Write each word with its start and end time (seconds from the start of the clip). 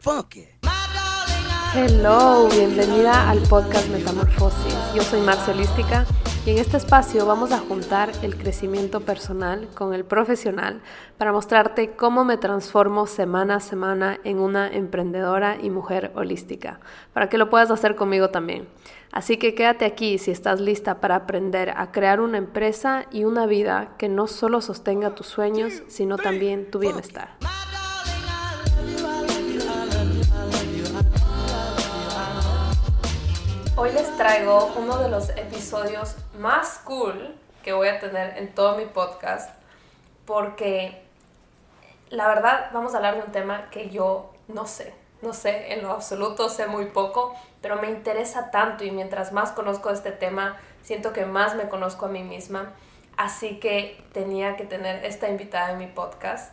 funky. 0.00 0.46
Hello, 1.74 2.48
bienvenida 2.48 3.30
al 3.30 3.38
podcast 3.42 3.88
Metamorfosis. 3.90 4.74
Yo 4.94 5.02
soy 5.02 5.20
Marcia 5.20 5.54
Holística 5.54 6.04
y 6.44 6.50
en 6.50 6.58
este 6.58 6.78
espacio 6.78 7.26
vamos 7.26 7.52
a 7.52 7.58
juntar 7.58 8.10
el 8.22 8.36
crecimiento 8.36 9.00
personal 9.00 9.68
con 9.74 9.94
el 9.94 10.04
profesional 10.04 10.80
para 11.16 11.32
mostrarte 11.32 11.92
cómo 11.92 12.24
me 12.24 12.38
transformo 12.38 13.06
semana 13.06 13.56
a 13.56 13.60
semana 13.60 14.18
en 14.24 14.40
una 14.40 14.68
emprendedora 14.68 15.58
y 15.62 15.70
mujer 15.70 16.10
holística, 16.16 16.80
para 17.12 17.28
que 17.28 17.38
lo 17.38 17.50
puedas 17.50 17.70
hacer 17.70 17.94
conmigo 17.94 18.30
también. 18.30 18.66
Así 19.12 19.36
que 19.36 19.54
quédate 19.54 19.84
aquí 19.84 20.18
si 20.18 20.30
estás 20.30 20.60
lista 20.60 21.00
para 21.00 21.16
aprender 21.16 21.74
a 21.76 21.92
crear 21.92 22.20
una 22.20 22.38
empresa 22.38 23.06
y 23.12 23.24
una 23.24 23.46
vida 23.46 23.94
que 23.98 24.08
no 24.08 24.26
solo 24.26 24.60
sostenga 24.60 25.14
tus 25.14 25.26
sueños, 25.26 25.82
sino 25.88 26.16
también 26.16 26.70
tu 26.70 26.78
bienestar. 26.78 27.36
Hoy 33.82 33.92
les 33.92 34.14
traigo 34.18 34.74
uno 34.76 34.98
de 34.98 35.08
los 35.08 35.30
episodios 35.30 36.14
más 36.38 36.80
cool 36.84 37.34
que 37.64 37.72
voy 37.72 37.88
a 37.88 37.98
tener 37.98 38.36
en 38.36 38.54
todo 38.54 38.76
mi 38.76 38.84
podcast 38.84 39.48
porque 40.26 41.02
la 42.10 42.28
verdad 42.28 42.72
vamos 42.74 42.92
a 42.92 42.98
hablar 42.98 43.14
de 43.14 43.22
un 43.22 43.32
tema 43.32 43.70
que 43.70 43.88
yo 43.88 44.34
no 44.48 44.66
sé, 44.66 44.92
no 45.22 45.32
sé 45.32 45.72
en 45.72 45.82
lo 45.82 45.92
absoluto, 45.92 46.50
sé 46.50 46.66
muy 46.66 46.88
poco, 46.88 47.34
pero 47.62 47.80
me 47.80 47.88
interesa 47.88 48.50
tanto 48.50 48.84
y 48.84 48.90
mientras 48.90 49.32
más 49.32 49.52
conozco 49.52 49.88
este 49.88 50.12
tema, 50.12 50.58
siento 50.82 51.14
que 51.14 51.24
más 51.24 51.54
me 51.54 51.70
conozco 51.70 52.04
a 52.04 52.10
mí 52.10 52.22
misma. 52.22 52.74
Así 53.16 53.60
que 53.60 54.04
tenía 54.12 54.56
que 54.56 54.64
tener 54.64 55.06
esta 55.06 55.30
invitada 55.30 55.70
en 55.70 55.78
mi 55.78 55.86
podcast. 55.86 56.52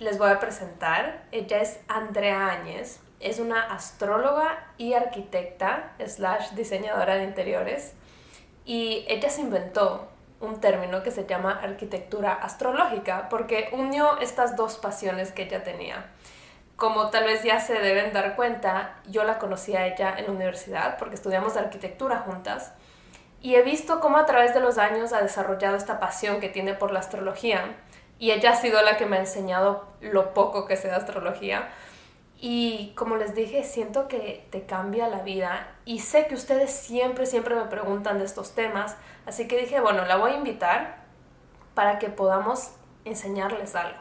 Les 0.00 0.18
voy 0.18 0.32
a 0.32 0.40
presentar. 0.40 1.22
Ella 1.30 1.60
es 1.60 1.78
Andrea 1.86 2.48
Áñez 2.48 2.98
es 3.24 3.38
una 3.38 3.62
astróloga 3.74 4.66
y 4.76 4.92
arquitecta 4.92 5.92
slash 6.06 6.50
diseñadora 6.50 7.16
de 7.16 7.24
interiores. 7.24 7.94
Y 8.66 9.04
ella 9.08 9.30
se 9.30 9.40
inventó 9.40 10.08
un 10.40 10.60
término 10.60 11.02
que 11.02 11.10
se 11.10 11.26
llama 11.26 11.58
arquitectura 11.62 12.34
astrológica 12.34 13.28
porque 13.30 13.70
unió 13.72 14.18
estas 14.18 14.56
dos 14.56 14.76
pasiones 14.76 15.32
que 15.32 15.44
ella 15.44 15.62
tenía. 15.62 16.06
Como 16.76 17.08
tal 17.08 17.24
vez 17.24 17.42
ya 17.42 17.60
se 17.60 17.74
deben 17.74 18.12
dar 18.12 18.36
cuenta, 18.36 18.96
yo 19.06 19.24
la 19.24 19.38
conocí 19.38 19.74
a 19.74 19.86
ella 19.86 20.14
en 20.18 20.26
la 20.26 20.32
universidad 20.32 20.98
porque 20.98 21.14
estudiamos 21.14 21.56
arquitectura 21.56 22.18
juntas. 22.18 22.72
Y 23.40 23.54
he 23.54 23.62
visto 23.62 24.00
cómo 24.00 24.18
a 24.18 24.26
través 24.26 24.54
de 24.54 24.60
los 24.60 24.76
años 24.76 25.12
ha 25.12 25.22
desarrollado 25.22 25.76
esta 25.76 25.98
pasión 25.98 26.40
que 26.40 26.48
tiene 26.48 26.74
por 26.74 26.90
la 26.90 27.00
astrología. 27.00 27.76
Y 28.18 28.32
ella 28.32 28.50
ha 28.50 28.56
sido 28.56 28.82
la 28.82 28.96
que 28.96 29.06
me 29.06 29.16
ha 29.16 29.20
enseñado 29.20 29.86
lo 30.00 30.34
poco 30.34 30.66
que 30.66 30.76
sé 30.76 30.88
de 30.88 30.94
astrología 30.94 31.68
y 32.46 32.92
como 32.94 33.16
les 33.16 33.34
dije, 33.34 33.64
siento 33.64 34.06
que 34.06 34.46
te 34.50 34.66
cambia 34.66 35.08
la 35.08 35.22
vida 35.22 35.66
y 35.86 36.00
sé 36.00 36.26
que 36.26 36.34
ustedes 36.34 36.70
siempre, 36.70 37.24
siempre 37.24 37.54
me 37.54 37.64
preguntan 37.64 38.18
de 38.18 38.26
estos 38.26 38.54
temas, 38.54 38.96
así 39.24 39.48
que 39.48 39.56
dije, 39.56 39.80
bueno, 39.80 40.04
la 40.04 40.16
voy 40.16 40.32
a 40.32 40.34
invitar 40.34 41.06
para 41.72 41.98
que 41.98 42.10
podamos 42.10 42.72
enseñarles 43.06 43.74
algo. 43.74 43.98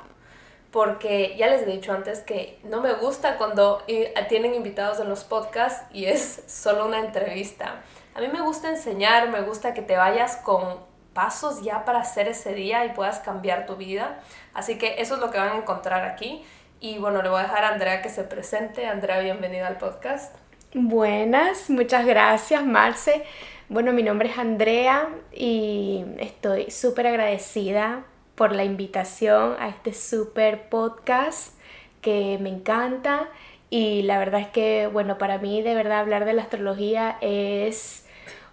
Porque 0.72 1.38
ya 1.38 1.48
les 1.48 1.62
he 1.62 1.68
dicho 1.68 1.94
antes 1.94 2.20
que 2.20 2.60
no 2.66 2.82
me 2.82 2.92
gusta 2.96 3.38
cuando 3.38 3.82
tienen 4.28 4.54
invitados 4.54 5.00
en 5.00 5.08
los 5.08 5.24
podcasts 5.24 5.86
y 5.94 6.08
es 6.08 6.44
solo 6.46 6.86
una 6.86 7.00
entrevista. 7.00 7.82
A 8.14 8.20
mí 8.20 8.28
me 8.28 8.42
gusta 8.42 8.68
enseñar, 8.68 9.30
me 9.30 9.40
gusta 9.40 9.74
que 9.74 9.82
te 9.82 9.96
vayas 9.96 10.36
con 10.36 10.80
pasos 11.14 11.62
ya 11.62 11.86
para 11.86 12.00
hacer 12.00 12.28
ese 12.28 12.54
día 12.54 12.84
y 12.84 12.90
puedas 12.90 13.20
cambiar 13.20 13.66
tu 13.66 13.78
vida. 13.78 14.20
Así 14.54 14.78
que 14.78 15.02
eso 15.02 15.16
es 15.16 15.22
lo 15.22 15.32
que 15.32 15.38
van 15.38 15.50
a 15.50 15.58
encontrar 15.58 16.04
aquí. 16.04 16.44
Y 16.84 16.98
bueno, 16.98 17.22
le 17.22 17.30
voy 17.30 17.40
a 17.40 17.44
dejar 17.44 17.64
a 17.64 17.70
Andrea 17.70 18.02
que 18.02 18.10
se 18.10 18.26
presente. 18.26 18.86
Andrea, 18.86 19.20
bienvenida 19.20 19.68
al 19.68 19.78
podcast. 19.78 20.36
Buenas, 20.74 21.70
muchas 21.70 22.06
gracias, 22.06 22.66
Marce. 22.66 23.24
Bueno, 23.70 23.94
mi 23.94 24.04
nombre 24.04 24.28
es 24.28 24.38
Andrea 24.38 25.08
y 25.32 26.04
estoy 26.20 26.72
súper 26.72 27.08
agradecida 27.08 28.04
por 28.36 28.54
la 28.54 28.66
invitación 28.66 29.56
a 29.60 29.70
este 29.70 29.94
súper 29.94 30.68
podcast 30.68 31.58
que 32.02 32.38
me 32.42 32.50
encanta. 32.50 33.30
Y 33.70 34.02
la 34.02 34.20
verdad 34.20 34.42
es 34.42 34.50
que, 34.50 34.90
bueno, 34.92 35.18
para 35.18 35.38
mí 35.38 35.62
de 35.62 35.76
verdad 35.76 36.00
hablar 36.00 36.26
de 36.26 36.34
la 36.34 36.42
astrología 36.42 37.18
es 37.22 38.06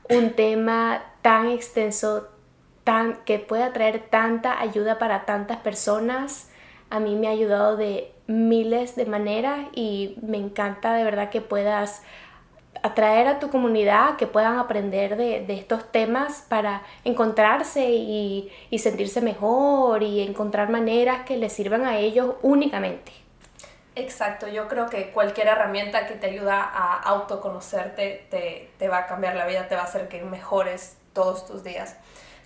un 0.09 0.35
tema 0.35 1.03
tan 1.23 1.49
extenso, 1.49 2.29
tan, 2.85 3.25
que 3.25 3.41
puede 3.41 3.69
traer 3.71 3.99
tanta 4.09 4.61
ayuda 4.61 5.01
para 5.01 5.25
tantas 5.27 5.57
personas. 5.57 6.50
A 6.91 7.01
mí 7.01 7.17
me 7.17 7.29
ha 7.29 7.31
ayudado 7.31 7.77
de 7.77 8.13
miles 8.27 8.97
de 8.97 9.07
maneras 9.07 9.67
y 9.73 10.17
me 10.23 10.37
encanta 10.37 10.93
de 10.95 11.05
verdad 11.05 11.31
que 11.31 11.41
puedas 11.41 12.03
atraer 12.83 13.27
a 13.29 13.39
tu 13.39 13.51
comunidad, 13.51 14.17
que 14.17 14.27
puedan 14.27 14.59
aprender 14.59 15.17
de, 15.17 15.45
estos 15.49 15.91
temas 15.91 16.45
para 16.49 16.83
encontrarse 17.05 17.85
y, 17.91 18.51
sentirse 18.79 19.21
mejor 19.21 20.03
y 20.03 20.21
encontrar 20.21 20.71
maneras 20.71 21.25
que 21.25 21.37
les 21.37 21.53
sirvan 21.53 21.85
a 21.85 21.99
ellos 21.99 22.37
únicamente. 22.43 23.13
Exacto, 23.97 24.47
yo 24.49 24.69
creo 24.69 24.87
que 24.87 25.11
cualquier 25.11 25.49
herramienta 25.49 26.07
que 26.07 26.15
te 26.15 26.29
ayuda 26.29 26.63
a 26.63 26.97
autoconocerte 27.03 28.27
te, 28.31 28.71
te 28.79 28.89
va 28.89 28.99
a 28.99 29.07
cambiar 29.07 29.35
la 29.35 29.47
vida, 29.47 29.69
te 29.69 29.75
va 29.75 29.83
a 29.83 29.85
hacer 29.85 30.09
que 30.09 30.23
mejores 30.23 30.97
todos 31.13 31.47
tus 31.47 31.65
días. 31.65 31.97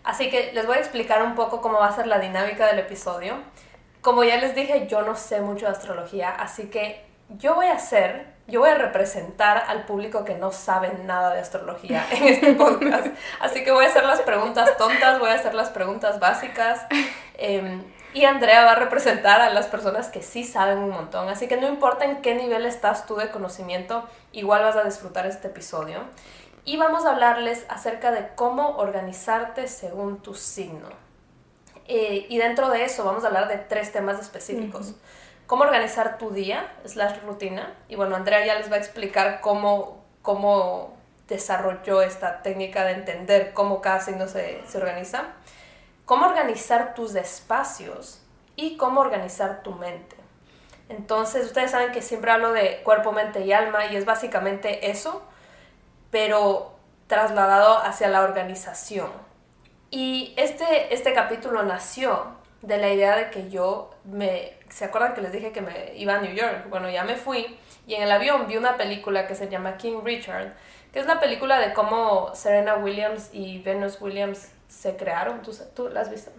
Así 0.02 0.30
que 0.30 0.52
les 0.52 0.66
voy 0.66 0.78
a 0.78 0.80
explicar 0.80 1.22
un 1.22 1.34
poco 1.34 1.60
cómo 1.60 1.78
va 1.78 1.88
a 1.88 1.92
ser 1.92 2.06
la 2.06 2.18
dinámica 2.18 2.66
del 2.66 2.78
episodio. 2.78 3.36
Como 4.04 4.22
ya 4.22 4.36
les 4.36 4.54
dije, 4.54 4.86
yo 4.86 5.00
no 5.00 5.16
sé 5.16 5.40
mucho 5.40 5.64
de 5.64 5.72
astrología, 5.72 6.28
así 6.28 6.66
que 6.66 7.02
yo 7.30 7.54
voy 7.54 7.68
a 7.68 7.76
hacer, 7.76 8.26
yo 8.46 8.60
voy 8.60 8.68
a 8.68 8.74
representar 8.74 9.64
al 9.66 9.86
público 9.86 10.26
que 10.26 10.34
no 10.34 10.52
sabe 10.52 10.92
nada 11.04 11.32
de 11.32 11.40
astrología 11.40 12.06
en 12.10 12.24
este 12.24 12.52
podcast. 12.64 13.06
Así 13.40 13.64
que 13.64 13.70
voy 13.70 13.86
a 13.86 13.88
hacer 13.88 14.04
las 14.04 14.20
preguntas 14.20 14.76
tontas, 14.76 15.18
voy 15.20 15.30
a 15.30 15.34
hacer 15.36 15.54
las 15.54 15.70
preguntas 15.70 16.20
básicas. 16.20 16.84
Em, 17.38 17.82
y 18.12 18.26
Andrea 18.26 18.66
va 18.66 18.72
a 18.72 18.74
representar 18.74 19.40
a 19.40 19.48
las 19.48 19.68
personas 19.68 20.10
que 20.10 20.22
sí 20.22 20.44
saben 20.44 20.80
un 20.80 20.90
montón. 20.90 21.30
Así 21.30 21.48
que 21.48 21.56
no 21.56 21.66
importa 21.66 22.04
en 22.04 22.20
qué 22.20 22.34
nivel 22.34 22.66
estás 22.66 23.06
tú 23.06 23.16
de 23.16 23.30
conocimiento, 23.30 24.06
igual 24.32 24.64
vas 24.64 24.76
a 24.76 24.84
disfrutar 24.84 25.24
este 25.24 25.48
episodio. 25.48 26.00
Y 26.66 26.76
vamos 26.76 27.06
a 27.06 27.12
hablarles 27.12 27.64
acerca 27.70 28.10
de 28.10 28.28
cómo 28.34 28.76
organizarte 28.76 29.66
según 29.66 30.22
tu 30.22 30.34
signo. 30.34 31.03
Eh, 31.86 32.26
y 32.28 32.38
dentro 32.38 32.70
de 32.70 32.84
eso 32.84 33.04
vamos 33.04 33.24
a 33.24 33.26
hablar 33.28 33.48
de 33.48 33.58
tres 33.58 33.92
temas 33.92 34.18
específicos. 34.20 34.94
Cómo 35.46 35.64
organizar 35.64 36.18
tu 36.18 36.30
día, 36.30 36.72
slash 36.84 37.20
rutina. 37.24 37.74
Y 37.88 37.96
bueno, 37.96 38.16
Andrea 38.16 38.44
ya 38.44 38.54
les 38.54 38.70
va 38.70 38.76
a 38.76 38.78
explicar 38.78 39.40
cómo, 39.40 40.02
cómo 40.22 40.96
desarrolló 41.28 42.02
esta 42.02 42.42
técnica 42.42 42.84
de 42.84 42.92
entender 42.92 43.52
cómo 43.52 43.80
cada 43.80 44.00
signo 44.00 44.26
se, 44.26 44.62
se 44.66 44.78
organiza. 44.78 45.24
Cómo 46.06 46.26
organizar 46.26 46.94
tus 46.94 47.14
espacios 47.14 48.22
y 48.56 48.76
cómo 48.76 49.00
organizar 49.00 49.62
tu 49.62 49.72
mente. 49.72 50.16
Entonces, 50.88 51.46
ustedes 51.46 51.70
saben 51.70 51.92
que 51.92 52.02
siempre 52.02 52.30
hablo 52.30 52.52
de 52.52 52.82
cuerpo, 52.82 53.12
mente 53.12 53.40
y 53.40 53.52
alma 53.52 53.86
y 53.86 53.96
es 53.96 54.04
básicamente 54.04 54.90
eso, 54.90 55.22
pero 56.10 56.74
trasladado 57.06 57.78
hacia 57.78 58.08
la 58.08 58.22
organización. 58.22 59.10
Y 59.94 60.34
este, 60.36 60.92
este 60.92 61.12
capítulo 61.12 61.62
nació 61.62 62.26
de 62.62 62.78
la 62.78 62.92
idea 62.92 63.14
de 63.14 63.30
que 63.30 63.48
yo 63.48 63.90
me... 64.02 64.54
¿Se 64.68 64.84
acuerdan 64.84 65.14
que 65.14 65.20
les 65.20 65.30
dije 65.30 65.52
que 65.52 65.60
me 65.60 65.94
iba 65.94 66.16
a 66.16 66.20
New 66.20 66.34
York? 66.34 66.68
Bueno, 66.68 66.90
ya 66.90 67.04
me 67.04 67.14
fui 67.14 67.56
y 67.86 67.94
en 67.94 68.02
el 68.02 68.10
avión 68.10 68.48
vi 68.48 68.56
una 68.56 68.76
película 68.76 69.28
que 69.28 69.36
se 69.36 69.48
llama 69.48 69.76
King 69.76 70.00
Richard, 70.02 70.52
que 70.92 70.98
es 70.98 71.06
la 71.06 71.20
película 71.20 71.60
de 71.60 71.72
cómo 71.72 72.34
Serena 72.34 72.74
Williams 72.74 73.30
y 73.32 73.62
Venus 73.62 74.00
Williams 74.00 74.50
se 74.66 74.96
crearon. 74.96 75.42
¿Tú, 75.42 75.56
tú 75.76 75.88
la 75.88 76.00
has 76.00 76.10
visto? 76.10 76.32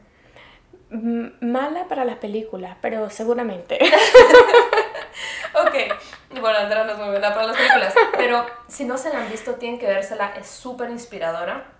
Mala 0.90 1.88
para 1.88 2.04
las 2.04 2.18
películas, 2.18 2.76
pero 2.82 3.10
seguramente. 3.10 3.80
ok, 5.54 6.42
bueno, 6.42 6.60
Andrea 6.60 6.84
no 6.84 6.92
es 6.92 6.98
muy 6.98 7.08
buena 7.08 7.34
para 7.34 7.48
las 7.48 7.56
películas, 7.56 7.94
pero 8.18 8.46
si 8.68 8.84
no 8.84 8.98
se 8.98 9.14
la 9.14 9.20
han 9.20 9.32
visto, 9.32 9.56
tienen 9.56 9.80
que 9.80 9.88
vérsela, 9.88 10.34
es 10.36 10.48
súper 10.48 10.90
inspiradora 10.90 11.75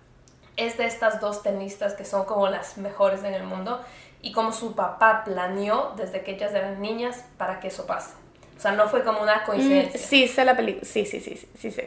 es 0.58 0.78
de 0.78 0.86
estas 0.86 1.20
dos 1.20 1.44
tenistas 1.44 1.94
que 1.94 2.06
son 2.06 2.26
como 2.26 2.48
las 2.48 2.78
mejores 2.78 3.24
en 3.24 3.34
el 3.34 3.44
mundo 3.44 3.84
y 4.22 4.32
como 4.32 4.52
su 4.52 4.76
papá 4.76 5.24
planeó 5.24 5.94
desde 5.98 6.22
que 6.22 6.32
ellas 6.32 6.54
eran 6.54 6.82
niñas 6.82 7.26
para 7.38 7.60
que 7.60 7.68
eso 7.68 7.86
pase. 7.86 8.12
O 8.58 8.60
sea, 8.60 8.72
no 8.72 8.88
fue 8.88 9.04
como 9.04 9.22
una 9.22 9.44
coincidencia. 9.44 10.00
sí, 10.00 10.28
sé 10.28 10.46
la 10.46 10.56
película. 10.56 10.86
Sí, 10.86 11.06
sí, 11.06 11.20
sí, 11.20 11.36
sí, 11.58 11.72
sí. 11.72 11.82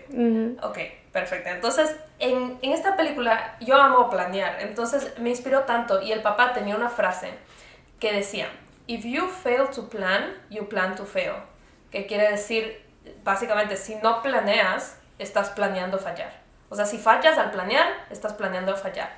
Ok, 0.62 0.79
perfecto. 1.12 1.49
Entonces, 1.49 1.97
en, 2.19 2.59
en 2.61 2.73
esta 2.73 2.94
película 2.94 3.56
yo 3.61 3.76
amo 3.76 4.11
planear. 4.11 4.61
Entonces, 4.61 5.14
me 5.19 5.31
inspiró 5.31 5.62
tanto. 5.62 6.03
Y 6.03 6.12
el 6.12 6.21
papá 6.21 6.53
tenía 6.53 6.76
una 6.76 6.91
frase 6.91 7.31
que 7.99 8.12
decía, 8.12 8.49
If 8.87 9.05
you 9.05 9.29
fail 9.29 9.69
to 9.75 9.88
plan, 9.88 10.35
you 10.50 10.69
plan 10.69 10.94
to 10.94 11.05
fail. 11.06 11.35
Que 11.91 12.06
quiere 12.06 12.31
decir, 12.31 12.82
básicamente, 13.25 13.76
si 13.76 13.97
no 13.97 14.23
planeas, 14.23 14.99
estás 15.19 15.50
planeando 15.50 15.99
fallar. 15.99 16.32
O 16.70 16.76
sea, 16.76 16.87
si 16.87 16.99
fallas 16.99 17.38
al 17.38 17.50
planear, 17.50 17.87
estás 18.11 18.35
planeando 18.35 18.76
fallar. 18.76 19.11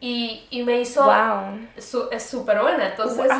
Y, 0.00 0.46
y 0.50 0.62
me 0.64 0.80
hizo... 0.80 1.04
Wow. 1.04 1.68
es 2.10 2.24
súper 2.24 2.60
buena. 2.60 2.88
Entonces, 2.88 3.30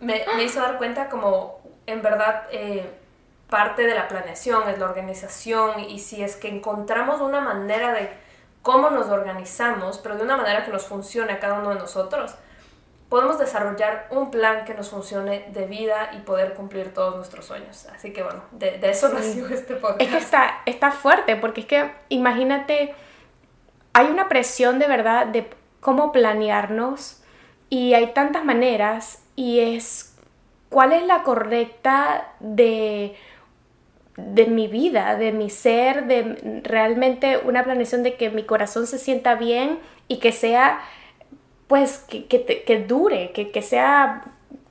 me, 0.00 0.24
me, 0.36 0.44
hizo 0.44 0.60
dar 0.60 0.76
cuenta 0.76 1.08
como, 1.08 1.60
en 1.86 2.02
verdad, 2.02 2.44
eh, 2.50 2.90
parte 3.48 3.86
de 3.86 3.94
la 3.94 4.08
planeación, 4.08 4.68
es 4.68 4.78
la 4.78 4.86
organización 4.86 5.80
y 5.80 5.98
si 5.98 6.22
es 6.22 6.36
que 6.36 6.48
encontramos 6.48 7.20
una 7.20 7.40
manera 7.40 7.92
de 7.92 8.10
cómo 8.62 8.90
nos 8.90 9.08
organizamos, 9.08 9.98
pero 9.98 10.16
de 10.16 10.24
una 10.24 10.36
manera 10.36 10.64
que 10.64 10.72
nos 10.72 10.86
funcione 10.86 11.32
a 11.32 11.38
cada 11.38 11.60
uno 11.60 11.70
de 11.70 11.76
nosotros, 11.76 12.34
podemos 13.08 13.38
desarrollar 13.38 14.08
un 14.10 14.30
plan 14.30 14.64
que 14.64 14.74
nos 14.74 14.90
funcione 14.90 15.46
de 15.52 15.66
vida 15.66 16.10
y 16.14 16.20
poder 16.20 16.54
cumplir 16.54 16.92
todos 16.92 17.16
nuestros 17.16 17.44
sueños. 17.44 17.86
Así 17.94 18.12
que 18.12 18.22
bueno, 18.22 18.42
de, 18.52 18.80
eso 18.82 19.08
nació 19.10 19.46
este 19.48 19.74
podcast. 19.74 20.00
Es 20.00 20.08
que 20.08 20.16
está, 20.18 20.62
está 20.66 20.90
fuerte, 20.90 21.36
porque 21.36 21.62
es 21.62 21.66
que 21.66 21.90
imagínate, 22.08 22.94
hay 23.92 24.06
una 24.06 24.28
presión 24.28 24.78
de 24.78 24.86
verdad 24.86 25.26
de 25.26 25.48
cómo 25.80 26.12
planearnos 26.12 27.22
y 27.68 27.94
hay 27.94 28.12
tantas 28.12 28.44
maneras 28.44 29.22
y 29.36 29.60
es 29.60 30.14
cuál 30.68 30.92
es 30.92 31.04
la 31.04 31.22
correcta 31.22 32.32
de 32.40 33.16
de 34.16 34.46
mi 34.46 34.68
vida, 34.68 35.16
de 35.16 35.32
mi 35.32 35.50
ser, 35.50 36.06
de 36.06 36.60
realmente 36.62 37.38
una 37.38 37.64
planeación 37.64 38.02
de 38.02 38.14
que 38.14 38.30
mi 38.30 38.44
corazón 38.44 38.86
se 38.86 38.98
sienta 38.98 39.34
bien 39.34 39.80
y 40.08 40.18
que 40.18 40.32
sea 40.32 40.80
pues 41.66 41.98
que, 41.98 42.26
que, 42.26 42.84
dure, 42.86 43.32
que, 43.32 43.50
que, 43.50 43.62
sea, 43.62 44.24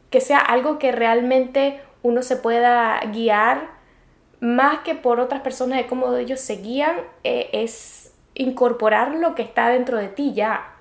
que 0.10 0.22
sea 0.22 0.40
algo 0.40 0.80
que 0.80 0.92
realmente 0.92 1.82
uno 2.02 2.22
se 2.22 2.36
pueda 2.36 3.00
guiar 3.12 3.72
más 4.40 4.80
que 4.80 4.94
por 4.94 5.20
otras 5.20 5.42
personas 5.42 5.78
de 5.78 5.88
cómo 5.88 6.14
ellos 6.16 6.40
se 6.40 6.58
guían, 6.58 6.98
eh, 7.24 7.50
es 7.54 8.14
incorporar 8.36 9.16
lo 9.16 9.36
que 9.36 9.42
está 9.42 9.70
dentro 9.70 9.98
de 9.98 10.10
ti 10.10 10.34
ya. 10.34 10.74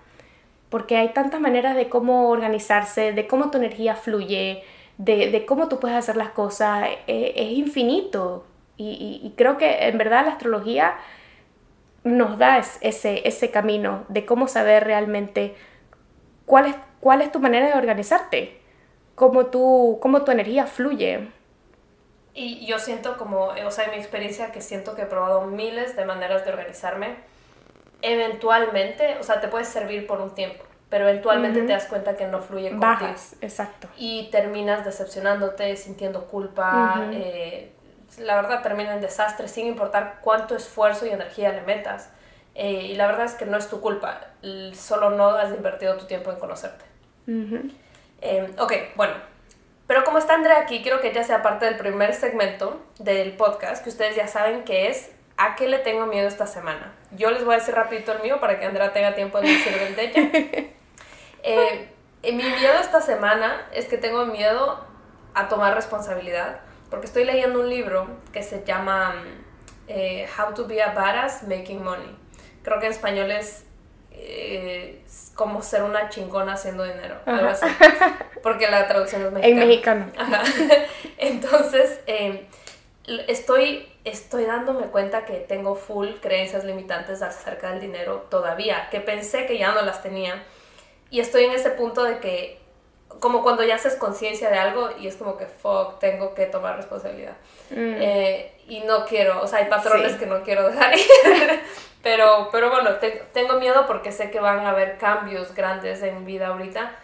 Porque 0.68 0.96
hay 0.96 1.10
tantas 1.10 1.40
maneras 1.40 1.76
de 1.76 1.88
cómo 1.88 2.28
organizarse, 2.28 3.12
de 3.12 3.26
cómo 3.26 3.50
tu 3.50 3.58
energía 3.58 3.94
fluye, 3.94 4.64
de, 4.98 5.30
de 5.30 5.46
cómo 5.46 5.68
tú 5.68 5.78
puedes 5.78 5.96
hacer 5.96 6.16
las 6.16 6.30
cosas, 6.30 6.88
eh, 7.06 7.34
es 7.36 7.52
infinito. 7.52 8.44
Y, 8.76 9.20
y, 9.22 9.34
creo 9.36 9.58
que 9.58 9.86
en 9.86 9.98
verdad 9.98 10.24
la 10.24 10.32
astrología 10.32 10.94
nos 12.04 12.38
da 12.38 12.58
ese, 12.58 13.28
ese 13.28 13.50
camino 13.50 14.04
de 14.08 14.24
cómo 14.24 14.48
saber 14.48 14.84
realmente 14.84 15.54
cuál 16.52 16.66
es, 16.66 16.76
cuál 17.00 17.22
es 17.22 17.32
tu 17.32 17.40
manera 17.40 17.66
de 17.66 17.72
organizarte, 17.72 18.60
cómo 19.14 19.46
tu, 19.46 19.98
cómo 20.02 20.20
tu 20.20 20.32
energía 20.32 20.66
fluye. 20.66 21.30
Y 22.34 22.66
yo 22.66 22.78
siento 22.78 23.16
como, 23.16 23.46
o 23.46 23.70
sea, 23.70 23.86
en 23.86 23.92
mi 23.92 23.96
experiencia 23.96 24.52
que 24.52 24.60
siento 24.60 24.94
que 24.94 25.00
he 25.00 25.06
probado 25.06 25.46
miles 25.46 25.96
de 25.96 26.04
maneras 26.04 26.44
de 26.44 26.50
organizarme, 26.50 27.16
eventualmente, 28.02 29.16
o 29.18 29.22
sea, 29.22 29.40
te 29.40 29.48
puede 29.48 29.64
servir 29.64 30.06
por 30.06 30.20
un 30.20 30.34
tiempo, 30.34 30.62
pero 30.90 31.08
eventualmente 31.08 31.62
te 31.62 31.72
das 31.72 31.86
cuenta 31.86 32.18
que 32.18 32.26
no 32.26 32.42
fluye 32.42 32.68
contigo. 32.68 32.86
Bajas, 32.86 33.34
exacto. 33.40 33.88
Y 33.96 34.28
terminas 34.30 34.84
decepcionándote, 34.84 35.74
sintiendo 35.76 36.26
culpa, 36.26 37.08
eh, 37.14 37.72
la 38.18 38.36
verdad 38.36 38.62
termina 38.62 38.92
en 38.92 39.00
desastre 39.00 39.48
sin 39.48 39.68
importar 39.68 40.18
cuánto 40.20 40.54
esfuerzo 40.54 41.06
y 41.06 41.08
energía 41.08 41.50
le 41.50 41.62
metas. 41.62 42.10
Eh, 42.54 42.88
y 42.90 42.94
la 42.96 43.06
verdad 43.06 43.24
es 43.24 43.34
que 43.34 43.46
no 43.46 43.56
es 43.56 43.68
tu 43.68 43.80
culpa, 43.80 44.20
solo 44.74 45.10
no 45.10 45.30
has 45.30 45.50
invertido 45.50 45.96
tu 45.96 46.04
tiempo 46.04 46.30
en 46.30 46.38
conocerte. 46.38 46.84
Eh, 48.20 48.54
ok, 48.58 48.72
bueno. 48.94 49.14
Pero 49.86 50.04
como 50.04 50.18
está 50.18 50.34
Andrea 50.34 50.60
aquí, 50.60 50.80
quiero 50.80 51.00
que 51.00 51.12
ya 51.12 51.24
sea 51.24 51.42
parte 51.42 51.64
del 51.66 51.76
primer 51.76 52.14
segmento 52.14 52.80
del 52.98 53.32
podcast, 53.32 53.82
que 53.82 53.90
ustedes 53.90 54.16
ya 54.16 54.26
saben 54.26 54.64
que 54.64 54.88
es 54.88 55.10
¿A 55.38 55.56
qué 55.56 55.66
le 55.66 55.78
tengo 55.78 56.06
miedo 56.06 56.28
esta 56.28 56.46
semana? 56.46 56.92
Yo 57.10 57.30
les 57.30 57.42
voy 57.42 57.54
a 57.54 57.58
decir 57.58 57.74
rapidito 57.74 58.12
el 58.12 58.20
mío 58.22 58.38
para 58.38 58.60
que 58.60 58.66
Andrea 58.66 58.92
tenga 58.92 59.14
tiempo 59.14 59.40
de 59.40 59.48
decir 59.48 59.72
el 59.72 59.96
de 59.96 60.04
ella. 60.04 60.70
Eh, 61.44 61.88
mi 62.22 62.44
miedo 62.44 62.74
esta 62.80 63.00
semana 63.00 63.66
es 63.72 63.86
que 63.86 63.98
tengo 63.98 64.26
miedo 64.26 64.86
a 65.34 65.48
tomar 65.48 65.74
responsabilidad, 65.74 66.60
porque 66.88 67.06
estoy 67.06 67.24
leyendo 67.24 67.58
un 67.58 67.68
libro 67.68 68.06
que 68.32 68.44
se 68.44 68.62
llama 68.62 69.24
How 69.88 70.54
to 70.54 70.68
be 70.68 70.80
a 70.80 70.92
Badass 70.92 71.42
Making 71.48 71.82
Money 71.82 72.21
creo 72.62 72.80
que 72.80 72.86
en 72.86 72.92
español 72.92 73.30
es 73.30 73.64
eh, 74.12 75.02
como 75.34 75.62
ser 75.62 75.82
una 75.82 76.08
chingona 76.08 76.54
haciendo 76.54 76.84
dinero, 76.84 77.16
algo 77.26 77.48
así. 77.48 77.66
Porque 78.42 78.70
la 78.70 78.86
traducción 78.86 79.22
es 79.26 79.32
mexicana. 79.32 79.62
En 79.62 79.68
mexicano. 79.68 80.12
Entonces, 81.18 82.00
em, 82.06 82.40
estoy, 83.26 83.88
estoy 84.04 84.44
dándome 84.44 84.86
cuenta 84.86 85.24
que 85.24 85.34
tengo 85.34 85.74
full 85.74 86.08
creencias 86.20 86.64
limitantes 86.64 87.22
acerca 87.22 87.70
del 87.70 87.80
dinero 87.80 88.26
todavía, 88.30 88.88
que 88.90 89.00
pensé 89.00 89.46
que 89.46 89.58
ya 89.58 89.72
no 89.72 89.82
las 89.82 90.02
tenía. 90.02 90.42
Y 91.10 91.20
estoy 91.20 91.44
en 91.44 91.52
ese 91.52 91.70
punto 91.70 92.04
de 92.04 92.18
que, 92.20 92.60
como 93.20 93.42
cuando 93.42 93.62
ya 93.64 93.76
haces 93.76 93.96
conciencia 93.96 94.50
de 94.50 94.58
algo 94.58 94.90
y 94.98 95.06
es 95.06 95.16
como 95.16 95.36
que, 95.36 95.46
fuck, 95.46 95.98
tengo 95.98 96.34
que 96.34 96.46
tomar 96.46 96.76
responsabilidad. 96.76 97.36
Mm. 97.70 97.94
Eh, 98.00 98.52
y 98.68 98.80
no 98.80 99.04
quiero, 99.04 99.42
o 99.42 99.46
sea, 99.46 99.58
hay 99.58 99.66
patrones 99.66 100.14
que 100.16 100.26
no 100.26 100.42
quiero 100.42 100.68
dejar 100.68 100.94
ir. 100.98 101.60
Pero, 102.02 102.48
pero 102.50 102.70
bueno, 102.70 102.90
tengo 103.32 103.54
miedo 103.54 103.86
porque 103.86 104.10
sé 104.10 104.30
que 104.30 104.40
van 104.40 104.60
a 104.60 104.70
haber 104.70 104.98
cambios 104.98 105.54
grandes 105.54 106.02
en 106.02 106.18
mi 106.18 106.24
vida 106.24 106.48
ahorita 106.48 106.96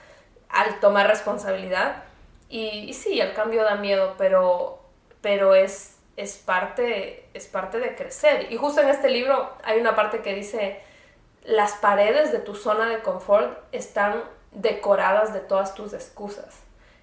al 0.49 0.81
tomar 0.81 1.07
responsabilidad. 1.07 2.03
Y, 2.49 2.93
sí, 2.95 3.21
el 3.21 3.35
cambio 3.35 3.63
da 3.63 3.77
miedo, 3.77 4.15
pero, 4.19 4.81
pero 5.21 5.55
es, 5.55 5.99
es, 6.17 6.37
parte, 6.37 7.29
es 7.35 7.47
parte 7.47 7.79
de 7.79 7.95
crecer. 7.95 8.51
Y 8.51 8.57
justo 8.57 8.81
en 8.81 8.89
este 8.89 9.11
libro 9.11 9.53
hay 9.63 9.79
una 9.79 9.95
parte 9.95 10.21
que 10.23 10.35
dice, 10.35 10.81
las 11.45 11.75
paredes 11.75 12.33
de 12.33 12.39
tu 12.39 12.55
zona 12.55 12.89
de 12.89 13.01
confort 13.01 13.59
están 13.71 14.25
decoradas 14.51 15.33
de 15.33 15.41
todas 15.41 15.75
tus 15.75 15.93
excusas. 15.93 16.63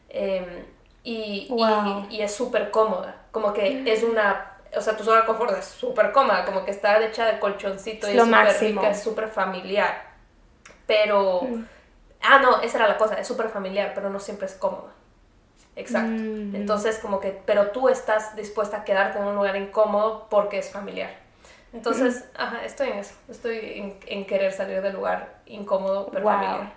Em, 0.09 0.65
y, 1.03 1.47
y, 1.49 2.15
y, 2.15 2.21
es 2.21 2.33
súper 2.33 2.71
cómoda, 2.71 3.23
como 3.31 3.53
que 3.53 3.83
es 3.85 4.01
una 4.01 4.54
o 4.75 4.81
sea, 4.81 4.95
tu 4.95 5.03
zona 5.03 5.21
de 5.21 5.25
confort 5.25 5.57
es 5.57 5.65
súper 5.65 6.11
cómoda, 6.11 6.45
como 6.45 6.65
que 6.65 6.71
está 6.71 7.03
hecha 7.03 7.25
de 7.25 7.39
colchoncito 7.39 8.09
y 8.09 8.17
es 8.17 8.23
súper 8.23 8.59
rica, 8.59 8.89
es 8.89 9.03
súper 9.03 9.27
familiar. 9.27 10.15
Pero, 10.87 11.41
mm. 11.41 11.65
ah, 12.21 12.39
no, 12.39 12.61
esa 12.61 12.77
era 12.77 12.87
la 12.87 12.97
cosa, 12.97 13.15
es 13.15 13.27
súper 13.27 13.49
familiar, 13.49 13.91
pero 13.95 14.09
no 14.09 14.19
siempre 14.19 14.45
es 14.45 14.53
cómoda. 14.53 14.91
Exacto. 15.75 16.21
Mm. 16.21 16.55
Entonces, 16.55 16.99
como 16.99 17.19
que, 17.19 17.41
pero 17.45 17.71
tú 17.71 17.89
estás 17.89 18.35
dispuesta 18.35 18.77
a 18.77 18.83
quedarte 18.83 19.19
en 19.19 19.25
un 19.25 19.35
lugar 19.35 19.55
incómodo 19.55 20.27
porque 20.29 20.59
es 20.59 20.71
familiar. 20.71 21.11
Entonces, 21.73 22.25
mm. 22.33 22.41
ajá, 22.41 22.65
estoy 22.65 22.89
en 22.89 22.99
eso, 22.99 23.15
estoy 23.27 23.97
en, 24.05 24.25
querer 24.25 24.53
salir 24.53 24.81
del 24.81 24.93
lugar 24.93 25.39
incómodo, 25.45 26.07
pero 26.11 26.25
familiar. 26.25 26.73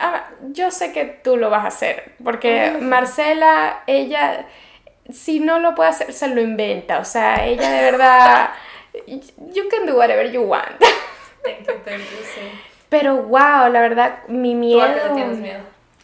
Ah, 0.00 0.28
yo 0.50 0.72
sé 0.72 0.92
que 0.92 1.04
tú 1.04 1.36
lo 1.36 1.50
vas 1.50 1.64
a 1.64 1.68
hacer, 1.68 2.14
porque 2.24 2.76
Marcela, 2.80 3.84
ella 3.86 4.46
si 5.10 5.40
no 5.40 5.58
lo 5.58 5.74
puede 5.74 5.90
hacer, 5.90 6.12
se 6.12 6.28
lo 6.28 6.40
inventa. 6.40 6.98
O 6.98 7.04
sea, 7.04 7.46
ella 7.46 7.70
de 7.70 7.82
verdad, 7.82 8.50
you 9.06 9.68
can 9.70 9.86
do 9.86 9.96
whatever 9.96 10.30
you 10.30 10.42
want. 10.42 10.78
Thank 11.42 11.66
you, 11.66 11.74
thank 11.84 12.00
you, 12.00 12.24
sí. 12.34 12.40
Pero 12.88 13.16
wow, 13.16 13.70
la 13.70 13.80
verdad, 13.80 14.26
mi 14.28 14.54
miedo. 14.54 14.86
¿Tú 14.86 15.00
a 15.00 15.08
qué 15.08 15.14
tienes 15.14 15.38
miedo? 15.38 15.60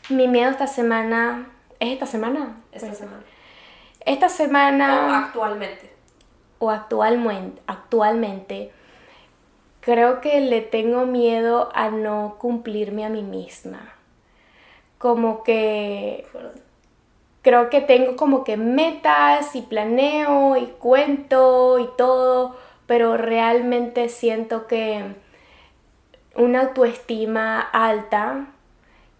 Mi 0.09 0.29
miedo 0.29 0.51
esta 0.51 0.67
semana. 0.67 1.49
¿Es 1.79 1.93
esta 1.93 2.07
semana? 2.07 2.57
Esta 2.73 2.89
pues, 2.89 2.99
semana. 2.99 3.23
Esta 4.05 4.29
semana. 4.29 5.07
O 5.07 5.15
actualmente. 5.15 5.91
O 6.59 6.71
actualmente. 6.71 7.63
Actualmente. 7.67 8.73
Creo 9.81 10.21
que 10.21 10.41
le 10.41 10.61
tengo 10.61 11.07
miedo 11.07 11.71
a 11.75 11.89
no 11.91 12.37
cumplirme 12.39 13.07
a 13.07 13.09
mí 13.09 13.23
misma. 13.23 13.95
Como 14.99 15.43
que 15.43 16.27
creo 17.43 17.71
que 17.71 17.81
tengo 17.81 18.17
como 18.17 18.45
que 18.45 18.57
metas 18.57 19.55
y 19.55 19.63
planeo 19.63 20.57
y 20.57 20.67
cuento 20.67 21.79
y 21.79 21.89
todo, 21.97 22.57
pero 22.87 23.17
realmente 23.17 24.09
siento 24.09 24.67
que 24.67 25.15
una 26.37 26.63
autoestima 26.63 27.61
alta 27.61 28.47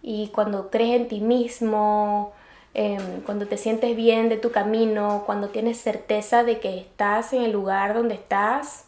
y 0.01 0.29
cuando 0.29 0.69
crees 0.69 1.01
en 1.01 1.07
ti 1.07 1.19
mismo, 1.21 2.33
em, 2.73 3.21
cuando 3.21 3.47
te 3.47 3.57
sientes 3.57 3.95
bien 3.95 4.29
de 4.29 4.37
tu 4.37 4.51
camino, 4.51 5.23
cuando 5.25 5.49
tienes 5.49 5.79
certeza 5.79 6.43
de 6.43 6.59
que 6.59 6.79
estás 6.79 7.33
en 7.33 7.43
el 7.43 7.51
lugar 7.51 7.93
donde 7.93 8.15
estás, 8.15 8.85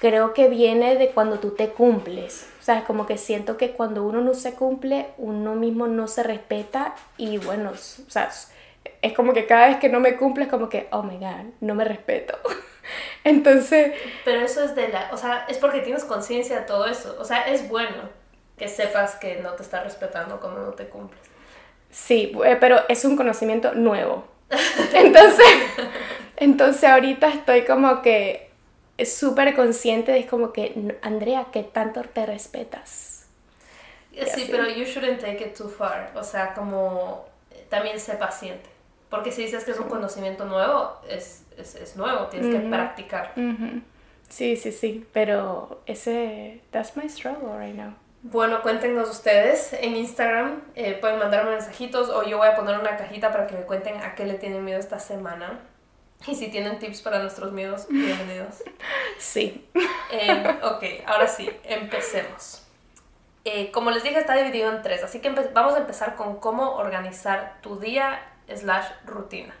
creo 0.00 0.34
que 0.34 0.48
viene 0.48 0.96
de 0.96 1.10
cuando 1.10 1.38
tú 1.38 1.50
te 1.50 1.70
cumples. 1.70 2.53
O 2.64 2.66
sea, 2.66 2.78
es 2.78 2.84
como 2.84 3.04
que 3.04 3.18
siento 3.18 3.58
que 3.58 3.72
cuando 3.72 4.04
uno 4.04 4.22
no 4.22 4.32
se 4.32 4.54
cumple, 4.54 5.08
uno 5.18 5.54
mismo 5.54 5.86
no 5.86 6.08
se 6.08 6.22
respeta 6.22 6.94
y 7.18 7.36
bueno, 7.36 7.72
o 7.72 8.10
sea, 8.10 8.30
es 9.02 9.12
como 9.12 9.34
que 9.34 9.44
cada 9.44 9.66
vez 9.66 9.76
que 9.76 9.90
no 9.90 10.00
me 10.00 10.16
cumple 10.16 10.44
es 10.44 10.50
como 10.50 10.70
que, 10.70 10.88
oh 10.90 11.02
my 11.02 11.18
god, 11.18 11.44
no 11.60 11.74
me 11.74 11.84
respeto. 11.84 12.38
Entonces... 13.24 13.92
Pero 14.24 14.40
eso 14.40 14.64
es 14.64 14.74
de 14.74 14.88
la, 14.88 15.10
o 15.12 15.18
sea, 15.18 15.44
es 15.46 15.58
porque 15.58 15.80
tienes 15.80 16.04
conciencia 16.04 16.60
de 16.60 16.64
todo 16.64 16.86
eso. 16.86 17.14
O 17.20 17.24
sea, 17.26 17.42
es 17.42 17.68
bueno 17.68 18.08
que 18.56 18.66
sepas 18.68 19.16
que 19.16 19.42
no 19.42 19.50
te 19.50 19.62
está 19.62 19.84
respetando 19.84 20.40
cuando 20.40 20.62
no 20.62 20.72
te 20.72 20.86
cumples. 20.86 21.20
Sí, 21.90 22.32
eh, 22.46 22.56
pero 22.58 22.80
es 22.88 23.04
un 23.04 23.14
conocimiento 23.14 23.74
nuevo. 23.74 24.24
Entonces, 24.94 25.46
entonces 26.38 26.84
ahorita 26.84 27.28
estoy 27.28 27.66
como 27.66 28.00
que 28.00 28.53
súper 29.04 29.54
consciente 29.54 30.12
de 30.12 30.26
como 30.26 30.52
que, 30.52 30.96
Andrea, 31.02 31.46
¿qué 31.52 31.62
tanto 31.62 32.02
te 32.02 32.26
respetas? 32.26 33.26
Sí, 34.12 34.48
pero 34.50 34.68
you 34.68 34.84
shouldn't 34.84 35.20
take 35.20 35.44
it 35.44 35.56
too 35.56 35.68
far. 35.68 36.12
O 36.14 36.22
sea, 36.22 36.54
como 36.54 37.26
también 37.68 37.98
sé 37.98 38.14
paciente. 38.14 38.68
Porque 39.10 39.32
si 39.32 39.42
dices 39.42 39.64
que 39.64 39.72
es 39.72 39.78
un 39.78 39.88
conocimiento 39.88 40.44
nuevo, 40.44 40.92
es, 41.08 41.44
es, 41.56 41.74
es 41.74 41.96
nuevo, 41.96 42.26
tienes 42.26 42.54
que 42.54 42.68
practicar. 42.68 43.32
Sí, 44.28 44.56
sí, 44.56 44.72
sí, 44.72 45.06
pero 45.12 45.82
ese, 45.86 46.60
that's 46.70 46.96
my 46.96 47.08
struggle 47.08 47.58
right 47.58 47.74
now. 47.74 47.94
Bueno, 48.22 48.62
cuéntenos 48.62 49.10
ustedes 49.10 49.74
en 49.74 49.96
Instagram, 49.96 50.62
eh, 50.74 50.94
pueden 50.94 51.18
mandarme 51.18 51.50
mensajitos 51.50 52.08
o 52.08 52.22
yo 52.24 52.38
voy 52.38 52.48
a 52.48 52.56
poner 52.56 52.78
una 52.78 52.96
cajita 52.96 53.30
para 53.30 53.46
que 53.46 53.54
me 53.54 53.64
cuenten 53.64 54.00
a 54.00 54.14
qué 54.14 54.24
le 54.24 54.34
tienen 54.34 54.64
miedo 54.64 54.80
esta 54.80 54.98
semana. 54.98 55.60
Y 56.26 56.34
si 56.34 56.48
tienen 56.48 56.78
tips 56.78 57.02
para 57.02 57.18
nuestros 57.18 57.52
miedos, 57.52 57.86
bienvenidos. 57.90 58.62
Sí. 59.18 59.68
Eh, 60.10 60.58
ok, 60.62 61.06
ahora 61.06 61.26
sí, 61.28 61.50
empecemos. 61.64 62.62
Eh, 63.44 63.70
como 63.72 63.90
les 63.90 64.02
dije, 64.02 64.18
está 64.18 64.34
dividido 64.34 64.72
en 64.72 64.80
tres, 64.80 65.02
así 65.04 65.20
que 65.20 65.28
vamos 65.52 65.74
a 65.74 65.78
empezar 65.78 66.16
con 66.16 66.36
cómo 66.36 66.76
organizar 66.76 67.58
tu 67.60 67.78
día 67.78 68.22
slash 68.54 68.86
rutina. 69.04 69.54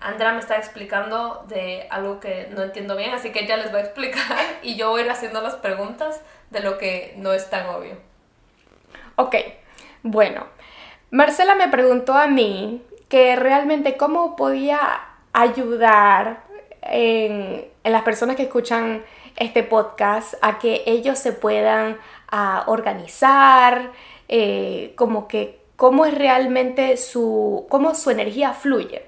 Andrea 0.00 0.32
me 0.32 0.40
está 0.40 0.56
explicando 0.56 1.46
de 1.48 1.86
algo 1.88 2.20
que 2.20 2.48
no 2.50 2.62
entiendo 2.62 2.94
bien, 2.96 3.14
así 3.14 3.32
que 3.32 3.44
ella 3.44 3.56
les 3.56 3.72
va 3.72 3.78
a 3.78 3.82
explicar 3.82 4.38
y 4.62 4.76
yo 4.76 4.90
voy 4.90 5.00
a 5.00 5.04
ir 5.04 5.10
haciendo 5.10 5.40
las 5.40 5.54
preguntas 5.54 6.20
de 6.50 6.60
lo 6.60 6.76
que 6.76 7.14
no 7.16 7.32
es 7.32 7.48
tan 7.48 7.68
obvio. 7.68 7.96
Ok, 9.16 9.36
bueno, 10.02 10.46
Marcela 11.10 11.54
me 11.54 11.68
preguntó 11.68 12.14
a 12.14 12.26
mí 12.26 12.82
que 13.08 13.36
realmente 13.36 13.96
cómo 13.96 14.36
podía 14.36 15.11
ayudar 15.32 16.44
en, 16.82 17.64
las 17.84 18.02
personas 18.02 18.36
que 18.36 18.44
escuchan 18.44 19.02
este 19.36 19.62
podcast 19.62 20.34
a 20.42 20.58
que 20.58 20.82
ellos 20.86 21.18
se 21.18 21.32
puedan 21.32 21.96
ah, 22.30 22.64
organizar, 22.66 23.92
eh, 24.28 24.92
como 24.96 25.28
que 25.28 25.58
cómo 25.76 26.06
es 26.06 26.14
realmente 26.14 26.96
su, 26.96 27.66
cómo 27.68 27.94
su 27.94 28.10
energía 28.10 28.52
fluye. 28.52 29.06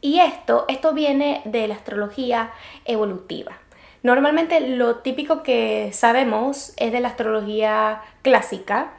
Y 0.00 0.20
esto, 0.20 0.64
esto 0.68 0.92
viene 0.92 1.40
de 1.44 1.68
la 1.68 1.74
astrología 1.74 2.50
evolutiva. 2.84 3.52
Normalmente 4.02 4.60
lo 4.60 4.96
típico 4.96 5.42
que 5.42 5.90
sabemos 5.94 6.74
es 6.76 6.92
de 6.92 7.00
la 7.00 7.08
astrología 7.08 8.02
clásica, 8.20 8.92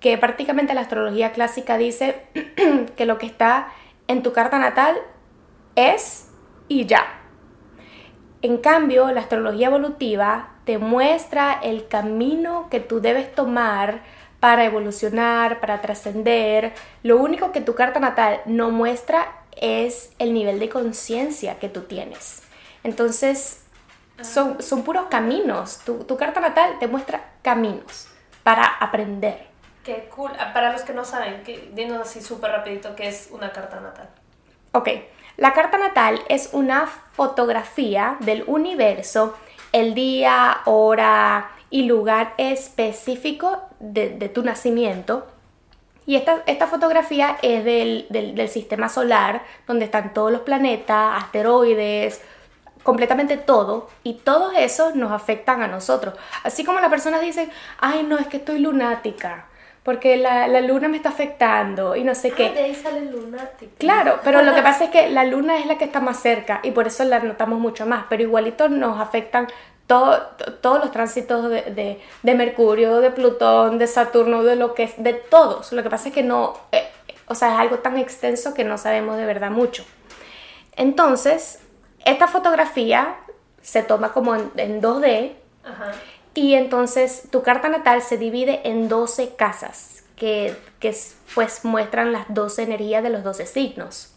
que 0.00 0.16
prácticamente 0.16 0.72
la 0.72 0.80
astrología 0.80 1.32
clásica 1.32 1.76
dice 1.76 2.22
que 2.96 3.04
lo 3.04 3.18
que 3.18 3.26
está 3.26 3.72
en 4.06 4.22
tu 4.22 4.32
carta 4.32 4.58
natal 4.58 4.96
es 5.74 6.28
y 6.68 6.86
ya. 6.86 7.06
En 8.42 8.58
cambio, 8.58 9.10
la 9.10 9.20
astrología 9.20 9.66
evolutiva 9.66 10.50
te 10.64 10.78
muestra 10.78 11.58
el 11.62 11.88
camino 11.88 12.68
que 12.70 12.78
tú 12.78 13.00
debes 13.00 13.34
tomar 13.34 14.02
para 14.38 14.64
evolucionar, 14.64 15.60
para 15.60 15.80
trascender. 15.80 16.72
Lo 17.02 17.18
único 17.18 17.50
que 17.52 17.60
tu 17.60 17.74
carta 17.74 17.98
natal 17.98 18.40
no 18.46 18.70
muestra 18.70 19.38
es 19.56 20.12
el 20.18 20.32
nivel 20.32 20.60
de 20.60 20.68
conciencia 20.68 21.58
que 21.58 21.68
tú 21.68 21.82
tienes. 21.82 22.42
Entonces, 22.84 23.64
son, 24.22 24.62
son 24.62 24.82
puros 24.84 25.06
caminos. 25.06 25.80
Tu, 25.84 26.04
tu, 26.04 26.16
carta 26.16 26.40
natal 26.40 26.76
te 26.78 26.86
muestra 26.86 27.32
caminos 27.42 28.08
para 28.42 28.64
aprender. 28.64 29.46
Qué 29.84 30.08
cool. 30.14 30.30
Ah, 30.38 30.52
para 30.52 30.72
los 30.72 30.82
que 30.82 30.92
no 30.92 31.04
saben, 31.04 31.42
dinos 31.72 32.00
así 32.00 32.20
súper 32.20 32.50
rapidito 32.52 32.94
qué 32.94 33.08
es 33.08 33.28
una 33.32 33.52
carta 33.52 33.80
natal. 33.80 34.08
Ok, 34.72 34.88
la 35.38 35.52
carta 35.52 35.78
natal 35.78 36.20
es 36.28 36.50
una 36.52 36.88
fotografía 36.88 38.16
del 38.18 38.42
universo, 38.48 39.36
el 39.70 39.94
día, 39.94 40.62
hora 40.64 41.52
y 41.70 41.84
lugar 41.84 42.34
específico 42.38 43.62
de, 43.78 44.08
tu 44.34 44.42
nacimiento. 44.42 45.28
Y 46.06 46.16
esta, 46.16 46.42
esta 46.46 46.66
fotografía 46.66 47.38
es 47.40 47.64
del, 47.64 48.06
del, 48.10 48.48
sistema 48.48 48.88
solar, 48.88 49.42
donde 49.68 49.84
están 49.84 50.12
todos 50.12 50.32
los 50.32 50.40
planetas, 50.40 51.22
asteroides, 51.22 52.20
completamente 52.82 53.36
todo, 53.36 53.90
y 54.02 54.14
todos 54.14 54.54
esos 54.56 54.96
nos 54.96 55.12
afectan 55.12 55.62
a 55.62 55.68
nosotros. 55.68 56.14
Así 56.42 56.64
como 56.64 56.80
las 56.80 56.90
personas 56.90 57.20
dicen, 57.20 57.48
ay, 57.78 58.02
no, 58.02 58.18
es 58.18 58.26
que 58.26 58.38
estoy 58.38 58.58
lunática, 58.58 59.46
porque 59.88 60.18
la, 60.18 60.48
la 60.48 60.60
luna 60.60 60.86
me 60.86 60.98
está 60.98 61.08
afectando 61.08 61.96
y 61.96 62.04
no 62.04 62.14
sé 62.14 62.32
qué. 62.32 62.50
de 62.50 62.64
ahí 62.64 62.74
sale 62.74 63.06
lunática. 63.06 63.72
Claro, 63.78 64.20
pero 64.22 64.42
lo 64.42 64.54
que 64.54 64.60
pasa 64.70 64.84
es 64.84 64.90
que 64.90 65.08
la 65.08 65.24
luna 65.24 65.56
es 65.56 65.64
la 65.64 65.78
que 65.78 65.86
está 65.86 65.98
más 65.98 66.20
cerca 66.20 66.60
y 66.62 66.72
por 66.72 66.86
eso 66.86 67.04
la 67.04 67.20
notamos 67.20 67.58
mucho 67.58 67.86
más, 67.86 68.04
pero 68.06 68.22
igualito 68.22 68.68
nos 68.68 69.00
afectan 69.00 69.48
todos 69.86 70.20
los 70.62 70.90
tránsitos 70.90 71.48
de, 71.48 72.02
Mercurio, 72.22 73.00
de 73.00 73.10
Plutón, 73.10 73.78
de 73.78 73.86
Saturno, 73.86 74.44
de 74.44 74.56
lo 74.56 74.74
que 74.74 74.82
es, 74.82 75.02
de 75.02 75.14
todos. 75.14 75.72
Lo 75.72 75.82
que 75.82 75.88
pasa 75.88 76.08
es 76.08 76.14
que 76.14 76.22
no, 76.22 76.52
eh, 76.70 76.86
o 77.24 77.34
sea, 77.34 77.54
es 77.54 77.58
algo 77.58 77.78
tan 77.78 77.96
extenso 77.96 78.52
que 78.52 78.64
no 78.64 78.76
sabemos 78.76 79.16
de 79.16 79.24
verdad 79.24 79.50
mucho. 79.50 79.86
Entonces, 80.76 81.60
esta 82.04 82.28
fotografía 82.28 83.16
se 83.62 83.82
toma 83.82 84.12
como 84.12 84.34
en, 84.34 84.82
2D 84.82 85.32
y 86.38 86.54
entonces 86.54 87.24
tu 87.32 87.42
carta 87.42 87.68
natal 87.68 88.00
se 88.00 88.16
divide 88.16 88.60
en 88.62 88.88
12 88.88 89.34
casas 89.34 90.04
que, 90.14 90.54
que 90.78 90.96
pues 91.34 91.64
muestran 91.64 92.12
las 92.12 92.26
12 92.28 92.62
energías 92.62 93.02
de 93.02 93.10
los 93.10 93.24
12 93.24 93.44
signos. 93.44 94.14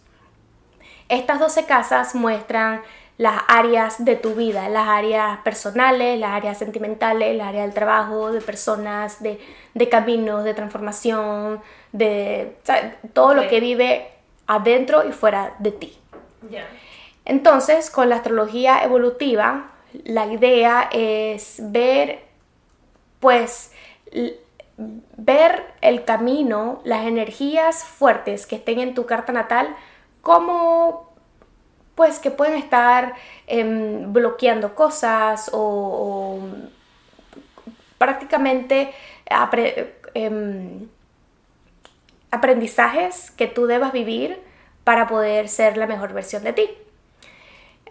Estas 1.10 1.40
12 1.40 1.66
casas 1.66 2.14
muestran 2.14 2.84
las 3.18 3.42
áreas 3.48 4.06
de 4.06 4.16
tu 4.16 4.36
vida, 4.36 4.70
las 4.70 4.88
áreas 4.88 5.40
personales, 5.40 6.20
las 6.20 6.32
áreas 6.32 6.60
sentimentales, 6.60 7.36
las 7.36 7.48
áreas 7.48 7.66
del 7.66 7.74
trabajo, 7.74 8.32
de 8.32 8.42
personas, 8.42 9.22
de, 9.24 9.40
de 9.74 9.90
caminos, 9.90 10.44
de 10.44 10.54
transformación, 10.54 11.60
de 11.92 12.56
todo 13.14 13.34
lo 13.34 13.48
que 13.48 13.60
vive 13.60 14.10
adentro 14.46 15.08
y 15.08 15.12
fuera 15.12 15.56
de 15.58 15.72
ti. 15.72 15.98
Entonces, 17.26 17.90
con 17.90 18.10
la 18.10 18.18
astrología 18.18 18.84
evolutiva, 18.84 19.71
la 20.04 20.26
idea 20.28 20.90
es 20.92 21.60
ver, 21.60 22.24
pues, 23.20 23.72
ver 24.78 25.64
el 25.82 26.06
camino, 26.06 26.82
las 26.84 27.06
energías 27.06 27.84
fuertes 27.84 28.46
que 28.46 28.56
estén 28.56 28.80
en 28.80 28.94
tu 28.94 29.06
carta 29.06 29.32
natal, 29.32 29.76
como 30.22 31.12
pues 31.96 32.20
que 32.20 32.32
pueden 32.32 32.56
estar 32.56 33.16
em, 33.48 34.12
bloqueando 34.12 34.74
cosas 34.74 35.50
o, 35.54 36.40
prácticamente 37.98 38.92
em, 40.16 40.88
aprendizajes 42.32 43.30
que 43.32 43.48
tú 43.48 43.68
debas 43.68 43.92
vivir 43.92 44.42
para 44.84 45.08
poder 45.08 45.48
ser 45.50 45.78
la 45.78 45.86
mejor 45.86 46.14
versión 46.14 46.44
de 46.44 46.54
ti. 46.54 46.70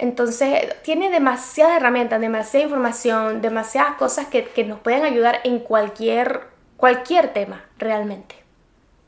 Entonces, 0.01 0.83
tiene 0.83 1.11
demasiadas 1.11 1.77
herramientas, 1.77 2.23
demasiada 2.23 2.65
información, 2.65 3.43
demasiadas 3.43 3.97
cosas 3.97 4.29
que, 4.29 4.45
que, 4.45 4.65
nos 4.65 4.81
pueden 4.81 5.05
ayudar 5.05 5.41
en 5.45 5.59
cualquier, 5.59 6.41
cualquier 6.79 7.35
tema, 7.35 7.67
realmente. 7.77 8.35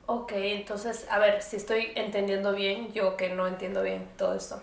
Ok, 0.04 0.32
entonces, 0.34 1.06
a 1.10 1.18
ver, 1.18 1.40
si 1.40 1.56
estoy 1.56 1.92
entendiendo 1.94 2.52
bien, 2.52 2.92
yo 2.92 3.16
que 3.16 3.30
no 3.30 3.46
entiendo 3.46 3.82
bien 3.82 4.06
todo 4.18 4.34
esto. 4.34 4.60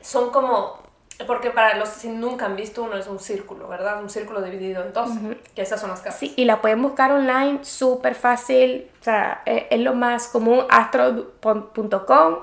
Son 0.00 0.30
como, 0.30 0.78
porque 1.26 1.50
para 1.50 1.76
los 1.76 1.88
que 1.88 2.06
nunca 2.06 2.46
han 2.46 2.54
visto 2.54 2.84
uno 2.84 2.96
es 2.96 3.08
un 3.08 3.18
círculo, 3.18 3.66
¿verdad? 3.66 4.00
Un 4.00 4.10
círculo 4.10 4.42
dividido 4.42 4.80
en 4.84 4.92
dos, 4.92 5.10
que 5.56 5.62
esas 5.62 5.80
son 5.80 5.90
las 5.90 6.02
casas. 6.02 6.20
Sí, 6.20 6.34
y 6.36 6.44
la 6.44 6.60
pueden 6.60 6.82
buscar 6.82 7.10
online, 7.10 7.64
súper 7.64 8.14
fácil, 8.14 8.88
o 9.00 9.02
sea, 9.02 9.42
e, 9.44 9.66
es, 9.70 9.80
lo 9.80 9.94
más 9.94 10.28
común, 10.28 10.64
astro.com, 10.70 12.36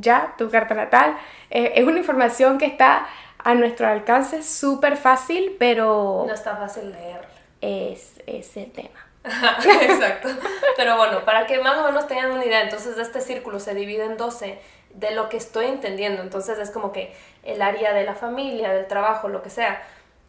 ya, 0.00 0.34
tu 0.38 0.50
carta 0.50 0.74
natal. 0.74 1.16
Eh, 1.50 1.72
es 1.76 1.84
una 1.84 1.98
información 1.98 2.58
que 2.58 2.66
está 2.66 3.06
a 3.38 3.54
nuestro 3.54 3.86
alcance, 3.86 4.42
súper 4.42 4.96
fácil, 4.96 5.56
pero... 5.58 6.24
No 6.26 6.32
está 6.32 6.56
fácil 6.56 6.90
leerla. 6.90 7.28
Es 7.60 8.20
ese 8.26 8.64
tema. 8.66 9.04
Exacto. 9.82 10.28
Pero 10.76 10.96
bueno, 10.96 11.24
para 11.24 11.46
que 11.46 11.58
más 11.60 11.78
o 11.78 11.84
menos 11.84 12.06
tengan 12.06 12.30
una 12.30 12.44
idea, 12.44 12.62
entonces 12.62 12.98
este 12.98 13.20
círculo 13.20 13.58
se 13.58 13.74
divide 13.74 14.04
en 14.04 14.16
12 14.16 14.58
de 14.94 15.10
lo 15.12 15.28
que 15.28 15.36
estoy 15.36 15.66
entendiendo. 15.66 16.22
Entonces 16.22 16.58
es 16.58 16.70
como 16.70 16.92
que 16.92 17.14
el 17.42 17.62
área 17.62 17.92
de 17.92 18.04
la 18.04 18.14
familia, 18.14 18.72
del 18.72 18.86
trabajo, 18.86 19.28
lo 19.28 19.42
que 19.42 19.50
sea. 19.50 19.82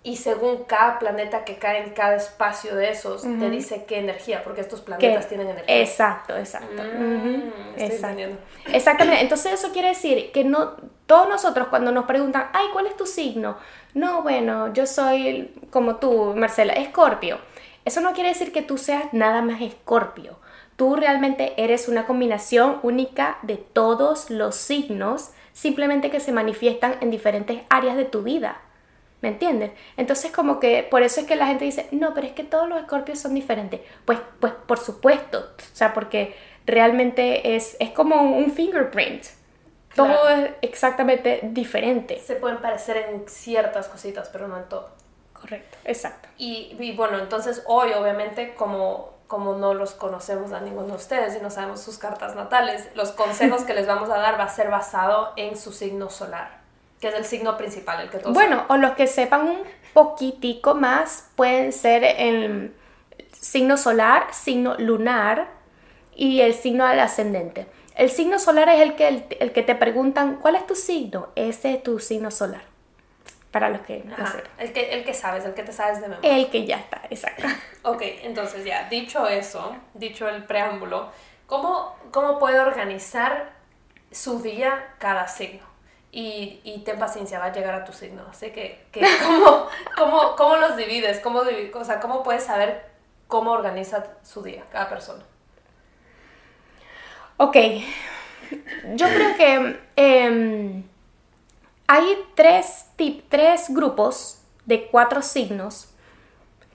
Y 0.05 0.17
según 0.17 0.65
cada 0.65 0.99
planeta 0.99 1.43
que 1.45 1.57
cae 1.57 1.83
en 1.83 1.89
cada 1.89 2.15
espacio 2.15 2.75
de 2.75 2.91
esos, 2.91 3.23
te 3.23 3.49
dice 3.49 3.85
qué 3.87 3.97
energía, 3.97 4.43
porque 4.43 4.61
estos 4.61 4.81
planetas 4.81 5.27
tienen 5.27 5.49
energía. 5.49 5.81
Exacto, 5.81 6.37
exacto. 6.37 6.83
Mm, 6.83 7.75
Exactamente. 7.75 9.23
Entonces 9.23 9.53
eso 9.53 9.71
quiere 9.71 9.87
decir 9.87 10.31
que 10.31 10.43
no 10.43 10.75
todos 11.07 11.27
nosotros 11.27 11.69
cuando 11.69 11.91
nos 11.91 12.05
preguntan, 12.05 12.49
ay, 12.53 12.67
¿cuál 12.71 12.85
es 12.85 12.95
tu 12.95 13.07
signo? 13.07 13.57
No, 13.95 14.21
bueno, 14.21 14.71
yo 14.73 14.85
soy 14.85 15.51
como 15.71 15.95
tú, 15.95 16.35
Marcela, 16.35 16.73
Escorpio. 16.73 17.39
Eso 17.83 17.99
no 18.01 18.13
quiere 18.13 18.29
decir 18.29 18.51
que 18.51 18.61
tú 18.61 18.77
seas 18.77 19.11
nada 19.11 19.41
más 19.41 19.59
escorpio. 19.59 20.37
Tú 20.75 20.95
realmente 20.95 21.53
eres 21.57 21.87
una 21.87 22.05
combinación 22.05 22.79
única 22.83 23.39
de 23.41 23.57
todos 23.57 24.29
los 24.29 24.55
signos, 24.55 25.31
simplemente 25.53 26.11
que 26.11 26.19
se 26.19 26.31
manifiestan 26.31 26.97
en 27.01 27.09
diferentes 27.09 27.61
áreas 27.69 27.95
de 27.95 28.05
tu 28.05 28.21
vida. 28.21 28.61
¿Me 29.21 29.29
entiendes? 29.29 29.71
Entonces 29.97 30.31
como 30.31 30.59
que 30.59 30.83
por 30.83 31.01
eso 31.01 31.21
es 31.21 31.27
que 31.27 31.35
la 31.35 31.47
gente 31.47 31.65
dice, 31.65 31.87
no, 31.91 32.13
pero 32.13 32.27
es 32.27 32.33
que 32.33 32.43
todos 32.43 32.69
los 32.69 32.79
escorpios 32.79 33.19
son 33.19 33.33
diferentes. 33.33 33.81
Pues, 34.05 34.19
pues 34.39 34.53
por 34.53 34.77
supuesto, 34.77 35.39
o 35.39 35.75
sea, 35.75 35.93
porque 35.93 36.35
realmente 36.65 37.55
es, 37.55 37.77
es 37.79 37.91
como 37.91 38.21
un 38.21 38.51
fingerprint. 38.51 39.23
Todo 39.95 40.27
es 40.29 40.51
exactamente 40.61 41.39
diferente. 41.43 42.19
Se 42.19 42.35
pueden 42.35 42.57
parecer 42.57 42.97
en 42.97 43.29
ciertas 43.29 43.87
cositas, 43.87 44.29
pero 44.29 44.47
no 44.47 44.57
en 44.57 44.67
todo. 44.67 44.89
Correcto, 45.33 45.77
exacto. 45.85 46.27
Y, 46.37 46.75
y 46.79 46.95
bueno, 46.95 47.17
entonces 47.19 47.63
hoy 47.65 47.93
obviamente 47.93 48.55
como, 48.55 49.13
como 49.27 49.53
no 49.53 49.73
los 49.73 49.93
conocemos 49.93 50.51
a 50.51 50.59
ninguno 50.59 50.87
de 50.87 50.95
ustedes 50.95 51.37
y 51.37 51.41
no 51.41 51.49
sabemos 51.49 51.81
sus 51.81 51.97
cartas 51.97 52.35
natales, 52.35 52.89
los 52.95 53.11
consejos 53.11 53.63
que 53.63 53.73
les 53.73 53.87
vamos 53.87 54.09
a 54.09 54.17
dar 54.17 54.39
va 54.39 54.45
a 54.45 54.49
ser 54.49 54.69
basado 54.69 55.33
en 55.37 55.55
su 55.57 55.71
signo 55.71 56.09
solar, 56.09 56.59
que 57.05 57.09
es 57.09 57.15
el 57.19 57.25
signo 57.25 57.55
principal, 57.55 58.01
el 58.01 58.09
que 58.09 58.17
todos 58.17 58.33
Bueno, 58.33 58.65
o 58.67 58.77
los 58.77 58.93
que 58.93 59.05
sepan 59.05 59.47
un 59.47 59.59
poquitico 59.93 60.73
más 60.73 61.29
pueden 61.35 61.71
ser 61.71 62.03
el 62.03 62.73
signo 63.39 63.77
solar, 63.77 64.33
signo 64.33 64.75
lunar 64.79 65.49
y 66.15 66.41
el 66.41 66.55
signo 66.55 66.87
del 66.87 66.99
ascendente. 66.99 67.67
El 67.93 68.09
signo 68.09 68.39
solar 68.39 68.69
es 68.69 68.81
el 68.81 68.95
que, 68.95 69.07
el, 69.39 69.51
que 69.51 69.61
te 69.61 69.75
preguntan, 69.75 70.37
¿cuál 70.37 70.55
es 70.55 70.65
tu 70.65 70.73
signo? 70.73 71.27
Ese 71.35 71.75
es 71.75 71.83
tu 71.83 71.99
signo 71.99 72.31
solar. 72.31 72.63
Para 73.51 73.69
los 73.69 73.81
que 73.81 74.03
no 74.03 74.15
Ajá, 74.15 74.41
el 74.57 74.73
que 74.73 74.91
El 74.91 75.05
que 75.05 75.13
sabes, 75.13 75.45
el 75.45 75.53
que 75.53 75.61
te 75.61 75.73
sabes 75.73 76.01
de 76.01 76.07
memoria. 76.07 76.37
El 76.37 76.49
que 76.49 76.65
ya 76.65 76.77
está, 76.77 77.03
exacto. 77.11 77.45
ok, 77.83 78.01
entonces 78.23 78.65
ya, 78.65 78.89
dicho 78.89 79.27
eso, 79.27 79.75
dicho 79.93 80.27
el 80.27 80.43
preámbulo, 80.45 81.11
¿cómo, 81.45 81.95
cómo 82.09 82.39
puede 82.39 82.59
organizar 82.59 83.51
su 84.11 84.41
día 84.41 84.95
cada 84.97 85.27
signo? 85.27 85.64
Y, 86.17 86.61
y, 86.63 86.79
ten 86.85 86.97
paciencia, 86.97 87.39
va 87.39 87.47
a 87.47 87.51
llegar 87.51 87.75
a 87.75 87.83
tu 87.83 87.91
signo. 87.91 88.23
Así 88.29 88.51
que, 88.51 88.85
que 88.89 89.01
¿cómo, 89.25 89.67
cómo, 89.97 90.35
cómo, 90.37 90.55
los 90.55 90.77
divides? 90.77 91.19
¿Cómo, 91.19 91.41
o 91.41 91.83
sea, 91.83 91.99
¿Cómo 91.99 92.23
puedes 92.23 92.45
saber 92.45 92.85
cómo 93.27 93.51
organiza 93.51 94.05
su 94.23 94.41
día 94.41 94.63
cada 94.71 94.87
persona? 94.87 95.25
Ok, 97.35 97.57
yo 98.93 99.07
creo 99.07 99.35
que 99.35 99.79
em, 99.97 100.83
hay 101.87 102.17
tres, 102.33 102.85
tres 103.27 103.65
grupos 103.67 104.41
de 104.65 104.87
cuatro 104.87 105.21
signos 105.21 105.89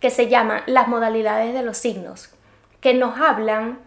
que 0.00 0.11
se 0.11 0.28
llaman 0.28 0.62
las 0.66 0.87
modalidades 0.87 1.54
de 1.54 1.62
los 1.62 1.78
signos, 1.78 2.28
que 2.82 2.92
nos 2.92 3.18
hablan, 3.18 3.78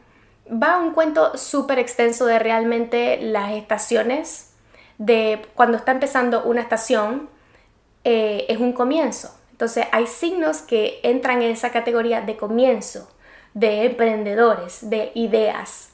va 0.50 0.80
un 0.80 0.94
cuento 0.94 1.38
súper 1.38 1.78
extenso 1.78 2.26
de 2.26 2.40
realmente 2.40 3.20
las 3.22 3.52
estaciones, 3.52 4.53
de 4.98 5.46
cuando 5.56 5.78
está 5.78 5.92
empezando 5.92 6.44
una 6.44 6.62
estación, 6.62 7.30
eh, 8.04 8.46
es 8.50 8.58
un 8.58 8.74
comienzo. 8.74 9.36
Entonces 9.52 9.86
hay 9.92 10.08
signos 10.08 10.62
que 10.62 11.00
entran 11.04 11.42
en 11.42 11.52
esa 11.52 11.72
categoría 11.72 12.22
de 12.22 12.36
comienzo, 12.36 13.10
de 13.54 13.86
emprendedores, 13.86 14.90
de 14.90 15.12
ideas. 15.16 15.90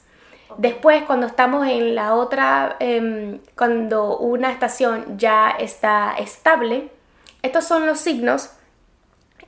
Después, 0.56 1.04
cuando 1.04 1.26
estamos 1.26 1.66
en 1.68 1.94
la 1.94 2.14
otra, 2.14 2.76
em, 2.80 3.40
cuando 3.56 4.18
una 4.18 4.50
estación 4.50 5.18
ya 5.18 5.50
está 5.50 6.14
estable, 6.18 6.90
estos 7.42 7.64
son 7.64 7.86
los 7.86 8.00
signos, 8.00 8.50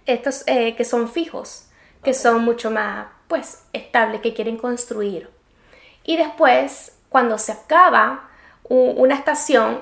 estos 0.07 0.45
eh, 0.47 0.77
que 0.77 0.85
son 0.85 1.09
fijos, 1.09 1.69
que 2.03 2.15
son 2.15 2.45
mucho 2.45 2.71
más, 2.71 3.09
pues, 3.29 3.65
estables, 3.73 4.21
que 4.21 4.35
quieren 4.35 4.57
construir. 4.57 5.29
Y 6.05 6.17
después, 6.17 6.97
cuando 7.09 7.39
se 7.39 7.53
acaba 7.53 8.29
una 8.73 9.15
estación, 9.15 9.81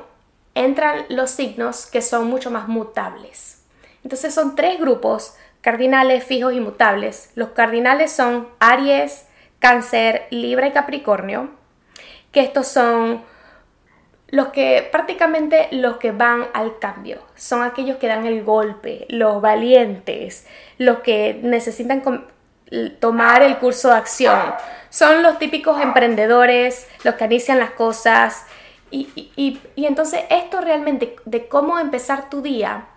entran 0.54 1.04
los 1.08 1.30
signos 1.30 1.86
que 1.86 2.02
son 2.02 2.26
mucho 2.28 2.50
más 2.50 2.68
mutables. 2.68 3.62
Entonces 4.02 4.34
son 4.34 4.56
tres 4.56 4.80
grupos, 4.80 5.34
cardinales, 5.60 6.24
fijos 6.24 6.54
y 6.54 6.60
mutables. 6.60 7.30
Los 7.34 7.50
cardinales 7.50 8.10
son 8.10 8.48
Aries, 8.58 9.26
Cáncer, 9.58 10.26
Libra 10.30 10.66
y 10.66 10.72
Capricornio, 10.72 11.50
que 12.32 12.40
estos 12.40 12.66
son 12.66 13.22
los 14.28 14.48
que 14.48 14.88
prácticamente 14.90 15.68
los 15.72 15.96
que 15.96 16.12
van 16.12 16.46
al 16.54 16.78
cambio, 16.78 17.18
son 17.34 17.62
aquellos 17.62 17.96
que 17.96 18.06
dan 18.06 18.26
el 18.26 18.44
golpe, 18.44 19.06
los 19.08 19.42
valientes, 19.42 20.46
los 20.78 21.00
que 21.00 21.40
necesitan 21.42 22.02
tomar 23.00 23.42
el 23.42 23.58
curso 23.58 23.88
de 23.88 23.96
acción, 23.96 24.38
son 24.88 25.22
los 25.22 25.38
típicos 25.38 25.80
emprendedores, 25.80 26.88
los 27.04 27.14
que 27.14 27.24
inician 27.24 27.58
las 27.58 27.70
cosas. 27.70 28.44
Y, 28.90 29.58
entonces 29.76 30.22
esto 30.30 30.60
realmente 30.60 31.16
de 31.24 31.48
cómo 31.48 31.78
empezar 31.78 32.28
tu 32.28 32.42
día, 32.42 32.88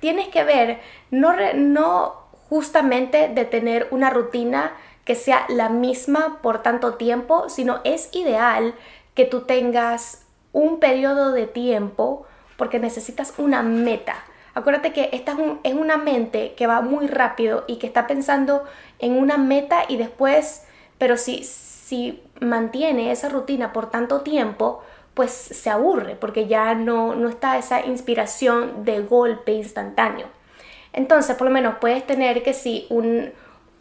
tienes 0.00 0.28
que 0.28 0.44
ver 0.44 0.80
no, 1.10 1.34
no 1.54 2.14
justamente 2.48 3.28
de 3.28 3.44
tener 3.44 3.88
una 3.90 4.10
rutina 4.10 4.72
que 5.04 5.14
sea 5.14 5.46
la 5.48 5.68
misma 5.68 6.38
por 6.42 6.62
tanto 6.62 6.94
tiempo, 6.94 7.48
sino 7.48 7.80
es 7.84 8.14
ideal 8.14 8.74
que 9.14 9.24
tú 9.24 9.42
tengas 9.42 10.26
un 10.52 10.80
periodo 10.80 11.32
de 11.32 11.46
tiempo 11.46 12.26
porque 12.56 12.78
necesitas 12.78 13.34
una 13.38 13.62
meta. 13.62 14.16
Acuérdate 14.54 14.92
que 14.92 15.10
esta 15.12 15.36
es, 15.62 15.74
una 15.74 15.96
mente 15.96 16.54
que 16.54 16.66
va 16.66 16.80
muy 16.80 17.06
rápido 17.06 17.64
y 17.66 17.76
que 17.76 17.86
está 17.86 18.06
pensando 18.06 18.64
en 18.98 19.16
una 19.16 19.38
meta 19.38 19.84
y 19.88 19.96
después, 19.96 20.64
pero 20.98 21.16
si, 21.16 21.44
si 21.44 22.22
mantiene 22.40 23.12
esa 23.12 23.28
rutina 23.28 23.72
por 23.72 23.90
tanto 23.90 24.22
tiempo, 24.22 24.82
pues 25.20 25.32
se 25.32 25.68
aburre 25.68 26.16
porque 26.16 26.46
ya 26.46 26.74
no, 26.74 27.14
no 27.14 27.28
está 27.28 27.58
esa 27.58 27.84
inspiración 27.84 28.86
de 28.86 29.02
golpe 29.02 29.52
instantáneo. 29.52 30.28
Entonces, 30.94 31.36
por 31.36 31.46
lo 31.46 31.52
menos 31.52 31.74
puedes 31.78 32.06
tener 32.06 32.42
que 32.42 32.54
si 32.54 32.86
un, 32.88 33.30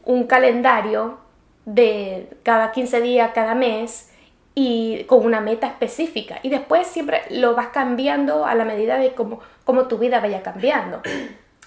un 0.04 0.28
calendario 0.28 1.18
de 1.64 2.28
cada 2.44 2.74
15 2.74 3.00
días, 3.00 3.32
cada 3.34 3.56
mes 3.56 4.12
y 4.54 5.06
con 5.06 5.26
una 5.26 5.40
meta 5.40 5.66
específica. 5.68 6.40
Y 6.44 6.50
después 6.50 6.86
siempre 6.88 7.22
lo 7.30 7.56
vas 7.56 7.68
cambiando 7.68 8.46
a 8.46 8.54
la 8.54 8.66
medida 8.66 8.98
de 8.98 9.14
cómo, 9.14 9.40
cómo 9.64 9.88
tu 9.88 9.98
vida 9.98 10.20
vaya 10.20 10.44
cambiando. 10.44 11.02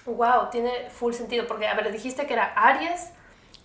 Wow, 0.05 0.49
tiene 0.51 0.89
full 0.91 1.13
sentido, 1.13 1.47
porque, 1.47 1.65
a 1.65 1.73
ver, 1.75 1.89
dijiste 1.91 2.27
que 2.27 2.33
era 2.33 2.53
Aries, 2.57 3.11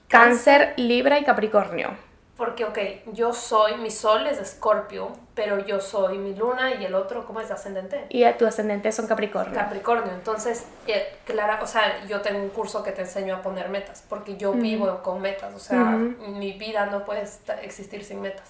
Cáncer, 0.07 0.73
Libra 0.77 1.19
y 1.19 1.25
Capricornio. 1.25 2.08
Porque, 2.39 2.65
ok, 2.65 2.79
yo 3.15 3.33
soy, 3.33 3.79
mi 3.79 3.91
sol 3.91 4.29
es 4.29 4.39
Escorpio, 4.39 5.11
pero 5.35 5.59
yo 5.67 5.81
soy 5.81 6.19
mi 6.19 6.37
luna 6.37 6.77
y 6.77 6.85
el 6.85 6.95
otro, 6.95 7.27
¿cómo 7.27 7.41
es 7.41 7.51
ascendente? 7.51 8.07
Y 8.11 8.25
tu 8.35 8.47
ascendente 8.47 8.93
son 8.93 9.09
Capricornio. 9.09 9.53
Capricornio, 9.53 10.13
entonces, 10.13 10.65
eh, 10.87 11.17
Clara, 11.25 11.59
o 11.61 11.67
sea, 11.67 12.07
yo 12.07 12.21
tengo 12.21 12.39
un 12.39 12.51
curso 12.51 12.85
que 12.85 12.93
te 12.93 13.01
enseño 13.01 13.35
a 13.35 13.43
poner 13.43 13.69
metas, 13.71 14.05
porque 14.09 14.37
yo 14.37 14.53
vivo 14.53 15.03
con 15.03 15.21
metas, 15.21 15.53
o 15.53 15.59
sea, 15.59 15.83
mi 16.29 16.53
vida 16.53 16.87
no 16.87 17.05
puede 17.05 17.25
existir 17.63 18.05
sin 18.05 18.21
metas. 18.21 18.49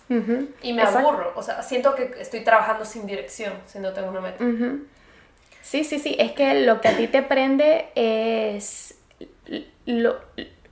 Y 0.61 0.75
me 0.75 0.83
aburro, 0.83 1.33
o 1.35 1.43
sea, 1.43 1.63
siento 1.63 1.95
que 1.95 2.15
estoy 2.21 2.45
trabajando 2.45 2.85
sin 2.85 3.07
dirección 3.07 3.55
si 3.65 3.79
no 3.79 3.95
tengo 3.95 4.11
una 4.11 4.21
meta. 4.21 4.45
Sí, 5.63 5.85
sí, 5.85 5.99
sí, 5.99 6.15
es 6.19 6.33
que 6.33 6.61
lo 6.61 6.83
que 6.83 6.89
a 6.89 6.97
ti 6.99 7.09
te 7.09 7.23
prende 7.23 7.89
es 7.95 8.99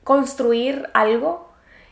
construir 0.04 0.90
algo 0.92 1.45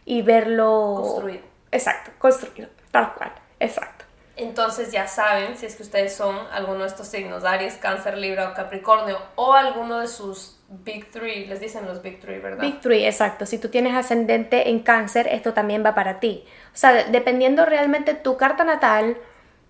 y 0.05 0.23
verlo... 0.23 1.01
Construir. 1.03 1.43
Exacto, 1.71 2.13
construir, 2.19 2.71
tal 2.91 3.15
cual, 3.15 3.33
exacto. 3.59 4.05
Entonces 4.37 4.91
ya 4.91 5.07
saben 5.07 5.57
si 5.57 5.67
es 5.67 5.77
que 5.77 5.85
ustedes 5.85 6.15
son 6.15 6.37
alguno 6.53 6.81
de 6.81 6.87
estos 6.87 7.07
signos, 7.07 7.45
Aries, 7.45 7.75
Cáncer, 7.75 8.19
Libra 8.19 8.51
o 8.51 8.55
Capricornio, 8.55 9.19
o 9.37 9.53
alguno 9.53 10.01
de 10.01 10.09
sus 10.09 10.59
Big 10.69 11.11
Three, 11.11 11.47
les 11.47 11.61
dicen 11.61 11.87
los 11.87 12.03
Big 12.03 12.21
Three, 12.21 12.39
¿verdad? 12.41 12.61
Big 12.61 12.81
Three, 12.81 13.07
exacto. 13.07 13.47
Si 13.47 13.59
tú 13.59 13.69
tienes 13.69 13.95
ascendente 13.95 14.71
en 14.71 14.81
Cáncer, 14.81 15.29
esto 15.31 15.53
también 15.53 15.85
va 15.85 15.95
para 15.95 16.19
ti. 16.19 16.45
O 16.73 16.77
sea, 16.77 17.05
dependiendo 17.05 17.65
realmente 17.65 18.15
tu 18.15 18.37
carta 18.37 18.65
natal, 18.65 19.17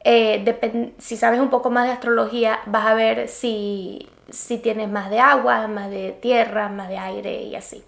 eh, 0.02 0.94
si 0.98 1.16
sabes 1.16 1.40
un 1.40 1.50
poco 1.50 1.70
más 1.70 1.86
de 1.86 1.92
astrología, 1.92 2.60
vas 2.64 2.86
a 2.86 2.94
ver 2.94 3.28
si, 3.28 4.08
si 4.30 4.58
tienes 4.58 4.88
más 4.88 5.10
de 5.10 5.20
agua, 5.20 5.66
más 5.66 5.90
de 5.90 6.12
tierra, 6.12 6.70
más 6.70 6.88
de 6.88 6.98
aire 6.98 7.42
y 7.42 7.54
así. 7.54 7.84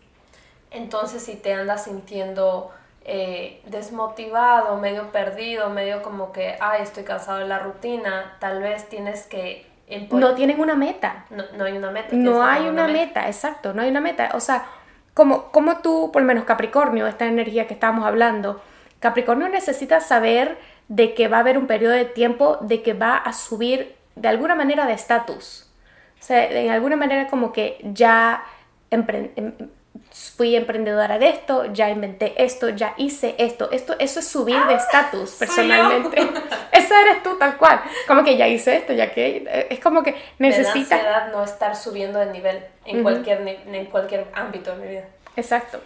Entonces, 0.77 1.23
si 1.23 1.37
te 1.37 1.55
andas 1.55 1.85
sintiendo 1.85 2.71
eh, 3.05 3.63
desmotivado, 3.67 4.77
medio 4.77 5.11
perdido, 5.13 5.71
medio 5.71 6.03
como 6.03 6.33
que, 6.33 6.57
ay, 6.61 6.83
estoy 6.83 7.05
cansado 7.05 7.39
de 7.39 7.49
la 7.49 7.59
rutina, 7.59 8.37
tal 8.41 8.61
vez 8.61 8.89
tienes 8.89 9.27
que... 9.27 9.67
No 10.11 10.35
tienen 10.35 10.61
una 10.61 10.75
meta. 10.75 11.27
No, 11.31 11.45
no 11.57 11.65
hay 11.65 11.77
una 11.77 11.93
meta. 11.93 12.09
No 12.17 12.43
hay 12.43 12.67
una, 12.69 12.89
meta. 12.89 13.29
exacto, 13.29 13.73
no 13.73 13.83
hay 13.83 13.91
una 13.91 14.01
meta. 14.01 14.31
O 14.35 14.41
sea, 14.41 14.67
como, 15.15 15.45
como 15.53 15.79
tú, 15.79 16.11
por 16.13 16.23
lo 16.23 16.27
menos 16.27 16.45
Capricornio, 16.45 17.07
esta 17.07 17.27
energía 17.27 17.69
que 17.69 17.75
estábamos 17.75 18.05
hablando, 18.05 18.61
Capricornio 18.99 19.49
necesita 19.49 20.01
saber 20.01 20.59
de 20.89 21.15
que 21.15 21.29
va 21.29 21.39
a 21.39 21.41
haber 21.41 21.57
un 21.57 21.69
periodo 21.69 21.95
de 21.95 22.05
tiempo 22.05 22.59
de 22.61 22.83
que 22.83 22.95
va 22.95 23.17
a 23.17 23.33
subir 23.33 23.95
de 24.17 24.29
alguna 24.29 24.57
manera 24.57 24.87
de 24.87 24.95
estatus. 24.95 25.71
O 26.21 26.25
sea, 26.25 26.45
en 26.51 26.71
alguna 26.71 26.97
manera 26.97 27.29
como 27.29 27.53
que 27.53 27.79
ya 27.85 28.45
em, 28.91 29.07
fui 30.37 30.55
emprendedora 30.55 31.19
de 31.19 31.29
esto, 31.29 31.67
ya 31.73 31.91
inventé 31.91 32.35
esto, 32.43 32.69
ya 32.69 32.95
hice 32.97 33.35
esto. 33.39 33.71
esto 33.71 33.97
eso 33.99 34.21
es 34.21 34.29
subir 34.29 34.59
de 34.67 34.75
estatus 34.75 35.31
personalmente. 35.33 36.21
Esa 36.73 37.01
eres 37.03 37.23
tú 37.23 37.37
tal 37.39 37.57
cual. 37.57 37.81
Como 38.07 38.23
que 38.23 38.37
ya 38.37 38.47
hice 38.47 38.77
esto, 38.77 38.93
ya 38.93 39.13
que 39.13 39.45
eh, 39.49 39.67
es 39.71 39.81
como 39.81 40.03
que 40.03 40.15
necesita... 40.39 41.29
no 41.29 41.43
estar 41.45 41.75
subiendo 41.75 42.19
de 42.19 42.27
nivel 42.27 42.63
en, 42.85 43.03
cualquier, 43.03 43.47
en 43.47 43.87
cualquier 43.87 44.27
ámbito 44.35 44.73
de 44.73 44.77
mi 44.77 44.89
vida. 44.89 45.05
Exacto. 45.37 45.81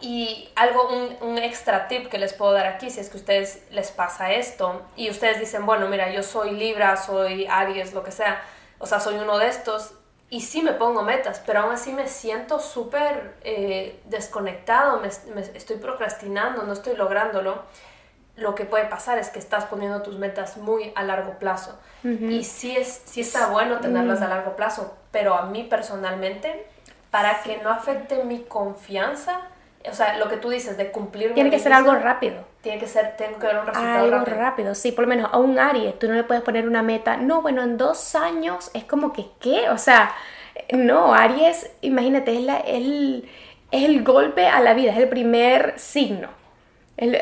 Y 0.00 0.48
algo, 0.54 0.88
un, 0.88 1.28
un, 1.28 1.38
extra 1.38 1.88
tip 1.88 2.06
que 2.08 2.18
les 2.18 2.32
puedo 2.34 2.52
dar 2.52 2.66
aquí, 2.66 2.88
si 2.88 3.00
es 3.00 3.08
que 3.08 3.16
a 3.16 3.20
ustedes 3.20 3.64
les 3.70 3.90
pasa 3.90 4.32
esto 4.32 4.82
y 4.94 5.10
ustedes 5.10 5.40
dicen, 5.40 5.66
bueno, 5.66 5.88
mira, 5.88 6.12
yo 6.12 6.22
soy 6.22 6.52
Libra, 6.52 6.96
soy 6.96 7.46
Aries, 7.50 7.94
lo 7.94 8.04
que 8.04 8.12
sea, 8.12 8.40
o 8.78 8.86
sea, 8.86 9.00
soy 9.00 9.16
uno 9.16 9.38
de 9.38 9.48
estos, 9.48 9.94
y 10.32 10.40
sí 10.40 10.62
me 10.62 10.72
pongo 10.72 11.02
metas, 11.02 11.42
pero 11.44 11.60
aún 11.60 11.72
así 11.72 11.92
me 11.92 12.08
siento 12.08 12.58
súper 12.58 13.34
eh, 13.44 14.00
desconectado, 14.06 14.98
me, 14.98 15.08
estoy 15.08 15.76
procrastinando, 15.76 16.62
no 16.62 16.72
estoy 16.72 16.96
lográndolo. 16.96 17.62
Lo 18.36 18.54
que 18.54 18.64
puede 18.64 18.86
pasar 18.86 19.18
es 19.18 19.28
que 19.28 19.38
estás 19.38 19.66
poniendo 19.66 20.00
tus 20.00 20.16
metas 20.16 20.56
muy 20.56 20.90
a 20.96 21.02
largo 21.02 21.38
plazo. 21.38 21.78
Y 22.02 22.44
sí, 22.44 22.74
es, 22.74 23.02
sí 23.04 23.20
está 23.20 23.48
bueno 23.48 23.80
tenerlas 23.80 24.22
a 24.22 24.28
largo 24.28 24.56
plazo, 24.56 24.96
pero 25.10 25.34
a 25.34 25.44
mí 25.44 25.64
personalmente, 25.64 26.66
para 27.10 27.42
que 27.42 27.58
no 27.58 27.68
afecte 27.68 28.24
mi 28.24 28.40
confianza, 28.40 29.42
o 29.90 29.94
sea, 29.94 30.16
lo 30.18 30.28
que 30.28 30.36
tú 30.36 30.50
dices 30.50 30.76
de 30.76 30.90
cumplir 30.90 31.34
Tiene 31.34 31.50
que 31.50 31.58
ser 31.58 31.72
algo 31.72 31.94
rápido. 31.94 32.44
Tiene 32.60 32.78
que 32.78 32.86
ser, 32.86 33.16
tengo 33.16 33.38
que 33.38 33.46
ver 33.46 33.58
un 33.58 33.66
resultado 33.66 34.04
algo 34.04 34.18
rápido. 34.18 34.36
rápido. 34.36 34.74
Sí, 34.74 34.92
por 34.92 35.04
lo 35.04 35.08
menos 35.08 35.30
a 35.32 35.38
un 35.38 35.58
Aries, 35.58 35.98
tú 35.98 36.08
no 36.08 36.14
le 36.14 36.24
puedes 36.24 36.42
poner 36.42 36.68
una 36.68 36.82
meta. 36.82 37.16
No, 37.16 37.42
bueno, 37.42 37.62
en 37.62 37.76
dos 37.76 38.14
años 38.14 38.70
es 38.74 38.84
como 38.84 39.12
que, 39.12 39.26
¿qué? 39.40 39.68
O 39.70 39.78
sea, 39.78 40.14
no, 40.72 41.14
Aries, 41.14 41.70
imagínate, 41.80 42.34
es, 42.36 42.42
la, 42.42 42.58
el, 42.58 43.28
es 43.70 43.84
el 43.84 44.04
golpe 44.04 44.46
a 44.46 44.60
la 44.60 44.74
vida, 44.74 44.92
es 44.92 44.98
el 44.98 45.08
primer 45.08 45.78
signo. 45.78 46.28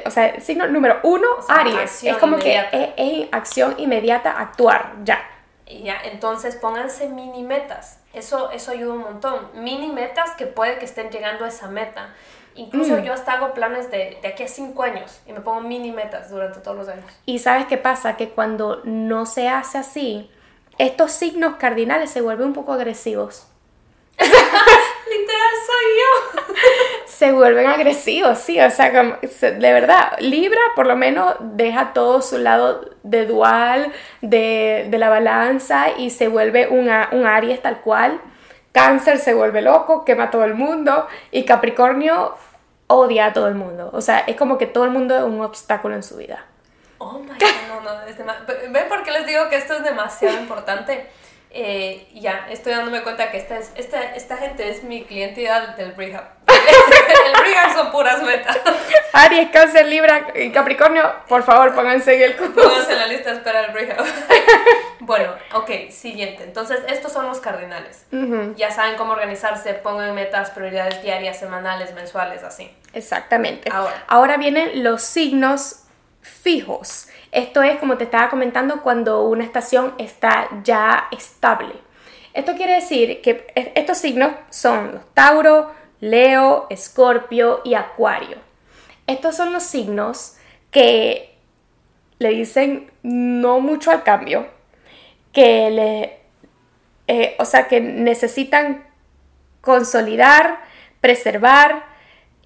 o 0.05 0.11
sea, 0.11 0.27
el 0.27 0.43
signo 0.43 0.67
número 0.67 1.01
uno, 1.03 1.27
Aries. 1.49 2.05
Es 2.05 2.17
como 2.19 2.39
que 2.39 2.63
es, 2.97 3.29
acción 3.33 3.77
inmediata, 3.79 4.39
actuar, 4.39 4.95
ya. 5.05 5.21
Ya, 5.67 5.97
entonces 6.03 6.57
pónganse 6.57 7.09
mini 7.09 7.45
metas. 7.45 8.01
Eso, 8.13 8.51
eso 8.51 8.73
ayuda 8.73 8.95
un 8.95 9.03
montón. 9.03 9.51
Mini 9.55 9.89
metas 9.89 10.33
que 10.33 10.47
puede 10.47 10.79
que 10.79 10.85
estén 10.85 11.11
llegando 11.11 11.45
a 11.45 11.49
esa 11.49 11.69
meta. 11.69 12.13
Incluso 12.55 12.97
mm. 12.97 13.03
yo 13.03 13.13
hasta 13.13 13.35
hago 13.35 13.55
planes 13.55 13.91
de, 13.91 14.19
de, 14.21 14.29
aquí 14.29 14.43
a 14.43 14.49
cinco 14.49 14.83
años 14.83 15.21
y 15.27 15.33
me 15.33 15.41
pongo 15.41 15.61
mini 15.61 15.93
metas 15.93 16.31
durante 16.31 16.61
todos 16.61 16.77
los 16.77 16.89
años. 16.89 17.05
Y 17.27 17.39
sabes 17.39 17.67
qué 17.67 17.79
pasa? 17.79 18.17
Que 18.17 18.31
cuando 18.31 18.81
no 18.85 19.27
se 19.27 19.49
hace 19.49 19.79
así, 19.79 20.31
estos 20.79 21.13
signos 21.13 21.57
cardinales 21.57 22.11
se 22.11 22.21
vuelven 22.21 22.49
un 22.49 22.53
poco 22.55 22.73
agresivos. 22.73 23.47
Literal 24.19 25.55
soy 25.67 25.87
yo. 25.99 26.55
se 27.07 27.33
vuelven 27.33 27.67
agresivos, 27.67 28.39
sí, 28.39 28.59
o 28.61 28.71
sea, 28.71 28.91
de 28.91 29.73
verdad, 29.73 30.19
Libra 30.21 30.61
por 30.75 30.87
lo 30.87 30.97
menos 30.97 31.35
deja 31.41 31.93
todo 31.93 32.23
su 32.23 32.39
lado 32.39 32.91
de 33.03 33.27
dual, 33.27 33.93
de, 34.23 34.87
de 34.89 34.99
la 34.99 35.11
balanza 35.11 35.89
y 35.99 36.09
se 36.11 36.29
vuelve 36.29 36.69
un, 36.69 36.91
un 37.13 37.27
Aries 37.27 37.61
tal 37.61 37.83
cual. 37.83 38.21
Cáncer 38.73 39.19
se 39.19 39.35
vuelve 39.35 39.63
loco, 39.63 40.05
quema 40.05 40.25
a 40.25 40.31
todo 40.31 40.45
el 40.45 40.55
mundo 40.55 41.07
y 41.31 41.45
Capricornio 41.45 42.37
odia 42.87 43.27
a 43.27 43.33
todo 43.33 43.49
el 43.49 43.55
mundo. 43.55 43.91
O 43.93 44.01
sea, 44.01 44.21
es 44.21 44.37
como 44.37 44.59
que 44.59 44.67
todo 44.67 44.85
el 44.85 44.91
mundo 44.91 45.17
es 45.17 45.23
un 45.23 45.41
obstáculo 45.43 45.95
en 45.95 46.03
su 46.03 46.17
vida. 46.17 46.45
Oh 46.99 47.19
my 47.19 47.29
god, 47.29 47.39
no, 47.69 47.81
no, 47.81 48.03
es 48.03 48.17
¿Ven 48.19 48.89
por 48.89 49.03
qué 49.03 49.11
les 49.11 49.27
digo 49.27 49.49
que 49.49 49.57
esto 49.57 49.75
es 49.75 49.85
demasiado 49.85 50.39
importante? 50.39 51.07
Eh, 51.53 52.09
ya, 52.15 52.47
estoy 52.51 52.73
dándome 52.73 53.03
cuenta 53.03 53.31
que 53.31 53.39
esta, 53.39 53.59
es, 53.59 53.73
esta, 53.75 54.15
esta 54.15 54.37
gente 54.37 54.69
es 54.69 54.85
mi 54.85 55.05
cliente 55.05 55.49
del 55.77 55.97
Rehab. 55.97 56.25
El 57.27 57.45
Rehab 57.45 57.75
son 57.75 57.91
puras 57.91 58.23
metas. 58.23 58.59
Aries, 59.13 59.51
Cáncer, 59.51 59.87
Libra 59.87 60.29
y 60.35 60.51
Capricornio, 60.51 61.13
por 61.29 61.43
favor, 61.43 61.75
pónganse 61.75 62.15
en 62.15 62.23
el 62.23 62.37
cupo. 62.37 62.61
Pónganse 62.63 62.93
en 62.93 62.99
la 62.99 63.07
lista 63.07 63.31
de 63.31 63.37
espera 63.37 63.63
del 63.63 63.73
Rehab. 63.73 64.05
bueno, 65.01 65.33
ok, 65.55 65.91
siguiente. 65.91 66.45
Entonces, 66.45 66.81
estos 66.89 67.13
son 67.13 67.27
los 67.27 67.41
cardinales. 67.41 68.07
Ya 68.57 68.71
saben 68.71 68.97
cómo 68.97 69.13
organizarse, 69.13 69.75
pongan 69.75 70.15
metas, 70.15 70.51
prioridades 70.51 71.03
diarias, 71.03 71.39
semanales, 71.39 71.95
mensuales, 71.95 72.43
así. 72.43 72.71
Exactamente. 72.93 73.71
Ahora, 73.73 74.05
Ahora 74.07 74.37
vienen 74.37 74.83
los 74.83 75.03
signos 75.03 75.85
fijos. 76.21 77.09
Esto 77.33 77.63
es, 77.63 77.79
como 77.79 77.97
te 77.97 78.05
estaba 78.05 78.29
comentando, 78.29 78.83
cuando 78.83 79.23
una 79.25 79.45
estación 79.45 79.95
está 79.99 80.49
ya 80.65 81.09
estable. 81.13 81.75
Esto 82.33 82.55
quiere 82.55 82.75
decir 82.75 83.21
que 83.23 83.47
estos 83.75 83.99
signos 83.99 84.33
son 84.51 84.93
los 84.95 85.15
Tauro, 85.15 85.73
Leo, 86.01 86.67
Escorpio 86.71 87.61
y 87.65 87.75
Acuario. 87.75 88.39
Estos 89.07 89.37
son 89.37 89.53
los 89.53 89.63
signos 89.63 90.37
que 90.71 91.37
le 92.19 92.31
dicen 92.31 92.91
no 93.03 93.61
mucho 93.61 93.91
al 93.91 94.03
cambio, 94.03 94.47
que 95.33 95.71
le, 95.71 96.21
eh, 97.07 97.37
o 97.39 97.45
sea, 97.45 97.69
que 97.69 97.81
necesitan 97.81 98.85
consolidar, 99.61 100.61
preservar, 101.01 101.91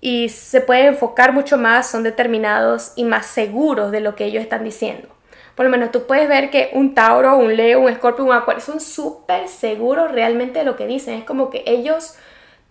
y 0.04 0.28
se 0.28 0.60
puede 0.60 0.84
enfocar 0.86 1.32
mucho 1.32 1.56
más, 1.56 1.90
son 1.90 2.02
determinados 2.02 2.92
y 2.94 3.04
más 3.04 3.24
seguros 3.24 3.90
de 3.90 4.00
lo 4.00 4.14
que 4.14 4.26
ellos 4.26 4.42
están 4.42 4.62
diciendo. 4.62 5.08
Por 5.54 5.64
lo 5.64 5.70
menos 5.70 5.92
tú 5.92 6.06
puedes 6.06 6.28
ver 6.28 6.50
que 6.50 6.68
un 6.74 6.94
Tauro, 6.94 7.38
un 7.38 7.56
Leo, 7.56 7.80
un 7.80 7.88
Escorpio, 7.88 8.22
un 8.22 8.32
Acuario 8.32 8.62
son 8.62 8.80
súper 8.80 9.48
seguros 9.48 10.12
realmente 10.12 10.58
de 10.58 10.66
lo 10.66 10.76
que 10.76 10.86
dicen. 10.86 11.14
Es 11.14 11.24
como 11.24 11.48
que 11.48 11.64
ellos 11.66 12.16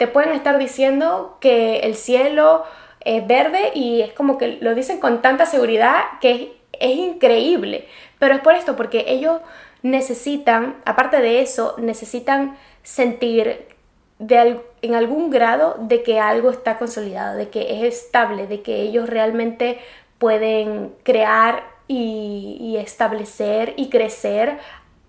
te 0.03 0.09
pueden 0.09 0.33
estar 0.33 0.57
diciendo 0.57 1.37
que 1.39 1.79
el 1.79 1.95
cielo 1.95 2.65
es 2.99 3.25
verde 3.25 3.71
y 3.73 4.01
es 4.01 4.11
como 4.11 4.37
que 4.37 4.57
lo 4.59 4.75
dicen 4.75 4.99
con 4.99 5.21
tanta 5.21 5.45
seguridad 5.45 6.01
que 6.19 6.57
es, 6.73 6.97
increíble. 6.97 7.87
Pero 8.19 8.33
es 8.35 8.41
por 8.41 8.53
esto, 8.53 8.75
porque 8.75 9.05
ellos 9.07 9.39
necesitan, 9.81 10.75
aparte 10.83 11.21
de 11.21 11.39
eso, 11.39 11.75
necesitan 11.77 12.57
sentir 12.81 13.65
en 14.19 14.93
algún 14.93 15.29
grado 15.29 15.77
de 15.79 16.03
que 16.03 16.19
algo 16.19 16.49
está 16.49 16.77
consolidado, 16.77 17.37
de 17.37 17.47
que 17.47 17.61
es 17.87 17.95
estable, 17.95 18.47
de 18.47 18.61
que 18.61 18.81
ellos 18.81 19.09
realmente 19.09 19.79
pueden 20.17 20.93
crear 21.03 21.63
y, 21.87 22.75
establecer 22.77 23.73
y 23.77 23.89
crecer 23.89 24.59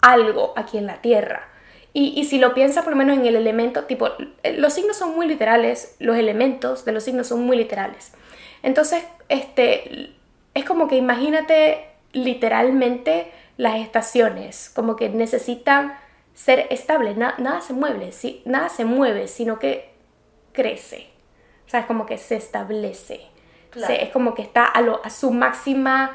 algo 0.00 0.52
aquí 0.54 0.78
en 0.78 0.87
la 0.87 1.00
Tierra. 1.00 1.48
Y, 1.96 2.24
si 2.24 2.38
lo 2.38 2.54
piensas 2.54 2.83
por 2.83 2.92
lo 2.92 2.96
menos 2.96 3.16
en 3.16 3.24
el 3.24 3.37
elemento, 3.37 3.85
tipo, 3.85 4.09
los 4.57 4.72
signos 4.72 4.96
son 4.96 5.14
muy 5.14 5.28
literales, 5.28 5.94
los 6.00 6.16
elementos 6.16 6.85
de 6.85 6.90
los 6.90 7.04
signos 7.04 7.28
son 7.28 7.46
muy 7.46 7.57
literales. 7.57 8.12
Entonces, 8.64 9.04
este, 9.28 10.12
es 10.54 10.64
como 10.64 10.88
que 10.88 10.96
imagínate 10.96 11.87
literalmente 12.12 13.30
las 13.59 13.76
estaciones, 13.76 14.72
como 14.74 14.96
que 14.96 15.09
necesitan 15.09 15.96
ser 16.35 16.66
estable, 16.70 17.14
nada 17.14 17.61
se 17.61 17.74
mueve, 17.74 18.11
nada 18.44 18.68
se 18.70 18.85
mueve, 18.85 19.28
sino 19.28 19.61
que 19.61 19.92
crece. 20.52 21.07
O 21.64 21.70
sea, 21.70 21.80
es 21.80 21.87
como 21.87 22.07
que 22.07 22.18
se 22.18 22.35
establece. 22.35 23.20
es 23.88 24.11
como 24.11 24.35
que 24.35 24.42
está 24.42 24.64
a, 24.64 24.80
lo, 24.80 25.00
a 25.04 25.11
su 25.11 25.30
máxima 25.30 26.12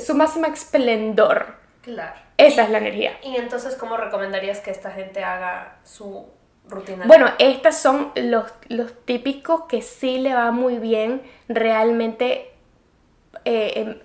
su 0.00 0.14
máxima 0.14 0.48
esplendor. 0.48 1.56
Claro. 1.82 2.18
Esa 2.46 2.64
es 2.64 2.70
la 2.70 2.78
energía. 2.78 3.18
Y 3.22 3.36
entonces, 3.36 3.76
¿cómo 3.76 3.96
recomendarías 3.96 4.60
que 4.60 4.70
esta 4.70 4.90
gente 4.90 5.22
haga 5.24 5.76
su 5.84 6.26
rutina? 6.68 7.04
Bueno, 7.06 7.30
estos 7.38 7.76
son 7.76 8.12
los, 8.14 8.52
los 8.68 8.92
típicos 9.04 9.64
que 9.64 9.82
sí 9.82 10.18
le 10.18 10.34
va 10.34 10.50
muy 10.50 10.78
bien 10.78 11.22
realmente 11.48 12.52
eh, 13.44 13.72
em, 13.76 13.98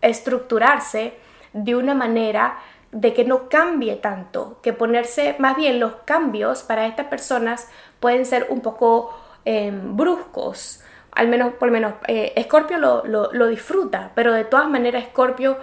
estructurarse 0.00 1.14
de 1.52 1.76
una 1.76 1.94
manera 1.94 2.58
de 2.92 3.14
que 3.14 3.24
no 3.24 3.48
cambie 3.48 3.96
tanto, 3.96 4.60
que 4.62 4.72
ponerse, 4.72 5.36
más 5.38 5.56
bien 5.56 5.78
los 5.78 5.94
cambios 6.04 6.62
para 6.62 6.86
estas 6.86 7.06
personas 7.06 7.68
pueden 8.00 8.26
ser 8.26 8.46
un 8.50 8.60
poco 8.60 9.16
em, 9.44 9.96
bruscos, 9.96 10.82
al 11.12 11.28
menos, 11.28 11.54
por 11.54 11.68
lo 11.68 11.72
menos, 11.72 11.94
eh, 12.06 12.40
Scorpio 12.44 12.78
lo, 12.78 13.04
lo, 13.04 13.46
disfruta, 13.48 14.12
pero 14.14 14.32
de 14.32 14.44
todas 14.44 14.68
maneras 14.68 15.04
Scorpio 15.04 15.58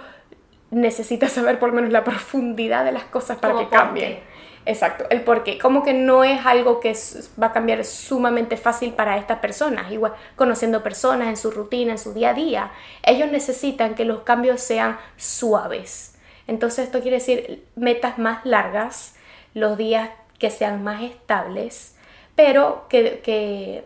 necesita 0.70 1.28
saber 1.28 1.58
por 1.58 1.70
lo 1.70 1.76
menos 1.76 1.92
la 1.92 2.04
profundidad 2.04 2.84
de 2.84 2.92
las 2.92 3.04
cosas 3.04 3.38
para 3.38 3.58
que 3.58 3.68
cambien. 3.68 4.20
Exacto, 4.66 5.04
el 5.08 5.22
por 5.22 5.44
qué. 5.44 5.58
Como 5.58 5.82
que 5.82 5.94
no 5.94 6.24
es 6.24 6.44
algo 6.44 6.78
que 6.78 6.94
va 7.40 7.46
a 7.46 7.52
cambiar 7.52 7.84
sumamente 7.84 8.58
fácil 8.58 8.92
para 8.92 9.16
estas 9.16 9.38
personas. 9.38 9.90
Igual, 9.90 10.12
conociendo 10.36 10.82
personas 10.82 11.28
en 11.28 11.38
su 11.38 11.50
rutina, 11.50 11.92
en 11.92 11.98
su 11.98 12.12
día 12.12 12.30
a 12.30 12.34
día, 12.34 12.70
ellos 13.02 13.30
necesitan 13.30 13.94
que 13.94 14.04
los 14.04 14.20
cambios 14.20 14.60
sean 14.60 14.98
suaves 15.16 16.18
entonces 16.48 16.86
esto 16.86 17.00
quiere 17.00 17.18
decir 17.18 17.64
metas 17.76 18.18
más 18.18 18.44
largas, 18.44 19.14
los 19.54 19.78
días 19.78 20.10
que 20.38 20.50
sean 20.50 20.82
más 20.82 21.02
estables, 21.02 21.94
pero 22.34 22.86
que, 22.88 23.84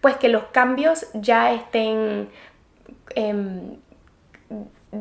pues 0.00 0.16
que 0.16 0.28
los 0.28 0.44
cambios 0.44 1.06
ya 1.12 1.52
estén 1.52 2.30
em, 3.16 3.78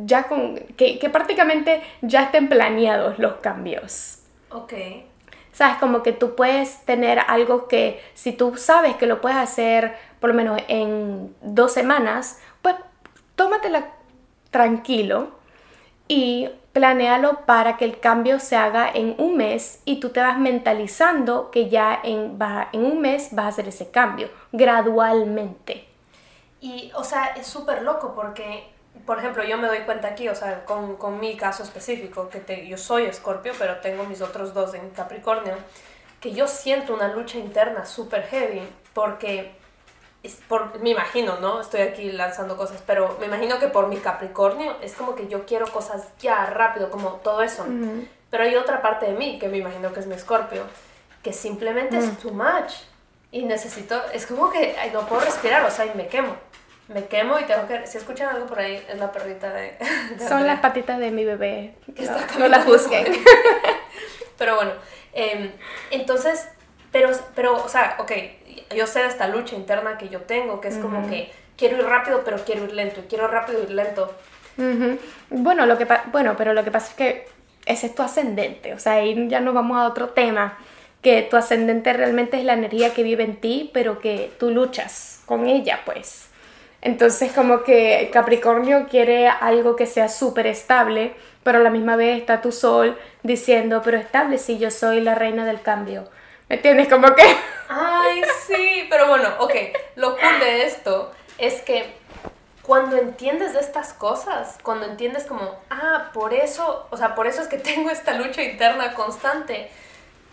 ya 0.06 0.27
con 0.27 0.56
que, 0.77 0.97
prácticamente 1.12 1.82
ya 2.01 2.23
estén 2.23 2.49
planeados 2.49 3.19
los 3.19 3.36
cambios. 3.36 4.19
Ok. 4.51 4.73
Sabes, 5.51 5.77
como 5.77 6.01
que 6.01 6.13
tú 6.13 6.36
puedes 6.36 6.84
tener 6.86 7.19
algo 7.27 7.67
que 7.67 8.01
si 8.13 8.32
tú 8.32 8.58
sabes 8.58 8.95
que 8.95 9.06
lo 9.06 9.21
puedes 9.21 9.38
hacer 9.38 9.95
por 10.19 10.29
lo 10.29 10.36
menos 10.36 10.62
en 10.67 11.36
dos 11.41 11.73
semanas, 11.73 12.39
pues 12.62 12.75
tómatela 13.36 13.89
tranquilo 14.51 15.29
y 16.08 16.49
planéalo 16.73 17.41
para 17.45 17.77
que 17.77 17.86
el 17.86 17.99
cambio 17.99 18.39
se 18.39 18.56
haga 18.56 18.89
en 18.91 19.15
un 19.19 19.38
mes 19.38 19.82
y 19.86 19.99
tú 19.99 20.10
te 20.10 20.19
vas 20.19 20.39
mentalizando 20.39 21.51
que 21.51 21.69
ya 21.69 21.99
en, 22.03 22.39
en 22.71 22.86
un 22.86 22.99
mes 22.99 23.29
vas 23.32 23.45
a 23.45 23.49
hacer 23.49 23.67
ese 23.67 23.91
cambio, 23.91 24.29
gradualmente. 24.51 25.88
Y, 26.60 26.91
o 26.95 27.03
sea, 27.03 27.25
es 27.36 27.45
súper 27.45 27.84
loco 27.84 28.13
porque, 28.15 28.72
por 29.05 29.19
ejemplo, 29.19 29.43
yo 29.43 29.57
me 29.57 29.67
doy 29.67 29.79
cuenta 29.79 30.09
aquí, 30.09 30.29
o 30.29 30.35
sea, 30.35 30.65
con, 30.65 30.95
con 30.95 31.19
mi 31.19 31.35
caso 31.35 31.63
específico, 31.63 32.29
que 32.29 32.39
te, 32.39 32.67
yo 32.67 32.77
soy 32.77 33.03
escorpio, 33.03 33.53
pero 33.59 33.77
tengo 33.77 34.05
mis 34.05 34.21
otros 34.21 34.53
dos 34.53 34.73
en 34.73 34.89
Capricornio, 34.91 35.55
que 36.19 36.31
yo 36.31 36.47
siento 36.47 36.93
una 36.93 37.09
lucha 37.09 37.37
interna 37.37 37.85
súper 37.85 38.23
heavy 38.23 38.61
porque 38.93 39.55
por, 40.47 40.79
me 40.79 40.91
imagino, 40.91 41.37
¿no? 41.39 41.59
Estoy 41.59 41.81
aquí 41.81 42.11
lanzando 42.11 42.55
cosas, 42.55 42.81
pero 42.85 43.17
me 43.19 43.25
imagino 43.25 43.59
que 43.59 43.67
por 43.67 43.87
mi 43.87 43.97
Capricornio 43.97 44.77
es 44.81 44.93
como 44.93 45.15
que 45.15 45.27
yo 45.27 45.45
quiero 45.45 45.67
cosas 45.67 46.07
ya 46.19 46.45
rápido, 46.45 46.89
como 46.89 47.15
todo 47.15 47.41
eso. 47.41 47.65
Pero 48.29 48.43
hay 48.43 48.55
otra 48.55 48.81
parte 48.81 49.07
de 49.07 49.13
mí, 49.13 49.37
que 49.37 49.49
me 49.49 49.57
imagino 49.57 49.91
que 49.91 49.99
es 49.99 50.07
mi 50.07 50.15
Escorpio, 50.15 50.63
que 51.21 51.33
simplemente 51.33 51.97
es 51.97 52.17
too 52.19 52.31
much. 52.31 52.73
Y 53.31 53.43
necesito, 53.43 53.99
es 54.13 54.25
como 54.25 54.49
que 54.49 54.75
no 54.93 55.05
puedo 55.07 55.23
respirar, 55.25 55.65
o 55.65 55.71
sea, 55.71 55.85
y 55.85 55.93
me 55.95 56.07
quemo. 56.07 56.35
Me 56.88 57.06
quemo 57.06 57.39
y 57.39 57.43
tengo 57.46 57.67
que, 57.67 57.88
si 57.88 57.98
escuchan 57.98 58.36
algo 58.36 58.46
por 58.46 58.60
ahí, 58.60 58.84
es 58.89 58.98
la 58.98 59.12
perrita 59.12 59.52
de... 59.54 59.78
Son 60.28 60.46
las 60.46 60.60
patitas 60.60 61.00
de 61.00 61.12
mi 61.12 61.24
bebé. 61.24 61.76
Que 61.96 62.04
no, 62.04 62.17
no 62.39 62.48
la 62.48 62.62
juzguen. 62.62 63.06
pero 64.38 64.56
bueno, 64.56 64.72
em, 65.13 65.52
entonces, 65.91 66.50
pero, 66.91 67.10
pero, 67.36 67.63
o 67.63 67.69
sea, 67.69 67.96
ok, 68.00 68.12
yo 68.76 68.88
sé 68.88 69.00
de 69.00 69.08
esta 69.08 69.28
lucha 69.28 69.56
interna 69.56 69.98
que 69.98 70.10
yo 70.10 70.22
tengo, 70.22 70.60
que 70.60 70.67
es 70.67 70.78
como 70.78 71.08
que 71.10 71.32
quiero 71.58 71.78
ir 71.78 71.86
rápido, 71.86 72.24
pero 72.26 72.38
quiero 72.43 72.65
ir 72.65 72.74
lento, 72.74 73.00
y 73.00 73.04
quiero 73.04 73.28
rápido 73.28 73.63
ir 73.63 73.72
lento. 73.72 74.13
Bueno, 75.30 75.65
lo 75.65 75.78
que 75.78 75.88
bueno, 76.12 76.36
pero 76.38 76.54
lo 76.54 76.63
que 76.63 76.72
pasa 76.72 76.89
es 76.89 76.96
que 76.96 77.28
ese 77.65 77.88
es 77.88 77.96
tu 77.96 78.04
ascendente, 78.04 78.74
o 78.74 78.80
sea, 78.80 78.93
ahí 78.93 79.28
ya 79.30 79.39
nos 79.39 79.54
vamos 79.54 79.78
a 79.78 79.88
otro 79.88 80.10
tema, 80.10 80.58
que 81.02 81.22
tu 81.24 81.38
ascendente 81.38 81.93
realmente 81.93 82.38
es 82.38 82.43
la 82.43 82.54
energía 82.54 82.93
que 82.93 83.04
vive 83.04 83.24
en 83.24 83.38
ti, 83.38 83.72
pero 83.74 84.00
que 84.00 84.32
tú 84.39 84.52
luchas 84.52 85.22
con 85.26 85.48
ella, 85.48 85.82
pues. 85.86 86.30
Entonces, 86.86 87.32
como 87.32 87.63
que 87.63 88.10
Capricornio 88.12 88.88
quiere 88.89 89.30
algo 89.30 89.78
que 89.78 89.86
sea 89.86 90.10
súper 90.10 90.48
estable, 90.48 91.15
pero 91.41 91.60
a 91.60 91.62
la 91.62 91.69
misma 91.69 91.96
vez 91.96 92.19
está 92.19 92.41
tu 92.41 92.52
sol 92.52 93.00
diciendo, 93.24 93.82
pero 93.86 93.98
estable 93.98 94.38
si 94.38 94.58
yo 94.60 94.69
soy 94.69 95.00
la 95.00 95.15
reina 95.15 95.46
del 95.46 95.62
cambio. 95.62 96.10
¿Me 96.50 96.58
entiendes? 96.58 96.89
Como 96.89 97.15
que... 97.15 97.24
Ay, 97.69 98.22
sí, 98.46 98.86
pero 98.89 99.08
bueno, 99.08 99.30
ok, 99.39 99.54
lo 99.96 100.17
cool 100.17 100.39
de 100.41 100.65
esto 100.65 101.13
es 101.38 101.62
que 101.62 101.86
cuando 102.63 102.98
entiendes 102.98 103.54
de 103.54 103.62
estas 103.62 103.93
cosas, 103.93 104.58
cuando 104.62 104.86
entiendes 104.86 105.24
como, 105.24 105.56
ah, 105.69 106.12
por 106.13 106.34
eso, 106.34 106.88
o 106.89 106.98
sea, 106.98 107.15
por 107.15 107.28
eso 107.28 107.41
es 107.41 107.48
que 107.48 107.60
tengo 107.60 107.91
esta 107.91 108.15
lucha 108.15 108.43
interna 108.43 108.93
constante, 108.93 109.72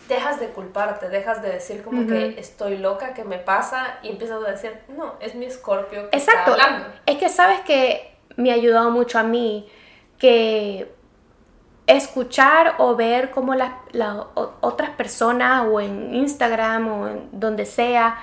dejas 0.07 0.39
de 0.39 0.47
culparte, 0.47 1.09
dejas 1.09 1.41
de 1.41 1.49
decir 1.49 1.83
como 1.83 2.07
que 2.07 2.39
estoy 2.39 2.77
loca, 2.77 3.13
que 3.13 3.23
me 3.23 3.37
pasa, 3.37 3.99
y 4.03 4.09
empiezas 4.09 4.43
a 4.43 4.51
decir, 4.51 4.71
no, 4.89 5.15
es 5.19 5.35
mi 5.35 5.45
escorpio 5.45 6.09
que 6.09 6.17
Exacto. 6.17 6.51
está 6.51 6.65
hablando. 6.65 6.87
Es 7.05 7.17
que 7.17 7.29
sabes 7.29 7.61
que 7.61 8.15
me 8.35 8.51
ha 8.51 8.55
ayudado 8.55 8.91
mucho 8.91 9.19
a 9.19 9.23
mí 9.23 9.69
que 10.17 10.91
escuchar 11.87 12.75
o 12.77 12.95
ver 12.95 13.31
cómo 13.31 13.55
las 13.55 13.73
otras 14.61 14.91
personas 14.91 15.65
o 15.69 15.79
en 15.79 16.13
Instagram 16.13 16.87
o 16.87 17.07
en 17.07 17.29
donde 17.31 17.65
sea 17.65 18.19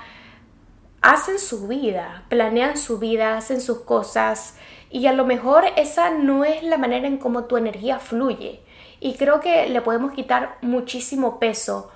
hacen 1.01 1.39
su 1.39 1.67
vida, 1.67 2.23
planean 2.29 2.77
su 2.77 2.99
vida, 2.99 3.37
hacen 3.37 3.61
sus 3.61 3.81
cosas 3.81 4.57
y 4.89 5.07
a 5.07 5.13
lo 5.13 5.25
mejor 5.25 5.65
esa 5.77 6.11
no 6.11 6.43
es 6.45 6.63
la 6.63 6.77
manera 6.77 7.07
en 7.07 7.17
cómo 7.17 7.45
tu 7.45 7.57
energía 7.57 7.99
fluye. 7.99 8.61
Y 8.99 9.15
creo 9.15 9.39
que 9.39 9.69
le 9.69 9.81
podemos 9.81 10.13
quitar 10.13 10.57
muchísimo 10.61 11.39
peso 11.39 11.91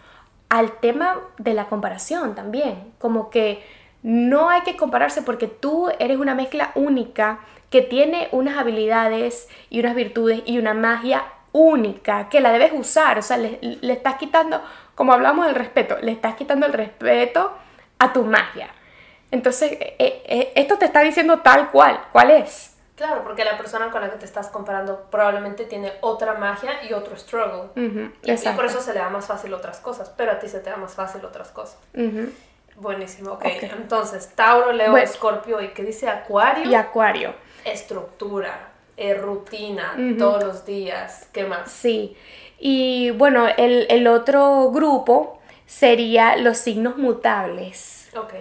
al 0.50 0.80
tema 0.80 1.20
de 1.38 1.54
la 1.54 1.66
comparación 1.66 2.36
también, 2.36 2.94
como 3.00 3.30
que 3.30 3.64
no 4.04 4.50
hay 4.50 4.62
que 4.62 4.76
compararse 4.76 5.22
porque 5.22 5.48
tú 5.48 5.90
eres 6.00 6.18
una 6.18 6.36
mezcla 6.36 6.72
única 6.76 7.40
que 7.70 7.82
tiene 7.82 8.28
unas 8.32 8.58
habilidades 8.58 9.48
y 9.70 9.80
unas 9.80 9.96
virtudes 9.96 10.44
y 10.46 10.60
una 10.60 10.74
magia 10.74 11.24
única 11.54 12.30
que 12.30 12.42
la 12.42 12.52
debes 12.52 12.74
usar, 12.74 13.18
o 13.18 13.22
sea, 13.22 13.38
le, 13.38 13.60
estás 13.82 14.16
quitando, 14.16 14.62
como 14.96 15.14
hablamos 15.14 15.46
del 15.46 15.56
respeto, 15.56 15.98
le 16.02 16.12
estás 16.12 16.36
quitando 16.36 16.66
el 16.66 16.74
respeto 16.74 17.52
a 17.98 18.12
tu 18.12 18.26
magia. 18.26 18.70
Entonces, 19.32 19.72
eh, 19.72 19.96
eh, 19.98 20.52
esto 20.56 20.78
te 20.78 20.86
está 20.86 21.02
diciendo 21.02 21.40
tal 21.40 21.72
cual, 21.72 22.00
¿cuál 22.12 22.32
es? 22.32 22.73
Claro, 22.96 23.24
porque 23.24 23.44
la 23.44 23.58
persona 23.58 23.90
con 23.90 24.02
la 24.02 24.12
que 24.12 24.18
te 24.18 24.26
estás 24.26 24.50
comparando 24.50 25.08
probablemente 25.10 25.66
tiene 25.66 25.94
otra 26.02 26.36
magia 26.36 26.84
y 26.88 26.94
otro 26.94 27.18
struggle. 27.18 27.70
y, 27.76 28.50
por 28.56 28.66
eso 28.66 28.82
se 28.82 28.94
le 28.94 29.00
da 29.00 29.10
más 29.10 29.26
fácil 29.26 29.54
otras 29.54 29.80
cosas, 29.80 30.12
pero 30.16 30.32
a 30.32 30.40
ti 30.40 30.48
se 30.48 30.60
te 30.60 30.70
da 30.70 30.78
más 30.78 30.94
fácil 30.94 31.26
otras 31.26 31.50
cosas. 31.50 31.78
Buenísimo, 32.76 33.34
ok. 33.34 33.46
Entonces, 33.46 34.32
Tauro, 34.36 34.72
Leo, 34.72 34.96
Escorpio 34.98 35.62
y 35.62 35.70
¿qué 35.70 35.84
dice 35.84 36.08
Acuario? 36.08 36.70
Y 36.70 36.76
Acuario. 36.76 37.34
Estructura 37.66 38.72
eh, 38.96 39.16
rutina 39.16 39.96
todos 40.18 40.44
los 40.44 40.66
días. 40.66 41.28
¿Qué 41.32 41.46
más? 41.46 41.72
Sí. 41.72 42.16
Y 42.60 43.12
bueno, 43.12 43.48
el, 43.58 44.08
otro 44.08 44.72
grupo 44.72 45.40
sería 45.66 46.36
los 46.36 46.58
signos 46.58 46.98
mutables. 46.98 48.10
Ok. 48.16 48.34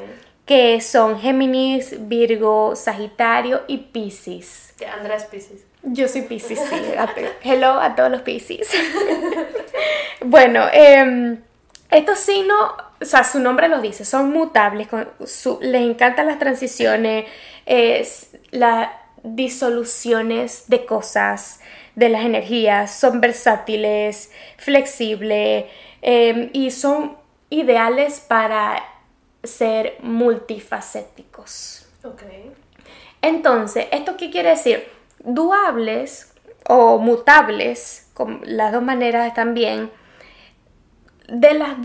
Que 0.52 0.82
son 0.82 1.18
Géminis, 1.18 2.06
Virgo, 2.08 2.76
Sagitario 2.76 3.62
y 3.68 3.78
Pisces. 3.78 4.74
Que 4.78 4.84
Andrés 4.84 5.24
Pisces. 5.24 5.64
Yo 5.82 6.06
soy 6.08 6.20
Pisces, 6.20 6.60
sí. 6.68 6.76
Hello 7.42 7.80
a 7.80 7.94
todos 7.96 8.10
los 8.10 8.20
Pisces. 8.20 8.68
bueno, 10.20 10.66
em, 10.70 11.40
estos 11.90 12.18
signos, 12.18 12.72
o 13.00 13.04
sea, 13.06 13.24
su 13.24 13.38
nombre 13.38 13.68
lo 13.68 13.80
dice, 13.80 14.04
son 14.04 14.30
mutables, 14.30 14.88
les 15.62 15.80
encantan 15.80 16.26
las 16.26 16.38
transiciones, 16.38 17.24
es 17.64 18.36
la, 18.50 18.92
disoluciones 19.22 20.64
de 20.66 20.84
cosas, 20.84 21.60
de 21.94 22.10
las 22.10 22.26
energías, 22.26 22.94
son 22.94 23.22
versátiles, 23.22 24.30
flexibles 24.58 25.64
em, 26.02 26.50
y 26.52 26.70
son 26.72 27.16
ideales 27.48 28.20
para 28.20 28.91
ser 29.42 29.96
multifacéticos. 30.02 31.86
Entonces, 33.20 33.86
¿esto 33.92 34.16
qué 34.16 34.30
quiere 34.30 34.50
decir? 34.50 34.88
Duables 35.20 36.32
o 36.68 36.98
mutables, 36.98 38.10
con 38.14 38.40
las 38.44 38.72
dos 38.72 38.82
maneras 38.82 39.34
también, 39.34 39.90
de 41.28 41.54
las, 41.54 41.76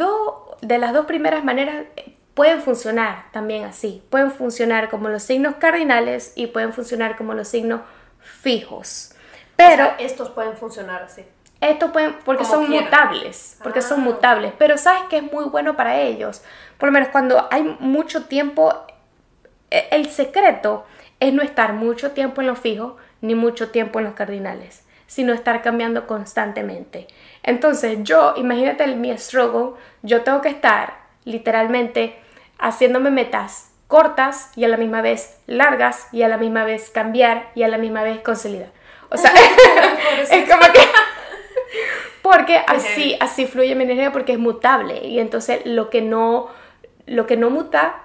de 0.62 0.78
las 0.78 0.94
dos 0.94 1.06
primeras 1.06 1.44
maneras 1.44 1.86
pueden 2.34 2.62
funcionar 2.62 3.32
también 3.32 3.64
así. 3.64 4.04
Pueden 4.10 4.32
funcionar 4.32 4.90
como 4.90 5.10
los 5.10 5.24
signos 5.24 5.56
cardinales 5.56 6.34
y 6.36 6.48
pueden 6.48 6.74
funcionar 6.74 7.18
como 7.18 7.34
los 7.34 7.48
signos 7.48 7.82
fijos. 8.20 9.14
Pero 9.56 9.92
estos 9.98 10.30
pueden 10.30 10.56
funcionar 10.56 11.02
así. 11.02 11.24
Estos 11.60 11.92
pueden, 11.92 12.16
porque 12.24 12.46
son 12.46 12.70
mutables, 12.70 13.58
porque 13.64 13.82
son 13.82 14.02
ah. 14.02 14.04
mutables. 14.04 14.54
Pero 14.58 14.78
sabes 14.78 15.04
que 15.10 15.18
es 15.18 15.32
muy 15.32 15.46
bueno 15.46 15.76
para 15.76 16.00
ellos. 16.00 16.44
Por 16.78 16.90
lo 16.90 16.94
menos 16.94 17.10
cuando 17.10 17.48
hay 17.52 17.64
mucho 17.80 18.26
tiempo, 18.26 18.74
e, 19.72 19.88
el 19.92 20.10
secreto 20.10 20.86
es 21.20 21.34
no 21.34 21.42
estar 21.42 21.74
mucho 21.74 22.12
tiempo 22.12 22.42
en 22.42 22.48
los 22.48 22.60
fijos 22.60 22.94
ni 23.22 23.34
mucho 23.34 23.70
tiempo 23.72 24.00
en 24.00 24.06
los 24.06 24.14
cardinales, 24.14 24.86
sino 25.08 25.34
estar 25.34 25.62
cambiando 25.64 26.06
constantemente. 26.06 27.08
Entonces 27.42 28.00
yo, 28.04 28.36
imagínate 28.38 28.84
el, 28.84 28.98
mi 28.98 29.16
struggle, 29.18 29.80
yo 30.04 30.22
tengo 30.22 30.42
que 30.42 30.50
estar 30.50 31.00
literalmente 31.26 32.20
haciéndome 32.60 33.10
metas 33.10 33.72
cortas 33.88 34.52
y 34.56 34.66
a 34.66 34.68
la 34.68 34.78
misma 34.78 35.02
vez 35.02 35.38
largas 35.48 36.08
y 36.12 36.22
a 36.22 36.28
la 36.28 36.38
misma 36.38 36.66
vez 36.66 36.90
cambiar 36.90 37.50
y 37.56 37.64
a 37.64 37.68
la 37.68 37.78
misma 37.78 38.04
vez 38.04 38.20
consolidar. 38.20 38.70
O 39.10 39.18
sea, 39.18 39.32
es 40.30 40.50
como 40.50 40.72
que... 40.74 40.82
Porque 42.30 42.60
así, 42.68 43.16
así 43.22 43.46
fluye 43.46 43.74
mi 43.74 43.86
energía 43.86 44.12
porque 44.12 44.34
es 44.34 44.38
mutable 44.38 45.08
y 45.08 45.20
entonces 45.20 45.62
lo 45.64 45.90
que 45.90 46.02
no, 46.02 46.50
lo 47.06 47.26
que 47.26 47.38
no 47.38 47.50
muta 47.50 48.04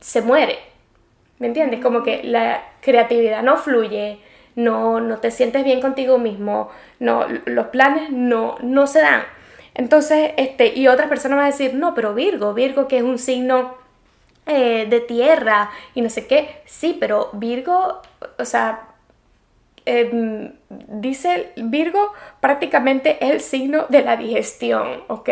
se 0.00 0.22
muere. 0.22 0.58
¿Me 1.38 1.48
entiendes? 1.48 1.80
Como 1.80 2.02
que 2.02 2.22
la 2.24 2.64
creatividad 2.80 3.42
no 3.42 3.58
fluye, 3.58 4.18
no, 4.56 5.00
no 5.00 5.18
te 5.18 5.30
sientes 5.30 5.62
bien 5.62 5.82
contigo 5.82 6.16
mismo, 6.16 6.70
no, 7.00 7.26
los 7.44 7.66
planes 7.66 8.08
no, 8.10 8.56
no 8.62 8.86
se 8.86 9.02
dan. 9.02 9.24
Entonces, 9.74 10.30
este, 10.38 10.68
y 10.74 10.88
otra 10.88 11.10
persona 11.10 11.36
va 11.36 11.42
a 11.42 11.46
decir, 11.46 11.74
no, 11.74 11.94
pero 11.94 12.14
Virgo, 12.14 12.54
Virgo 12.54 12.88
que 12.88 12.96
es 12.96 13.02
un 13.02 13.18
signo 13.18 13.74
eh, 14.46 14.86
de 14.88 15.00
tierra 15.00 15.70
y 15.94 16.00
no 16.00 16.08
sé 16.08 16.26
qué. 16.26 16.62
Sí, 16.64 16.96
pero 16.98 17.28
Virgo, 17.34 18.00
o 18.38 18.44
sea, 18.46 18.88
em, 19.84 20.52
dice 20.68 21.52
Virgo 21.56 22.12
prácticamente 22.40 23.18
es 23.24 23.30
el 23.30 23.40
signo 23.40 23.86
de 23.88 24.02
la 24.02 24.16
digestión, 24.16 25.02
¿ok? 25.08 25.28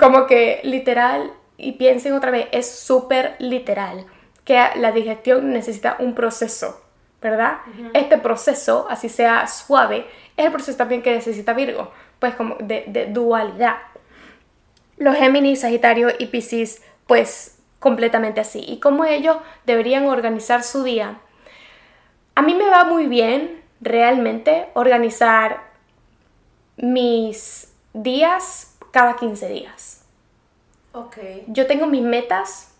Como 0.00 0.26
que 0.26 0.60
literal, 0.64 1.32
y 1.56 1.72
piensen 1.72 2.12
otra 2.12 2.30
vez, 2.30 2.48
es 2.52 2.70
súper 2.70 3.36
literal, 3.38 4.06
que 4.44 4.62
la 4.76 4.92
digestión 4.92 5.52
necesita 5.52 5.96
un 5.98 6.14
proceso, 6.14 6.80
¿verdad? 7.20 7.58
Este 7.94 8.18
proceso, 8.18 8.86
así 8.88 9.08
sea 9.08 9.46
suave, 9.46 10.06
es 10.36 10.46
el 10.46 10.52
proceso 10.52 10.76
también 10.76 11.02
que 11.02 11.12
necesita 11.12 11.52
Virgo, 11.52 11.90
pues 12.18 12.34
como 12.34 12.56
de, 12.56 12.84
de 12.86 13.06
dualidad. 13.06 13.76
Los 14.98 15.16
Géminis, 15.16 15.60
Sagitario 15.60 16.08
y 16.18 16.26
Piscis, 16.26 16.82
pues 17.06 17.58
completamente 17.78 18.40
así. 18.40 18.64
Y 18.66 18.80
cómo 18.80 19.04
ellos 19.04 19.36
deberían 19.64 20.06
organizar 20.06 20.62
su 20.62 20.82
día. 20.82 21.18
A 22.34 22.42
mí 22.42 22.54
me 22.54 22.68
va 22.68 22.84
muy 22.84 23.06
bien 23.06 23.55
realmente 23.80 24.68
organizar 24.74 25.62
mis 26.76 27.72
días 27.92 28.76
cada 28.90 29.16
15 29.16 29.48
días. 29.48 30.04
Ok. 30.92 31.16
Yo 31.48 31.66
tengo 31.66 31.86
mis 31.86 32.02
metas 32.02 32.74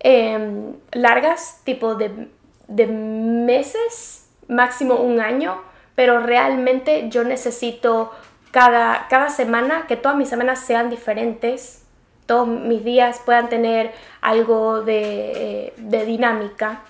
em, 0.00 0.74
largas, 0.92 1.60
tipo 1.64 1.94
de, 1.94 2.28
de 2.68 2.86
meses, 2.86 4.28
máximo 4.48 4.96
un 4.96 5.20
año, 5.20 5.60
pero 5.94 6.20
realmente 6.20 7.08
yo 7.08 7.24
necesito 7.24 8.12
cada, 8.50 9.06
cada 9.08 9.28
semana, 9.28 9.86
que 9.86 9.96
todas 9.96 10.16
mis 10.16 10.28
semanas 10.28 10.60
sean 10.60 10.90
diferentes, 10.90 11.84
todos 12.26 12.48
mis 12.48 12.84
días 12.84 13.20
puedan 13.24 13.48
tener 13.48 13.92
algo 14.20 14.82
de, 14.82 15.72
de 15.76 16.04
dinámica 16.04 16.80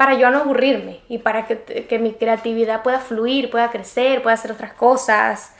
para 0.00 0.14
yo 0.14 0.30
no 0.30 0.38
aburrirme 0.38 1.02
y 1.10 1.18
para 1.18 1.46
que, 1.46 1.58
que, 1.86 1.98
mi 1.98 2.14
creatividad 2.14 2.82
pueda 2.82 3.00
fluir, 3.00 3.50
pueda 3.50 3.70
crecer, 3.70 4.22
pueda 4.22 4.32
hacer 4.32 4.50
otras 4.50 4.72
cosas. 4.72 5.52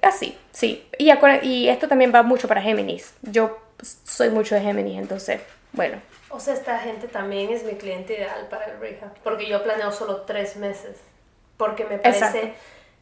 Así, 0.00 0.38
sí. 0.52 0.88
Y, 0.98 1.12
y 1.42 1.68
esto 1.68 1.86
también 1.86 2.10
va 2.14 2.22
mucho 2.22 2.48
para 2.48 2.62
Géminis. 2.62 3.12
Yo 3.20 3.58
soy 4.04 4.30
mucho 4.30 4.54
de 4.54 4.62
Géminis, 4.62 4.98
entonces, 4.98 5.42
bueno. 5.72 6.00
O 6.30 6.40
sea, 6.40 6.54
esta 6.54 6.78
gente 6.78 7.08
también 7.08 7.50
es 7.50 7.62
mi 7.62 7.72
cliente 7.72 8.14
ideal 8.14 8.46
para 8.48 8.72
el 8.72 8.80
Reha, 8.80 9.12
porque 9.22 9.46
yo 9.46 9.62
planeo 9.62 9.92
solo 9.92 10.22
tres 10.22 10.56
meses, 10.56 10.96
porque 11.58 11.84
me 11.84 11.98
parece... 11.98 12.54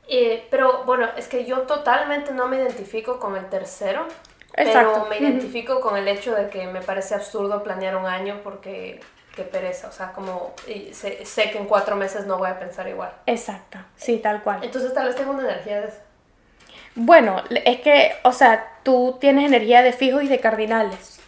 Eh, 0.08 0.48
pero 0.50 0.82
bueno, 0.82 1.06
es 1.16 1.28
que 1.28 1.44
yo 1.44 1.60
totalmente 1.60 2.32
no 2.32 2.48
me 2.48 2.56
identifico 2.56 3.20
con 3.20 3.36
el 3.36 3.48
tercero, 3.48 4.08
Exacto. 4.56 4.94
pero 4.94 5.06
me 5.06 5.18
identifico 5.18 5.80
con 5.80 5.96
el 5.96 6.08
hecho 6.08 6.34
de 6.34 6.48
que 6.48 6.66
me 6.66 6.80
parece 6.80 7.14
absurdo 7.14 7.62
planear 7.62 7.94
un 7.96 8.06
año 8.06 8.40
porque 8.42 8.98
qué 9.36 9.42
pereza, 9.42 9.88
o 9.88 9.92
sea, 9.92 10.12
como 10.12 10.54
sé, 10.92 11.24
sé, 11.24 11.50
que 11.50 11.58
en 11.58 11.66
cuatro 11.66 11.94
meses 11.94 12.26
no 12.26 12.38
voy 12.38 12.48
a 12.48 12.58
pensar 12.58 12.88
igual. 12.88 13.12
Exacto, 13.26 13.78
sí, 13.94 14.18
tal 14.18 14.42
cual. 14.42 14.64
Entonces 14.64 14.92
tal 14.94 15.06
vez 15.06 15.14
tengo 15.14 15.32
una 15.32 15.44
energía 15.44 15.82
de 15.82 15.88
eso. 15.88 15.98
Bueno, 16.94 17.44
es 17.50 17.80
que, 17.82 18.14
o 18.24 18.32
sea, 18.32 18.72
tú 18.82 19.18
tienes 19.20 19.44
energía 19.44 19.82
de 19.82 19.92
fijos 19.92 20.22
y 20.22 20.28
de 20.28 20.40
cardinales. 20.40 21.20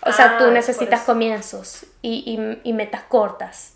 O 0.00 0.12
sea, 0.12 0.38
tú 0.38 0.44
ah, 0.44 0.50
necesitas 0.50 1.02
comienzos 1.02 1.84
y, 2.00 2.22
y, 2.64 2.68
y, 2.68 2.72
metas 2.72 3.02
cortas. 3.02 3.74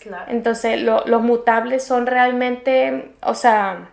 Claro. 0.00 0.30
Entonces, 0.30 0.82
los 0.82 1.22
mutables 1.22 1.82
son 1.84 2.06
realmente, 2.06 3.12
o 3.22 3.34
sea, 3.34 3.88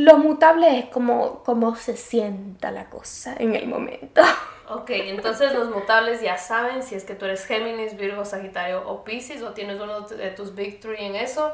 los 0.00 0.18
mutables 0.18 0.84
es 0.84 0.90
como, 0.90 1.42
como 1.44 1.76
se 1.76 1.96
sienta 1.96 2.70
la 2.70 2.90
cosa 2.90 3.34
en 3.38 3.54
el 3.54 3.66
momento. 3.66 4.22
Ok, 4.66 4.88
entonces 4.88 5.52
los 5.52 5.68
mutables 5.68 6.22
ya 6.22 6.38
saben 6.38 6.82
si 6.82 6.94
es 6.94 7.04
que 7.04 7.14
tú 7.14 7.26
eres 7.26 7.44
Géminis, 7.44 7.98
Virgo, 7.98 8.24
Sagitario 8.24 8.82
o 8.88 9.04
Pisces 9.04 9.42
o 9.42 9.50
tienes 9.50 9.78
uno 9.78 10.00
de 10.00 10.30
tus 10.30 10.54
Big 10.54 10.80
en 10.86 11.16
eso 11.16 11.52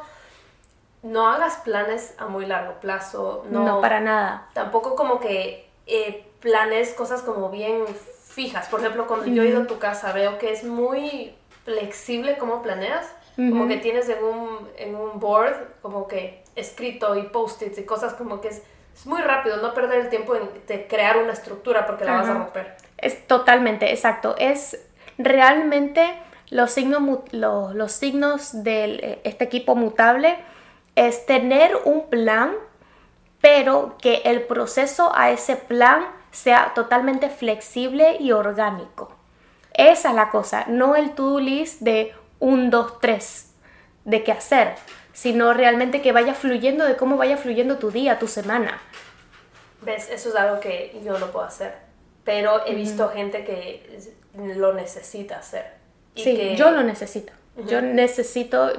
no 1.03 1.29
hagas 1.29 1.57
planes 1.59 2.15
a 2.19 2.27
muy 2.27 2.47
largo 2.47 2.75
plazo. 2.81 3.45
No, 3.51 3.81
para 3.81 4.01
nada. 4.01 4.49
Tampoco 4.53 4.97
como 4.97 5.21
que 5.21 5.69
eh, 5.87 6.27
planes 6.41 6.93
cosas 6.95 7.23
como 7.23 7.51
bien 7.51 7.87
fijas. 8.25 8.69
Por 8.69 8.81
ejemplo, 8.81 9.07
cuando 9.07 9.27
yo 9.27 9.43
he 9.43 9.49
ido 9.49 9.63
a 9.63 9.67
tu 9.67 9.79
casa 9.79 10.13
veo 10.13 10.39
que 10.39 10.53
es 10.53 10.65
muy 10.65 11.35
flexible 11.65 12.37
cómo 12.39 12.63
planeas. 12.63 13.15
Como 13.37 13.69
que 13.69 13.79
tienes 13.79 14.07
en 14.11 14.23
un, 14.23 14.69
en 14.77 14.95
un 14.95 15.19
board 15.19 15.57
como 15.81 16.07
que 16.09 16.40
escrito 16.57 17.17
y 17.17 17.23
post-its 17.25 17.79
y 17.79 17.85
cosas 17.85 18.15
como 18.15 18.41
que 18.41 18.49
es, 18.49 18.63
es, 18.95 19.07
muy 19.07 19.23
rápido. 19.23 19.59
No 19.59 19.75
perder 19.75 20.01
el 20.01 20.09
tiempo 20.09 20.35
en 20.35 20.49
de 20.67 20.87
crear 20.87 21.19
una 21.19 21.33
estructura 21.33 21.87
porque 21.87 22.05
la 22.05 22.17
vas 22.17 22.29
a 22.29 22.35
romper. 22.35 22.77
Es 22.99 23.27
totalmente, 23.27 23.91
exacto. 23.91 24.35
Es 24.39 24.79
realmente 25.19 26.19
los 26.51 26.73
signos, 26.73 27.03
los, 27.33 27.75
los 27.75 27.93
signos 27.93 28.65
de 28.65 28.85
eh, 28.85 29.21
este 29.25 29.45
equipo 29.45 29.75
mutable 29.77 30.37
es 30.97 31.25
tener 31.25 31.77
un 31.85 32.09
plan, 32.09 32.53
pero 33.41 33.97
que 34.01 34.23
el 34.25 34.43
proceso 34.43 35.13
a 35.15 35.31
ese 35.31 35.57
plan 35.57 36.05
sea 36.31 36.73
totalmente 36.75 37.31
flexible 37.31 38.17
y 38.21 38.33
orgánico. 38.33 39.13
Esa 39.73 40.11
es 40.11 40.15
la 40.15 40.31
cosa, 40.31 40.65
no 40.69 40.97
el 40.97 41.13
to-do 41.13 41.41
list 41.41 41.81
de 41.81 42.15
un, 42.39 42.71
dos, 42.71 43.01
tres 43.01 43.55
de 44.05 44.25
qué 44.25 44.33
hacer, 44.33 44.75
sino 45.13 45.53
realmente 45.55 46.03
que 46.03 46.13
vaya 46.13 46.35
fluyendo 46.35 46.85
de 46.85 46.97
cómo 46.97 47.17
vaya 47.17 47.37
fluyendo 47.37 47.79
tu 47.79 47.91
día, 47.91 48.19
tu 48.19 48.29
semana. 48.29 48.81
¿Ves? 49.83 50.09
Eso 50.11 50.31
es 50.31 50.37
algo 50.37 50.61
que 50.61 50.99
yo 51.05 51.19
no 51.19 51.31
puedo 51.33 51.47
hacer, 51.47 51.75
pero 52.25 52.67
he 52.67 52.75
visto 52.75 53.09
gente 53.09 53.45
que 53.45 54.01
lo 54.35 54.75
necesita 54.75 55.39
hacer. 55.39 55.75
sí, 56.15 56.55
yo 56.57 56.71
lo 56.71 56.83
necesito. 56.83 57.33
Yo 57.67 57.83
necesito, 57.83 58.73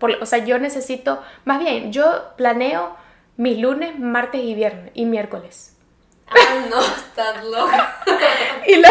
o 0.00 0.26
sea, 0.26 0.44
yo 0.44 0.58
necesito, 0.58 1.22
más 1.44 1.60
bien, 1.60 1.92
yo 1.92 2.34
planeo 2.36 2.96
mis 3.36 3.58
lunes, 3.58 3.98
martes 3.98 4.42
y 4.42 4.54
viernes 4.54 4.90
y 4.94 5.06
miércoles. 5.06 5.76
Ah, 6.28 6.66
no, 6.68 6.80
estás 6.80 7.44
loca. 7.44 8.02
y 8.66 8.76
lo, 8.76 8.88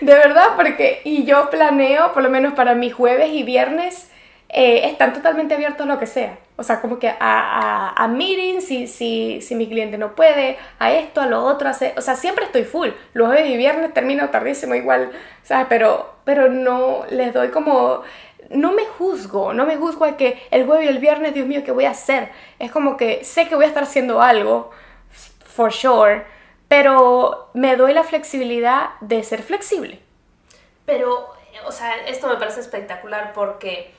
de 0.00 0.14
verdad, 0.14 0.56
porque, 0.56 1.00
y 1.04 1.24
yo 1.24 1.48
planeo, 1.50 2.12
por 2.12 2.22
lo 2.22 2.30
menos 2.30 2.54
para 2.54 2.74
mis 2.74 2.92
jueves 2.92 3.30
y 3.32 3.42
viernes, 3.42 4.10
eh, 4.56 4.88
están 4.88 5.12
totalmente 5.12 5.52
abiertos 5.52 5.84
a 5.84 5.92
lo 5.92 5.98
que 5.98 6.06
sea. 6.06 6.38
O 6.54 6.62
sea, 6.62 6.80
como 6.80 7.00
que 7.00 7.08
a, 7.08 7.92
a, 7.96 8.06
meetings, 8.06 8.64
si, 8.64 8.86
si, 8.86 9.40
si, 9.40 9.56
mi 9.56 9.68
cliente 9.68 9.98
no 9.98 10.14
puede, 10.14 10.56
a 10.78 10.92
esto, 10.92 11.20
a 11.20 11.26
lo 11.26 11.42
otro, 11.42 11.68
a 11.68 11.72
o 11.96 12.00
sea, 12.00 12.14
siempre 12.14 12.44
estoy 12.44 12.62
full. 12.62 12.90
Los 13.14 13.26
jueves 13.26 13.50
y 13.50 13.56
viernes 13.56 13.92
termino 13.92 14.30
tardísimo 14.30 14.76
igual, 14.76 15.10
¿sabes? 15.42 15.66
Pero, 15.68 16.14
pero 16.22 16.48
no 16.48 17.04
les 17.10 17.34
doy 17.34 17.48
como 17.48 18.02
no 18.50 18.72
me 18.72 18.86
juzgo, 18.86 19.52
no 19.54 19.66
me 19.66 19.76
juzgo 19.76 20.04
a 20.04 20.16
que 20.16 20.40
el 20.52 20.66
jueves 20.66 20.86
y 20.86 20.88
el 20.88 20.98
viernes, 21.00 21.34
Dios 21.34 21.48
mío, 21.48 21.62
¿qué 21.64 21.72
voy 21.72 21.86
a 21.86 21.90
hacer? 21.90 22.30
Es 22.60 22.70
como 22.70 22.96
que 22.96 23.24
sé 23.24 23.48
que 23.48 23.56
voy 23.56 23.64
a 23.64 23.68
estar 23.68 23.82
haciendo 23.82 24.22
algo, 24.22 24.70
for 25.44 25.72
sure, 25.72 26.24
pero 26.68 27.50
me 27.54 27.74
doy 27.74 27.92
la 27.92 28.04
flexibilidad 28.04 28.90
de 29.00 29.24
ser 29.24 29.42
flexible. 29.42 30.00
Pero, 30.86 31.32
o 31.66 31.72
sea, 31.72 31.96
esto 32.06 32.28
me 32.28 32.36
parece 32.36 32.60
espectacular 32.60 33.32
porque 33.32 33.92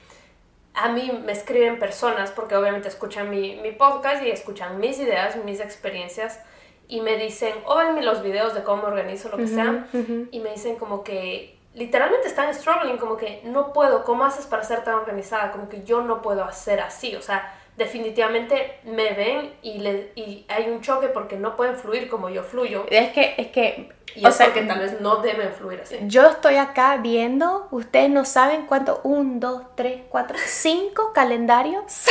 a 0.75 0.89
mí 0.89 1.11
me 1.25 1.31
escriben 1.31 1.79
personas, 1.79 2.31
porque 2.31 2.55
obviamente 2.55 2.87
escuchan 2.87 3.29
mi, 3.29 3.59
podcast 3.77 4.23
y 4.23 4.29
escuchan 4.29 4.79
mis 4.79 4.99
ideas, 4.99 5.35
mis 5.37 5.59
experiencias, 5.59 6.39
y 6.87 7.01
me 7.01 7.17
dicen, 7.17 7.53
o 7.65 7.77
ven 7.77 8.03
los 8.05 8.21
videos 8.21 8.53
de 8.53 8.63
cómo 8.63 8.83
organizo 8.83 9.29
lo 9.29 9.37
que 9.37 9.47
sea, 9.47 9.87
y 10.31 10.39
me 10.39 10.51
dicen 10.51 10.75
como 10.75 11.03
que 11.03 11.57
literalmente 11.73 12.27
están 12.27 12.53
struggling, 12.53 12.97
como 12.97 13.17
que 13.17 13.41
no 13.43 13.73
puedo, 13.73 14.03
¿cómo 14.03 14.25
haces 14.25 14.45
para 14.45 14.63
ser 14.63 14.83
tan 14.83 14.95
organizada? 14.95 15.51
Como 15.51 15.67
que 15.69 15.83
yo 15.83 16.01
no 16.01 16.21
puedo 16.21 16.43
hacer 16.43 16.79
así, 16.81 17.15
o 17.15 17.21
sea, 17.21 17.53
definitivamente 17.77 18.79
me 18.83 19.13
ven 19.13 19.53
y, 19.61 19.79
le, 19.79 20.11
y 20.15 20.45
hay 20.47 20.69
un 20.69 20.81
choque 20.81 21.07
porque 21.07 21.35
no 21.35 21.55
pueden 21.55 21.75
fluir 21.75 22.09
como 22.09 22.29
yo 22.29 22.43
fluyo. 22.43 22.85
Es 22.89 23.11
que, 23.11 23.35
es 23.37 23.47
que... 23.47 23.89
Y 24.15 24.25
o 24.25 24.31
sea, 24.31 24.53
que 24.53 24.61
tal 24.61 24.79
vez 24.79 25.01
no 25.01 25.17
deben 25.17 25.51
fluir 25.51 25.81
así. 25.81 25.97
Yo 26.03 26.25
estoy 26.27 26.55
acá 26.55 26.95
viendo, 26.97 27.67
ustedes 27.71 28.09
no 28.09 28.23
saben 28.23 28.65
cuánto, 28.65 29.01
un, 29.03 29.41
dos, 29.41 29.63
tres, 29.75 30.03
cuatro, 30.07 30.37
cinco 30.45 31.11
calendarios. 31.13 32.05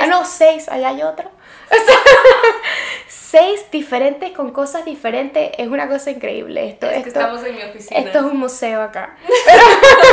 ah, 0.00 0.06
no, 0.06 0.26
seis, 0.26 0.68
allá 0.68 0.90
hay 0.90 1.02
otro. 1.02 1.30
seis 3.08 3.64
diferentes 3.70 4.32
con 4.32 4.50
cosas 4.50 4.84
diferentes 4.84 5.52
es 5.56 5.68
una 5.68 5.88
cosa 5.88 6.10
increíble. 6.10 6.68
Esto, 6.68 6.90
es 6.90 7.04
que 7.04 7.08
estamos 7.08 7.42
en 7.44 7.56
mi 7.56 7.62
oficina. 7.62 8.00
Esto 8.00 8.18
es 8.18 8.24
un 8.24 8.36
museo 8.36 8.82
acá. 8.82 9.16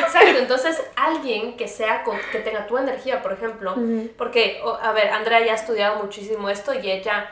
Exacto, 0.00 0.38
entonces 0.38 0.82
alguien 0.96 1.56
que 1.56 1.68
sea 1.68 2.04
que 2.32 2.38
tenga 2.40 2.66
tu 2.66 2.78
energía, 2.78 3.22
por 3.22 3.32
ejemplo, 3.32 3.74
porque, 4.16 4.60
a 4.82 4.92
ver, 4.92 5.10
Andrea 5.10 5.44
ya 5.44 5.52
ha 5.52 5.56
estudiado 5.56 6.02
muchísimo 6.02 6.48
esto 6.50 6.74
y 6.74 6.90
ella 6.90 7.30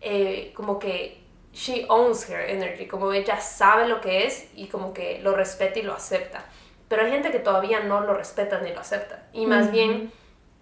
eh, 0.00 0.52
como 0.54 0.78
que 0.78 1.20
she 1.52 1.84
owns 1.88 2.28
her 2.28 2.48
energy, 2.48 2.86
como 2.86 3.12
ella 3.12 3.40
sabe 3.40 3.88
lo 3.88 4.00
que 4.00 4.26
es 4.26 4.48
y 4.54 4.68
como 4.68 4.94
que 4.94 5.20
lo 5.20 5.34
respeta 5.34 5.78
y 5.78 5.82
lo 5.82 5.94
acepta. 5.94 6.44
Pero 6.88 7.02
hay 7.02 7.10
gente 7.10 7.30
que 7.30 7.38
todavía 7.38 7.80
no 7.80 8.00
lo 8.00 8.14
respeta 8.14 8.60
ni 8.60 8.72
lo 8.72 8.80
acepta. 8.80 9.28
Y 9.32 9.46
más 9.46 9.70
bien 9.70 10.12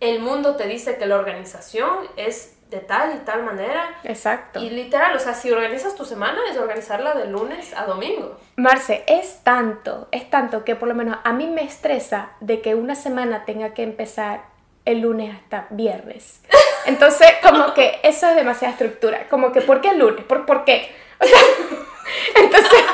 el 0.01 0.21
mundo 0.21 0.57
te 0.57 0.67
dice 0.67 0.97
que 0.97 1.07
la 1.07 1.17
organización 1.17 2.09
es 2.17 2.58
de 2.69 2.81
tal 2.81 3.15
y 3.15 3.19
tal 3.25 3.43
manera. 3.43 3.99
Exacto. 4.05 4.61
Y 4.61 4.71
literal, 4.71 5.17
o 5.17 5.19
sea, 5.19 5.35
si 5.35 5.51
organizas 5.51 5.95
tu 5.95 6.05
semana 6.05 6.39
es 6.51 6.57
organizarla 6.57 7.15
de 7.15 7.27
lunes 7.27 7.75
a 7.75 7.85
domingo. 7.85 8.39
Marce, 8.57 9.05
es 9.07 9.43
tanto, 9.43 10.09
es 10.11 10.29
tanto 10.31 10.65
que 10.65 10.77
por 10.77 10.89
lo 10.89 10.95
menos 10.95 11.19
a 11.25 11.33
mí 11.33 11.47
me 11.47 11.63
estresa 11.63 12.31
de 12.41 12.61
que 12.61 12.75
una 12.75 12.95
semana 12.95 13.45
tenga 13.45 13.75
que 13.75 13.83
empezar 13.83 14.43
el 14.85 15.01
lunes 15.01 15.35
hasta 15.35 15.67
viernes. 15.71 16.43
Entonces, 16.87 17.29
como 17.43 17.75
que 17.75 18.01
eso 18.03 18.29
es 18.29 18.37
demasiada 18.37 18.73
estructura. 18.73 19.27
Como 19.29 19.53
que, 19.53 19.61
¿por 19.61 19.81
qué 19.81 19.91
el 19.91 19.99
lunes? 19.99 20.25
¿Por, 20.25 20.47
por 20.47 20.65
qué? 20.65 20.91
O 21.21 21.25
sea, 21.25 21.39
entonces, 22.43 22.85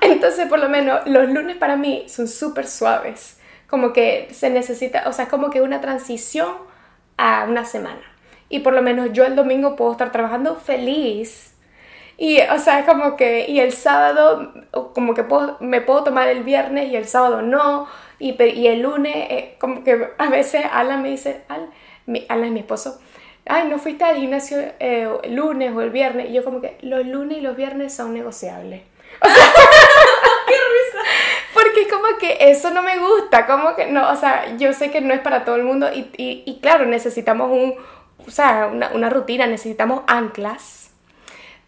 entonces, 0.00 0.48
por 0.48 0.58
lo 0.58 0.68
menos, 0.68 1.06
los 1.06 1.28
lunes 1.28 1.56
para 1.56 1.76
mí 1.76 2.06
son 2.08 2.28
súper 2.28 2.66
suaves 2.66 3.38
como 3.68 3.92
que 3.92 4.28
se 4.32 4.50
necesita, 4.50 5.04
o 5.06 5.12
sea, 5.12 5.28
como 5.28 5.50
que 5.50 5.60
una 5.60 5.80
transición 5.80 6.52
a 7.16 7.44
una 7.48 7.64
semana. 7.64 8.00
Y 8.48 8.60
por 8.60 8.72
lo 8.72 8.82
menos 8.82 9.12
yo 9.12 9.24
el 9.24 9.36
domingo 9.36 9.76
puedo 9.76 9.92
estar 9.92 10.12
trabajando 10.12 10.56
feliz. 10.56 11.54
Y, 12.16 12.40
o 12.40 12.58
sea, 12.58 12.80
es 12.80 12.86
como 12.86 13.16
que, 13.16 13.46
y 13.48 13.60
el 13.60 13.72
sábado, 13.72 14.52
como 14.94 15.14
que 15.14 15.22
puedo, 15.22 15.56
me 15.60 15.80
puedo 15.80 16.02
tomar 16.04 16.28
el 16.28 16.42
viernes 16.42 16.90
y 16.90 16.96
el 16.96 17.06
sábado 17.06 17.42
no. 17.42 17.86
Y, 18.18 18.42
y 18.42 18.66
el 18.66 18.80
lunes, 18.80 19.14
eh, 19.14 19.56
como 19.60 19.84
que 19.84 20.08
a 20.18 20.28
veces 20.28 20.64
Alan 20.72 21.02
me 21.02 21.10
dice, 21.10 21.42
Alan, 21.48 21.70
mi, 22.06 22.26
Alan 22.28 22.46
es 22.46 22.50
mi 22.52 22.60
esposo, 22.60 23.00
ay, 23.46 23.68
no 23.68 23.78
fuiste 23.78 24.04
al 24.04 24.16
gimnasio 24.16 24.58
eh, 24.80 25.08
el 25.22 25.34
lunes 25.36 25.72
o 25.74 25.80
el 25.80 25.90
viernes. 25.90 26.30
Y 26.30 26.32
yo 26.32 26.44
como 26.44 26.60
que 26.60 26.76
los 26.82 27.06
lunes 27.06 27.38
y 27.38 27.40
los 27.40 27.56
viernes 27.56 27.94
son 27.94 28.14
negociables. 28.14 28.82
O 29.20 29.26
sea, 29.26 29.34
¡Qué 30.46 30.54
risa! 30.54 31.08
porque 31.54 31.82
es 31.82 31.88
como 31.88 32.06
que 32.20 32.50
eso 32.50 32.70
no 32.70 32.82
me 32.82 32.98
gusta, 32.98 33.46
como 33.46 33.74
que 33.74 33.86
no, 33.86 34.10
o 34.10 34.16
sea, 34.16 34.56
yo 34.58 34.72
sé 34.72 34.90
que 34.90 35.00
no 35.00 35.12
es 35.12 35.20
para 35.20 35.44
todo 35.44 35.56
el 35.56 35.64
mundo 35.64 35.88
y, 35.92 36.10
y, 36.16 36.44
y 36.46 36.60
claro, 36.60 36.86
necesitamos 36.86 37.50
un, 37.50 37.74
o 38.26 38.30
sea, 38.30 38.68
una, 38.72 38.90
una, 38.92 39.10
rutina, 39.10 39.46
necesitamos 39.46 40.02
anclas, 40.06 40.90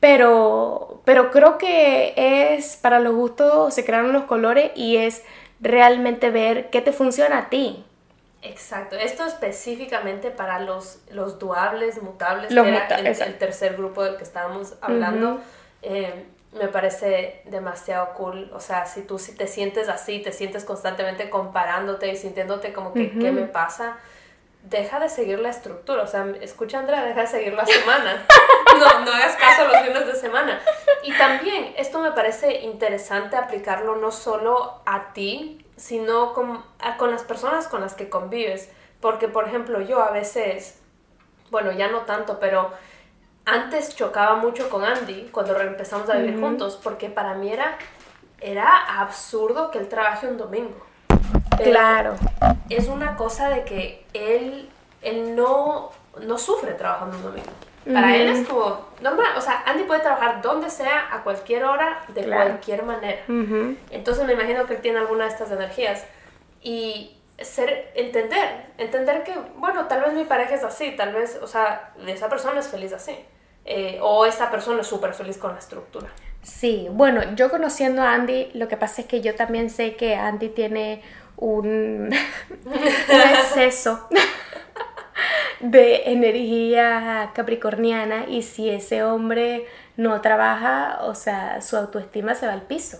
pero, 0.00 1.02
pero 1.04 1.30
creo 1.30 1.58
que 1.58 2.14
es 2.16 2.76
para 2.76 3.00
los 3.00 3.14
gustos, 3.14 3.74
se 3.74 3.84
crearon 3.84 4.12
los 4.12 4.24
colores 4.24 4.72
y 4.74 4.96
es 4.96 5.22
realmente 5.60 6.30
ver 6.30 6.70
qué 6.70 6.80
te 6.80 6.92
funciona 6.92 7.38
a 7.38 7.48
ti. 7.50 7.84
Exacto, 8.42 8.96
esto 8.96 9.26
específicamente 9.26 10.30
para 10.30 10.60
los, 10.60 11.00
los 11.10 11.38
duables, 11.38 12.02
mutables, 12.02 12.50
Los 12.50 12.64
que 12.64 12.70
era 12.70 12.82
muta- 12.84 12.94
el, 12.96 13.06
exacto. 13.06 13.32
el 13.32 13.38
tercer 13.38 13.76
grupo 13.76 14.02
del 14.02 14.16
que 14.16 14.22
estábamos 14.24 14.74
hablando, 14.80 15.32
Ujú. 15.32 15.40
eh, 15.82 16.24
me 16.58 16.68
parece 16.68 17.42
demasiado 17.44 18.14
cool. 18.14 18.50
O 18.54 18.60
sea, 18.60 18.86
si 18.86 19.02
tú 19.02 19.18
si 19.18 19.34
te 19.36 19.46
sientes 19.46 19.88
así, 19.90 20.20
te 20.20 20.32
sientes 20.32 20.64
constantemente 20.64 21.28
comparándote 21.28 22.08
y 22.10 22.16
sintiéndote 22.16 22.72
como 22.72 22.94
que, 22.94 23.10
¿qué 23.18 23.30
me 23.30 23.42
pasa? 23.42 23.98
Deja 24.62 25.00
de 25.00 25.08
seguir 25.08 25.38
la 25.38 25.48
estructura. 25.48 26.02
O 26.02 26.06
sea, 26.06 26.26
escucha 26.40 26.78
Andrea, 26.78 27.04
deja 27.04 27.22
de 27.22 27.26
seguir 27.26 27.54
la 27.54 27.66
semana. 27.66 28.26
No, 28.78 29.00
no 29.00 29.12
hagas 29.12 29.34
caso 29.36 29.62
a 29.62 29.64
los 29.64 29.76
fines 29.78 30.06
de 30.06 30.14
semana. 30.14 30.60
Y 31.02 31.12
también, 31.18 31.74
esto 31.76 31.98
me 31.98 32.12
parece 32.12 32.60
interesante 32.60 33.36
aplicarlo 33.36 33.96
no 33.96 34.12
solo 34.12 34.80
a 34.86 35.12
ti, 35.12 35.66
sino 35.76 36.32
con, 36.34 36.64
a- 36.78 36.96
con 36.96 37.10
las 37.10 37.22
personas 37.24 37.66
con 37.66 37.80
las 37.80 37.94
que 37.94 38.08
convives. 38.08 38.70
Porque, 39.00 39.26
por 39.28 39.46
ejemplo, 39.48 39.80
yo 39.80 40.00
a 40.02 40.10
veces, 40.12 40.78
bueno, 41.50 41.72
ya 41.72 41.88
no 41.88 42.02
tanto, 42.02 42.38
pero 42.38 42.70
antes 43.44 43.96
chocaba 43.96 44.36
mucho 44.36 44.70
con 44.70 44.84
Andy 44.84 45.28
cuando 45.32 45.58
empezamos 45.60 46.08
a 46.08 46.14
vivir 46.16 46.38
juntos, 46.40 46.78
porque 46.82 47.08
para 47.10 47.34
mí 47.34 47.52
era, 47.52 47.76
era 48.40 49.00
absurdo 49.00 49.70
que 49.72 49.78
él 49.78 49.88
trabaje 49.88 50.28
un 50.28 50.36
domingo. 50.38 50.86
Pero 51.64 51.70
Claro, 51.70 52.14
Es 52.68 52.88
una 52.88 53.16
cosa 53.16 53.48
de 53.50 53.64
que 53.64 54.04
él, 54.12 54.68
él 55.02 55.34
no, 55.36 55.90
no 56.26 56.38
sufre 56.38 56.72
trabajando 56.74 57.16
un 57.16 57.22
domingo. 57.22 57.50
Para 57.92 58.14
él 58.14 58.28
es 58.28 58.46
como 58.46 58.88
normal, 59.00 59.28
o 59.36 59.40
sea, 59.40 59.62
Andy 59.66 59.84
puede 59.84 60.00
trabajar 60.00 60.42
donde 60.42 60.68
sea, 60.68 61.08
a 61.12 61.22
cualquier 61.22 61.64
hora, 61.64 62.00
de 62.08 62.24
Claro. 62.24 62.50
cualquier 62.50 62.82
manera. 62.84 63.22
Entonces 63.90 64.24
me 64.26 64.34
imagino 64.34 64.66
que 64.66 64.74
él 64.74 64.80
tiene 64.82 64.98
alguna 64.98 65.24
de 65.24 65.30
estas 65.30 65.50
energías. 65.50 66.04
Y 66.62 67.16
ser, 67.38 67.90
entender, 67.94 68.66
entender 68.76 69.24
que, 69.24 69.32
bueno, 69.56 69.86
tal 69.86 70.02
vez 70.02 70.12
mi 70.12 70.24
pareja 70.24 70.54
es 70.56 70.62
así, 70.64 70.94
tal 70.94 71.14
vez, 71.14 71.38
o 71.42 71.46
sea, 71.46 71.92
esa 72.06 72.28
persona 72.28 72.60
es 72.60 72.68
feliz 72.68 72.92
así. 72.92 73.16
Eh, 73.64 73.98
o 74.02 74.26
esta 74.26 74.50
persona 74.50 74.82
es 74.82 74.86
súper 74.86 75.14
feliz 75.14 75.38
con 75.38 75.52
la 75.52 75.58
estructura. 75.58 76.08
Sí, 76.42 76.88
bueno, 76.90 77.22
yo 77.34 77.50
conociendo 77.50 78.02
a 78.02 78.12
Andy, 78.14 78.50
lo 78.54 78.68
que 78.68 78.76
pasa 78.76 79.02
es 79.02 79.06
que 79.06 79.20
yo 79.20 79.34
también 79.34 79.68
sé 79.70 79.96
que 79.96 80.16
Andy 80.16 80.48
tiene 80.50 81.02
un, 81.40 82.10
un 82.64 83.20
exceso 83.20 84.08
de 85.60 86.12
energía 86.12 87.32
capricorniana 87.34 88.26
y 88.28 88.42
si 88.42 88.70
ese 88.70 89.02
hombre 89.02 89.66
no 89.96 90.20
trabaja, 90.20 91.00
o 91.02 91.14
sea, 91.14 91.60
su 91.60 91.76
autoestima 91.76 92.34
se 92.34 92.46
va 92.46 92.52
al 92.52 92.62
piso. 92.62 92.98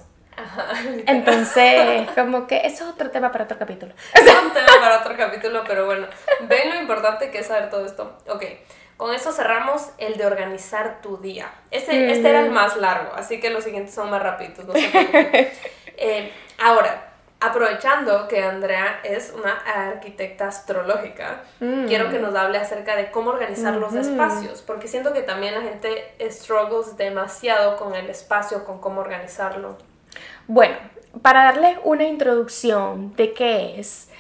Entonces, 1.07 2.09
como 2.15 2.47
que 2.47 2.63
eso 2.65 2.85
es 2.85 2.91
otro 2.91 3.11
tema 3.11 3.31
para 3.31 3.45
otro 3.45 3.59
capítulo. 3.59 3.93
Es 4.15 4.23
un 4.23 4.53
tema 4.53 4.73
para 4.81 5.01
otro 5.01 5.15
capítulo, 5.17 5.65
pero 5.67 5.87
bueno, 5.87 6.07
ven 6.43 6.71
lo 6.71 6.81
importante 6.81 7.31
que 7.31 7.39
es 7.39 7.47
saber 7.47 7.69
todo 7.69 7.85
esto. 7.85 8.19
Ok, 8.29 8.45
con 8.97 9.15
eso 9.15 9.33
cerramos 9.33 9.91
el 9.99 10.17
de 10.17 10.27
organizar 10.27 11.01
tu 11.03 11.19
día. 11.19 11.51
Este, 11.71 12.11
este 12.13 12.29
era 12.29 12.41
el 12.41 12.51
más 12.51 12.77
largo, 12.77 13.15
así 13.15 13.39
que 13.41 13.51
los 13.51 13.65
siguientes 13.65 13.95
son 13.95 14.11
más 14.11 14.23
rápidos, 14.23 14.67
no 14.67 14.73
se. 14.73 15.53
Eh, 16.03 16.33
ahora, 16.57 17.10
aprovechando 17.41 18.29
que 18.29 18.43
Andrea 18.43 19.01
es 19.03 19.33
una 19.35 19.53
arquitecta 19.53 20.49
astrológica, 20.49 21.43
quiero 21.59 22.11
que 22.11 22.19
nos 22.19 22.35
hable 22.35 22.59
acerca 22.59 22.97
de 22.97 23.11
cómo 23.11 23.31
organizar 23.31 23.77
los 23.77 23.95
espacios, 23.95 24.63
porque 24.63 24.89
siento 24.89 25.15
que 25.15 25.23
también 25.23 25.55
la 25.55 25.63
gente 25.63 26.15
struggles 26.31 26.99
demasiado 26.99 27.79
con 27.79 27.95
el 27.95 28.11
espacio, 28.11 28.65
con 28.65 28.79
cómo 28.79 29.01
organizarlo. 29.01 29.79
Bueno, 30.49 30.77
para 31.23 31.45
darles 31.45 31.79
una 31.83 32.05
introducción 32.05 33.17
de 33.17 33.33
qué 33.33 33.81
es, 33.81 34.11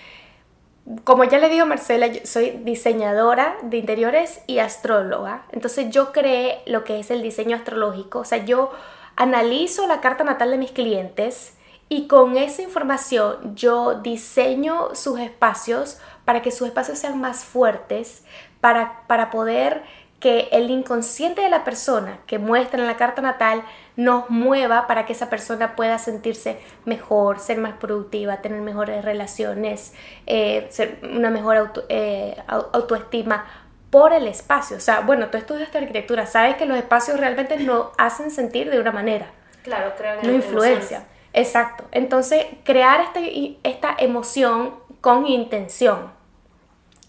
como 1.04 1.24
ya 1.24 1.38
le 1.38 1.50
digo 1.50 1.66
Marcela, 1.66 2.06
yo 2.06 2.22
soy 2.24 2.52
diseñadora 2.62 3.56
de 3.62 3.76
interiores 3.76 4.40
y 4.46 4.60
astróloga. 4.60 5.42
Entonces 5.52 5.90
yo 5.90 6.10
creé 6.12 6.62
lo 6.66 6.84
que 6.84 6.98
es 6.98 7.10
el 7.10 7.22
diseño 7.22 7.56
astrológico. 7.56 8.20
O 8.20 8.24
sea, 8.24 8.38
yo 8.38 8.72
analizo 9.16 9.86
la 9.86 10.00
carta 10.00 10.24
natal 10.24 10.50
de 10.50 10.58
mis 10.58 10.72
clientes 10.72 11.54
y 11.90 12.06
con 12.06 12.38
esa 12.38 12.62
información 12.62 13.54
yo 13.54 13.96
diseño 13.96 14.94
sus 14.94 15.20
espacios 15.20 15.98
para 16.24 16.40
que 16.40 16.50
sus 16.52 16.68
espacios 16.68 16.98
sean 16.98 17.20
más 17.20 17.44
fuertes, 17.44 18.24
para, 18.62 19.02
para 19.08 19.30
poder 19.30 19.82
que 20.20 20.48
el 20.52 20.70
inconsciente 20.70 21.40
de 21.40 21.48
la 21.48 21.64
persona 21.64 22.18
que 22.26 22.38
muestra 22.38 22.78
en 22.80 22.86
la 22.86 22.96
carta 22.96 23.22
natal 23.22 23.62
nos 23.96 24.28
mueva 24.30 24.86
para 24.86 25.06
que 25.06 25.14
esa 25.14 25.30
persona 25.30 25.74
pueda 25.76 25.98
sentirse 25.98 26.60
mejor, 26.84 27.40
ser 27.40 27.58
más 27.58 27.72
productiva, 27.74 28.36
tener 28.42 28.60
mejores 28.60 29.04
relaciones, 29.04 29.94
eh, 30.26 30.68
ser 30.70 30.98
una 31.02 31.30
mejor 31.30 31.56
auto- 31.56 31.84
eh, 31.88 32.36
au- 32.48 32.68
autoestima 32.72 33.46
por 33.90 34.12
el 34.12 34.28
espacio. 34.28 34.76
O 34.76 34.80
sea, 34.80 35.00
bueno, 35.00 35.28
tú 35.30 35.38
estudias 35.38 35.74
arquitectura, 35.74 36.26
sabes 36.26 36.56
que 36.56 36.66
los 36.66 36.76
espacios 36.76 37.18
realmente 37.18 37.56
nos 37.56 37.88
hacen 37.98 38.30
sentir 38.30 38.70
de 38.70 38.78
una 38.80 38.92
manera, 38.92 39.26
Claro, 39.64 39.92
crean 39.96 40.18
no 40.22 40.30
influencia. 40.32 41.04
Exacto. 41.32 41.84
Entonces, 41.92 42.46
crear 42.64 43.00
este- 43.00 43.56
esta 43.62 43.94
emoción 43.98 44.74
con 45.00 45.26
intención. 45.26 46.12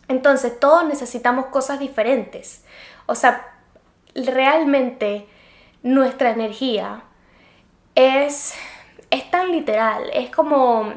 Entonces, 0.08 0.60
todos 0.60 0.86
necesitamos 0.86 1.48
cosas 1.48 1.80
diferentes. 1.80 2.64
O 3.06 3.16
sea, 3.16 3.48
realmente 4.16 5.28
nuestra 5.84 6.32
energía 6.32 7.04
es, 7.96 8.54
es 9.10 9.30
tan 9.32 9.52
literal, 9.52 10.10
es 10.14 10.30
como... 10.30 10.94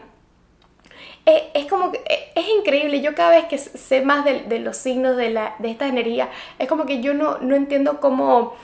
Es, 1.27 1.43
es 1.55 1.67
como 1.67 1.91
que 1.91 2.03
es, 2.07 2.45
es 2.45 2.49
increíble, 2.59 3.01
yo 3.01 3.15
cada 3.15 3.31
vez 3.31 3.47
que 3.47 3.57
sé 3.59 4.03
más 4.03 4.25
de, 4.25 4.41
de 4.43 4.59
los 4.59 4.77
signos 4.77 5.17
de, 5.17 5.31
la, 5.31 5.55
de 5.59 5.71
esta 5.71 5.87
energía, 5.87 6.29
es 6.59 6.69
como 6.69 6.85
que 6.85 7.01
yo 7.01 7.15
no, 7.15 7.39
no 7.39 7.55
entiendo 7.57 7.99
cómo, 8.01 8.55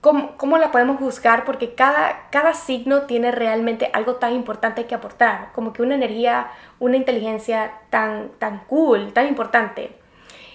cómo, 0.00 0.36
cómo 0.36 0.58
la 0.58 0.70
podemos 0.70 1.00
buscar, 1.00 1.44
porque 1.44 1.74
cada, 1.74 2.28
cada 2.30 2.54
signo 2.54 3.02
tiene 3.02 3.30
realmente 3.30 3.90
algo 3.92 4.16
tan 4.16 4.34
importante 4.34 4.86
que 4.86 4.94
aportar, 4.94 5.52
como 5.52 5.72
que 5.72 5.82
una 5.82 5.94
energía, 5.94 6.50
una 6.78 6.96
inteligencia 6.96 7.72
tan, 7.90 8.30
tan 8.38 8.64
cool, 8.64 9.12
tan 9.12 9.26
importante. 9.28 9.92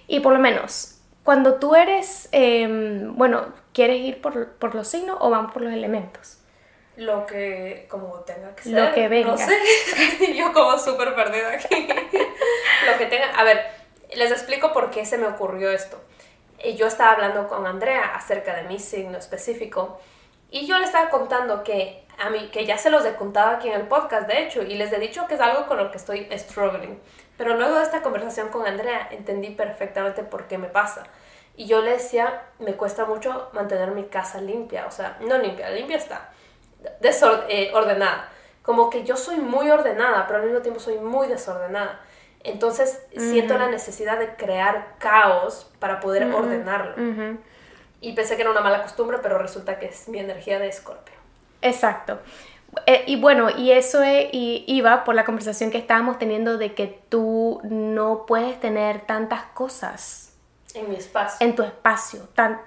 Y 0.08 0.20
por 0.20 0.34
lo 0.34 0.39
menos, 0.39 1.00
cuando 1.24 1.56
tú 1.56 1.76
eres, 1.76 2.30
eh, 2.32 2.68
bueno, 3.08 3.48
¿quieres 3.74 4.00
ir 4.02 4.22
por, 4.22 4.54
por 4.54 4.76
los 4.76 4.88
signos 4.88 5.18
o 5.20 5.30
vamos 5.30 5.52
por 5.52 5.62
los 5.62 5.74
elementos? 5.74 6.39
Lo 6.98 7.26
que 7.26 7.88
como 7.89 8.20
tenga 8.22 8.56
que 8.56 8.64
ser. 8.64 8.74
Lo 8.74 8.93
que 8.93 9.08
venga. 9.08 9.32
No 9.32 9.38
sé. 9.38 10.34
Yo 10.34 10.54
como 10.54 10.78
súper 10.78 11.14
perdida 11.14 11.52
aquí. 11.52 11.88
Lo 12.86 12.98
que 12.98 13.06
tenga. 13.08 13.32
A 13.36 13.43
ver, 13.43 13.66
les 14.14 14.32
explico 14.32 14.72
por 14.72 14.91
qué 14.91 15.06
se 15.06 15.18
me 15.18 15.28
ocurrió 15.28 15.72
esto. 15.72 16.00
Eh, 16.60 16.76
Yo 16.76 16.88
estaba 16.88 17.12
hablando 17.12 17.47
con 17.47 17.66
Andrea 17.68 18.16
acerca 18.16 18.56
de 18.56 18.64
mi 18.64 18.80
signo 18.80 19.18
específico 19.18 19.99
y 20.51 20.66
yo 20.68 20.78
le 20.78 20.86
estaba 20.86 21.10
contando 21.10 21.64
que 21.64 22.06
a 22.18 22.30
mí, 22.30 22.49
que 22.51 22.66
ya 22.66 22.78
se 22.78 22.89
los 22.89 23.06
he 23.06 23.16
contado 23.16 23.56
aquí 23.58 23.68
en 23.68 23.74
el 23.82 23.88
podcast, 23.88 24.26
de 24.28 24.43
hecho, 24.43 24.62
y 24.64 24.76
les 24.76 24.91
he 24.93 24.99
dicho 24.99 25.28
que 25.28 25.34
es 25.36 25.41
algo 25.41 25.66
con 25.68 25.78
lo 25.78 25.91
que 25.91 25.97
estoy 25.97 26.28
struggling. 26.38 26.97
Pero 27.38 27.56
luego 27.56 27.76
de 27.76 27.84
esta 27.84 28.01
conversación 28.01 28.47
con 28.49 28.66
Andrea 28.66 29.10
entendí 29.12 29.49
perfectamente 29.49 30.24
por 30.24 30.47
qué 30.47 30.58
me 30.58 30.68
pasa. 30.70 31.03
Y 31.58 31.68
yo 31.68 31.82
le 31.82 31.91
decía, 31.91 32.43
me 32.60 32.74
cuesta 32.76 33.03
mucho 33.06 33.49
mantener 33.53 33.91
mi 33.91 34.06
casa 34.06 34.39
limpia, 34.39 34.86
o 34.88 34.91
sea, 34.91 35.18
no 35.22 35.38
limpia, 35.38 35.70
limpia 35.72 35.97
está, 35.97 36.30
desor- 37.01 37.45
eh. 37.49 37.72
Como 38.62 38.89
que 38.89 39.03
yo 39.03 39.16
soy 39.18 39.38
muy 39.38 39.70
ordenada, 39.70 40.26
pero 40.26 40.39
al 40.39 40.45
mismo 40.45 40.62
tiempo 40.62 40.80
soy 40.80 40.97
muy 40.97 41.28
desordenada. 41.28 41.99
Entonces 42.46 43.00
siento 43.18 43.58
la 43.58 43.68
necesidad 43.68 44.20
de 44.20 44.36
crear 44.36 44.96
caos 45.00 45.70
para 45.80 46.00
poder 46.00 46.24
ordenarlo. 46.34 46.93
Y 48.02 48.14
pensé 48.14 48.36
que 48.36 48.43
era 48.43 48.52
una 48.52 48.62
mala 48.62 48.82
costumbre, 48.84 49.18
pero 49.22 49.38
resulta 49.39 49.80
que 49.80 49.88
es 49.88 50.08
mi 50.08 50.20
energía 50.20 50.60
de 50.60 50.68
escorpio. 50.68 51.16
Exacto. 51.62 52.20
Eh, 52.86 53.04
y 53.08 53.20
bueno, 53.20 53.50
y 53.50 53.72
eso 53.72 54.04
es- 54.04 54.28
y 54.32 54.64
iba 54.68 55.04
por 55.06 55.16
la 55.16 55.24
conversación 55.24 55.72
que 55.72 55.78
estábamos 55.78 56.20
teniendo 56.20 56.58
de 56.58 56.74
que 56.76 57.00
tú 57.10 57.62
no 57.64 58.26
puedes 58.28 58.60
tener 58.60 59.02
tantas 59.02 59.43
cosas. 59.54 60.34
En 60.74 60.89
mi 60.89 60.98
espacio. 60.98 61.38
En 61.48 61.56
tu 61.56 61.64
espacio. 61.64 62.28
Tan, 62.36 62.60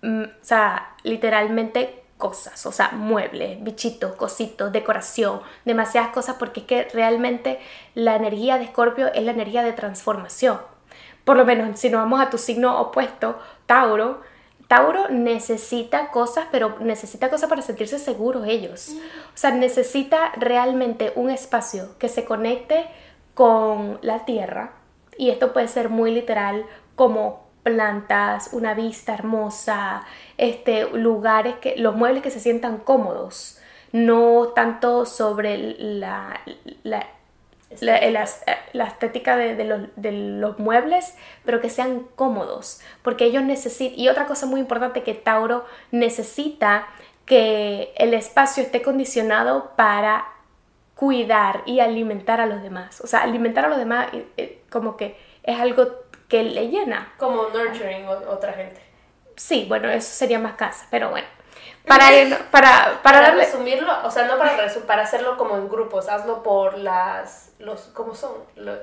mm, 0.00 0.06
mm, 0.08 0.24
o 0.24 0.44
sea, 0.44 0.94
literalmente 1.02 2.02
cosas, 2.16 2.64
o 2.66 2.72
sea, 2.72 2.90
muebles, 2.92 3.62
bichitos, 3.62 4.12
cositos, 4.14 4.72
decoración, 4.72 5.40
demasiadas 5.64 6.10
cosas, 6.10 6.36
porque 6.38 6.60
es 6.60 6.66
que 6.66 6.88
realmente 6.92 7.60
la 7.94 8.16
energía 8.16 8.58
de 8.58 8.64
Escorpio 8.64 9.12
es 9.12 9.22
la 9.22 9.32
energía 9.32 9.62
de 9.62 9.72
transformación. 9.72 10.58
Por 11.24 11.36
lo 11.36 11.44
menos, 11.44 11.78
si 11.78 11.90
nos 11.90 12.02
vamos 12.02 12.20
a 12.20 12.30
tu 12.30 12.38
signo 12.38 12.80
opuesto, 12.80 13.38
Tauro, 13.66 14.20
Tauro 14.68 15.08
necesita 15.08 16.10
cosas, 16.10 16.46
pero 16.50 16.76
necesita 16.80 17.30
cosas 17.30 17.48
para 17.48 17.62
sentirse 17.62 17.98
seguros 17.98 18.46
ellos. 18.46 18.90
O 19.34 19.36
sea, 19.36 19.50
necesita 19.52 20.32
realmente 20.36 21.12
un 21.14 21.30
espacio 21.30 21.96
que 21.98 22.08
se 22.08 22.24
conecte 22.24 22.86
con 23.34 23.98
la 24.02 24.24
tierra. 24.24 24.72
Y 25.18 25.30
esto 25.30 25.52
puede 25.52 25.68
ser 25.68 25.88
muy 25.88 26.10
literal, 26.10 26.66
como 26.96 27.45
plantas, 27.66 28.50
una 28.52 28.74
vista 28.74 29.12
hermosa, 29.12 30.04
este, 30.38 30.88
lugares 30.90 31.56
que, 31.56 31.74
los 31.76 31.96
muebles 31.96 32.22
que 32.22 32.30
se 32.30 32.38
sientan 32.38 32.78
cómodos, 32.78 33.58
no 33.90 34.52
tanto 34.54 35.04
sobre 35.04 35.58
la, 35.58 36.40
la, 36.84 37.04
la, 37.80 37.96
estética. 38.86 39.36
de, 39.36 39.64
los, 39.64 39.80
de, 39.96 40.12
los, 40.12 40.60
muebles, 40.60 41.16
pero 41.44 41.60
que 41.60 41.68
sean 41.68 42.06
cómodos, 42.14 42.80
porque 43.02 43.24
ellos 43.24 43.42
necesitan, 43.42 43.98
y 43.98 44.08
otra 44.08 44.26
cosa 44.26 44.46
muy 44.46 44.60
importante 44.60 45.02
que 45.02 45.14
Tauro 45.14 45.64
necesita 45.90 46.86
que 47.24 47.92
el 47.96 48.14
espacio 48.14 48.62
esté 48.62 48.80
condicionado 48.80 49.72
para 49.74 50.24
cuidar 50.94 51.64
y 51.66 51.80
alimentar 51.80 52.40
a 52.40 52.46
los 52.46 52.62
demás, 52.62 53.00
o 53.00 53.08
sea, 53.08 53.22
alimentar 53.22 53.64
a 53.64 53.68
los 53.68 53.78
demás 53.78 54.06
eh, 54.36 54.62
como 54.70 54.96
que 54.96 55.16
es 55.42 55.58
algo 55.58 55.86
que 56.28 56.42
le 56.42 56.68
llena. 56.68 57.12
Como 57.18 57.48
nurturing 57.48 58.06
otra 58.06 58.52
gente. 58.52 58.80
Sí, 59.36 59.66
bueno, 59.68 59.88
eso 59.90 60.12
sería 60.12 60.38
más 60.38 60.54
casa, 60.54 60.86
pero 60.90 61.10
bueno. 61.10 61.26
Para, 61.86 62.08
para, 62.50 63.00
para, 63.02 63.30
resumirlo, 63.32 63.92
o 64.04 64.10
sea, 64.10 64.26
no 64.26 64.38
para, 64.38 64.56
para 64.86 65.02
hacerlo 65.02 65.36
como 65.36 65.56
en 65.56 65.68
grupos, 65.68 66.08
hazlo 66.08 66.42
por 66.42 66.78
las, 66.78 67.52
los, 67.58 67.82
¿cómo 67.94 68.14
son? 68.14 68.32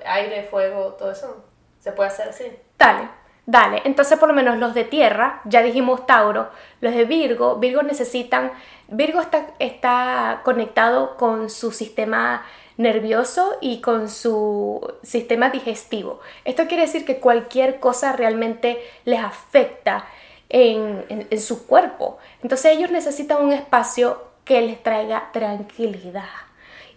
aire, 0.06 0.48
fuego, 0.50 0.94
todo 0.94 1.12
eso. 1.12 1.44
Se 1.80 1.92
puede 1.92 2.10
hacer 2.10 2.30
así. 2.30 2.46
Dale, 2.78 3.10
dale. 3.46 3.82
Entonces, 3.84 4.18
por 4.18 4.30
lo 4.30 4.34
menos 4.34 4.58
los 4.58 4.74
de 4.74 4.86
tierra, 4.86 5.42
ya 5.44 5.62
dijimos 5.62 6.06
Tauro, 6.06 6.50
los 6.80 6.94
de 6.94 7.04
Virgo, 7.04 7.58
Virgo 7.58 7.84
necesitan, 7.84 8.54
Virgo 8.88 9.20
está, 9.20 9.48
está 9.60 10.42
conectado 10.46 11.18
con 11.18 11.50
su 11.50 11.72
sistema 11.72 12.46
nervioso 12.78 13.58
y 13.62 13.82
con 13.82 14.10
su 14.10 14.96
sistema 15.04 15.50
digestivo. 15.50 16.20
Esto 16.46 16.68
quiere 16.68 16.84
decir 16.84 17.06
que 17.06 17.20
cualquier 17.20 17.80
cosa 17.80 18.14
realmente 18.14 18.84
les 19.06 19.20
afecta 19.20 20.06
en, 20.50 21.28
su 21.40 21.66
cuerpo. 21.66 22.18
Entonces 22.42 22.78
ellos 22.78 22.92
necesitan 22.92 23.44
un 23.44 23.54
espacio 23.54 24.22
que 24.46 24.62
les 24.62 24.82
traiga 24.82 25.30
tranquilidad. 25.34 26.30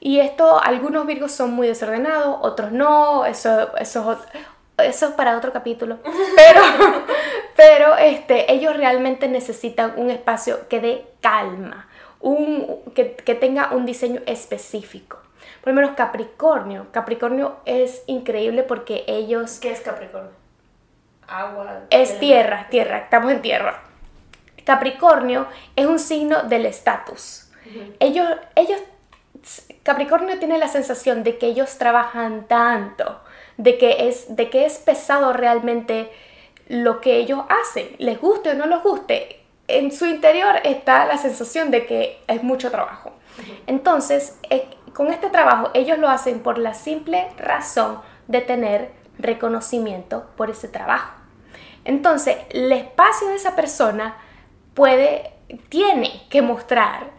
Y 0.01 0.21
esto, 0.21 0.63
algunos 0.63 1.07
virgos 1.07 1.33
son 1.33 1.53
muy 1.53 1.67
desordenados, 1.67 2.37
otros 2.43 2.71
no, 2.71 3.25
eso, 3.25 3.75
eso, 3.79 4.19
eso 4.79 5.07
es 5.07 5.13
para 5.15 5.37
otro 5.37 5.53
capítulo. 5.53 5.99
Pero, 6.37 6.61
pero 7.57 7.97
este, 7.97 8.53
ellos 8.53 8.77
realmente 8.77 9.29
necesitan 9.29 9.95
un 9.97 10.11
espacio 10.11 10.69
que 10.69 10.81
dé 10.81 11.07
calma, 11.23 11.89
un, 12.21 12.83
que, 12.95 13.17
que 13.17 13.35
tenga 13.35 13.71
un 13.73 13.87
diseño 13.87 14.21
específico. 14.27 15.19
Por 15.67 15.75
lo 15.75 15.81
menos 15.81 15.97
Capricornio. 15.97 16.87
Capricornio 16.93 17.57
es 17.65 18.05
increíble 18.07 18.63
porque 18.63 19.03
ellos... 19.09 19.59
¿Qué 19.59 19.73
es 19.73 19.81
Capricornio? 19.81 20.31
Agua. 21.27 21.81
Es 21.91 22.21
tierra, 22.21 22.69
tierra, 22.71 22.99
estamos 22.99 23.33
en 23.33 23.43
tierra. 23.43 23.83
Capricornio 24.65 25.49
es 25.75 25.87
un 25.87 25.99
signo 25.99 26.45
del 26.45 26.67
estatus. 26.67 27.51
Ellos, 27.99 28.29
ellos, 28.55 28.81
Capricornio 29.83 30.39
tiene 30.39 30.57
la 30.59 30.69
sensación 30.69 31.25
de 31.25 31.37
que 31.37 31.47
ellos 31.47 31.79
trabajan 31.79 32.47
tanto, 32.47 33.21
de 33.57 33.77
que 33.77 34.07
es, 34.09 34.37
de 34.37 34.49
que 34.51 34.67
es 34.67 34.79
pesado 34.79 35.33
realmente 35.33 36.13
lo 36.69 37.01
que 37.01 37.17
ellos 37.17 37.43
hacen, 37.49 37.89
les 37.99 38.21
guste 38.21 38.51
o 38.51 38.55
no 38.55 38.67
les 38.67 38.85
guste. 38.85 39.43
En 39.67 39.91
su 39.91 40.07
interior 40.07 40.61
está 40.63 41.07
la 41.07 41.19
sensación 41.19 41.73
de 41.73 41.87
que 41.87 42.23
es 42.29 42.45
mucho 42.45 42.71
trabajo. 42.71 43.15
Entonces, 43.67 44.39
eh, 44.49 44.69
con 44.97 45.13
este 45.13 45.29
trabajo 45.29 45.71
ellos 45.75 45.99
lo 45.99 46.09
hacen 46.09 46.41
por 46.41 46.57
la 46.57 46.73
simple 46.73 47.29
razón 47.37 48.01
de 48.29 48.41
tener 48.41 48.93
reconocimiento 49.19 50.31
por 50.39 50.49
ese 50.49 50.69
trabajo. 50.69 51.13
Entonces, 51.85 52.39
el 52.49 52.73
espacio 52.73 53.29
de 53.29 53.35
esa 53.35 53.55
persona 53.55 54.17
puede, 54.73 55.35
tiene 55.69 56.23
que 56.31 56.41
mostrar 56.41 57.11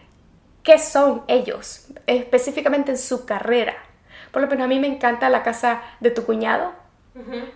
qué 0.63 0.79
son 0.79 1.21
ellos, 1.27 1.85
específicamente 2.07 2.89
en 2.89 2.97
su 2.97 3.27
carrera. 3.27 3.75
Por 4.31 4.41
lo 4.41 4.47
menos 4.47 4.65
a 4.65 4.67
mí 4.67 4.79
me 4.79 4.87
encanta 4.87 5.29
la 5.29 5.43
casa 5.43 5.83
de 5.99 6.09
tu 6.09 6.25
cuñado, 6.25 6.73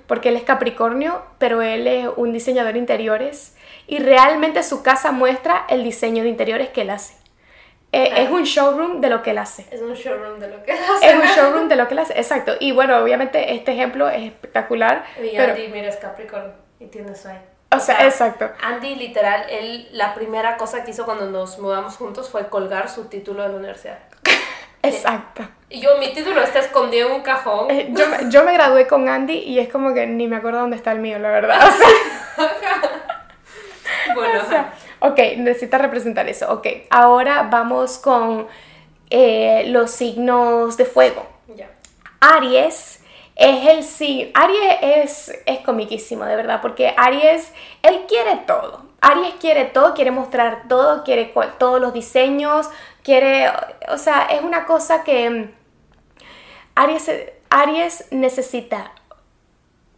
porque 0.06 0.30
él 0.30 0.36
es 0.36 0.44
Capricornio, 0.44 1.24
pero 1.40 1.64
él 1.64 1.88
es 1.88 2.08
un 2.16 2.32
diseñador 2.32 2.74
de 2.74 2.80
interiores 2.80 3.56
y 3.88 3.98
realmente 3.98 4.62
su 4.62 4.84
casa 4.84 5.12
muestra 5.12 5.66
el 5.68 5.84
diseño 5.84 6.22
de 6.22 6.30
interiores 6.30 6.70
que 6.70 6.82
él 6.82 6.92
hace. 6.92 7.21
Eh, 7.94 8.24
es 8.24 8.30
un 8.30 8.44
showroom 8.44 9.02
de 9.02 9.10
lo 9.10 9.22
que 9.22 9.32
él 9.32 9.38
hace. 9.38 9.66
Es 9.70 9.82
un 9.82 9.94
showroom 9.94 10.40
de 10.40 10.48
lo 10.48 10.64
que 10.64 10.72
él 10.72 10.80
hace. 10.80 11.10
Es 11.10 11.16
un 11.16 11.26
showroom 11.36 11.68
de 11.68 11.76
lo 11.76 11.88
que 11.88 11.94
él 11.94 12.00
hace, 12.00 12.18
exacto. 12.18 12.54
Y 12.60 12.72
bueno, 12.72 12.98
obviamente 12.98 13.54
este 13.54 13.74
ejemplo 13.74 14.10
es 14.10 14.24
espectacular. 14.24 15.04
Y 15.22 15.36
Andy, 15.36 15.68
mira, 15.68 15.90
es 15.90 15.98
Capricorn 15.98 16.54
y 16.80 16.86
tiene 16.86 17.14
su 17.16 17.28
O 17.70 17.80
sea, 17.80 18.06
exacto. 18.06 18.50
Andy, 18.62 18.96
literal, 18.96 19.46
él, 19.50 19.90
la 19.92 20.14
primera 20.14 20.56
cosa 20.56 20.86
que 20.86 20.92
hizo 20.92 21.04
cuando 21.04 21.30
nos 21.30 21.60
mudamos 21.60 21.98
juntos 21.98 22.30
fue 22.30 22.48
colgar 22.48 22.90
su 22.90 23.06
título 23.06 23.44
de 23.44 23.50
la 23.50 23.56
universidad. 23.56 24.00
exacto. 24.84 25.44
Y 25.68 25.82
yo, 25.82 25.98
mi 25.98 26.14
título 26.14 26.42
está 26.42 26.60
escondido 26.60 27.10
en 27.10 27.16
un 27.16 27.22
cajón. 27.24 27.70
Eh, 27.72 27.90
yo, 27.92 28.06
yo, 28.30 28.46
me 28.46 28.54
gradué 28.54 28.88
con 28.88 29.10
Andy 29.10 29.38
y 29.38 29.60
es 29.60 29.70
como 29.70 29.94
que 29.94 30.08
ni 30.08 30.28
me 30.28 30.38
acuerdo 30.38 30.60
dónde 30.60 30.78
está 30.78 30.94
el 30.94 31.00
mío, 31.00 31.20
la 31.20 31.30
verdad. 31.30 31.60
bueno, 34.16 34.42
Ok, 35.02 35.18
necesita 35.38 35.80
representar 35.80 36.30
eso. 36.30 36.54
Ok, 36.54 36.68
ahora 36.92 37.48
vamos 37.52 37.98
con 37.98 38.48
eh, 39.10 39.64
los 39.68 39.90
signos 39.92 40.78
de 40.78 40.86
fuego. 40.86 41.28
Aries 42.20 43.04
es 43.36 43.68
el 43.68 43.84
signo. 43.84 44.32
Aries 44.36 44.78
es, 44.82 45.42
es 45.48 45.60
comiquísimo, 45.62 46.24
de 46.26 46.36
verdad, 46.36 46.62
porque 46.62 46.94
Aries, 46.96 47.52
él 47.82 48.02
quiere 48.08 48.38
todo. 48.46 48.86
Aries 49.02 49.34
quiere 49.40 49.66
todo, 49.66 49.96
quiere 49.96 50.12
mostrar 50.12 50.68
todo, 50.70 51.04
quiere 51.04 51.34
todos 51.58 51.82
los 51.82 51.94
diseños, 51.94 52.70
quiere. 53.04 53.52
O 53.90 53.98
sea, 53.98 54.26
es 54.26 54.44
una 54.44 54.68
cosa 54.68 55.04
que. 55.04 55.30
Mm, 55.32 55.52
Aries, 56.76 57.12
Aries 57.50 58.06
necesita 58.12 58.92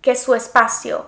que 0.02 0.16
su 0.16 0.34
espacio 0.34 1.08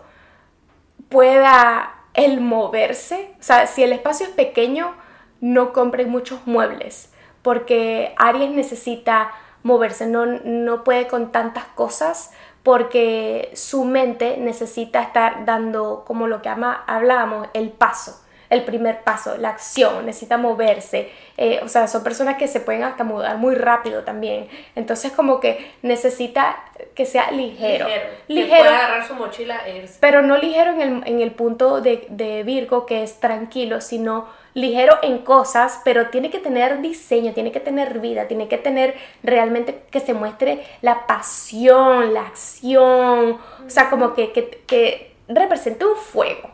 pueda 1.08 1.95
el 2.16 2.42
moverse, 2.42 3.34
o 3.40 3.44
sea, 3.44 3.68
si 3.68 3.84
el 3.84 3.94
espacio 3.94 4.26
es 4.26 4.32
pequeño, 4.32 4.96
no 5.42 5.74
compren 5.74 6.10
muchos 6.10 6.46
muebles, 6.46 7.14
porque 7.42 8.14
Aries 8.18 8.52
necesita 8.52 9.32
moverse, 9.64 10.08
no, 10.08 10.26
no 10.26 10.84
puede 10.84 11.08
con 11.08 11.32
tantas 11.32 11.66
cosas, 11.66 12.32
porque 12.64 13.52
su 13.54 13.86
mente 13.86 14.38
necesita 14.38 15.02
estar 15.02 15.46
dando, 15.46 16.04
como 16.06 16.28
lo 16.28 16.42
que 16.42 16.50
ama, 16.50 16.84
hablábamos, 16.88 17.48
el 17.54 17.70
paso 17.70 18.25
el 18.50 18.64
primer 18.64 19.02
paso, 19.02 19.38
la 19.38 19.50
acción, 19.50 20.06
necesita 20.06 20.38
moverse. 20.38 21.10
Eh, 21.38 21.60
o 21.64 21.68
sea, 21.68 21.88
son 21.88 22.04
personas 22.04 22.38
que 22.38 22.48
se 22.48 22.60
pueden 22.60 22.84
hasta 22.84 23.04
mudar 23.04 23.38
muy 23.38 23.56
rápido 23.56 24.04
también. 24.04 24.48
Entonces, 24.76 25.12
como 25.12 25.40
que 25.40 25.74
necesita 25.82 26.64
que 26.94 27.06
sea 27.06 27.32
ligero. 27.32 27.88
Ligero. 28.28 28.70
agarrar 28.70 29.08
su 29.08 29.16
mochila 29.16 29.62
e 29.68 29.90
Pero 30.00 30.22
no 30.22 30.38
ligero 30.38 30.72
en 30.72 30.82
el, 30.82 31.08
en 31.08 31.22
el 31.22 31.32
punto 31.32 31.82
de, 31.82 32.06
de, 32.10 32.44
Virgo, 32.44 32.86
que 32.86 33.04
es 33.04 33.20
tranquilo, 33.20 33.82
sino 33.82 34.28
ligero 34.54 34.98
en 35.02 35.20
cosas, 35.20 35.82
pero 35.84 36.10
tiene 36.10 36.30
que 36.30 36.40
tener 36.40 36.82
diseño, 36.82 37.34
tiene 37.34 37.52
que 37.52 37.60
tener 37.60 38.00
vida, 38.00 38.28
tiene 38.28 38.48
que 38.48 38.58
tener 38.58 38.96
realmente 39.24 39.84
que 39.92 40.00
se 40.00 40.14
muestre 40.14 40.66
la 40.82 41.06
pasión, 41.08 42.14
la 42.14 42.22
acción. 42.22 43.40
O 43.66 43.70
sea, 43.70 43.90
como 43.90 44.14
que, 44.14 44.32
que, 44.32 44.64
que 44.66 45.16
represente 45.28 45.86
un 45.86 45.96
fuego, 45.96 46.50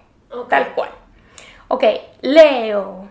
tal 0.50 0.74
cual. 0.74 0.90
Ok, 1.74 1.86
Leo. 2.20 3.08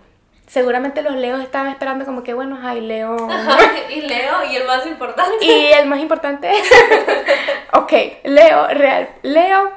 Seguramente 0.47 1.01
los 1.01 1.15
Leos 1.15 1.43
estaban 1.43 1.69
esperando 1.69 2.05
como 2.05 2.23
que, 2.23 2.35
bueno, 2.35 2.59
ay, 2.63 2.83
Leo. 2.83 3.17
y 3.91 4.03
Leo, 4.03 4.45
y 4.51 4.57
el 4.57 4.67
más 4.67 4.85
importante. 4.85 5.43
Y 5.43 5.73
el 5.73 5.89
más 5.89 5.99
importante. 5.99 6.53
ok, 7.73 7.93
Leo, 8.25 8.69
real. 8.69 9.09
Leo, 9.23 9.73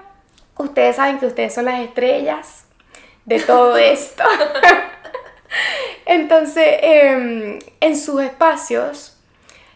ustedes 0.58 0.98
saben 0.98 1.18
que 1.18 1.28
ustedes 1.28 1.54
son 1.54 1.64
las 1.64 1.80
estrellas 1.80 2.66
de 3.24 3.40
todo 3.40 3.78
esto. 3.78 4.26
Entonces, 6.06 6.80
em, 6.82 7.60
en 7.80 7.98
sus 7.98 8.22
espacios, 8.22 9.18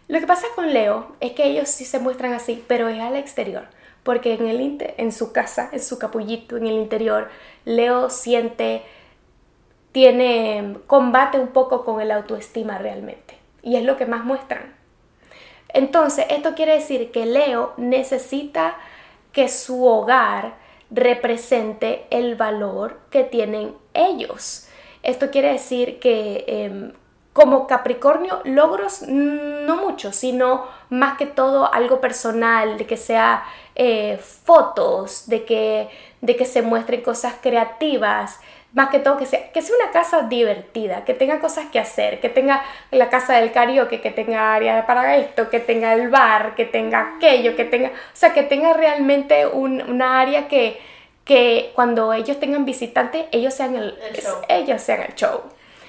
lo 0.09 0.19
que 0.19 0.27
pasa 0.27 0.47
con 0.53 0.73
Leo 0.73 1.15
es 1.21 1.31
que 1.31 1.45
ellos 1.45 1.69
sí 1.69 1.85
se 1.85 1.99
muestran 1.99 2.33
así, 2.33 2.61
pero 2.67 2.89
es 2.89 2.99
al 2.99 3.15
exterior 3.15 3.69
porque 4.07 4.35
en, 4.35 4.47
el 4.47 4.77
en 4.97 5.11
su 5.11 5.33
casa, 5.33 5.67
en 5.73 5.83
su 5.83 5.99
capullito, 5.99 6.55
en 6.55 6.65
el 6.65 6.75
interior, 6.75 7.27
Leo 7.65 8.09
siente, 8.09 8.83
tiene, 9.97 10.77
combate 10.85 11.39
un 11.39 11.47
poco 11.47 11.83
con 11.83 11.99
el 12.01 12.11
autoestima 12.11 12.77
realmente. 12.77 13.35
Y 13.63 13.77
es 13.77 13.83
lo 13.83 13.97
que 13.97 14.05
más 14.05 14.23
muestran. 14.23 14.75
Entonces, 15.69 16.27
esto 16.29 16.53
quiere 16.53 16.73
decir 16.73 17.11
que 17.11 17.25
Leo 17.25 17.73
necesita 17.77 18.75
que 19.31 19.49
su 19.49 19.83
hogar 19.83 20.53
represente 20.91 22.05
el 22.11 22.35
valor 22.35 22.99
que 23.09 23.23
tienen 23.23 23.73
ellos. 23.95 24.69
Esto 25.01 25.31
quiere 25.31 25.53
decir 25.53 25.97
que 25.97 26.45
em, 26.45 26.93
como 27.33 27.65
Capricornio, 27.65 28.41
logros 28.43 29.01
no 29.01 29.77
mucho, 29.77 30.11
sino 30.11 30.67
más 30.91 31.17
que 31.17 31.25
todo 31.25 31.73
algo 31.73 31.99
personal, 31.99 32.77
de 32.77 32.85
que 32.85 32.97
sea 32.97 33.45
eh, 33.73 34.19
fotos, 34.21 35.27
de 35.27 35.43
que, 35.43 35.89
de 36.21 36.35
que 36.35 36.45
se 36.45 36.61
muestren 36.61 37.01
cosas 37.01 37.33
creativas, 37.41 38.39
más 38.77 38.89
que 38.89 38.99
todo 38.99 39.17
que 39.17 39.25
sea, 39.25 39.51
que 39.51 39.63
sea 39.63 39.75
una 39.75 39.91
casa 39.91 40.27
divertida, 40.29 41.03
que 41.03 41.15
tenga 41.15 41.39
cosas 41.39 41.65
que 41.71 41.79
hacer, 41.79 42.19
que 42.19 42.29
tenga 42.29 42.63
la 42.91 43.09
casa 43.09 43.33
del 43.33 43.51
karaoke, 43.51 44.01
que 44.01 44.11
tenga 44.11 44.53
área 44.53 44.85
para 44.85 45.17
esto, 45.17 45.49
que 45.49 45.59
tenga 45.59 45.95
el 45.95 46.09
bar, 46.09 46.53
que 46.53 46.63
tenga 46.65 47.15
aquello, 47.15 47.55
que 47.55 47.65
tenga, 47.65 47.89
o 47.89 47.91
sea, 48.13 48.33
que 48.33 48.43
tenga 48.43 48.73
realmente 48.73 49.47
un, 49.47 49.81
una 49.81 50.21
área 50.21 50.47
que, 50.47 50.79
que 51.25 51.71
cuando 51.73 52.13
ellos 52.13 52.39
tengan 52.39 52.65
visitantes, 52.65 53.25
ellos 53.31 53.55
sean 53.55 53.75
el, 53.75 53.97
ellos 54.47 54.79
sean 54.79 55.01
el 55.01 55.15
show. 55.15 55.41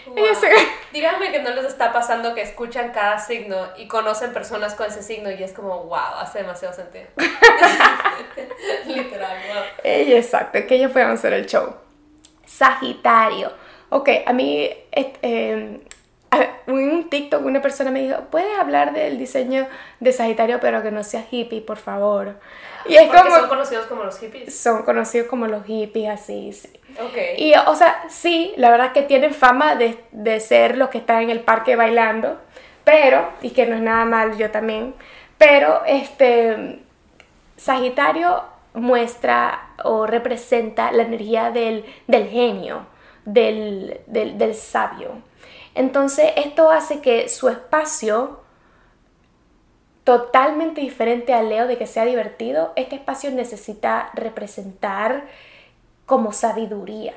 Díganme 0.95 1.30
que 1.30 1.41
no 1.41 1.51
les 1.51 1.66
está 1.66 1.93
pasando 1.93 2.34
que 2.34 2.41
escuchan 2.41 2.93
cada 2.93 3.18
signo 3.18 3.68
y 3.76 3.86
conocen 3.86 4.32
personas 4.32 4.74
con 4.74 4.86
ese 4.86 5.03
signo 5.03 5.30
y 5.30 5.43
es 5.43 5.53
como, 5.53 5.84
wow, 5.84 6.20
hace 6.20 6.39
demasiado 6.39 6.72
sentido. 6.72 7.05
Literal, 8.86 9.36
wow. 9.47 9.62
Exacto, 9.84 10.59
que 10.66 10.76
ellos 10.76 10.91
puedan 10.91 11.11
hacer 11.11 11.34
el 11.34 11.45
show. 11.45 11.74
Sagitario. 12.49 13.53
Ok, 13.90 14.09
a 14.26 14.32
mí, 14.32 14.68
eh, 14.92 15.12
en 16.66 16.74
un 16.74 17.09
TikTok 17.09 17.44
una 17.44 17.62
persona 17.62 17.90
me 17.90 18.03
dijo, 18.03 18.16
¿puedes 18.30 18.59
hablar 18.59 18.92
del 18.92 19.18
diseño 19.18 19.66
de 20.01 20.12
Sagitario 20.12 20.59
pero 20.61 20.82
que 20.82 20.90
no 20.90 21.05
sea 21.05 21.24
hippie, 21.30 21.61
por 21.61 21.76
favor? 21.76 22.36
Y 22.86 22.96
es 22.96 23.09
como, 23.09 23.30
son 23.30 23.49
conocidos 23.49 23.86
como 23.86 24.05
los 24.05 24.18
hippies. 24.18 24.59
Son 24.59 24.82
conocidos 24.82 25.28
como 25.28 25.46
los 25.46 25.64
hippies, 25.66 26.09
así, 26.09 26.53
sí. 26.53 26.70
Ok. 27.01 27.16
Y, 27.36 27.55
o 27.55 27.74
sea, 27.74 28.03
sí, 28.09 28.55
la 28.57 28.70
verdad 28.70 28.92
que 28.92 29.03
tienen 29.03 29.34
fama 29.34 29.76
de, 29.76 29.99
de 30.12 30.40
ser 30.40 30.78
los 30.78 30.88
que 30.88 30.99
están 30.99 31.22
en 31.22 31.30
el 31.30 31.40
parque 31.40 31.76
bailando, 31.76 32.38
pero, 32.84 33.30
y 33.42 33.51
que 33.51 33.66
no 33.66 33.76
es 33.76 33.82
nada 33.82 34.07
mal, 34.07 34.38
yo 34.38 34.51
también, 34.51 34.94
pero 35.36 35.82
este, 35.86 36.80
Sagitario 37.57 38.42
muestra 38.78 39.74
o 39.84 40.06
representa 40.06 40.92
la 40.92 41.02
energía 41.02 41.50
del, 41.50 41.84
del 42.06 42.28
genio, 42.28 42.86
del, 43.24 44.00
del, 44.06 44.38
del 44.38 44.54
sabio. 44.54 45.22
Entonces, 45.74 46.32
esto 46.36 46.70
hace 46.70 47.00
que 47.00 47.28
su 47.28 47.48
espacio 47.48 48.40
totalmente 50.08 50.80
diferente 50.80 51.34
al 51.34 51.50
Leo 51.50 51.66
de 51.66 51.76
que 51.76 51.86
sea 51.86 52.06
divertido, 52.06 52.72
este 52.76 52.96
espacio 52.96 53.30
necesita 53.30 54.10
representar 54.14 55.26
como 56.06 56.32
sabiduría, 56.32 57.12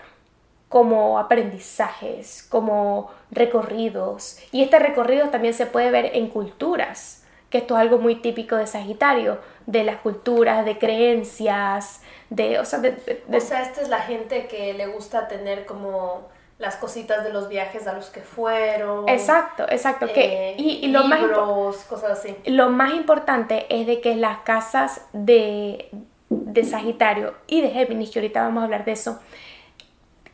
como 0.67 1.17
aprendizajes, 1.17 2.45
como 2.49 3.09
recorridos. 3.31 4.39
Y 4.51 4.61
este 4.61 4.77
recorrido 4.77 5.29
también 5.29 5.53
se 5.53 5.65
puede 5.65 5.89
ver 5.89 6.11
en 6.13 6.27
culturas, 6.27 7.20
que 7.51 7.59
esto 7.59 7.75
es 7.75 7.81
algo 7.81 7.99
muy 7.99 8.15
típico 8.15 8.55
de 8.55 8.65
Sagitario, 8.65 9.37
de 9.67 9.83
las 9.83 9.97
culturas, 9.97 10.65
de 10.65 10.79
creencias, 10.79 12.01
de... 12.29 12.59
O 12.59 12.65
sea, 12.65 12.79
de, 12.79 13.23
o 13.31 13.39
sea 13.41 13.61
esta 13.61 13.81
es 13.81 13.89
la 13.89 13.99
gente 13.99 14.47
que 14.47 14.73
le 14.73 14.87
gusta 14.87 15.27
tener 15.27 15.65
como 15.65 16.29
las 16.57 16.77
cositas 16.77 17.23
de 17.25 17.33
los 17.33 17.49
viajes 17.49 17.87
a 17.87 17.93
los 17.93 18.09
que 18.09 18.21
fueron. 18.21 19.09
Exacto, 19.09 19.65
exacto. 19.67 20.07
que, 20.13 20.51
eh, 20.51 20.55
y, 20.57 20.87
lo 20.87 21.03
libros, 21.07 21.75
más 21.75 21.85
cosas 21.85 22.19
así. 22.19 22.35
Lo 22.45 22.69
más 22.69 22.93
importante 22.93 23.65
es 23.69 23.85
de 23.85 23.99
que 23.99 24.15
las 24.15 24.39
casas 24.39 25.01
de, 25.11 25.89
de 26.29 26.63
Sagitario 26.63 27.33
y 27.47 27.61
de 27.61 27.71
Géminis, 27.71 28.11
que 28.11 28.19
ahorita 28.19 28.43
vamos 28.43 28.61
a 28.61 28.65
hablar 28.65 28.85
de 28.85 28.93
eso, 28.93 29.19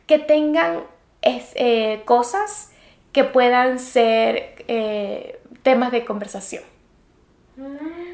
que 0.06 0.18
tengan 0.18 0.84
eh, 1.22 2.02
cosas 2.04 2.70
que 3.12 3.24
puedan 3.24 3.80
ser 3.80 4.64
eh, 4.68 5.40
temas 5.62 5.90
de 5.90 6.04
conversación. 6.04 6.62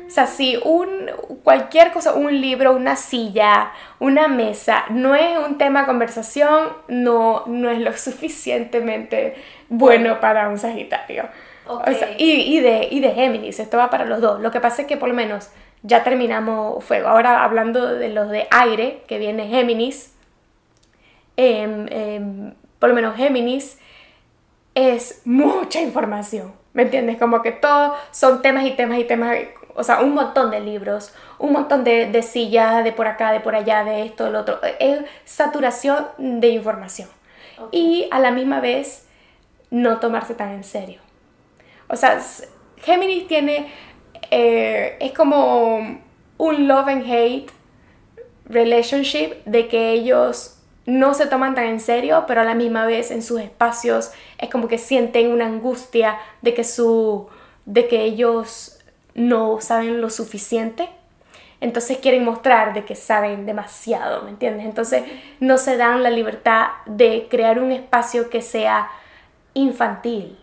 O 0.07 0.11
sea, 0.11 0.27
si 0.27 0.59
un, 0.65 1.11
cualquier 1.43 1.93
cosa, 1.93 2.15
un 2.15 2.41
libro, 2.41 2.75
una 2.75 2.97
silla, 2.97 3.73
una 3.99 4.29
mesa, 4.29 4.85
no 4.91 5.15
es 5.15 5.39
un 5.39 5.59
tema 5.59 5.81
de 5.81 5.87
conversación, 5.87 6.69
no, 6.89 7.45
no 7.47 7.71
es 7.71 7.79
lo 7.81 7.93
suficientemente 7.97 9.35
bueno 9.69 10.21
para 10.21 10.49
un 10.49 10.59
Sagitario. 10.59 11.29
y, 12.19 12.57
y, 12.57 12.61
de, 12.61 12.89
y 12.91 13.01
de 13.01 13.11
Géminis, 13.11 13.59
esto 13.59 13.77
va 13.77 13.91
para 13.91 14.05
los 14.05 14.21
dos. 14.21 14.41
Lo 14.41 14.51
que 14.51 14.61
pasa 14.61 14.83
es 14.83 14.89
que 14.89 14.97
por 14.97 15.09
lo 15.09 15.15
menos 15.15 15.51
ya 15.83 16.05
terminamos 16.05 16.83
fuego. 16.85 17.09
Ahora 17.09 17.45
hablando 17.45 17.95
de 17.95 18.09
los 18.09 18.31
de 18.31 18.47
aire, 18.51 19.03
que 19.07 19.19
viene 19.19 19.49
Géminis, 19.49 20.15
em, 21.37 21.87
em, 21.91 22.55
por 22.79 22.89
lo 22.89 22.95
menos 22.95 23.17
Géminis 23.17 23.79
es 24.75 25.23
mucha 25.25 25.81
información 25.81 26.64
¿Me 26.75 26.83
entiendes? 26.83 27.19
Como 27.19 27.41
que 27.41 27.53
todo 27.53 27.95
son 28.11 28.43
temas 28.43 28.67
y 28.67 28.73
temas 28.73 28.99
y 28.99 29.05
temas, 29.05 29.39
o 29.75 29.83
sea, 29.83 30.01
un 30.01 30.13
montón 30.13 30.51
de 30.51 30.61
libros, 30.61 31.15
un 31.39 31.53
montón 31.53 31.85
de, 31.85 32.07
de 32.11 32.23
sillas, 32.23 32.85
de 32.85 32.93
por 32.93 33.07
acá, 33.07 33.33
de 33.33 33.41
por 33.41 33.55
allá, 33.55 33.85
de 33.85 34.05
esto, 34.05 34.25
del 34.25 34.37
otro. 34.37 34.59
Es 34.79 35.01
saturación 35.25 36.07
de 36.19 36.49
información. 36.49 37.09
Y 37.71 38.09
a 38.11 38.19
la 38.19 38.33
misma 38.33 38.61
vez, 38.61 39.07
no 39.71 39.99
tomarse 39.99 40.35
tan 40.35 40.51
en 40.51 40.65
serio. 40.65 41.01
O 41.89 41.97
sea, 41.97 42.21
Géminis 42.79 43.29
tiene, 43.29 43.73
eh, 44.31 44.97
es 45.01 45.13
como 45.13 46.01
un 46.39 46.69
love 46.69 46.89
and 46.89 47.05
hate 47.11 47.51
relationship 48.47 49.45
de 49.45 49.69
que 49.69 49.93
ellos 49.93 50.54
no 50.87 51.15
se 51.15 51.27
toman 51.27 51.55
tan 51.55 51.65
en 51.65 51.81
serio, 51.81 52.25
pero 52.27 52.43
a 52.43 52.45
la 52.45 52.55
misma 52.55 52.85
vez 52.87 53.11
en 53.11 53.23
sus 53.23 53.41
espacios 53.41 54.13
es 54.39 54.51
como 54.51 54.69
que 54.69 54.79
sienten 54.79 55.31
una 55.31 55.47
angustia 55.47 56.19
de 56.43 56.55
que 56.55 56.65
su 56.65 57.29
de 57.65 57.89
que 57.89 58.03
ellos 58.03 58.79
no 59.15 59.61
saben 59.61 60.01
lo 60.01 60.11
suficiente. 60.11 60.89
Entonces 61.61 61.99
quieren 61.99 62.25
mostrar 62.25 62.75
de 62.75 62.85
que 62.85 62.95
saben 62.95 63.47
demasiado, 63.47 64.23
¿me 64.23 64.31
entiendes? 64.31 64.67
Entonces 64.67 65.05
no 65.41 65.57
se 65.57 65.79
dan 65.79 66.03
la 66.03 66.11
libertad 66.11 66.69
de 66.85 67.27
crear 67.31 67.59
un 67.59 67.73
espacio 67.73 68.29
que 68.29 68.43
sea 68.43 68.91
infantil. 69.55 70.39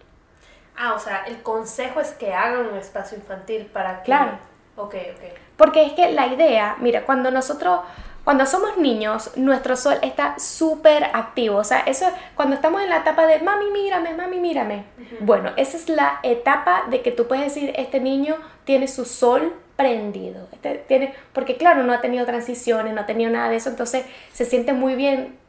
Ah, 0.75 0.93
o 0.95 0.99
sea, 0.99 1.25
el 1.25 1.43
consejo 1.43 1.99
es 1.99 2.13
que 2.13 2.33
hagan 2.33 2.65
un 2.65 2.77
espacio 2.77 3.17
infantil 3.17 3.67
para 3.67 3.99
que... 3.99 4.05
Claro. 4.05 4.39
Ok, 4.77 4.95
ok. 4.95 5.37
Porque 5.57 5.85
es 5.85 5.93
que 5.93 6.11
la 6.11 6.25
idea, 6.27 6.77
mira, 6.79 7.05
cuando 7.05 7.29
nosotros 7.29 7.81
cuando 8.23 8.45
somos 8.45 8.77
niños, 8.77 9.31
nuestro 9.35 9.75
sol 9.75 9.97
está 10.03 10.37
súper 10.37 11.05
activo. 11.13 11.57
O 11.57 11.63
sea, 11.63 11.79
eso 11.79 12.05
cuando 12.35 12.55
estamos 12.55 12.81
en 12.81 12.89
la 12.89 12.97
etapa 12.97 13.25
de 13.25 13.39
mami, 13.39 13.71
mírame, 13.71 14.13
mami, 14.13 14.39
mírame. 14.39 14.85
Bueno, 15.21 15.51
esa 15.57 15.77
es 15.77 15.89
la 15.89 16.19
etapa 16.21 16.83
de 16.89 17.01
que 17.01 17.11
tú 17.11 17.27
puedes 17.27 17.45
decir, 17.45 17.73
este 17.75 17.99
niño 17.99 18.35
tiene 18.63 18.87
su 18.87 19.05
sol 19.05 19.55
prendido. 19.75 20.47
Este 20.51 20.75
tiene, 20.87 21.15
porque 21.33 21.57
claro, 21.57 21.81
no 21.83 21.93
ha 21.93 22.01
tenido 22.01 22.25
transiciones, 22.25 22.93
no 22.93 23.01
ha 23.01 23.05
tenido 23.07 23.31
nada 23.31 23.49
de 23.49 23.55
eso, 23.55 23.69
entonces 23.69 24.05
se 24.31 24.45
siente 24.45 24.73
muy 24.73 24.93
bien, 24.93 25.39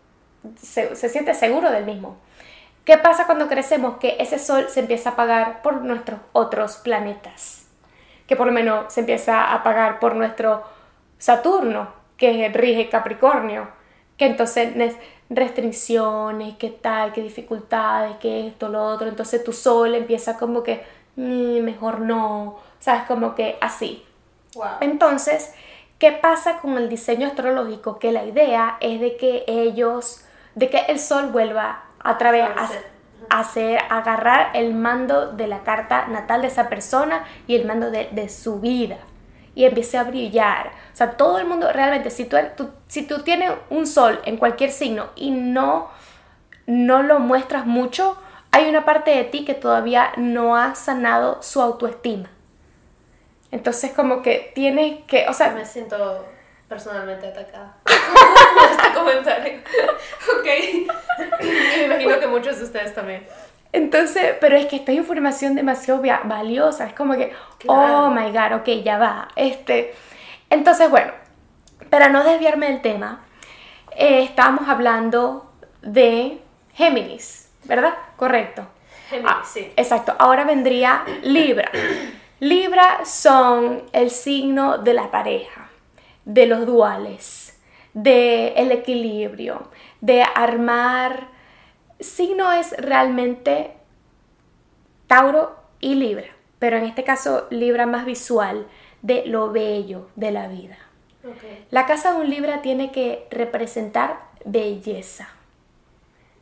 se, 0.56 0.96
se 0.96 1.10
siente 1.10 1.34
seguro 1.34 1.70
del 1.70 1.84
mismo. 1.84 2.16
¿Qué 2.86 2.96
pasa 2.96 3.26
cuando 3.26 3.48
crecemos? 3.48 3.98
Que 3.98 4.16
ese 4.18 4.38
sol 4.38 4.66
se 4.68 4.80
empieza 4.80 5.10
a 5.10 5.12
apagar 5.12 5.60
por 5.60 5.82
nuestros 5.82 6.20
otros 6.32 6.76
planetas. 6.76 7.66
Que 8.26 8.34
por 8.34 8.46
lo 8.46 8.52
menos 8.52 8.92
se 8.92 9.00
empieza 9.00 9.42
a 9.42 9.54
apagar 9.56 10.00
por 10.00 10.16
nuestro 10.16 10.64
Saturno, 11.18 12.01
que 12.22 12.48
rige 12.50 12.88
Capricornio, 12.88 13.66
que 14.16 14.26
entonces 14.26 14.76
restricciones, 15.28 16.54
qué 16.56 16.70
tal, 16.70 17.12
qué 17.12 17.20
dificultades, 17.20 18.16
qué 18.18 18.46
esto, 18.46 18.68
lo 18.68 18.80
otro, 18.80 19.08
entonces 19.08 19.42
tu 19.42 19.52
sol 19.52 19.96
empieza 19.96 20.38
como 20.38 20.62
que 20.62 20.84
mm, 21.16 21.62
mejor 21.62 21.98
no, 21.98 22.60
sabes, 22.78 23.02
como 23.08 23.34
que 23.34 23.58
así. 23.60 24.04
Entonces, 24.80 25.52
¿qué 25.98 26.12
pasa 26.12 26.58
con 26.58 26.78
el 26.78 26.88
diseño 26.88 27.26
astrológico? 27.26 27.98
Que 27.98 28.12
la 28.12 28.24
idea 28.24 28.76
es 28.78 29.00
de 29.00 29.16
que 29.16 29.42
ellos, 29.48 30.24
de 30.54 30.70
que 30.70 30.78
el 30.86 31.00
sol 31.00 31.32
vuelva 31.32 31.86
a 31.98 32.18
través 32.18 32.44
a 32.44 33.40
hacer, 33.40 33.80
agarrar 33.90 34.52
el 34.54 34.74
mando 34.74 35.32
de 35.32 35.48
la 35.48 35.64
carta 35.64 36.06
natal 36.06 36.42
de 36.42 36.48
esa 36.48 36.68
persona 36.68 37.24
y 37.48 37.56
el 37.56 37.66
mando 37.66 37.90
de, 37.90 38.10
de 38.12 38.28
su 38.28 38.60
vida 38.60 38.98
y 39.54 39.64
empiece 39.64 39.98
a 39.98 40.04
brillar. 40.04 40.68
O 40.92 40.96
sea, 40.96 41.16
todo 41.16 41.38
el 41.38 41.46
mundo 41.46 41.72
realmente, 41.72 42.10
si 42.10 42.24
tú, 42.24 42.36
si 42.88 43.06
tú 43.06 43.20
tienes 43.20 43.52
un 43.70 43.86
sol 43.86 44.20
en 44.24 44.36
cualquier 44.36 44.70
signo 44.70 45.10
y 45.14 45.30
no, 45.30 45.90
no 46.66 47.02
lo 47.02 47.18
muestras 47.18 47.66
mucho, 47.66 48.16
hay 48.50 48.68
una 48.68 48.84
parte 48.84 49.10
de 49.10 49.24
ti 49.24 49.44
que 49.44 49.54
todavía 49.54 50.12
no 50.16 50.56
ha 50.56 50.74
sanado 50.74 51.42
su 51.42 51.60
autoestima. 51.60 52.30
Entonces 53.50 53.92
como 53.92 54.22
que 54.22 54.52
tienes 54.54 55.04
que, 55.06 55.26
o 55.28 55.32
sea... 55.32 55.50
Me 55.50 55.64
siento 55.64 56.26
personalmente 56.68 57.26
atacada 57.26 57.76
este 58.70 58.94
comentario. 58.94 59.60
ok. 60.38 61.40
Me 61.40 61.84
imagino 61.84 62.18
que 62.18 62.26
muchos 62.26 62.58
de 62.58 62.64
ustedes 62.64 62.94
también. 62.94 63.26
Entonces, 63.72 64.34
pero 64.40 64.56
es 64.56 64.66
que 64.66 64.76
esta 64.76 64.92
es 64.92 64.98
información 64.98 65.54
demasiado 65.54 66.02
valiosa, 66.24 66.86
es 66.86 66.92
como 66.92 67.14
que, 67.14 67.32
Claro. 67.58 68.06
oh 68.06 68.10
my 68.10 68.30
god, 68.30 68.56
ok, 68.60 68.68
ya 68.84 68.98
va. 68.98 69.28
Este, 69.34 69.94
entonces, 70.50 70.90
bueno, 70.90 71.12
para 71.88 72.08
no 72.08 72.22
desviarme 72.22 72.66
del 72.68 72.82
tema, 72.82 73.24
eh, 73.96 74.22
estábamos 74.24 74.68
hablando 74.68 75.50
de 75.80 76.38
Géminis, 76.74 77.50
¿verdad? 77.64 77.94
Correcto. 78.16 78.66
Géminis, 79.08 79.32
Ah, 79.34 79.42
sí. 79.44 79.72
Exacto, 79.76 80.14
ahora 80.18 80.44
vendría 80.44 81.04
Libra. 81.22 81.70
Libra 82.40 83.04
son 83.04 83.84
el 83.92 84.10
signo 84.10 84.78
de 84.78 84.94
la 84.94 85.10
pareja, 85.10 85.68
de 86.24 86.46
los 86.46 86.66
duales, 86.66 87.58
del 87.94 88.52
el 88.56 88.72
equilibrio, 88.72 89.70
de 90.00 90.22
armar. 90.22 91.31
Signo 92.02 92.52
es 92.52 92.72
realmente 92.78 93.72
Tauro 95.06 95.56
y 95.80 95.94
Libra, 95.94 96.28
pero 96.58 96.76
en 96.76 96.84
este 96.84 97.04
caso 97.04 97.46
Libra 97.50 97.86
más 97.86 98.04
visual, 98.04 98.66
de 99.02 99.26
lo 99.26 99.50
bello 99.50 100.08
de 100.14 100.30
la 100.30 100.48
vida. 100.48 100.78
La 101.70 101.86
casa 101.86 102.12
de 102.12 102.20
un 102.20 102.30
Libra 102.30 102.62
tiene 102.62 102.90
que 102.90 103.26
representar 103.30 104.20
belleza. 104.44 105.28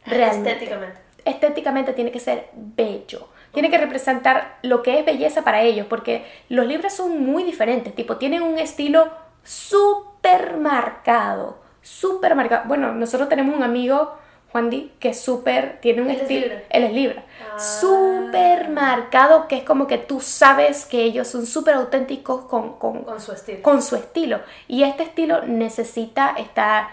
Realmente. 0.07 0.53
Estéticamente. 0.53 1.01
Estéticamente 1.25 1.93
tiene 1.93 2.11
que 2.11 2.21
ser 2.21 2.49
bello. 2.55 3.29
Tiene 3.53 3.71
que 3.71 3.79
representar 3.79 4.59
lo 4.63 4.83
que 4.83 4.99
es 4.99 5.05
belleza 5.05 5.43
para 5.43 5.63
ellos, 5.63 5.87
porque 5.89 6.25
los 6.49 6.67
Libras 6.67 6.95
son 6.95 7.25
muy 7.25 7.43
diferentes, 7.43 7.95
tipo, 7.95 8.17
tienen 8.17 8.43
un 8.43 8.59
estilo 8.59 9.11
súper 9.43 10.57
marcado, 10.57 11.59
súper 11.83 12.35
marcado. 12.35 12.69
Bueno, 12.69 12.93
nosotros 12.93 13.29
tenemos 13.29 13.57
un 13.57 13.63
amigo, 13.63 14.17
Juan 14.53 14.69
Di, 14.71 14.93
que 14.99 15.11
es 15.11 15.21
súper, 15.21 15.79
tiene 15.81 16.03
un 16.03 16.11
es 16.11 16.23
estilo, 16.23 16.47
Libra. 16.47 16.63
él 16.71 16.85
es 16.85 16.93
Libra, 16.93 17.23
Ah. 17.53 17.59
súper 17.59 18.69
marcado, 18.69 19.47
que 19.49 19.57
es 19.59 19.65
como 19.65 19.87
que 19.87 19.99
tú 19.99 20.21
sabes 20.21 20.87
que 20.87 21.03
ellos 21.03 21.29
son 21.29 21.47
súper 21.47 21.75
auténticos 21.75 22.45
con, 22.47 22.79
con, 22.79 23.05
Con 23.05 23.21
su 23.21 23.33
estilo. 23.33 23.63
con 23.63 23.83
su 23.83 23.97
estilo. 23.97 24.41
Y 24.69 24.83
este 24.85 25.05
estilo 25.05 25.43
necesita 25.47 26.35
estar, 26.39 26.89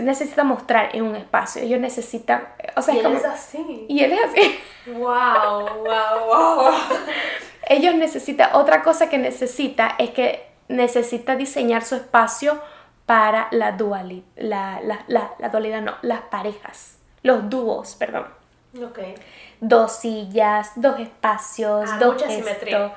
necesita 0.00 0.44
mostrar 0.44 0.90
en 0.94 1.02
un 1.04 1.16
espacio. 1.16 1.62
Ellos 1.62 1.80
necesitan, 1.80 2.46
o 2.76 2.82
sea, 2.82 2.94
y 2.94 2.98
es 2.98 3.04
él 3.04 3.10
como- 3.12 3.18
es 3.18 3.24
así. 3.26 3.86
y 3.88 4.02
él 4.04 4.12
es 4.12 4.20
así. 4.24 4.58
Wow, 4.92 5.84
wow, 5.84 6.26
wow. 6.26 6.72
Ellos 7.68 7.94
necesitan, 7.94 8.50
otra 8.54 8.82
cosa 8.82 9.08
que 9.08 9.16
necesita 9.18 9.94
es 9.98 10.10
que 10.10 10.46
necesita 10.68 11.36
diseñar 11.36 11.84
su 11.84 11.94
espacio 11.94 12.60
para 13.06 13.48
la 13.50 13.72
dualidad, 13.72 14.24
la, 14.36 14.80
la, 14.82 15.04
la, 15.08 15.34
la 15.38 15.48
dualidad 15.50 15.82
no, 15.82 15.94
las 16.02 16.22
parejas, 16.22 16.98
los 17.22 17.48
dúos, 17.50 17.94
perdón. 17.96 18.26
Ok. 18.82 18.98
Dos 19.60 19.92
sillas, 19.92 20.72
dos 20.76 20.98
espacios, 20.98 21.88
Ah, 21.92 21.98
dos 21.98 22.14
mucha 22.14 22.26
esto. 22.26 22.44
simetría. 22.48 22.94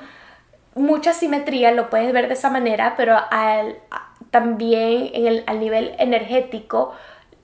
Mucha 0.76 1.14
simetría, 1.14 1.72
lo 1.72 1.90
puedes 1.90 2.14
ver 2.14 2.28
de 2.28 2.36
esa 2.36 2.50
manera, 2.50 2.94
pero 2.96 3.18
al, 3.32 3.78
también 4.32 5.10
en 5.14 5.28
el, 5.28 5.44
al 5.48 5.60
nivel 5.60 5.96
energético, 5.98 6.94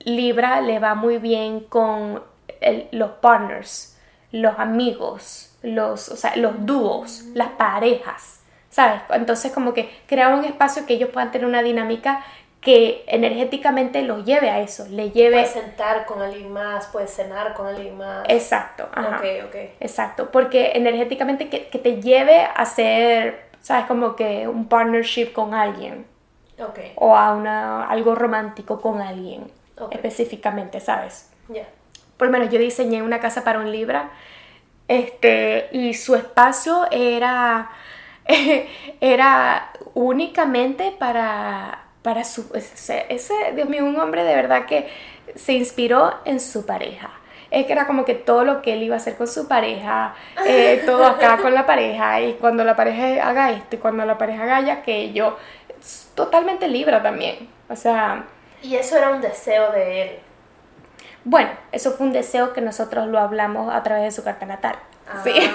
Libra 0.00 0.60
le 0.60 0.78
va 0.78 0.94
muy 0.94 1.18
bien 1.18 1.60
con 1.60 2.22
el- 2.60 2.88
los 2.92 3.10
partners, 3.12 3.98
los 4.30 4.58
amigos, 4.58 5.56
los, 5.62 6.08
o 6.10 6.16
sea, 6.16 6.36
los 6.36 6.64
dúos, 6.66 7.24
las 7.34 7.48
parejas, 7.50 8.40
¿sabes? 8.70 9.00
Entonces 9.10 9.50
como 9.52 9.72
que 9.74 9.90
crear 10.06 10.34
un 10.34 10.44
espacio 10.44 10.86
que 10.86 10.94
ellos 10.94 11.10
puedan 11.10 11.30
tener 11.32 11.46
una 11.46 11.62
dinámica 11.62 12.24
que 12.64 13.04
energéticamente 13.06 14.02
los 14.02 14.24
lleve 14.24 14.50
a 14.50 14.60
eso, 14.60 14.86
le 14.88 15.10
lleve... 15.10 15.36
Puedes 15.36 15.50
sentar 15.50 16.06
con 16.06 16.22
alguien 16.22 16.52
más, 16.52 16.86
puedes 16.86 17.10
cenar 17.14 17.54
con 17.54 17.66
alguien 17.66 17.96
más. 17.96 18.24
Exacto, 18.28 18.88
ajá. 18.92 19.18
Ok, 19.18 19.24
ok. 19.46 19.54
Exacto, 19.80 20.30
porque 20.30 20.72
energéticamente 20.74 21.48
que, 21.48 21.68
que 21.68 21.78
te 21.78 22.00
lleve 22.00 22.40
a 22.40 22.52
hacer, 22.52 23.44
¿sabes? 23.60 23.86
Como 23.86 24.16
que 24.16 24.48
un 24.48 24.68
partnership 24.68 25.32
con 25.32 25.54
alguien 25.54 26.06
Ok, 26.58 26.78
o 26.96 27.16
a 27.16 27.34
una, 27.34 27.86
algo 27.88 28.14
romántico 28.14 28.80
con 28.80 29.00
alguien 29.00 29.50
específicamente, 29.90 30.80
¿sabes? 30.80 31.30
ya. 31.48 31.66
Por 32.16 32.28
lo 32.28 32.32
menos 32.32 32.50
yo 32.50 32.60
diseñé 32.60 33.02
una 33.02 33.18
casa 33.18 33.42
para 33.42 33.58
un 33.58 33.72
Libra 33.72 34.10
este, 34.86 35.68
y 35.72 35.94
su 35.94 36.14
espacio 36.14 36.86
era, 36.92 37.70
era 39.00 39.72
únicamente 39.94 40.94
para, 40.96 41.83
para 42.04 42.22
su... 42.22 42.46
Ese, 42.54 43.06
ese, 43.08 43.34
Dios 43.54 43.66
mío, 43.66 43.82
un 43.82 43.98
hombre 43.98 44.24
de 44.24 44.36
verdad 44.36 44.66
que 44.66 44.88
se 45.34 45.54
inspiró 45.54 46.12
en 46.26 46.38
su 46.38 46.66
pareja. 46.66 47.08
Es 47.50 47.64
que 47.64 47.72
era 47.72 47.86
como 47.86 48.04
que 48.04 48.14
todo 48.14 48.44
lo 48.44 48.60
que 48.60 48.74
él 48.74 48.82
iba 48.82 48.94
a 48.94 48.98
hacer 48.98 49.16
con 49.16 49.26
su 49.26 49.48
pareja, 49.48 50.14
eh, 50.44 50.82
todo 50.86 51.06
acá 51.06 51.38
con 51.38 51.54
la 51.54 51.64
pareja, 51.64 52.20
y 52.20 52.34
cuando 52.34 52.62
la 52.62 52.76
pareja 52.76 53.26
haga 53.26 53.52
esto, 53.52 53.76
y 53.76 53.78
cuando 53.78 54.04
la 54.04 54.18
pareja 54.18 54.42
haga 54.42 54.72
aquello, 54.74 55.38
es 55.80 56.10
totalmente 56.14 56.68
Libra 56.68 57.02
también. 57.02 57.48
O 57.70 57.76
sea, 57.76 58.26
Y 58.60 58.76
eso 58.76 58.98
era 58.98 59.08
un 59.08 59.22
deseo 59.22 59.72
de 59.72 60.02
él. 60.02 60.18
bueno, 61.24 61.50
eso 61.72 61.92
fue 61.92 62.06
un 62.06 62.12
deseo 62.12 62.52
que 62.52 62.60
nosotros 62.60 63.06
lo 63.06 63.18
hablamos 63.18 63.74
a 63.74 63.82
través 63.82 64.04
de 64.04 64.10
su 64.10 64.22
carta 64.22 64.44
natal. 64.44 64.76
Sí. 65.22 65.32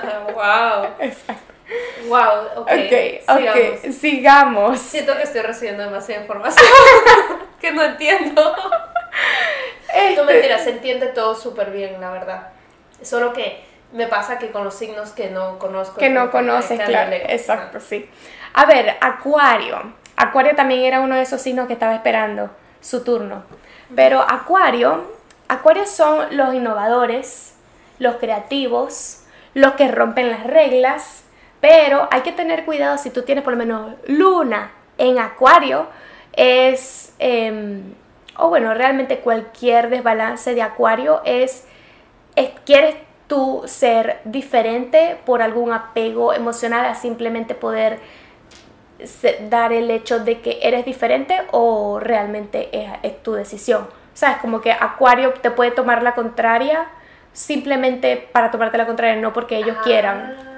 wow. 0.34 0.86
Exacto. 0.98 1.59
Wow, 2.08 2.62
ok. 2.62 2.70
Ok, 2.70 2.92
sigamos. 3.20 3.78
ok, 3.84 3.90
sigamos. 3.92 4.80
Siento 4.80 5.16
que 5.16 5.22
estoy 5.22 5.42
recibiendo 5.42 5.82
demasiada 5.84 6.22
información 6.22 6.66
que 7.60 7.72
no 7.72 7.82
entiendo. 7.82 8.54
Este, 9.94 10.16
No 10.16 10.24
mentira, 10.24 10.58
se 10.58 10.70
entiende 10.70 11.06
todo 11.08 11.34
súper 11.34 11.70
bien, 11.70 12.00
la 12.00 12.10
verdad. 12.10 12.48
Solo 13.02 13.32
que 13.32 13.64
me 13.92 14.06
pasa 14.06 14.38
que 14.38 14.50
con 14.50 14.64
los 14.64 14.74
signos 14.74 15.10
que 15.10 15.30
no 15.30 15.58
conozco. 15.58 15.98
que 15.98 16.10
no 16.10 16.30
conoces, 16.30 16.78
que 16.78 16.84
claro. 16.84 17.12
Exacto, 17.12 17.80
sí. 17.80 18.08
A 18.54 18.66
ver, 18.66 18.96
Acuario. 19.00 19.94
Acuario 20.16 20.54
también 20.54 20.84
era 20.84 21.00
uno 21.00 21.16
de 21.16 21.22
esos 21.22 21.40
signos 21.40 21.66
que 21.66 21.72
estaba 21.72 21.94
esperando 21.94 22.50
su 22.80 23.02
turno. 23.04 23.44
Pero 23.94 24.20
Acuario, 24.20 25.12
Acuario 25.48 25.86
son 25.86 26.36
los 26.36 26.54
innovadores, 26.54 27.54
los 27.98 28.16
creativos, 28.16 29.24
los 29.54 29.72
que 29.74 29.88
rompen 29.88 30.30
las 30.30 30.44
reglas, 30.44 31.24
pero 31.60 32.08
hay 32.10 32.22
que 32.22 32.32
tener 32.32 32.64
cuidado 32.64 32.98
si 32.98 33.10
tú 33.10 33.22
tienes 33.22 33.44
por 33.44 33.52
lo 33.52 33.58
menos 33.58 33.94
luna 34.06 34.72
en 34.98 35.18
Acuario, 35.18 35.86
es, 36.32 37.14
em, 37.18 37.94
o 38.36 38.48
bueno, 38.48 38.74
realmente 38.74 39.18
cualquier 39.18 39.90
desbalance 39.90 40.54
de 40.54 40.62
Acuario 40.62 41.20
es, 41.24 41.66
es 42.36 42.50
quieres 42.64 42.96
tú 43.26 43.62
ser 43.66 44.20
diferente 44.24 45.18
por 45.24 45.42
algún 45.42 45.72
apego 45.72 46.32
emocional 46.32 46.84
a 46.86 46.94
simplemente 46.94 47.54
poder 47.54 47.98
dar 49.48 49.72
el 49.72 49.90
hecho 49.90 50.18
de 50.18 50.40
que 50.40 50.58
eres 50.62 50.84
diferente 50.84 51.40
o 51.52 52.00
realmente 52.00 52.68
es, 52.72 52.90
es 53.02 53.22
tu 53.22 53.32
decisión. 53.32 53.88
¿Sabes? 54.14 54.38
Como 54.38 54.60
que 54.60 54.72
Acuario 54.72 55.32
te 55.34 55.50
puede 55.50 55.70
tomar 55.70 56.02
la 56.02 56.14
contraria 56.14 56.88
simplemente 57.32 58.16
para 58.32 58.50
tomarte 58.50 58.76
la 58.76 58.86
contraria, 58.86 59.16
no 59.16 59.32
porque 59.32 59.56
ellos 59.56 59.76
quieran. 59.84 60.36
Ah, 60.38 60.42
wow. 60.42 60.49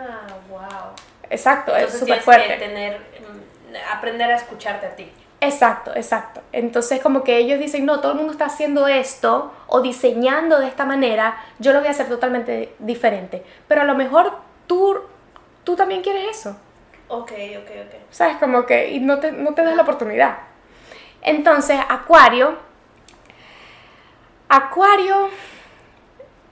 Exacto, 1.32 1.72
es 1.74 1.78
Entonces 1.84 2.00
súper 2.00 2.06
tienes 2.20 2.24
fuerte. 2.24 2.48
que 2.48 2.56
tener, 2.56 2.98
mm, 2.98 3.92
aprender 3.92 4.30
a 4.30 4.36
escucharte 4.36 4.86
a 4.86 4.94
ti. 4.94 5.10
Exacto, 5.40 5.90
exacto. 5.96 6.42
Entonces 6.52 7.00
como 7.00 7.24
que 7.24 7.38
ellos 7.38 7.58
dicen, 7.58 7.86
no, 7.86 8.00
todo 8.00 8.12
el 8.12 8.18
mundo 8.18 8.32
está 8.32 8.44
haciendo 8.44 8.86
esto 8.86 9.52
o 9.66 9.80
diseñando 9.80 10.60
de 10.60 10.68
esta 10.68 10.84
manera, 10.84 11.42
yo 11.58 11.72
lo 11.72 11.78
voy 11.80 11.88
a 11.88 11.92
hacer 11.92 12.06
totalmente 12.08 12.74
diferente. 12.78 13.42
Pero 13.66 13.80
a 13.80 13.84
lo 13.84 13.94
mejor 13.94 14.36
tú, 14.66 15.00
tú 15.64 15.74
también 15.74 16.02
quieres 16.02 16.38
eso. 16.38 16.56
Ok, 17.08 17.32
ok, 17.32 17.70
ok. 17.86 17.94
¿Sabes? 18.10 18.36
Como 18.36 18.66
que 18.66 18.90
y 18.90 19.00
no 19.00 19.18
te, 19.18 19.32
no 19.32 19.54
te 19.54 19.64
das 19.64 19.74
la 19.74 19.82
oportunidad. 19.82 20.38
Entonces, 21.22 21.80
Acuario, 21.88 22.56
Acuario, 24.48 25.30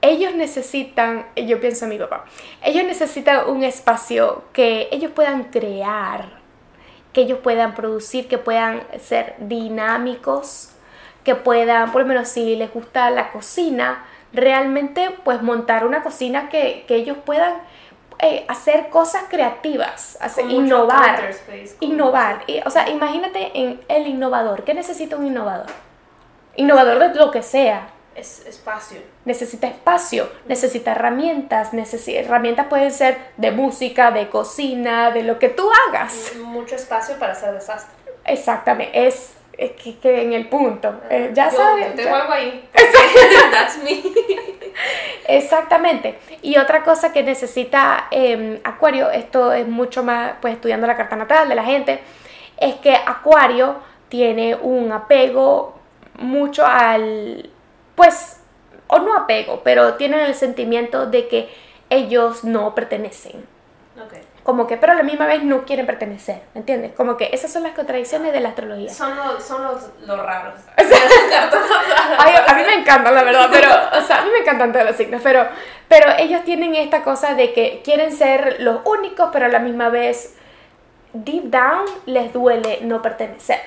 ellos 0.03 0.35
necesitan, 0.35 1.27
yo 1.37 1.61
pienso 1.61 1.85
en 1.85 1.91
mi 1.91 1.99
papá, 1.99 2.25
ellos 2.63 2.85
necesitan 2.85 3.49
un 3.49 3.63
espacio 3.65 4.45
que 4.53 4.89
ellos 4.93 5.13
puedan 5.13 5.45
crear, 5.45 6.41
que 7.13 7.23
ellos 7.23 7.39
puedan 7.43 7.75
producir, 7.75 8.29
que 8.29 8.39
puedan 8.39 8.83
ser 9.01 9.35
dinámicos, 9.39 10.71
que 11.25 11.35
puedan, 11.35 11.93
por 11.93 12.03
lo 12.03 12.09
menos 12.09 12.29
si 12.29 12.57
les 12.57 12.73
gusta 12.73 13.11
la 13.11 13.31
cocina, 13.31 14.05
realmente 14.33 15.11
pues 15.25 15.43
montar 15.43 15.85
una 15.85 16.03
cocina 16.03 16.49
que, 16.49 16.85
que 16.87 16.95
ellos 16.97 17.17
puedan 17.25 17.55
eh, 18.23 18.45
hacer 18.49 18.91
cosas 18.91 19.25
creativas, 19.31 20.19
hacer, 20.21 20.51
innovar. 20.51 21.25
space, 21.31 21.77
Innovar. 21.81 22.43
Y, 22.47 22.61
o 22.67 22.71
sea, 22.71 22.91
imagínate 22.91 23.51
en 23.55 23.81
el 23.89 24.07
innovador. 24.07 24.63
¿Qué 24.65 24.75
necesita 24.75 25.17
un 25.17 25.27
innovador? 25.27 25.69
Innovador 26.57 26.99
de 26.99 27.15
lo 27.15 27.31
que 27.31 27.43
sea. 27.43 27.89
Es 28.15 28.45
espacio. 28.45 29.01
Necesita 29.25 29.67
espacio, 29.67 30.31
necesita 30.47 30.93
herramientas. 30.93 31.73
necesi- 31.73 32.17
herramientas 32.17 32.67
pueden 32.69 32.91
ser 32.91 33.19
de 33.37 33.51
música, 33.51 34.11
de 34.11 34.29
cocina, 34.29 35.11
de 35.11 35.23
lo 35.23 35.39
que 35.39 35.49
tú 35.51 35.69
hagas. 35.89 36.33
Mucho 36.43 36.75
espacio 36.75 37.17
para 37.19 37.33
hacer 37.33 37.53
desastre. 37.53 37.95
Exactamente, 38.25 39.07
es, 39.07 39.35
es 39.59 39.73
que, 39.73 39.99
que 39.99 40.23
en 40.23 40.33
el 40.33 40.49
punto. 40.49 41.01
Eh, 41.11 41.31
ya 41.35 41.51
Yo- 41.51 41.57
sabes. 41.59 41.89
Yo 41.91 41.95
tengo 41.97 42.11
ya- 42.11 42.21
algo 42.23 42.33
ahí. 42.33 42.69
That's 43.53 43.79
me. 43.85 44.01
Exactamente. 45.29 46.19
Y 46.43 46.57
otra 46.59 46.83
cosa 46.83 47.13
que 47.13 47.23
necesita 47.23 48.07
eh, 48.11 48.61
Acuario, 48.65 49.11
esto 49.11 49.53
es 49.53 49.67
mucho 49.67 50.03
más, 50.03 50.33
pues 50.41 50.55
estudiando 50.55 50.87
la 50.87 50.97
carta 50.97 51.17
natal 51.17 51.49
de 51.49 51.55
la 51.55 51.65
gente, 51.65 52.01
es 52.57 52.77
que 52.77 52.95
Acuario 52.95 53.77
tiene 54.09 54.55
un 54.55 54.91
apego 54.93 55.79
mucho 56.19 56.67
al, 56.67 57.51
pues, 57.95 58.40
o 58.91 58.99
no 58.99 59.17
apego, 59.17 59.61
pero 59.63 59.95
tienen 59.95 60.21
el 60.21 60.35
sentimiento 60.35 61.07
de 61.07 61.29
que 61.29 61.49
ellos 61.89 62.45
no 62.45 62.75
pertenecen. 62.75 63.47
Ok. 63.97 64.15
Como 64.43 64.67
que, 64.67 64.77
pero 64.77 64.93
a 64.93 64.97
la 64.97 65.03
misma 65.03 65.27
vez 65.27 65.45
no 65.45 65.65
quieren 65.65 65.87
pertenecer, 65.87 66.41
¿me 66.55 66.61
entiendes? 66.61 66.93
Como 66.97 67.17
que 67.17 67.31
esas 67.33 67.53
son 67.53 67.63
las 67.63 67.73
contradicciones 67.73 68.33
de 68.33 68.41
la 68.41 68.49
astrología. 68.49 68.93
Son 68.93 69.15
los, 69.17 69.45
son 69.45 69.63
los, 69.63 69.91
los 70.07 70.19
raros. 70.19 70.55
Ay, 70.77 72.35
a 72.47 72.55
mí 72.55 72.63
me 72.67 72.75
encantan, 72.75 73.15
la 73.15 73.23
verdad, 73.23 73.49
pero, 73.53 73.69
o 73.69 74.03
sea, 74.03 74.21
a 74.21 74.25
mí 74.25 74.31
me 74.31 74.39
encantan 74.39 74.73
todos 74.73 74.87
los 74.87 74.97
signos, 74.97 75.21
pero, 75.23 75.47
pero 75.89 76.07
ellos 76.19 76.43
tienen 76.45 76.75
esta 76.75 77.03
cosa 77.03 77.35
de 77.35 77.53
que 77.53 77.83
quieren 77.85 78.13
ser 78.13 78.57
los 78.61 78.81
únicos, 78.87 79.29
pero 79.33 79.47
a 79.47 79.49
la 79.49 79.59
misma 79.59 79.91
vez, 79.91 80.35
deep 81.13 81.45
down, 81.45 81.85
les 82.07 82.33
duele 82.33 82.81
no 82.83 83.03
pertenecer. 83.03 83.61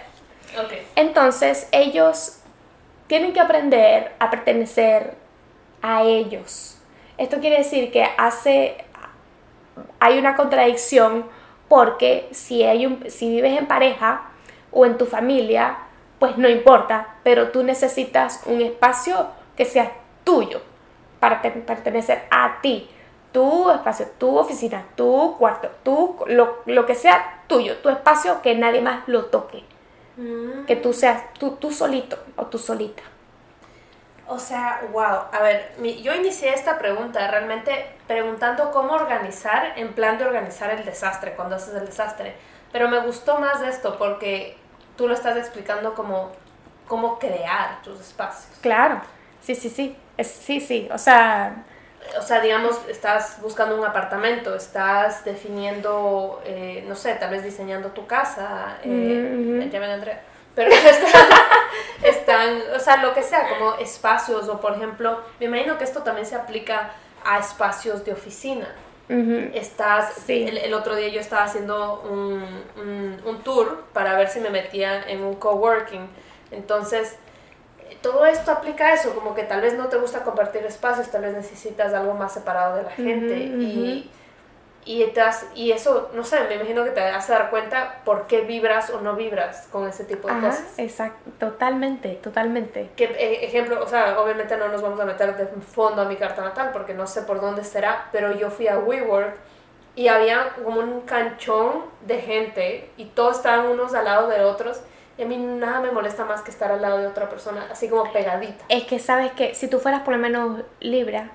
Ok. 0.57 0.73
Entonces, 0.95 1.69
ellos 1.71 2.42
tienen 3.13 3.31
que 3.31 3.39
aprender 3.39 4.11
a 4.17 4.31
pertenecer 4.31 5.13
a 5.83 6.01
ellos. 6.01 6.79
Esto 7.19 7.37
quiere 7.39 7.59
decir 7.59 7.91
que 7.91 8.03
hace, 8.17 8.75
hay 9.99 10.17
una 10.17 10.35
contradicción 10.35 11.27
porque 11.69 12.27
si, 12.31 12.63
hay 12.63 12.87
un, 12.87 13.07
si 13.11 13.29
vives 13.29 13.55
en 13.55 13.67
pareja 13.67 14.31
o 14.71 14.87
en 14.87 14.97
tu 14.97 15.05
familia, 15.05 15.77
pues 16.17 16.39
no 16.39 16.49
importa, 16.49 17.17
pero 17.21 17.49
tú 17.49 17.61
necesitas 17.61 18.41
un 18.47 18.61
espacio 18.61 19.27
que 19.55 19.65
sea 19.65 19.91
tuyo 20.23 20.63
para 21.19 21.39
te- 21.43 21.51
pertenecer 21.51 22.23
a 22.31 22.61
ti. 22.63 22.89
Tu 23.31 23.69
espacio, 23.69 24.07
tu 24.17 24.39
oficina, 24.39 24.85
tu 24.95 25.35
cuarto, 25.37 25.69
tu, 25.83 26.15
lo, 26.25 26.63
lo 26.65 26.87
que 26.87 26.95
sea 26.95 27.43
tuyo, 27.45 27.77
tu 27.77 27.89
espacio 27.89 28.41
que 28.41 28.55
nadie 28.55 28.81
más 28.81 29.03
lo 29.07 29.25
toque 29.25 29.63
Mm. 30.17 30.65
que 30.65 30.75
tú 30.75 30.93
seas 30.93 31.33
tú, 31.33 31.51
tú 31.55 31.71
solito 31.71 32.17
o 32.35 32.45
tú 32.45 32.57
solita. 32.59 33.01
O 34.27 34.39
sea, 34.39 34.81
wow. 34.91 35.25
A 35.31 35.39
ver, 35.41 35.73
mi- 35.79 36.01
yo 36.01 36.13
inicié 36.13 36.53
esta 36.53 36.77
pregunta 36.77 37.27
realmente 37.29 37.87
preguntando 38.07 38.71
cómo 38.71 38.93
organizar, 38.93 39.73
en 39.75 39.93
plan 39.93 40.17
de 40.17 40.25
organizar 40.25 40.69
el 40.71 40.85
desastre, 40.85 41.33
cuando 41.35 41.55
haces 41.55 41.75
el 41.75 41.85
desastre. 41.85 42.35
Pero 42.71 42.87
me 42.87 42.99
gustó 42.99 43.37
más 43.37 43.59
de 43.59 43.69
esto 43.69 43.97
porque 43.97 44.57
tú 44.97 45.07
lo 45.07 45.13
estás 45.13 45.35
explicando 45.37 45.93
como 45.93 46.31
cómo 46.87 47.19
crear 47.19 47.81
tus 47.81 47.99
espacios. 47.99 48.57
Claro, 48.61 49.01
sí, 49.41 49.55
sí, 49.55 49.69
sí, 49.69 49.95
es, 50.17 50.27
sí, 50.27 50.59
sí, 50.61 50.87
o 50.91 50.97
sea, 50.97 51.65
O 52.17 52.21
sea, 52.21 52.39
digamos, 52.41 52.77
estás 52.87 53.37
buscando 53.41 53.75
un 53.77 53.85
apartamento, 53.85 54.55
estás 54.55 55.23
definiendo, 55.25 56.41
eh, 56.45 56.83
no 56.87 56.95
sé, 56.95 57.13
tal 57.15 57.31
vez 57.31 57.43
diseñando 57.43 57.89
tu 57.89 58.05
casa, 58.07 58.77
eh, 58.83 59.69
ven 59.71 59.83
Andrea, 59.83 60.21
pero 60.55 60.69
están, 60.73 61.27
están, 62.03 62.61
o 62.75 62.79
sea, 62.79 62.97
lo 62.97 63.13
que 63.13 63.23
sea, 63.23 63.47
como 63.49 63.75
espacios, 63.75 64.47
o 64.49 64.59
por 64.59 64.73
ejemplo, 64.73 65.19
me 65.39 65.47
imagino 65.47 65.77
que 65.77 65.83
esto 65.83 66.03
también 66.03 66.25
se 66.27 66.35
aplica 66.35 66.91
a 67.25 67.39
espacios 67.39 68.03
de 68.05 68.13
oficina. 68.13 68.67
ujú, 69.09 69.49
Estás, 69.53 70.13
Sí. 70.25 70.43
el, 70.47 70.57
el 70.57 70.73
otro 70.73 70.95
día 70.95 71.07
yo 71.09 71.19
estaba 71.19 71.43
haciendo 71.43 72.01
un, 72.01 72.43
un, 72.77 73.21
un 73.25 73.43
tour 73.43 73.85
para 73.93 74.15
ver 74.15 74.29
si 74.29 74.39
me 74.39 74.49
metía 74.49 75.03
en 75.07 75.23
un 75.23 75.35
coworking, 75.35 76.07
entonces 76.51 77.15
todo 78.03 78.27
esto 78.27 78.51
aplica 78.51 78.87
a 78.89 78.93
eso, 78.93 79.15
como 79.15 79.33
que 79.35 79.43
tal 79.43 79.61
vez 79.61 79.75
no 79.75 79.87
te 79.87 79.97
gusta 79.97 80.23
compartir 80.23 80.63
espacios, 80.65 81.09
tal 81.11 81.23
vez 81.23 81.33
necesitas 81.33 81.93
algo 81.95 82.13
más 82.15 82.33
separado 82.33 82.77
de 82.77 82.83
la 82.83 82.91
gente 82.91 83.55
y, 83.59 84.11
y, 84.85 85.05
te 85.07 85.21
has- 85.21 85.47
y 85.55 85.71
eso, 85.71 86.09
no 86.13 86.25
sé, 86.25 86.41
me 86.49 86.55
imagino 86.55 86.83
que 86.83 86.91
te 86.91 87.01
hace 87.01 87.31
dar 87.33 87.49
cuenta 87.49 88.01
por 88.05 88.27
qué 88.27 88.41
vibras 88.41 88.89
o 88.91 89.01
no 89.01 89.15
vibras 89.15 89.67
con 89.71 89.87
ese 89.87 90.05
tipo 90.05 90.27
de 90.27 90.35
ajá, 90.35 90.47
cosas. 90.49 90.65
exacto, 90.77 91.31
totalmente, 91.39 92.09
totalmente. 92.15 92.91
Que, 92.95 93.05
eh, 93.05 93.45
ejemplo, 93.45 93.81
o 93.83 93.87
sea, 93.87 94.19
obviamente 94.19 94.57
no 94.57 94.67
nos 94.67 94.81
vamos 94.81 94.99
a 94.99 95.05
meter 95.05 95.35
de 95.37 95.47
fondo 95.61 96.01
a 96.01 96.05
mi 96.05 96.17
carta 96.17 96.41
natal 96.43 96.71
porque 96.73 96.93
no 96.93 97.07
sé 97.07 97.23
por 97.23 97.41
dónde 97.41 97.63
será, 97.63 98.09
pero 98.11 98.33
yo 98.33 98.51
fui 98.51 98.67
a 98.67 98.77
WeWork 98.79 99.35
y 99.95 100.07
había 100.09 100.49
como 100.63 100.79
un 100.81 101.01
canchón 101.01 101.85
de 102.01 102.19
gente 102.19 102.89
y 102.97 103.05
todos 103.05 103.37
estaban 103.37 103.67
unos 103.67 103.93
al 103.93 104.05
lado 104.05 104.27
de 104.27 104.41
otros 104.43 104.81
y 105.17 105.21
a 105.23 105.25
mí 105.25 105.37
nada 105.37 105.79
me 105.79 105.91
molesta 105.91 106.25
más 106.25 106.41
que 106.41 106.51
estar 106.51 106.71
al 106.71 106.81
lado 106.81 106.97
de 106.97 107.07
otra 107.07 107.29
persona, 107.29 107.67
así 107.71 107.87
como 107.89 108.11
pegadita. 108.11 108.65
Es 108.69 108.83
que 108.85 108.99
sabes 108.99 109.31
que 109.33 109.53
si 109.53 109.67
tú 109.67 109.79
fueras 109.79 110.01
por 110.01 110.13
lo 110.13 110.19
menos 110.19 110.61
Libra 110.79 111.29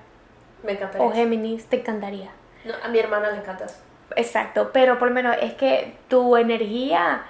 Me 0.63 0.73
encantaría. 0.73 1.05
o 1.07 1.11
Géminis, 1.11 1.65
te 1.67 1.77
encantaría. 1.77 2.29
No, 2.65 2.73
a 2.83 2.87
mi 2.89 2.99
hermana 2.99 3.31
le 3.31 3.37
encanta 3.37 3.65
eso. 3.65 3.77
Exacto, 4.15 4.71
pero 4.73 4.99
por 4.99 5.09
lo 5.09 5.13
menos 5.13 5.35
es 5.41 5.53
que 5.53 5.95
tu 6.07 6.35
energía 6.35 7.23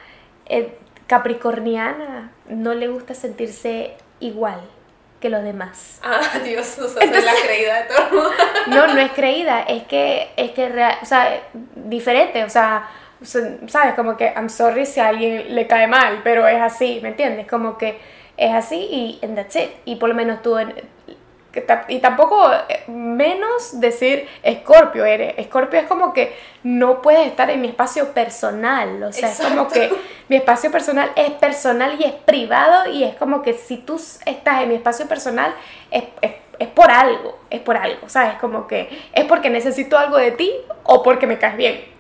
eh, 0.48 0.78
capricorniana 1.08 2.32
no 2.48 2.74
le 2.74 2.88
gusta 2.88 3.14
sentirse 3.14 3.96
igual 4.20 4.62
que 5.20 5.30
los 5.30 5.44
demás. 5.44 6.00
Ah, 6.04 6.22
Dios, 6.44 6.80
o 6.80 6.88
sea, 6.88 7.02
soy 7.02 7.22
la 7.22 7.34
creída 7.44 7.82
de 7.82 7.84
todo 7.84 7.98
el 8.08 8.14
mundo. 8.14 8.30
No, 8.68 8.88
no 8.88 9.00
es 9.00 9.12
creída, 9.12 9.62
es 9.64 9.84
que, 9.84 10.32
es 10.38 10.52
que, 10.52 10.68
o 11.02 11.06
sea, 11.06 11.42
diferente, 11.76 12.44
o 12.44 12.50
sea, 12.50 12.88
o 13.22 13.26
sea, 13.26 13.42
sabes, 13.68 13.94
como 13.96 14.16
que, 14.18 14.26
I'm 14.36 14.50
sorry 14.50 14.86
si 14.86 15.00
a 15.00 15.10
alguien 15.10 15.54
le 15.56 15.68
cae 15.68 15.88
mal, 15.88 16.22
pero 16.24 16.48
es 16.48 16.62
así, 16.62 17.00
¿me 17.02 17.10
entiendes? 17.10 17.48
Como 17.48 17.78
que 17.78 18.00
es 18.38 18.54
así 18.54 18.78
y 18.78 19.20
and 19.26 19.36
that's 19.36 19.56
it. 19.56 19.70
Y 19.86 19.96
por 19.98 20.10
lo 20.10 20.16
menos 20.16 20.42
tú, 20.42 20.58
en- 20.58 20.74
y 21.88 21.98
tampoco 22.00 22.50
eh, 22.70 22.84
menos 22.88 23.80
decir 23.82 24.28
Escorpio 24.44 25.04
eres. 25.04 25.34
Escorpio 25.38 25.80
es 25.80 25.88
como 25.88 26.14
que 26.14 26.34
no 26.64 27.02
puedes 27.02 27.26
estar 27.26 27.50
en 27.50 27.60
mi 27.60 27.68
espacio 27.70 28.14
personal, 28.14 29.02
o 29.04 29.12
sea, 29.12 29.30
es 29.32 29.40
como 29.42 29.64
Exacto. 29.64 29.74
que 29.74 29.90
mi 30.30 30.36
espacio 30.36 30.72
personal 30.72 31.12
es 31.16 31.32
personal 31.32 31.98
y 32.00 32.04
es 32.04 32.12
privado 32.14 32.90
y 32.92 33.04
es 33.04 33.16
como 33.16 33.42
que 33.42 33.54
si 33.54 33.78
tú 33.78 33.96
estás 34.26 34.62
en 34.62 34.70
mi 34.70 34.76
espacio 34.76 35.08
personal 35.08 35.54
es, 35.90 36.04
es, 36.22 36.32
es 36.60 36.68
por 36.68 36.92
algo, 36.92 37.40
es 37.50 37.62
por 37.62 37.76
algo, 37.78 38.08
¿sabes? 38.08 38.36
Como 38.36 38.68
que 38.68 38.88
es 39.12 39.26
porque 39.26 39.50
necesito 39.50 39.98
algo 39.98 40.18
de 40.18 40.32
ti 40.32 40.54
o 40.84 41.02
porque 41.02 41.26
me 41.26 41.40
caes 41.40 41.58
bien. 41.58 41.99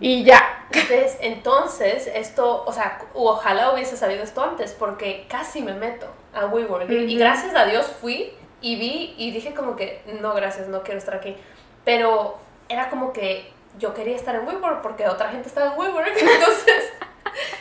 Y 0.00 0.24
ya. 0.24 0.66
¿Ves? 0.88 1.18
Entonces, 1.20 2.08
esto, 2.12 2.64
o 2.66 2.72
sea, 2.72 3.02
ojalá 3.14 3.72
hubiese 3.72 3.96
sabido 3.96 4.22
esto 4.22 4.42
antes, 4.42 4.72
porque 4.72 5.26
casi 5.28 5.62
me 5.62 5.74
meto 5.74 6.06
a 6.32 6.46
WeWork. 6.46 6.88
Y- 6.90 7.16
gracias 7.16 7.54
a 7.54 7.64
Dios 7.66 7.86
fui 8.00 8.32
y 8.60 8.76
vi 8.76 9.14
y 9.18 9.30
dije 9.30 9.52
como 9.52 9.76
que, 9.76 10.02
no, 10.20 10.34
gracias, 10.34 10.68
no 10.68 10.82
quiero 10.82 10.98
estar 10.98 11.14
aquí. 11.14 11.36
Pero 11.84 12.38
era 12.68 12.88
como 12.88 13.12
que 13.12 13.52
yo 13.78 13.94
quería 13.94 14.16
estar 14.16 14.34
en 14.34 14.46
WeWork 14.46 14.80
porque 14.82 15.08
otra 15.08 15.28
gente 15.28 15.48
estaba 15.48 15.72
en 15.72 15.78
WeWork. 15.78 16.08
Entonces, 16.16 16.92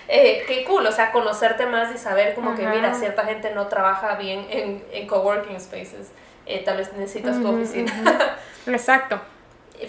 eh, 0.07 0.43
qué 0.47 0.63
cool, 0.65 0.85
o 0.85 0.91
sea, 0.91 1.11
conocerte 1.11 1.65
más 1.65 1.93
y 1.93 1.97
saber 1.97 2.35
como 2.35 2.55
que, 2.55 2.65
Ajá. 2.65 2.75
mira, 2.75 2.93
cierta 2.93 3.25
gente 3.25 3.51
no 3.51 3.67
trabaja 3.67 4.15
bien 4.15 4.47
en, 4.49 4.83
en 4.91 5.07
coworking 5.07 5.59
spaces. 5.59 6.11
Eh, 6.45 6.63
tal 6.63 6.77
vez 6.77 6.91
necesitas 6.93 7.39
tu 7.41 7.47
oficina. 7.47 8.37
Exacto. 8.67 9.19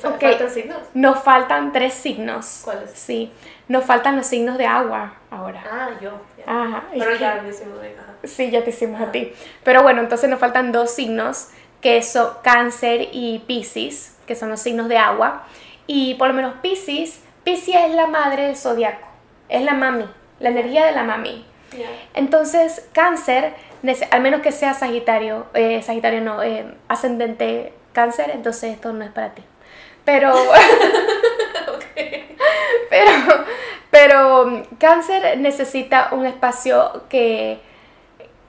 Ok. 0.04 0.20
¿Faltan 0.20 0.50
signos? 0.50 0.78
Nos 0.94 1.22
faltan 1.22 1.72
tres 1.72 1.94
signos. 1.94 2.62
¿Cuáles? 2.64 2.90
Sí. 2.92 3.32
Nos 3.68 3.84
faltan 3.84 4.16
los 4.16 4.26
signos 4.26 4.58
de 4.58 4.66
agua 4.66 5.14
ahora. 5.30 5.64
Ah, 5.70 5.90
yo. 6.00 6.12
ya. 6.38 6.44
Ajá. 6.46 6.84
Pero 6.92 7.14
ya, 7.16 7.40
me 7.42 7.50
hicimos 7.50 7.78
ajá. 7.78 8.14
Sí, 8.24 8.50
ya 8.50 8.62
te 8.64 8.70
hicimos 8.70 9.00
a 9.00 9.10
ti. 9.10 9.32
Pero 9.64 9.82
bueno, 9.82 10.00
entonces 10.00 10.28
nos 10.28 10.38
faltan 10.38 10.72
dos 10.72 10.90
signos, 10.90 11.48
que 11.80 12.02
son 12.02 12.30
cáncer 12.42 13.08
y 13.12 13.40
piscis, 13.40 14.16
que 14.26 14.34
son 14.34 14.50
los 14.50 14.60
signos 14.60 14.88
de 14.88 14.98
agua. 14.98 15.44
Y 15.86 16.14
por 16.14 16.28
lo 16.28 16.34
menos 16.34 16.54
piscis, 16.62 17.22
piscis 17.44 17.74
es 17.74 17.94
la 17.94 18.06
madre 18.06 18.46
del 18.46 18.56
zodiaco, 18.56 19.08
es 19.48 19.62
la 19.62 19.74
mami, 19.74 20.06
la 20.38 20.50
energía 20.50 20.86
de 20.86 20.92
la 20.92 21.02
mami. 21.02 21.44
Ya. 21.76 21.86
Entonces, 22.14 22.88
cáncer, 22.92 23.54
al 24.10 24.20
menos 24.20 24.40
que 24.40 24.52
sea 24.52 24.74
sagitario, 24.74 25.46
eh, 25.54 25.82
sagitario 25.82 26.20
no, 26.20 26.42
eh, 26.42 26.74
ascendente 26.88 27.72
cáncer, 27.92 28.30
entonces 28.32 28.74
esto 28.74 28.92
no 28.92 29.04
es 29.04 29.10
para 29.10 29.34
ti. 29.34 29.42
Pero, 30.10 30.32
pero, 32.90 33.10
pero 33.90 34.62
cáncer 34.78 35.38
necesita 35.38 36.08
un 36.12 36.26
espacio 36.26 37.04
que, 37.08 37.60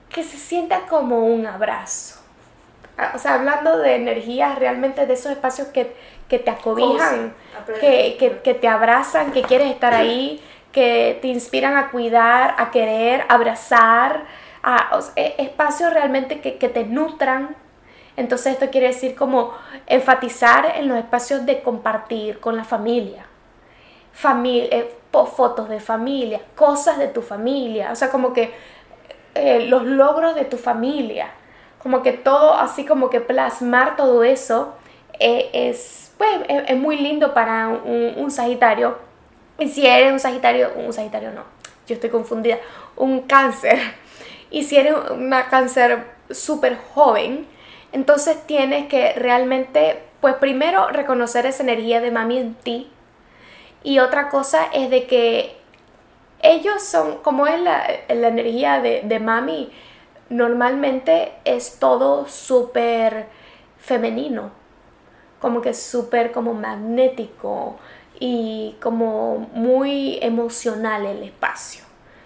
que 0.10 0.24
se 0.24 0.38
sienta 0.38 0.82
como 0.90 1.26
un 1.26 1.46
abrazo. 1.46 2.20
Ah, 2.98 3.14
O 3.16 3.20
sea, 3.20 3.36
hablando 3.36 3.78
de 3.78 3.96
energías, 3.96 4.58
realmente 4.58 5.06
de 5.06 5.14
esos 5.14 5.32
espacios 5.32 5.68
que, 5.70 5.96
que 6.28 6.40
te 6.40 6.52
acobijan, 6.52 7.34
que, 7.80 8.16
que, 8.20 8.38
que 8.44 8.54
te 8.54 8.68
abrazan, 8.68 9.32
que 9.32 9.44
quieres 9.44 9.70
estar 9.70 9.94
ahí, 9.94 10.44
que 10.72 11.20
te 11.22 11.28
inspiran 11.28 11.78
a 11.78 11.90
cuidar, 11.92 12.56
a 12.58 12.72
querer, 12.72 13.26
a 13.30 13.36
abrazar, 13.36 14.24
a, 14.64 14.96
o 14.98 15.02
sea, 15.02 15.14
e- 15.16 15.36
espacios 15.38 15.94
realmente 15.94 16.42
que, 16.42 16.58
que 16.58 16.70
te 16.70 16.84
nutran. 16.86 17.56
Entonces 18.22 18.54
esto 18.54 18.70
quiere 18.70 18.88
decir 18.88 19.16
como 19.16 19.54
enfatizar 19.88 20.74
en 20.76 20.88
los 20.88 20.98
espacios 20.98 21.46
de 21.46 21.62
compartir 21.62 22.40
con 22.40 22.56
la 22.56 22.64
familia. 22.64 23.26
familia, 24.14 24.86
fotos 25.12 25.68
de 25.68 25.80
familia, 25.80 26.42
cosas 26.56 26.98
de 26.98 27.08
tu 27.08 27.22
familia, 27.22 27.92
o 27.92 27.96
sea, 27.96 28.10
como 28.10 28.32
que 28.34 28.54
eh, 29.36 29.66
los 29.68 29.84
logros 29.84 30.36
de 30.36 30.46
tu 30.46 30.58
familia, 30.58 31.32
como 31.80 32.02
que 32.02 32.14
todo, 32.14 32.54
así 32.54 32.86
como 32.86 33.10
que 33.10 33.20
plasmar 33.20 33.96
todo 33.96 34.24
eso 34.24 34.74
eh, 35.20 35.50
es, 35.54 36.14
pues, 36.18 36.30
es, 36.48 36.78
muy 36.78 36.98
lindo 36.98 37.34
para 37.34 37.70
un, 37.70 38.14
un, 38.18 38.32
Sagitario. 38.32 38.98
Y 39.60 39.68
si 39.68 39.86
eres 39.86 40.12
un 40.12 40.20
Sagitario, 40.20 40.72
un 40.76 40.94
Sagitario 40.94 41.32
no, 41.32 41.44
yo 41.88 41.96
estoy 41.96 42.10
confundida, 42.10 42.58
un 42.96 43.22
cáncer. 43.22 43.80
Y 44.54 44.66
si 44.66 44.76
eres 44.76 44.96
una 45.12 45.48
cáncer 45.48 46.04
súper 46.30 46.78
joven, 46.94 47.48
entonces 47.92 48.46
tienes 48.46 48.88
que 48.88 49.14
realmente, 49.14 50.02
pues 50.22 50.36
primero 50.36 50.88
reconocer 50.90 51.46
esa 51.46 51.64
energía 51.64 52.00
de 52.00 52.12
mami 52.12 52.38
en 52.38 52.56
ti. 52.56 52.92
Y 53.84 54.00
otra 54.00 54.30
cosa 54.30 54.66
es 54.74 54.90
de 54.90 55.08
que 55.08 55.58
ellos 56.42 56.82
son, 56.82 57.18
como 57.18 57.48
es 57.48 57.60
la, 57.60 57.86
energía 58.08 58.80
de, 58.80 59.20
mami, 59.20 59.72
normalmente 60.30 61.34
es 61.44 61.80
todo 61.80 62.28
súper 62.28 63.28
femenino, 63.78 64.52
como 65.40 65.62
que 65.62 65.74
súper 65.74 66.32
como 66.32 66.54
magnético 66.54 67.78
y 68.20 68.76
como 68.82 69.50
muy 69.54 70.20
emocional 70.22 71.06
el 71.06 71.24
espacio. 71.24 71.84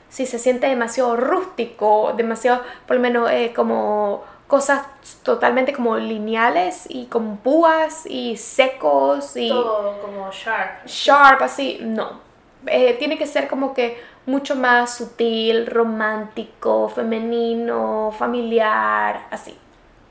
Si 0.10 0.26
se 0.26 0.40
siente 0.40 0.68
demasiado 0.68 1.18
rústico, 1.18 2.14
demasiado, 2.16 2.62
por 2.86 2.98
lo 2.98 3.02
menos 3.02 3.30
como 3.56 4.24
cosas 4.48 4.86
totalmente 5.24 5.74
como 5.74 5.98
lineales 5.98 6.86
y 6.90 7.06
con 7.08 7.38
púas 7.38 8.06
y 8.06 8.38
secos 8.38 9.36
y... 9.36 9.50
Todo 9.50 10.02
como 10.02 10.32
sharp. 10.32 10.86
Sharp, 10.86 11.42
así, 11.42 11.80
no. 11.82 12.20
Eh, 12.68 12.94
tiene 12.94 13.18
que 13.18 13.28
ser 13.28 13.48
como 13.48 13.74
que 13.74 14.02
mucho 14.26 14.56
más 14.56 14.96
sutil, 14.96 15.68
romántico, 15.68 16.90
femenino, 16.90 18.14
familiar, 18.18 19.28
así. 19.32 19.58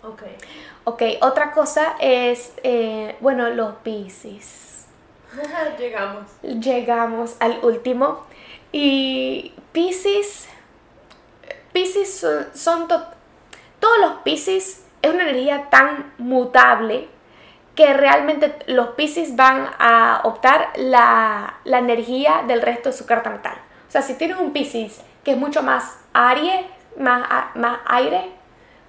Ok. 0.02 0.22
Ok, 0.84 1.02
otra 1.22 1.52
cosa 1.52 1.96
es, 1.98 2.52
eh, 2.62 3.16
bueno, 3.20 3.48
los 3.50 3.76
Pisces. 3.76 4.86
Llegamos. 5.78 6.30
Llegamos 6.42 7.36
al 7.40 7.58
último. 7.62 8.26
Y 8.70 9.52
Pisces, 9.72 10.48
Pisces 11.72 12.18
son, 12.18 12.46
son 12.54 12.88
todos 13.84 13.98
los 13.98 14.12
Pisces 14.22 14.82
es 15.02 15.12
una 15.12 15.24
energía 15.24 15.68
tan 15.68 16.14
mutable 16.16 17.06
que 17.74 17.92
realmente 17.92 18.56
los 18.64 18.88
Pisces 18.90 19.36
van 19.36 19.68
a 19.78 20.22
optar 20.24 20.70
la, 20.76 21.58
la, 21.64 21.78
energía 21.80 22.44
del 22.48 22.62
resto 22.62 22.88
de 22.88 22.96
su 22.96 23.04
carta 23.04 23.28
natal. 23.28 23.58
O 23.86 23.90
sea, 23.90 24.00
si 24.00 24.14
tienes 24.14 24.38
un 24.38 24.54
Pisces 24.54 25.02
que 25.22 25.32
es 25.32 25.36
mucho 25.36 25.62
más 25.62 25.98
aire, 26.14 26.64
más, 26.98 27.28
más 27.56 27.80
aire, 27.84 28.30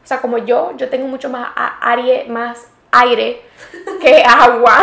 o 0.02 0.08
sea, 0.08 0.22
como 0.22 0.38
yo, 0.38 0.72
yo 0.78 0.88
tengo 0.88 1.08
mucho 1.08 1.30
más 1.30 1.50
aire, 1.82 2.28
más 2.30 2.66
aire 2.92 3.42
que 4.00 4.24
agua. 4.26 4.80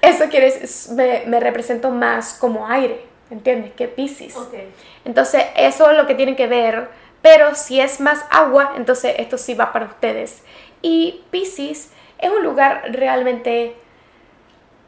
Eso 0.00 0.24
quiere 0.28 0.50
decir, 0.50 0.96
me, 0.96 1.22
me 1.26 1.38
represento 1.38 1.88
más 1.90 2.34
como 2.34 2.66
aire, 2.66 3.06
¿entiendes? 3.30 3.74
Que 3.74 3.86
Pisces. 3.86 4.34
Okay. 4.34 4.74
Entonces, 5.04 5.44
eso 5.54 5.88
es 5.88 5.96
lo 5.96 6.04
que 6.08 6.16
tienen 6.16 6.34
que 6.34 6.48
ver. 6.48 7.01
Pero 7.22 7.54
si 7.54 7.80
es 7.80 8.00
más 8.00 8.24
agua, 8.30 8.74
entonces 8.76 9.14
esto 9.18 9.38
sí 9.38 9.54
va 9.54 9.72
para 9.72 9.86
ustedes. 9.86 10.42
Y 10.82 11.22
Pisces 11.30 11.90
es 12.18 12.30
un 12.30 12.42
lugar 12.42 12.82
realmente 12.90 13.76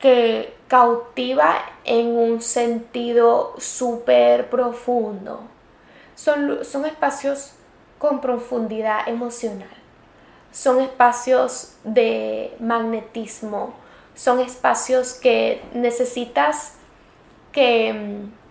que 0.01 0.53
cautiva 0.69 1.57
en 1.85 2.09
un 2.09 2.43
sentido 2.43 3.55
súper 3.59 4.51
profundo. 4.51 5.45
Son, 6.17 6.65
son 6.65 6.85
espacios 6.85 7.53
con 7.99 8.21
profundidad 8.21 9.09
emocional. 9.09 9.69
Son 10.51 10.81
espacios 10.81 11.77
de 11.85 12.55
magnetismo. 12.61 13.75
Son 14.15 14.41
espacios 14.41 15.15
que 15.15 15.63
necesitas 15.73 16.75
que 17.51 17.93
mm, 17.93 18.44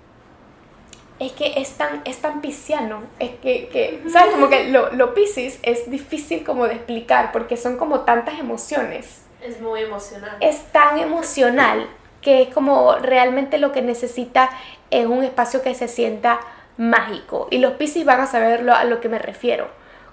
es 1.25 1.31
que 1.33 1.53
es 1.57 1.73
tan, 1.73 2.01
es 2.05 2.17
tan 2.17 2.41
pisciano, 2.41 3.03
es 3.19 3.31
que, 3.41 3.69
que 3.69 4.03
¿sabes? 4.09 4.33
Como 4.33 4.49
que 4.49 4.69
lo, 4.69 4.91
lo 4.91 5.13
piscis 5.13 5.59
es 5.63 5.89
difícil 5.89 6.43
como 6.43 6.67
de 6.67 6.75
explicar 6.75 7.31
porque 7.31 7.57
son 7.57 7.77
como 7.77 8.01
tantas 8.01 8.39
emociones. 8.39 9.21
Es 9.41 9.59
muy 9.61 9.81
emocional. 9.81 10.37
Es 10.39 10.71
tan 10.71 10.97
emocional 10.99 11.87
que 12.21 12.43
es 12.43 12.53
como 12.53 12.95
realmente 12.95 13.57
lo 13.57 13.71
que 13.71 13.81
necesita 13.81 14.49
es 14.89 15.05
un 15.05 15.23
espacio 15.23 15.61
que 15.61 15.75
se 15.75 15.87
sienta 15.87 16.39
mágico. 16.77 17.47
Y 17.51 17.57
los 17.57 17.73
piscis 17.73 18.05
van 18.05 18.21
a 18.21 18.27
saberlo 18.27 18.73
a 18.73 18.85
lo 18.85 18.99
que 18.99 19.09
me 19.09 19.19
refiero. 19.19 19.67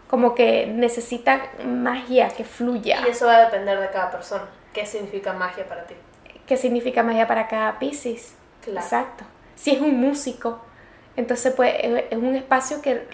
Como 0.09 0.35
que 0.35 0.67
necesitan 0.67 1.41
magia 1.65 2.29
que 2.29 2.45
fluya. 2.45 3.03
Y 3.07 3.11
eso 3.11 3.27
va 3.27 3.37
a 3.37 3.45
depender 3.45 3.79
de 3.79 3.91
cada 3.91 4.11
persona. 4.11 4.45
¿Qué 4.73 4.85
significa 4.85 5.33
magia 5.33 5.69
para 5.69 5.87
ti? 5.87 5.95
¿Qué 6.47 6.57
significa 6.57 7.03
magia 7.03 7.29
para 7.29 7.47
cada 7.47 7.79
piscis? 7.79 8.35
Claro. 8.63 8.81
Exacto. 8.81 9.25
Si 9.55 9.71
es 9.71 9.81
un 9.81 10.01
músico, 10.01 10.61
entonces, 11.17 11.53
pues 11.55 11.75
es 11.81 12.17
un 12.17 12.35
espacio 12.35 12.81
que 12.81 13.07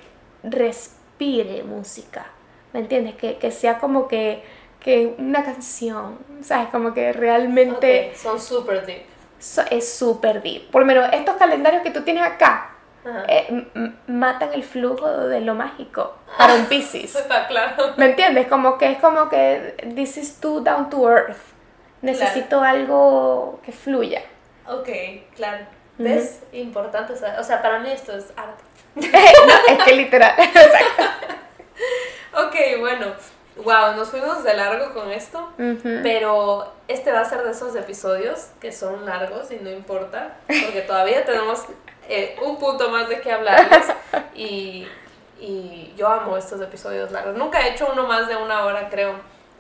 respire 0.43 1.63
música, 1.65 2.27
¿me 2.73 2.81
entiendes? 2.81 3.15
Que, 3.17 3.39
que 3.39 3.51
sea 3.51 3.79
como 3.79 4.09
que, 4.09 4.43
que, 4.81 5.15
una 5.19 5.45
canción, 5.45 6.19
¿sabes? 6.43 6.69
Como 6.69 6.95
que 6.95 7.13
realmente... 7.13 8.13
Son 8.15 8.41
super 8.41 8.85
deep. 8.85 9.03
es 9.71 9.93
súper 9.93 10.43
deep. 10.43 10.71
Por 10.71 10.83
lo 10.83 10.87
menos 10.87 11.09
estos 11.13 11.37
calendarios 11.37 11.83
que 11.83 11.91
tú 11.91 12.03
tienes 12.03 12.23
acá, 12.23 12.77
eh, 13.29 13.67
matan 14.09 14.53
el 14.53 14.65
flujo 14.65 15.09
de 15.29 15.41
lo 15.41 15.55
mágico 15.55 16.17
para 16.39 16.55
un 16.55 16.67
Pisces. 16.67 17.15
Está 17.15 17.47
claro. 17.47 17.95
¿Me 17.97 18.07
entiendes? 18.07 18.49
Como 18.49 18.79
que 18.79 18.91
es 18.91 18.99
como 18.99 19.29
que 19.29 19.77
this 19.95 20.17
is 20.17 20.41
too 20.41 20.61
down 20.61 20.91
to 20.91 21.09
earth. 21.09 21.37
Necesito 22.03 22.61
algo 22.63 23.61
que 23.65 23.73
fluya. 23.73 24.23
Ok, 24.69 24.89
claro. 25.35 25.65
¿Ves? 25.99 26.41
Importante, 26.53 27.15
o 27.15 27.45
sea, 27.45 27.63
para 27.63 27.79
mí 27.79 27.91
esto 27.91 28.17
es 28.17 28.27
arte. 28.37 28.63
es 28.97 29.85
que 29.85 29.95
literal, 29.95 30.35
exacto. 30.39 31.03
ok, 32.35 32.81
bueno, 32.81 33.13
wow, 33.65 33.95
nos 33.97 34.09
fuimos 34.09 34.45
de 34.45 34.55
largo 34.55 34.93
con 34.95 35.11
esto, 35.11 35.53
pero 36.03 36.73
este 36.89 37.13
va 37.13 37.21
a 37.21 37.25
ser 37.25 37.43
de 37.43 37.51
esos 37.51 37.75
episodios 37.77 38.49
que 38.61 38.73
son 38.73 39.05
largos 39.07 39.51
y 39.51 39.57
no 39.57 39.71
importa, 39.71 40.37
porque 40.47 40.83
todavía 40.87 41.25
tenemos 41.25 41.65
eh, 42.09 42.37
un 42.43 42.59
punto 42.59 42.91
más 42.91 43.09
de 43.09 43.21
qué 43.21 43.33
hablarles 43.33 43.87
y, 44.35 44.87
y 45.41 45.95
yo 45.97 46.09
amo 46.09 46.37
estos 46.37 46.61
episodios 46.61 47.11
largos. 47.11 47.37
Nunca 47.37 47.67
he 47.67 47.73
hecho 47.73 47.89
uno 47.93 48.07
más 48.07 48.29
de 48.29 48.37
una 48.37 48.65
hora, 48.65 48.89
creo 48.89 49.15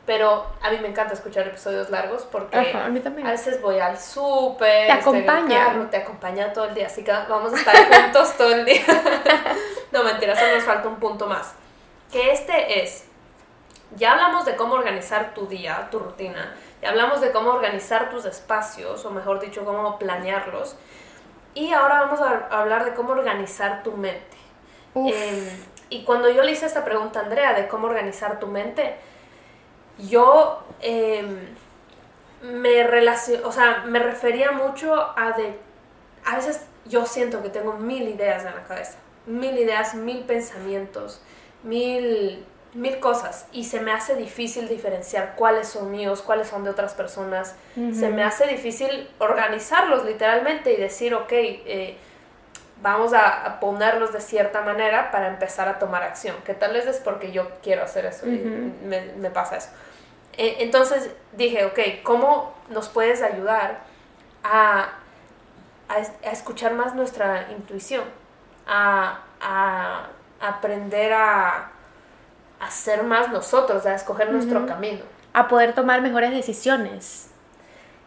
pero 0.06 0.46
a 0.62 0.70
mí 0.70 0.78
me 0.80 0.88
encanta 0.88 1.14
escuchar 1.14 1.46
episodios 1.48 1.90
largos 1.90 2.22
porque 2.30 2.56
a, 2.56 2.88
mí 2.88 3.00
también. 3.00 3.26
a 3.26 3.32
veces 3.32 3.60
voy 3.60 3.80
al 3.80 3.98
súper, 3.98 4.86
te 4.86 4.92
acompaña, 4.92 5.88
te 5.90 5.96
acompaña 5.96 6.52
todo 6.52 6.66
el 6.66 6.74
día, 6.74 6.86
así 6.86 7.02
que 7.02 7.10
vamos 7.10 7.52
a 7.52 7.56
estar 7.56 7.74
juntos 8.02 8.36
todo 8.36 8.54
el 8.54 8.64
día. 8.64 8.84
no, 9.92 10.04
mentira, 10.04 10.36
solo 10.36 10.54
nos 10.54 10.64
falta 10.64 10.88
un 10.88 10.96
punto 10.96 11.26
más. 11.26 11.54
Que 12.12 12.30
este 12.30 12.82
es, 12.82 13.06
ya 13.96 14.12
hablamos 14.12 14.44
de 14.44 14.54
cómo 14.54 14.74
organizar 14.74 15.34
tu 15.34 15.46
día, 15.48 15.88
tu 15.90 15.98
rutina, 15.98 16.54
ya 16.80 16.90
hablamos 16.90 17.20
de 17.20 17.32
cómo 17.32 17.50
organizar 17.50 18.08
tus 18.08 18.24
espacios, 18.26 19.04
o 19.04 19.10
mejor 19.10 19.40
dicho, 19.40 19.64
cómo 19.64 19.98
planearlos, 19.98 20.76
y 21.54 21.72
ahora 21.72 22.02
vamos 22.02 22.20
a 22.20 22.46
hablar 22.50 22.84
de 22.84 22.94
cómo 22.94 23.10
organizar 23.10 23.82
tu 23.82 23.92
mente. 23.92 24.36
Eh, 24.94 25.64
y 25.90 26.04
cuando 26.04 26.30
yo 26.30 26.42
le 26.42 26.52
hice 26.52 26.66
esta 26.66 26.84
pregunta 26.84 27.20
a 27.20 27.22
Andrea 27.24 27.54
de 27.54 27.66
cómo 27.66 27.86
organizar 27.86 28.38
tu 28.38 28.46
mente, 28.46 28.96
yo 29.98 30.62
em, 30.80 31.38
me 32.42 32.84
relaciono, 32.84 33.48
o 33.48 33.52
sea, 33.52 33.84
me 33.86 33.98
refería 33.98 34.52
mucho 34.52 34.94
a 34.94 35.32
de, 35.36 35.58
a 36.24 36.36
veces 36.36 36.66
yo 36.86 37.06
siento 37.06 37.42
que 37.42 37.48
tengo 37.48 37.74
mil 37.74 38.08
ideas 38.08 38.44
en 38.44 38.54
la 38.54 38.62
cabeza, 38.62 38.98
mil 39.26 39.56
ideas, 39.58 39.94
mil 39.94 40.20
pensamientos, 40.24 41.20
mil, 41.62 42.44
mil 42.74 43.00
cosas 43.00 43.46
y 43.52 43.64
se 43.64 43.80
me 43.80 43.90
hace 43.92 44.14
difícil 44.14 44.68
diferenciar 44.68 45.34
cuáles 45.34 45.68
son 45.68 45.90
míos, 45.90 46.22
cuáles 46.22 46.48
son 46.48 46.62
de 46.64 46.70
otras 46.70 46.94
personas, 46.94 47.54
se 47.74 48.10
me 48.10 48.22
hace 48.22 48.46
difícil 48.46 49.08
organizarlos 49.18 50.04
literalmente 50.04 50.72
y 50.72 50.76
decir, 50.76 51.14
ok, 51.14 51.32
eh, 51.32 51.96
vamos 52.82 53.12
a, 53.14 53.58
ponerlos 53.60 54.12
de 54.12 54.20
cierta 54.20 54.60
manera 54.62 55.10
para 55.10 55.28
empezar 55.28 55.68
a 55.68 55.78
tomar 55.78 56.02
acción, 56.02 56.36
que 56.44 56.54
tal 56.54 56.72
vez 56.72 56.86
es 56.86 56.98
porque 56.98 57.32
yo 57.32 57.48
quiero 57.62 57.82
hacer 57.82 58.06
eso 58.06 58.26
y 58.26 58.38
me, 58.38 59.12
me, 59.16 59.30
pasa 59.30 59.56
eso. 59.56 59.68
E, 60.36 60.56
entonces 60.60 61.10
dije, 61.32 61.64
ok, 61.64 61.78
¿cómo 62.02 62.54
nos 62.68 62.88
puedes 62.88 63.22
ayudar 63.22 63.80
a, 64.44 64.90
a, 65.88 66.30
escuchar 66.30 66.74
más 66.74 66.94
nuestra 66.94 67.50
intuición? 67.50 68.04
A, 68.66 69.20
a 69.40 70.06
aprender 70.40 71.12
a, 71.12 71.72
ser 72.70 73.04
más 73.04 73.30
nosotros, 73.30 73.86
a 73.86 73.94
escoger 73.94 74.32
nuestro 74.32 74.66
camino. 74.66 75.04
A 75.32 75.46
poder 75.46 75.74
tomar 75.74 76.00
mejores 76.00 76.30
decisiones. 76.30 77.30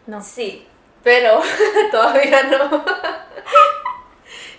¿no? 0.06 0.22
Sí, 0.22 0.66
pero 1.02 1.40
todavía 1.90 2.42
no. 2.44 2.84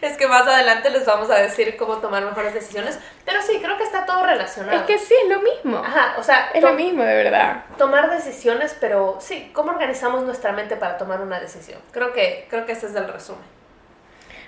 es 0.02 0.18
que 0.18 0.28
más 0.28 0.48
adelante 0.48 0.90
les 0.90 1.06
vamos 1.06 1.30
a 1.30 1.36
decir 1.36 1.78
cómo 1.78 1.98
tomar 1.98 2.26
mejores 2.26 2.54
decisiones, 2.54 3.00
pero 3.24 3.42
sí, 3.42 3.60
creo 3.62 3.78
que 3.78 3.84
está 3.84 4.06
todo 4.06 4.26
relacionado. 4.26 4.78
Es 4.78 4.84
que 4.84 4.98
sí, 4.98 5.14
es 5.24 5.30
lo 5.30 5.42
mismo. 5.42 5.78
Ajá, 5.78 6.16
o 6.18 6.24
sea, 6.24 6.50
es 6.54 6.64
lo 6.64 6.74
mismo, 6.74 7.04
de 7.04 7.16
verdad. 7.16 7.66
Tomar 7.78 8.10
decisiones, 8.10 8.76
pero 8.80 9.18
sí, 9.20 9.52
¿cómo 9.54 9.72
organizamos 9.72 10.24
nuestra 10.24 10.52
mente 10.52 10.76
para 10.76 10.98
tomar 10.98 11.22
una 11.22 11.40
decisión? 11.40 11.80
Creo 11.92 12.14
que, 12.14 12.48
creo 12.50 12.66
que 12.66 12.72
ese 12.72 12.88
es 12.88 12.96
el 12.96 13.08
resumen. 13.08 13.44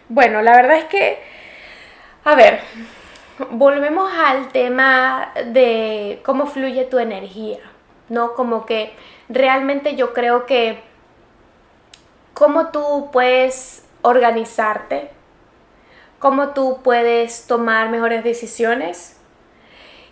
Bueno, 0.09 0.41
la 0.41 0.55
verdad 0.55 0.77
es 0.77 0.85
que, 0.85 1.23
a 2.25 2.35
ver, 2.35 2.61
volvemos 3.51 4.11
al 4.11 4.49
tema 4.49 5.31
de 5.45 6.21
cómo 6.25 6.47
fluye 6.47 6.85
tu 6.85 6.99
energía, 6.99 7.59
¿no? 8.09 8.33
Como 8.33 8.65
que 8.65 8.95
realmente 9.29 9.95
yo 9.95 10.13
creo 10.13 10.45
que 10.45 10.83
cómo 12.33 12.71
tú 12.71 13.09
puedes 13.11 13.85
organizarte, 14.01 15.11
cómo 16.23 16.51
tú 16.51 16.79
puedes 16.81 17.47
tomar 17.47 17.89
mejores 17.89 18.23
decisiones 18.23 19.17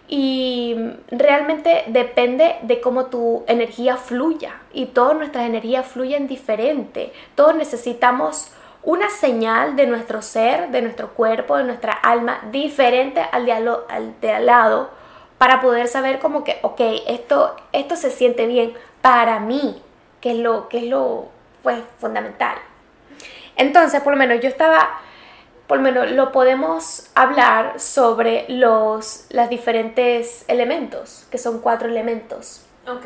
y 0.09 0.75
realmente 1.09 1.85
depende 1.87 2.57
de 2.63 2.81
cómo 2.81 3.05
tu 3.05 3.45
energía 3.47 3.95
fluya 3.95 4.55
y 4.73 4.87
todas 4.87 5.15
nuestras 5.15 5.45
energías 5.45 5.87
fluyen 5.87 6.27
diferente. 6.27 7.13
Todos 7.35 7.55
necesitamos 7.55 8.51
una 8.83 9.09
señal 9.09 9.77
de 9.77 9.87
nuestro 9.87 10.21
ser, 10.21 10.67
de 10.71 10.81
nuestro 10.81 11.13
cuerpo, 11.13 11.55
de 11.55 11.63
nuestra 11.63 11.93
alma, 11.93 12.41
diferente 12.51 13.21
al 13.31 13.45
de 13.45 13.53
al, 13.53 14.19
de 14.19 14.31
al 14.33 14.45
lado, 14.45 14.89
para 15.37 15.61
poder 15.61 15.87
saber 15.87 16.19
como 16.19 16.43
que, 16.43 16.59
ok, 16.61 16.81
esto, 17.07 17.55
esto 17.71 17.95
se 17.95 18.11
siente 18.11 18.47
bien 18.47 18.73
para 19.01 19.39
mí, 19.39 19.81
que 20.19 20.31
es 20.31 20.39
lo, 20.39 20.67
que 20.67 20.79
es 20.79 20.83
lo 20.87 21.29
pues, 21.63 21.79
fundamental. 22.01 22.57
Entonces, 23.55 24.01
por 24.01 24.11
lo 24.11 24.19
menos 24.19 24.41
yo 24.41 24.49
estaba, 24.49 24.99
por 25.71 25.77
lo 25.77 25.83
menos 25.83 26.11
lo 26.11 26.33
podemos 26.33 27.09
hablar 27.15 27.79
sobre 27.79 28.43
los 28.49 29.27
los 29.29 29.47
diferentes 29.47 30.43
elementos, 30.49 31.25
que 31.31 31.37
son 31.37 31.61
cuatro 31.61 31.87
elementos. 31.87 32.65
Ok. 32.85 33.05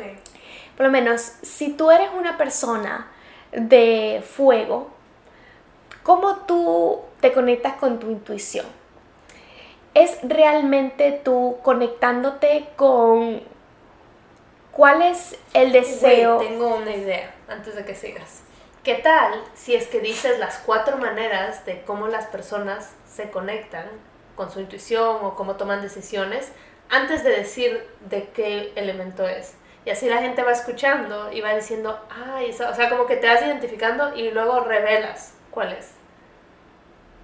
Por 0.76 0.86
lo 0.86 0.90
menos, 0.90 1.20
si 1.42 1.74
tú 1.74 1.92
eres 1.92 2.08
una 2.18 2.36
persona 2.36 3.06
de 3.52 4.20
fuego, 4.28 4.90
¿Cómo 6.02 6.38
tú 6.46 7.00
te 7.20 7.32
conectas 7.32 7.74
con 7.74 7.98
tu 7.98 8.10
intuición? 8.10 8.66
¿Es 9.92 10.18
realmente 10.22 11.20
tú 11.24 11.58
conectándote 11.64 12.68
con 12.76 13.42
cuál 14.70 15.02
es 15.02 15.36
el 15.52 15.72
deseo? 15.72 16.38
tengo 16.38 16.76
una 16.76 16.94
idea 16.94 17.32
antes 17.48 17.74
de 17.74 17.84
que 17.84 17.94
sigas. 17.96 18.45
¿Qué 18.86 18.94
tal 18.94 19.42
si 19.54 19.74
es 19.74 19.88
que 19.88 19.98
dices 19.98 20.38
las 20.38 20.58
cuatro 20.58 20.96
maneras 20.96 21.66
de 21.66 21.82
cómo 21.82 22.06
las 22.06 22.26
personas 22.26 22.94
se 23.04 23.32
conectan 23.32 23.88
con 24.36 24.52
su 24.52 24.60
intuición 24.60 25.24
o 25.24 25.34
cómo 25.34 25.56
toman 25.56 25.82
decisiones 25.82 26.52
antes 26.88 27.24
de 27.24 27.30
decir 27.30 27.84
de 28.08 28.28
qué 28.28 28.72
elemento 28.76 29.26
es? 29.26 29.56
Y 29.84 29.90
así 29.90 30.08
la 30.08 30.18
gente 30.18 30.44
va 30.44 30.52
escuchando 30.52 31.32
y 31.32 31.40
va 31.40 31.56
diciendo, 31.56 31.98
ay, 32.08 32.50
o 32.50 32.74
sea, 32.74 32.88
como 32.88 33.06
que 33.06 33.16
te 33.16 33.26
vas 33.26 33.42
identificando 33.42 34.14
y 34.14 34.30
luego 34.30 34.60
revelas 34.60 35.34
cuál 35.50 35.72
es. 35.72 35.90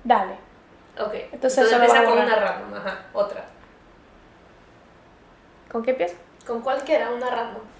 Dale. 0.03 0.35
Ok. 0.99 1.15
Entonces, 1.31 1.71
empieza 1.71 2.03
con 2.03 2.19
una 2.19 2.35
random, 2.35 2.75
ajá, 2.75 3.05
otra. 3.13 3.45
¿Con 5.71 5.85
qué 5.85 5.93
empieza? 5.93 6.17
Con 6.45 6.61
cualquiera, 6.61 7.09
una 7.11 7.31
random. 7.31 7.72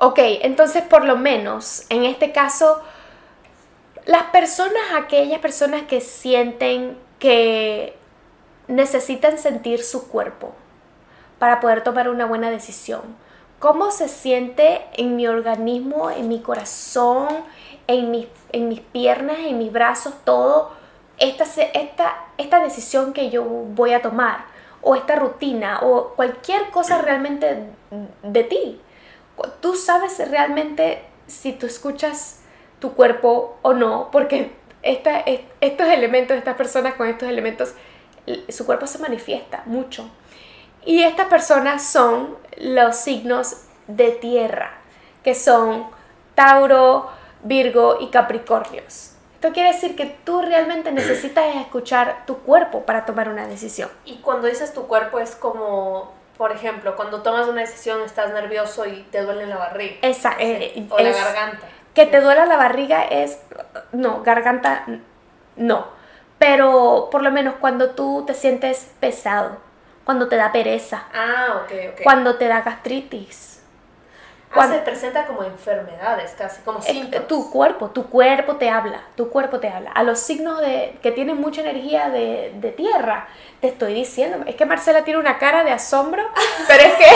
Ok, 0.00 0.18
entonces 0.42 0.82
por 0.82 1.04
lo 1.04 1.16
menos, 1.16 1.84
en 1.90 2.04
este 2.04 2.32
caso, 2.32 2.80
las 4.06 4.24
personas, 4.24 4.82
aquellas 4.96 5.40
personas 5.40 5.82
que 5.82 6.00
sienten 6.00 6.98
que 7.18 7.96
necesitan 8.66 9.38
sentir 9.38 9.84
su 9.84 10.08
cuerpo 10.08 10.54
para 11.38 11.60
poder 11.60 11.84
tomar 11.84 12.08
una 12.08 12.24
buena 12.24 12.50
decisión. 12.50 13.02
¿Cómo 13.58 13.90
se 13.90 14.08
siente 14.08 14.80
en 14.94 15.16
mi 15.16 15.28
organismo, 15.28 16.10
en 16.10 16.28
mi 16.28 16.40
corazón, 16.40 17.28
en 17.86 18.10
mis, 18.10 18.26
en 18.52 18.68
mis 18.68 18.80
piernas, 18.80 19.36
en 19.40 19.58
mis 19.58 19.70
brazos, 19.70 20.14
todo? 20.24 20.80
esta, 21.20 21.44
esta, 21.74 22.24
esta 22.38 22.60
decisión 22.60 23.12
que 23.12 23.30
yo 23.30 23.44
voy 23.44 23.92
a 23.92 24.02
tomar 24.02 24.46
o 24.82 24.96
esta 24.96 25.14
rutina 25.16 25.80
o 25.82 26.14
cualquier 26.16 26.70
cosa 26.70 27.00
realmente 27.00 27.66
de 28.22 28.44
ti. 28.44 28.80
Tú 29.60 29.74
sabes 29.74 30.18
realmente 30.30 31.02
si 31.26 31.52
tú 31.52 31.66
escuchas 31.66 32.40
tu 32.78 32.94
cuerpo 32.94 33.58
o 33.62 33.72
no, 33.72 34.10
porque 34.10 34.52
esta, 34.82 35.22
estos 35.60 35.88
elementos, 35.88 36.36
estas 36.36 36.56
personas 36.56 36.94
con 36.94 37.08
estos 37.08 37.28
elementos, 37.28 37.74
su 38.48 38.66
cuerpo 38.66 38.86
se 38.86 38.98
manifiesta 38.98 39.62
mucho. 39.66 40.08
Y 40.84 41.02
estas 41.02 41.28
personas 41.28 41.84
son 41.84 42.36
los 42.58 42.96
signos 42.96 43.56
de 43.86 44.12
tierra, 44.12 44.72
que 45.22 45.34
son 45.34 45.86
Tauro, 46.34 47.10
Virgo 47.42 47.98
y 48.00 48.08
Capricornios. 48.08 49.12
Esto 49.34 49.52
quiere 49.52 49.72
decir 49.72 49.96
que 49.96 50.06
tú 50.24 50.42
realmente 50.42 50.92
necesitas 50.92 51.56
escuchar 51.56 52.24
tu 52.26 52.38
cuerpo 52.38 52.84
para 52.86 53.04
tomar 53.04 53.28
una 53.28 53.46
decisión. 53.46 53.90
Y 54.04 54.16
cuando 54.16 54.46
dices 54.46 54.72
tu 54.72 54.86
cuerpo 54.86 55.18
es 55.18 55.34
como, 55.34 56.12
por 56.40 56.52
ejemplo, 56.52 56.96
cuando 56.96 57.20
tomas 57.20 57.48
una 57.48 57.60
decisión 57.60 58.00
estás 58.00 58.32
nervioso 58.32 58.86
y 58.86 59.02
te 59.10 59.20
duele 59.20 59.44
la 59.44 59.58
barriga. 59.58 59.96
Esa, 60.00 60.36
eh, 60.38 60.86
o 60.88 60.98
la 60.98 61.10
garganta. 61.10 61.66
Que 61.92 62.06
te 62.06 62.18
duela 62.22 62.46
la 62.46 62.56
barriga 62.56 63.04
es, 63.04 63.42
no, 63.92 64.22
garganta 64.22 64.86
no. 65.56 65.88
Pero 66.38 67.10
por 67.12 67.22
lo 67.22 67.30
menos 67.30 67.56
cuando 67.60 67.90
tú 67.90 68.24
te 68.26 68.32
sientes 68.32 68.90
pesado, 69.00 69.58
cuando 70.06 70.28
te 70.28 70.36
da 70.36 70.50
pereza. 70.50 71.08
Ah, 71.12 71.60
ok, 71.62 71.72
ok. 71.92 72.02
Cuando 72.04 72.36
te 72.36 72.48
da 72.48 72.62
gastritis 72.62 73.59
cuando, 74.52 74.74
se 74.74 74.82
presenta 74.82 75.26
como 75.26 75.44
enfermedades, 75.44 76.34
casi 76.36 76.60
como 76.62 76.82
síntomas. 76.82 77.28
Tu 77.28 77.50
cuerpo, 77.50 77.90
tu 77.90 78.08
cuerpo 78.08 78.56
te 78.56 78.68
habla, 78.68 79.00
tu 79.16 79.30
cuerpo 79.30 79.60
te 79.60 79.68
habla. 79.68 79.92
A 79.92 80.02
los 80.02 80.18
signos 80.18 80.60
de, 80.60 80.96
que 81.02 81.12
tienen 81.12 81.36
mucha 81.36 81.60
energía 81.60 82.10
de, 82.10 82.52
de 82.56 82.72
tierra, 82.72 83.28
te 83.60 83.68
estoy 83.68 83.94
diciendo, 83.94 84.38
es 84.46 84.56
que 84.56 84.66
Marcela 84.66 85.04
tiene 85.04 85.20
una 85.20 85.38
cara 85.38 85.62
de 85.62 85.70
asombro, 85.70 86.22
pero 86.68 86.82
es 86.82 86.94
que, 86.94 87.06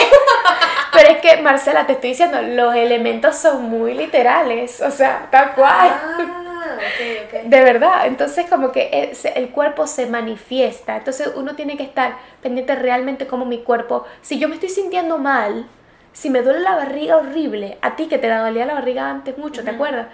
pero 0.92 1.08
es 1.08 1.18
que 1.18 1.42
Marcela, 1.42 1.86
te 1.86 1.94
estoy 1.94 2.10
diciendo, 2.10 2.40
los 2.40 2.74
elementos 2.74 3.36
son 3.36 3.62
muy 3.62 3.94
literales, 3.94 4.80
o 4.80 4.92
sea, 4.92 5.26
tal 5.30 5.54
cual. 5.54 5.88
Ah, 5.92 6.76
okay, 6.94 7.24
okay. 7.26 7.48
De 7.48 7.60
verdad, 7.64 8.06
entonces 8.06 8.46
como 8.48 8.70
que 8.70 9.12
el 9.34 9.50
cuerpo 9.50 9.88
se 9.88 10.06
manifiesta, 10.06 10.98
entonces 10.98 11.32
uno 11.34 11.56
tiene 11.56 11.76
que 11.76 11.82
estar 11.82 12.16
pendiente 12.42 12.76
realmente 12.76 13.26
como 13.26 13.44
mi 13.44 13.62
cuerpo, 13.62 14.04
si 14.22 14.38
yo 14.38 14.48
me 14.48 14.54
estoy 14.54 14.68
sintiendo 14.68 15.18
mal, 15.18 15.66
si 16.14 16.30
me 16.30 16.42
duele 16.42 16.60
la 16.60 16.76
barriga 16.76 17.16
horrible, 17.16 17.76
a 17.82 17.96
ti 17.96 18.06
que 18.06 18.18
te 18.18 18.30
dolía 18.30 18.64
la 18.64 18.74
barriga 18.74 19.10
antes 19.10 19.36
mucho, 19.36 19.64
¿te 19.64 19.70
acuerdas? 19.70 20.06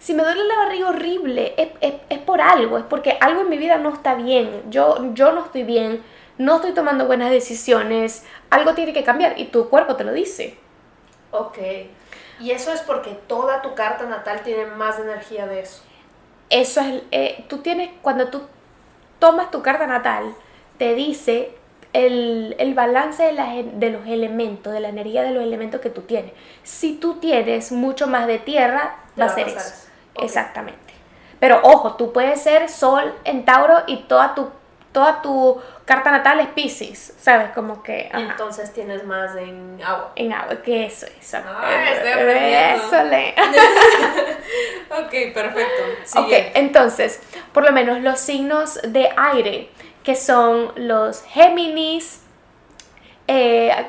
Si 0.00 0.12
me 0.12 0.24
duele 0.24 0.44
la 0.44 0.56
barriga 0.56 0.88
horrible, 0.88 1.54
es, 1.56 2.18
por 2.18 2.40
algo, 2.40 2.76
es 2.76 2.84
porque 2.84 3.16
algo 3.20 3.42
en 3.42 3.48
mi 3.48 3.56
vida 3.56 3.78
no 3.78 3.94
está 3.94 4.16
bien, 4.16 4.64
yo, 4.68 5.14
yo 5.14 5.32
no 5.32 5.44
estoy 5.44 5.62
bien, 5.62 6.02
no 6.38 6.56
estoy 6.56 6.72
tomando 6.72 7.06
buenas 7.06 7.30
decisiones, 7.30 8.26
algo 8.50 8.74
tiene 8.74 8.92
que 8.92 9.04
cambiar 9.04 9.38
y 9.38 9.46
tu 9.46 9.68
cuerpo 9.68 9.94
te 9.94 10.02
lo 10.02 10.12
dice. 10.12 10.58
Ok. 11.30 11.58
Y 12.40 12.50
eso 12.50 12.72
es 12.72 12.80
porque 12.80 13.12
toda 13.28 13.62
tu 13.62 13.74
carta 13.74 14.06
natal 14.06 14.40
tiene 14.42 14.66
más 14.66 14.98
energía 14.98 15.46
de 15.46 15.60
eso. 15.60 15.84
Eso 16.50 16.80
es, 16.80 17.02
eh, 17.12 17.44
tú 17.48 17.58
tienes, 17.58 17.90
cuando 18.02 18.26
tú 18.26 18.42
tomas 19.20 19.52
tu 19.52 19.62
carta 19.62 19.86
natal, 19.86 20.34
te 20.78 20.96
dice 20.96 21.56
el, 21.94 22.74
balance 22.74 23.22
de, 23.22 23.90
los 23.90 24.06
elementos, 24.06 24.72
de 24.72 24.80
la 24.80 24.88
energía 24.88 25.22
de 25.22 25.30
los 25.30 25.42
elementos 25.42 25.80
que 25.80 25.90
tú 25.90 26.02
tienes. 26.02 26.32
Si 26.62 26.96
tú 26.96 27.14
tienes 27.14 27.72
mucho 27.72 28.06
más 28.06 28.26
de 28.26 28.38
tierra, 28.38 28.96
va 29.18 29.26
a 29.26 29.28
ser 29.28 29.48
eso. 29.48 29.88
Exactamente. 30.16 30.80
Pero 31.40 31.60
ojo, 31.62 31.94
tú 31.94 32.12
puedes 32.12 32.42
ser 32.42 32.68
sol 32.68 33.14
en 33.24 33.44
Tauro 33.44 33.82
y 33.86 34.04
toda 34.04 34.34
tu, 34.34 34.50
toda 34.92 35.22
tu 35.22 35.60
carta 35.84 36.10
natal 36.10 36.40
es 36.40 36.48
Pisces, 36.48 37.14
¿sabes? 37.20 37.50
Como 37.50 37.82
que... 37.82 38.10
Entonces 38.12 38.72
tienes 38.72 39.04
más 39.04 39.36
en 39.36 39.78
agua. 39.84 40.12
En 40.16 40.32
agua, 40.32 40.62
que 40.62 40.86
eso, 40.86 41.06
eso. 41.20 41.38
Ah, 41.44 42.74
eso 42.74 43.04
le... 43.04 43.34
ok, 44.90 45.34
perfecto. 45.34 46.20
Ok, 46.20 46.32
entonces, 46.54 47.20
por 47.52 47.64
lo 47.64 47.72
menos 47.72 48.00
los 48.00 48.18
signos 48.18 48.80
de 48.82 49.10
aire 49.16 49.68
que 50.04 50.14
son 50.14 50.70
los 50.76 51.22
Géminis, 51.22 52.20
eh, 53.26 53.88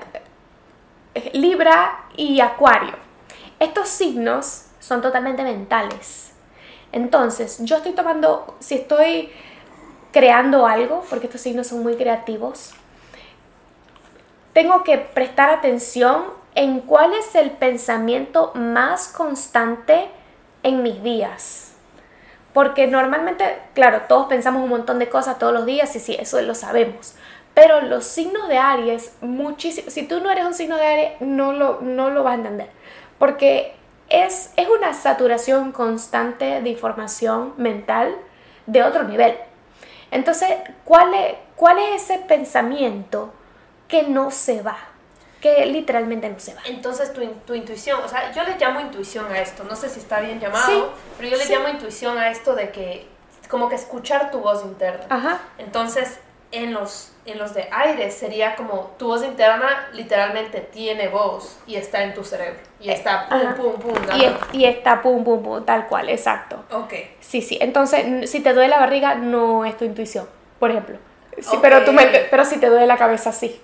Libra 1.34 2.06
y 2.16 2.40
Acuario. 2.40 2.94
Estos 3.60 3.90
signos 3.90 4.66
son 4.80 5.02
totalmente 5.02 5.44
mentales. 5.44 6.32
Entonces, 6.92 7.58
yo 7.60 7.78
estoy 7.78 7.92
tomando, 7.92 8.56
si 8.60 8.76
estoy 8.76 9.30
creando 10.12 10.66
algo, 10.66 11.06
porque 11.10 11.28
estos 11.28 11.42
signos 11.42 11.68
son 11.68 11.84
muy 11.84 11.96
creativos, 11.96 12.74
tengo 14.54 14.84
que 14.84 14.98
prestar 14.98 15.50
atención 15.50 16.24
en 16.56 16.80
cuál 16.80 17.14
es 17.14 17.36
el 17.36 17.52
pensamiento 17.52 18.54
más 18.56 19.10
constante 19.10 20.10
en 20.64 20.82
mis 20.82 21.04
días. 21.04 21.75
Porque 22.56 22.88
normalmente, 22.88 23.44
claro, 23.74 24.04
todos 24.08 24.28
pensamos 24.28 24.64
un 24.64 24.70
montón 24.70 24.98
de 24.98 25.10
cosas 25.10 25.38
todos 25.38 25.52
los 25.52 25.66
días 25.66 25.94
y 25.98 26.00
sí, 26.00 26.16
eso 26.18 26.42
lo 26.42 26.56
sabemos. 26.56 27.14
Pero 27.54 27.82
los 27.82 28.06
signos 28.06 28.48
de 28.48 28.58
Aries, 28.58 29.14
muchísimo, 29.20 29.90
si 29.90 30.08
tú 30.08 30.22
no 30.22 30.32
eres 30.32 30.46
un 30.46 30.54
signo 30.54 30.78
de 30.78 30.88
Aries, 30.88 31.12
no 31.20 31.52
lo, 31.52 31.82
no 31.82 32.12
lo 32.12 32.24
vas 32.24 32.32
a 32.32 32.36
entender. 32.36 32.70
Porque 33.20 33.76
es, 34.08 34.54
es 34.56 34.70
una 34.70 34.94
saturación 34.94 35.74
constante 35.74 36.62
de 36.62 36.70
información 36.70 37.54
mental 37.58 38.16
de 38.68 38.84
otro 38.84 39.04
nivel. 39.04 39.36
Entonces, 40.10 40.50
¿cuál 40.86 41.14
es, 41.14 41.36
cuál 41.58 41.78
es 41.78 42.04
ese 42.04 42.20
pensamiento 42.20 43.34
que 43.90 44.04
no 44.04 44.32
se 44.32 44.62
va? 44.62 44.78
Que 45.46 45.66
literalmente 45.68 46.28
no 46.28 46.40
se 46.40 46.56
va. 46.56 46.62
Entonces, 46.66 47.14
tu, 47.14 47.24
tu, 47.46 47.54
intuición, 47.54 48.02
o 48.04 48.08
sea, 48.08 48.32
yo 48.32 48.44
le 48.44 48.58
llamo 48.58 48.80
intuición 48.80 49.32
a 49.32 49.40
esto, 49.40 49.64
no 49.64 49.76
sé 49.76 49.90
si 49.90 50.00
está 50.00 50.20
bien 50.20 50.40
llamado, 50.40 50.94
pero 51.18 51.30
yo 51.30 51.38
le 51.38 51.46
llamo 51.46 51.68
intuición 51.70 52.18
a 52.18 52.32
esto 52.32 52.56
de 52.56 52.72
que, 52.72 53.08
como 53.48 53.70
que 53.70 53.76
escuchar 53.76 54.32
tu 54.32 54.40
voz 54.40 54.64
interna. 54.64 55.06
Ajá. 55.10 55.42
Entonces, 55.60 56.20
en 56.52 56.74
los, 56.74 57.12
en 57.26 57.38
los 57.38 57.54
de 57.54 57.68
aire 57.72 58.10
sería 58.12 58.56
como 58.56 58.96
tu 58.98 59.08
voz 59.08 59.24
interna 59.24 59.88
literalmente 59.94 60.62
tiene 60.62 61.10
voz 61.10 61.60
y 61.68 61.76
está 61.76 62.04
en 62.04 62.14
tu 62.14 62.24
cerebro. 62.24 62.60
Y 62.80 62.90
está 62.90 63.28
pum, 63.30 63.54
pum, 63.54 63.94
pum. 63.94 63.94
Y, 64.52 64.58
y, 64.58 64.66
está 64.66 65.02
pum, 65.02 65.24
pum, 65.24 65.44
pum, 65.44 65.64
tal 65.64 65.88
cual, 65.88 66.10
exacto. 66.10 66.64
Ok. 66.72 66.94
Sí, 67.20 67.42
sí. 67.42 67.58
Entonces, 67.62 68.30
si 68.30 68.40
te 68.40 68.54
duele 68.54 68.70
la 68.70 68.80
barriga, 68.80 69.16
no 69.16 69.66
es 69.66 69.78
tu 69.78 69.86
intuición, 69.86 70.28
por 70.60 70.72
ejemplo. 70.72 70.98
Sí, 71.40 71.58
pero, 71.62 71.84
tú 71.84 71.92
me, 71.92 72.06
pero 72.06 72.46
si 72.46 72.58
te 72.58 72.68
duele 72.68 72.88
la 72.88 72.98
cabeza, 72.98 73.32
sí. 73.32 73.62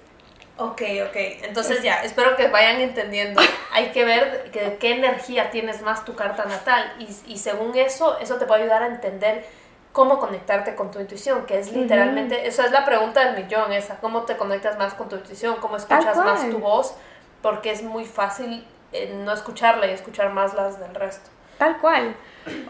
Ok, 0.58 0.82
ok. 1.08 1.16
Entonces 1.44 1.82
ya, 1.82 2.04
espero 2.04 2.36
que 2.36 2.48
vayan 2.48 2.82
entendiendo. 2.82 3.42
Hay 3.72 3.92
que 3.92 4.06
ver 4.06 4.52
que, 4.52 4.78
qué 4.80 4.94
energía 4.94 5.50
tienes 5.50 5.82
más 5.82 6.06
tu 6.06 6.16
carta 6.16 6.46
natal 6.46 6.94
y, 7.00 7.34
y 7.34 7.38
según 7.38 7.76
eso, 7.78 8.20
eso 8.20 8.38
te 8.38 8.46
puede 8.46 8.64
ayudar 8.64 8.84
a 8.84 8.88
entender 8.88 9.46
cómo 9.92 10.20
conectarte 10.20 10.76
con 10.76 10.92
tu 10.92 11.00
intuición, 11.00 11.46
que 11.46 11.60
es 11.60 11.72
literalmente, 11.72 12.48
eso 12.48 12.64
es 12.64 12.72
la 12.72 12.86
pregunta 12.86 13.26
del 13.26 13.44
millón, 13.44 13.74
esa, 13.74 13.98
cómo 14.00 14.24
te 14.24 14.38
conectas 14.38 14.78
más 14.78 14.94
con 14.94 15.10
tu 15.10 15.18
intuición, 15.18 15.56
cómo 15.60 15.78
escuchas 15.78 16.16
más 16.18 16.50
tu 16.50 16.60
voz, 16.60 16.96
porque 17.42 17.72
es 17.72 17.84
muy 17.84 18.06
fácil 18.06 18.66
eh, 18.94 19.14
no 19.24 19.34
escucharla 19.34 19.88
y 19.88 19.92
escuchar 19.92 20.32
más 20.32 20.54
las 20.54 20.80
del 20.80 20.94
resto. 20.96 21.30
Tal 21.58 21.78
cual. 21.78 22.16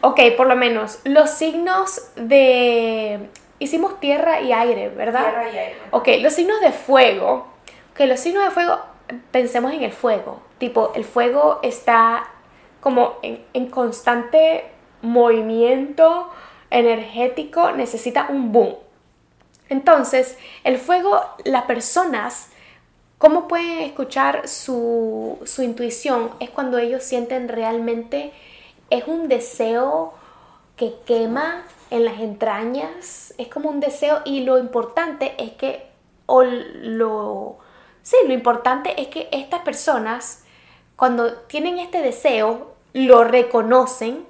Ok, 0.01 0.19
por 0.35 0.47
lo 0.47 0.55
menos, 0.55 0.99
los 1.03 1.29
signos 1.29 2.11
de... 2.15 3.29
Hicimos 3.59 3.99
tierra 3.99 4.41
y 4.41 4.51
aire, 4.51 4.89
¿verdad? 4.89 5.21
Tierra 5.21 5.49
y 5.49 5.57
aire. 5.57 5.77
Ok, 5.91 6.07
los 6.19 6.33
signos 6.33 6.59
de 6.61 6.71
fuego. 6.71 7.47
Ok, 8.01 8.07
los 8.07 8.19
signos 8.19 8.43
de 8.45 8.49
fuego, 8.49 8.79
pensemos 9.29 9.73
en 9.73 9.83
el 9.83 9.91
fuego. 9.91 10.41
Tipo, 10.57 10.91
el 10.95 11.05
fuego 11.05 11.59
está 11.61 12.27
como 12.79 13.17
en, 13.21 13.45
en 13.53 13.67
constante 13.67 14.65
movimiento, 15.03 16.31
energético 16.71 17.71
necesita 17.73 18.25
un 18.29 18.51
boom. 18.51 18.75
Entonces, 19.69 20.39
el 20.63 20.79
fuego, 20.79 21.21
las 21.45 21.65
personas, 21.65 22.49
¿cómo 23.19 23.47
pueden 23.47 23.79
escuchar 23.83 24.47
su, 24.47 25.37
su 25.45 25.61
intuición? 25.61 26.31
Es 26.39 26.49
cuando 26.49 26.79
ellos 26.79 27.03
sienten 27.03 27.49
realmente, 27.49 28.31
es 28.89 29.05
un 29.05 29.27
deseo 29.27 30.15
que 30.75 30.95
quema 31.05 31.65
en 31.91 32.05
las 32.05 32.19
entrañas, 32.19 33.35
es 33.37 33.47
como 33.47 33.69
un 33.69 33.79
deseo 33.79 34.21
y 34.25 34.43
lo 34.43 34.57
importante 34.57 35.35
es 35.37 35.51
que, 35.51 35.85
o 36.25 36.41
lo, 36.41 37.59
sí, 38.03 38.17
lo 38.25 38.33
importante 38.33 39.01
es 39.01 39.07
que 39.07 39.29
estas 39.31 39.61
personas, 39.61 40.43
cuando 40.95 41.33
tienen 41.33 41.79
este 41.79 42.01
deseo, 42.01 42.75
lo 42.93 43.23
reconocen 43.23 44.25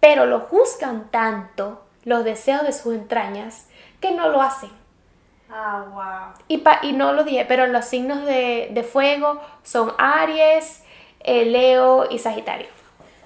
pero 0.00 0.26
lo 0.26 0.38
juzgan 0.38 1.08
tanto 1.10 1.82
los 2.04 2.24
deseos 2.24 2.62
de 2.62 2.72
sus 2.72 2.94
entrañas 2.94 3.66
que 4.00 4.12
no 4.12 4.28
lo 4.28 4.40
hacen. 4.40 4.70
Ah, 5.50 6.32
wow. 6.36 6.44
Y, 6.46 6.62
y 6.82 6.92
no 6.92 7.12
lo 7.12 7.24
dije, 7.24 7.44
pero 7.46 7.66
los 7.66 7.84
signos 7.86 8.24
de, 8.24 8.88
fuego 8.88 9.40
son 9.64 9.92
Aries, 9.98 10.84
eh, 11.20 11.44
Leo 11.46 12.08
y 12.08 12.20
Sagitario. 12.20 12.68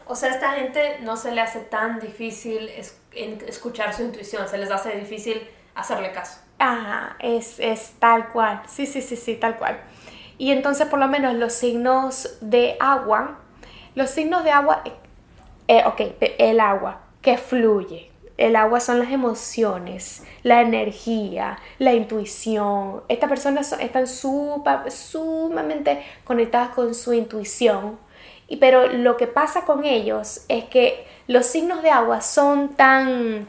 O 0.07 0.17
sea, 0.17 0.31
a 0.31 0.33
esta 0.33 0.53
gente 0.53 0.99
no 1.03 1.19
se 1.19 1.33
le 1.33 1.43
hace 1.43 1.61
tan 1.61 2.01
difícil 2.01 2.71
escuchar 3.13 3.95
su 3.95 4.03
intuición, 4.03 4.49
se 4.49 4.57
les 4.57 4.71
hace 4.71 4.93
difícil 4.93 5.49
hacerle 5.75 6.13
caso. 6.13 6.41
Ah, 6.61 7.17
es, 7.19 7.59
es 7.59 7.95
tal 7.99 8.29
cual. 8.29 8.63
Sí, 8.69 8.87
sí, 8.87 9.03
sí, 9.03 9.17
sí, 9.17 9.35
tal 9.35 9.57
cual. 9.57 9.81
Y 10.39 10.53
entonces, 10.53 10.87
por 10.87 11.01
lo 11.01 11.09
menos, 11.09 11.35
los 11.35 11.53
signos 11.53 12.39
de 12.41 12.77
agua, 12.79 13.39
los 13.97 14.11
signos 14.11 14.45
de 14.45 14.53
agua 14.53 14.85
eh, 15.73 15.85
ok, 15.87 16.01
el 16.39 16.59
agua 16.59 16.99
que 17.23 17.39
fluye. 17.39 18.11
El 18.37 18.57
agua 18.57 18.81
son 18.81 18.99
las 18.99 19.13
emociones, 19.13 20.25
la 20.43 20.63
energía, 20.63 21.61
la 21.79 21.93
intuición. 21.93 23.03
Estas 23.07 23.29
personas 23.29 23.73
están 23.79 24.09
sumamente 24.09 26.03
conectadas 26.25 26.71
con 26.71 26.93
su 26.93 27.13
intuición. 27.13 28.01
Y, 28.49 28.57
pero 28.57 28.89
lo 28.89 29.17
que 29.17 29.29
pasa 29.29 29.65
con 29.65 29.85
ellos 29.85 30.45
es 30.49 30.65
que 30.65 31.07
los 31.29 31.47
signos 31.47 31.85
de 31.85 31.91
agua 31.91 32.21
son 32.21 32.71
tan... 32.71 33.47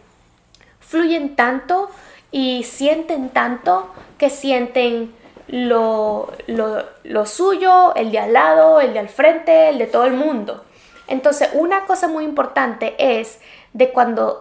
fluyen 0.80 1.36
tanto 1.36 1.90
y 2.32 2.64
sienten 2.64 3.30
tanto 3.30 3.94
que 4.18 4.30
sienten 4.30 5.14
lo, 5.48 6.32
lo, 6.48 6.86
lo 7.04 7.26
suyo, 7.26 7.94
el 7.96 8.12
de 8.12 8.20
al 8.20 8.34
lado, 8.34 8.80
el 8.80 8.94
de 8.94 9.00
al 9.00 9.10
frente, 9.10 9.70
el 9.70 9.78
de 9.78 9.88
todo 9.88 10.06
el 10.06 10.14
mundo. 10.14 10.64
Entonces, 11.08 11.50
una 11.54 11.86
cosa 11.86 12.08
muy 12.08 12.24
importante 12.24 12.96
es 12.98 13.40
de 13.74 13.92
cuando 13.92 14.40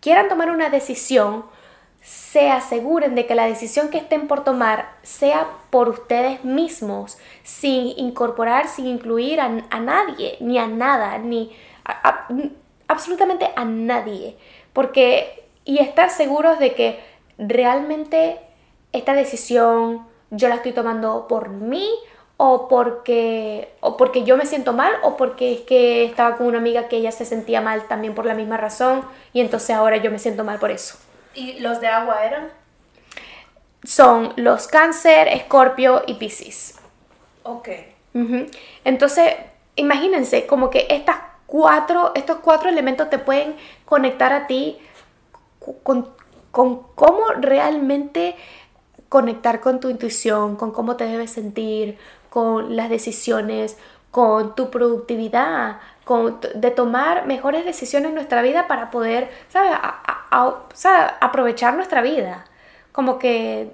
quieran 0.00 0.28
tomar 0.28 0.50
una 0.50 0.68
decisión, 0.68 1.44
se 2.02 2.50
aseguren 2.50 3.14
de 3.14 3.26
que 3.26 3.34
la 3.34 3.46
decisión 3.46 3.90
que 3.90 3.98
estén 3.98 4.26
por 4.26 4.44
tomar 4.44 4.96
sea 5.02 5.46
por 5.70 5.88
ustedes 5.88 6.44
mismos, 6.44 7.18
sin 7.42 7.98
incorporar, 7.98 8.68
sin 8.68 8.86
incluir 8.86 9.40
a, 9.40 9.48
nadie, 9.48 10.36
ni 10.40 10.58
a 10.58 10.66
nada, 10.66 11.18
ni 11.18 11.54
absolutamente 12.88 13.50
a 13.54 13.64
nadie. 13.64 14.36
Porque, 14.72 15.44
y 15.64 15.78
estar 15.78 16.10
seguros 16.10 16.58
de 16.58 16.74
que 16.74 17.00
realmente 17.40 18.38
esta 18.92 19.14
decisión 19.14 20.06
yo 20.30 20.48
la 20.48 20.56
estoy 20.56 20.72
tomando 20.72 21.26
por 21.26 21.48
mí 21.48 21.88
o 22.36 22.68
porque, 22.68 23.74
o 23.80 23.96
porque 23.96 24.24
yo 24.24 24.36
me 24.36 24.46
siento 24.46 24.72
mal 24.72 24.92
o 25.02 25.16
porque 25.16 25.52
es 25.52 25.60
que 25.62 26.04
estaba 26.04 26.36
con 26.36 26.46
una 26.46 26.58
amiga 26.58 26.88
que 26.88 26.96
ella 26.96 27.12
se 27.12 27.24
sentía 27.24 27.60
mal 27.60 27.88
también 27.88 28.14
por 28.14 28.24
la 28.24 28.34
misma 28.34 28.56
razón 28.56 29.04
y 29.32 29.40
entonces 29.40 29.76
ahora 29.76 29.96
yo 29.96 30.10
me 30.10 30.18
siento 30.18 30.44
mal 30.44 30.58
por 30.58 30.70
eso. 30.70 30.96
¿Y 31.34 31.60
los 31.60 31.80
de 31.80 31.88
agua 31.88 32.24
eran? 32.24 32.48
Son 33.84 34.32
los 34.36 34.68
cáncer, 34.68 35.28
escorpio 35.28 36.02
y 36.06 36.14
piscis. 36.14 36.78
Ok. 37.42 37.68
Entonces, 38.84 39.34
imagínense 39.76 40.46
como 40.46 40.70
que 40.70 40.86
estas 40.90 41.16
cuatro, 41.46 42.12
estos 42.14 42.38
cuatro 42.38 42.68
elementos 42.68 43.08
te 43.10 43.18
pueden 43.18 43.56
conectar 43.84 44.32
a 44.32 44.46
ti 44.46 44.78
con, 45.82 46.08
con 46.50 46.82
cómo 46.94 47.28
realmente 47.40 48.36
conectar 49.08 49.60
con 49.60 49.80
tu 49.80 49.88
intuición, 49.88 50.56
con 50.56 50.70
cómo 50.70 50.96
te 50.96 51.04
debes 51.04 51.32
sentir, 51.32 51.98
con 52.30 52.76
las 52.76 52.88
decisiones, 52.88 53.76
con 54.10 54.54
tu 54.54 54.70
productividad, 54.70 55.78
con, 56.04 56.40
de 56.54 56.70
tomar 56.70 57.26
mejores 57.26 57.64
decisiones 57.64 58.10
en 58.10 58.14
nuestra 58.14 58.42
vida 58.42 58.66
para 58.66 58.90
poder, 58.90 59.30
¿sabes? 59.48 59.72
aprovechar 61.20 61.74
nuestra 61.74 62.02
vida. 62.02 62.44
Como 62.92 63.18
que 63.18 63.70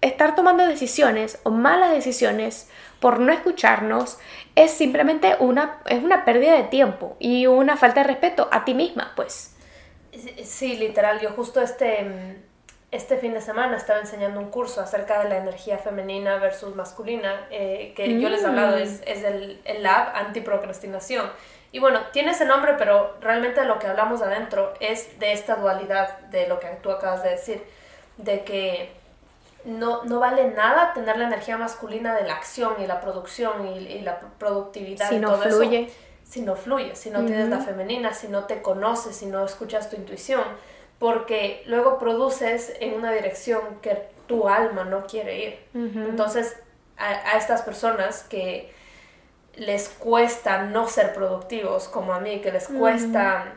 estar 0.00 0.34
tomando 0.34 0.66
decisiones 0.66 1.38
o 1.42 1.50
malas 1.50 1.90
decisiones 1.90 2.70
por 3.00 3.18
no 3.20 3.32
escucharnos 3.32 4.18
es 4.54 4.70
simplemente 4.70 5.36
una, 5.40 5.78
es 5.86 6.02
una 6.02 6.24
pérdida 6.24 6.54
de 6.54 6.64
tiempo 6.64 7.16
y 7.18 7.46
una 7.46 7.76
falta 7.76 8.00
de 8.00 8.08
respeto 8.08 8.48
a 8.50 8.64
ti 8.64 8.74
misma, 8.74 9.12
pues. 9.16 9.55
Sí, 10.44 10.76
literal, 10.76 11.20
yo 11.20 11.30
justo 11.30 11.60
este 11.60 12.36
este 12.92 13.18
fin 13.18 13.34
de 13.34 13.40
semana 13.40 13.76
estaba 13.76 14.00
enseñando 14.00 14.40
un 14.40 14.50
curso 14.50 14.80
acerca 14.80 15.22
de 15.22 15.28
la 15.28 15.36
energía 15.38 15.78
femenina 15.78 16.36
versus 16.38 16.74
masculina, 16.74 17.46
eh, 17.50 17.92
que 17.96 18.20
yo 18.20 18.28
les 18.28 18.42
he 18.42 18.46
hablado, 18.46 18.76
es, 18.76 19.02
es 19.06 19.24
el, 19.24 19.60
el 19.64 19.82
lab 19.82 20.14
antiprocrastinación. 20.14 21.30
Y 21.72 21.78
bueno, 21.78 22.00
tiene 22.12 22.30
ese 22.30 22.44
nombre, 22.44 22.74
pero 22.78 23.16
realmente 23.20 23.64
lo 23.64 23.78
que 23.78 23.86
hablamos 23.86 24.22
adentro 24.22 24.72
es 24.80 25.18
de 25.18 25.32
esta 25.32 25.56
dualidad 25.56 26.20
de 26.30 26.46
lo 26.46 26.60
que 26.60 26.68
tú 26.82 26.90
acabas 26.90 27.22
de 27.22 27.30
decir, 27.30 27.62
de 28.16 28.44
que 28.44 28.92
no, 29.64 30.04
no 30.04 30.20
vale 30.20 30.48
nada 30.52 30.92
tener 30.94 31.18
la 31.18 31.26
energía 31.26 31.58
masculina 31.58 32.14
de 32.14 32.26
la 32.26 32.34
acción 32.34 32.74
y 32.78 32.86
la 32.86 33.00
producción 33.00 33.66
y, 33.66 34.00
la 34.00 34.20
productividad 34.38 35.08
si 35.08 35.16
y 35.16 35.18
no 35.18 35.32
todo 35.32 35.42
fluye. 35.42 35.82
Eso, 35.82 35.94
si 36.28 36.42
no 36.42 36.56
fluye, 36.56 36.94
si 36.96 37.10
no 37.10 37.24
tienes 37.24 37.48
la 37.48 37.60
femenina, 37.60 38.12
si 38.12 38.28
no 38.28 38.44
te 38.44 38.60
conoces, 38.60 39.16
si 39.16 39.26
no 39.26 39.44
escuchas 39.44 39.88
tu 39.88 39.96
intuición 39.96 40.42
porque 40.98 41.62
luego 41.66 41.98
produces 41.98 42.74
en 42.80 42.94
una 42.94 43.12
dirección 43.12 43.80
que 43.82 44.08
tu 44.26 44.48
alma 44.48 44.84
no 44.84 45.06
quiere 45.06 45.44
ir. 45.44 45.58
Entonces, 45.74 46.56
a, 46.96 47.36
estas 47.36 47.62
personas 47.62 48.22
que 48.22 48.72
les 49.54 49.88
cuesta 49.88 50.64
no 50.64 50.88
ser 50.88 51.12
productivos, 51.12 51.88
como 51.88 52.12
a 52.12 52.20
mí, 52.20 52.40
que 52.40 52.50
les 52.50 52.68
cuesta, 52.68 53.54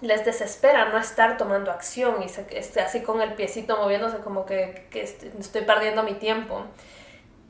les 0.00 0.24
desespera 0.24 0.88
no 0.88 0.98
estar 0.98 1.36
tomando 1.36 1.70
acción 1.70 2.22
y 2.22 2.28
se, 2.28 2.46
este, 2.50 2.80
así 2.80 3.02
con 3.02 3.20
el 3.22 3.34
piecito 3.34 3.76
moviéndose 3.76 4.18
como 4.18 4.44
que, 4.44 4.86
que 4.90 5.02
estoy 5.02 5.62
perdiendo 5.62 6.02
mi 6.02 6.14
tiempo. 6.14 6.64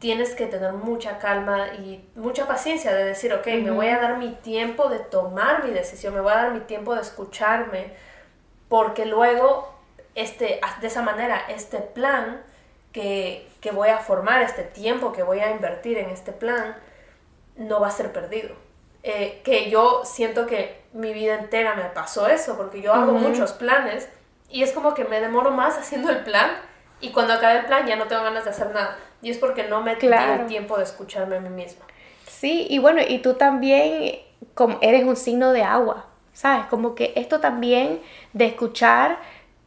Tienes 0.02 0.34
que 0.34 0.46
tener 0.46 0.72
mucha 0.72 1.20
calma 1.20 1.68
y 1.74 2.04
mucha 2.16 2.48
paciencia 2.48 2.92
de 2.92 3.04
decir, 3.04 3.32
ok, 3.32 3.46
me 3.62 3.70
voy 3.70 3.86
a 3.86 4.00
dar 4.00 4.18
mi 4.18 4.32
tiempo 4.32 4.88
de 4.88 4.98
tomar 4.98 5.62
mi 5.62 5.70
decisión, 5.70 6.12
me 6.12 6.20
voy 6.20 6.32
a 6.32 6.38
dar 6.38 6.52
mi 6.52 6.58
tiempo 6.58 6.96
de 6.96 7.02
escucharme, 7.02 7.92
porque 8.68 9.06
luego, 9.06 9.72
este, 10.16 10.60
de 10.80 10.86
esa 10.88 11.02
manera, 11.02 11.44
este 11.48 11.78
plan 11.78 12.42
que, 12.90 13.48
que 13.60 13.70
voy 13.70 13.90
a 13.90 13.98
formar, 13.98 14.42
este 14.42 14.64
tiempo 14.64 15.12
que 15.12 15.22
voy 15.22 15.38
a 15.38 15.52
invertir 15.52 15.96
en 15.98 16.10
este 16.10 16.32
plan, 16.32 16.74
no 17.54 17.78
va 17.78 17.86
a 17.86 17.92
ser 17.92 18.10
perdido. 18.10 18.56
Eh, 19.04 19.40
que 19.44 19.70
yo 19.70 20.02
siento 20.04 20.46
que 20.46 20.82
mi 20.92 21.12
vida 21.12 21.34
entera 21.34 21.76
me 21.76 21.84
pasó 21.84 22.26
eso, 22.26 22.56
porque 22.56 22.82
yo 22.82 22.92
hago 22.92 23.12
muchos 23.12 23.52
planes 23.52 24.08
y 24.48 24.64
es 24.64 24.72
como 24.72 24.94
que 24.94 25.04
me 25.04 25.20
demoro 25.20 25.52
más 25.52 25.78
haciendo 25.78 26.10
el 26.10 26.24
plan 26.24 26.50
y 27.00 27.12
cuando 27.12 27.34
acabe 27.34 27.60
el 27.60 27.66
plan 27.66 27.86
ya 27.86 27.94
no 27.94 28.06
tengo 28.08 28.24
ganas 28.24 28.42
de 28.42 28.50
hacer 28.50 28.74
nada. 28.74 28.98
Y 29.22 29.30
es 29.30 29.38
porque 29.38 29.64
no 29.64 29.82
me 29.82 29.96
claro. 29.96 30.42
el 30.42 30.48
tiempo 30.48 30.76
de 30.76 30.84
escucharme 30.84 31.36
a 31.36 31.40
mí 31.40 31.48
misma. 31.48 31.84
Sí, 32.26 32.66
y 32.68 32.78
bueno, 32.78 33.00
y 33.06 33.18
tú 33.18 33.34
también 33.34 34.18
como 34.54 34.78
eres 34.80 35.04
un 35.04 35.16
signo 35.16 35.52
de 35.52 35.62
agua, 35.62 36.06
¿sabes? 36.32 36.66
Como 36.66 36.94
que 36.94 37.12
esto 37.16 37.40
también 37.40 38.00
de 38.32 38.46
escuchar 38.46 39.18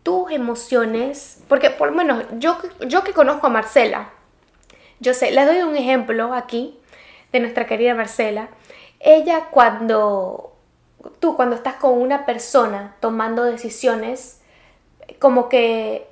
tus 0.04 0.32
emociones, 0.32 1.44
porque 1.48 1.70
por 1.70 1.90
lo 1.90 1.96
menos 1.96 2.24
yo, 2.38 2.58
yo 2.82 3.04
que 3.04 3.14
conozco 3.14 3.48
a 3.48 3.50
Marcela, 3.50 4.10
yo 5.00 5.14
sé, 5.14 5.32
le 5.32 5.46
doy 5.46 5.62
un 5.62 5.76
ejemplo 5.76 6.34
aquí 6.34 6.80
de 7.32 7.40
nuestra 7.40 7.66
querida 7.66 7.96
Marcela, 7.96 8.50
ella 9.00 9.48
cuando 9.52 10.54
tú 11.20 11.36
cuando 11.36 11.56
estás 11.56 11.76
con 11.76 12.00
una 12.00 12.26
persona 12.26 12.96
tomando 13.00 13.44
decisiones, 13.44 14.42
como 15.20 15.50
que 15.50 16.08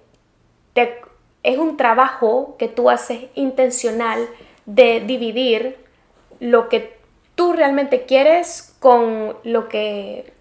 es 1.44 1.57
un 1.57 1.78
trabajo 1.78 2.56
que 2.57 2.68
tú 2.68 2.90
haces 2.90 3.26
intencional 3.36 4.28
de 4.65 5.02
dividir 5.02 5.78
lo 6.40 6.70
que 6.70 6.98
tú 7.36 7.53
realmente 7.53 8.06
quieres 8.06 8.76
con 8.80 9.38
lo 9.44 9.70
que 9.70 10.34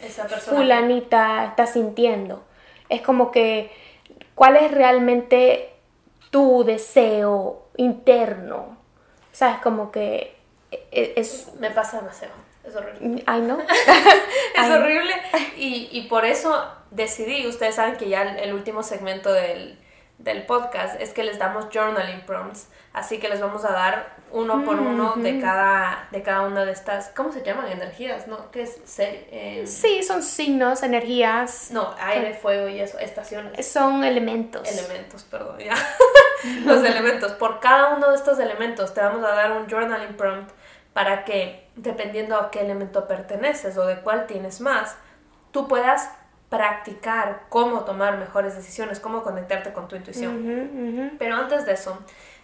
Esa 0.00 0.28
fulanita 0.28 1.44
está 1.44 1.66
sintiendo. 1.66 2.44
Es 2.88 3.02
como 3.02 3.30
que 3.30 3.70
cuál 4.34 4.56
es 4.56 4.70
realmente 4.70 5.70
tu 6.30 6.64
deseo 6.64 7.66
interno 7.76 8.78
¿Sabes? 9.38 9.60
Como 9.60 9.92
que 9.92 10.34
e, 10.72 11.12
es... 11.14 11.52
Me 11.60 11.70
pasa 11.70 12.00
demasiado. 12.00 12.34
Es 12.64 12.74
horrible. 12.74 13.22
Ay, 13.24 13.40
no. 13.42 13.56
es 14.56 14.70
horrible. 14.70 15.14
Y, 15.56 15.88
y, 15.92 16.08
por 16.08 16.24
eso 16.24 16.66
decidí, 16.90 17.46
ustedes 17.46 17.76
saben 17.76 17.96
que 17.96 18.08
ya 18.08 18.22
el, 18.22 18.52
último 18.52 18.82
segmento 18.82 19.32
del, 19.32 19.78
del, 20.18 20.46
podcast 20.46 21.00
es 21.00 21.12
que 21.12 21.22
les 21.24 21.38
damos 21.38 21.68
journaling 21.72 22.22
prompts. 22.26 22.68
Así 22.92 23.18
que 23.18 23.28
les 23.28 23.40
vamos 23.40 23.64
a 23.64 23.72
dar 23.72 24.16
uno 24.30 24.64
por 24.64 24.80
uno 24.80 25.14
de, 25.16 25.40
cada, 25.40 26.08
de 26.10 26.22
cada 26.22 26.42
una 26.42 26.64
de 26.64 26.72
estas, 26.72 27.10
¿cómo 27.14 27.32
se 27.32 27.42
llaman? 27.42 27.70
Energías, 27.70 28.26
¿no? 28.26 28.50
¿Qué 28.50 28.62
es 28.62 28.80
ser? 28.84 29.26
Eh, 29.30 29.64
sí, 29.66 30.02
son 30.02 30.22
signos, 30.22 30.82
energías. 30.82 31.70
No, 31.70 31.94
aire, 32.00 32.34
fuego 32.34 32.68
y 32.68 32.80
eso, 32.80 32.98
estaciones. 32.98 33.66
Son 33.66 34.04
elementos. 34.04 34.68
Elementos, 34.68 35.22
perdón, 35.24 35.58
ya. 35.58 35.74
Los 36.64 36.84
elementos. 36.84 37.32
Por 37.32 37.60
cada 37.60 37.94
uno 37.94 38.10
de 38.10 38.16
estos 38.16 38.38
elementos 38.38 38.94
te 38.94 39.00
vamos 39.00 39.24
a 39.24 39.34
dar 39.34 39.52
un 39.52 39.68
journaling 39.68 40.16
prompt 40.16 40.50
para 40.92 41.24
que, 41.24 41.68
dependiendo 41.76 42.36
a 42.36 42.50
qué 42.50 42.60
elemento 42.60 43.06
perteneces 43.06 43.76
o 43.78 43.86
de 43.86 44.00
cuál 44.00 44.26
tienes 44.26 44.60
más, 44.60 44.96
tú 45.52 45.68
puedas 45.68 46.10
practicar 46.48 47.42
cómo 47.48 47.84
tomar 47.84 48.16
mejores 48.18 48.56
decisiones, 48.56 49.00
cómo 49.00 49.22
conectarte 49.22 49.72
con 49.72 49.88
tu 49.88 49.96
intuición. 49.96 51.16
Pero 51.18 51.36
antes 51.36 51.66
de 51.66 51.72
eso, 51.72 51.98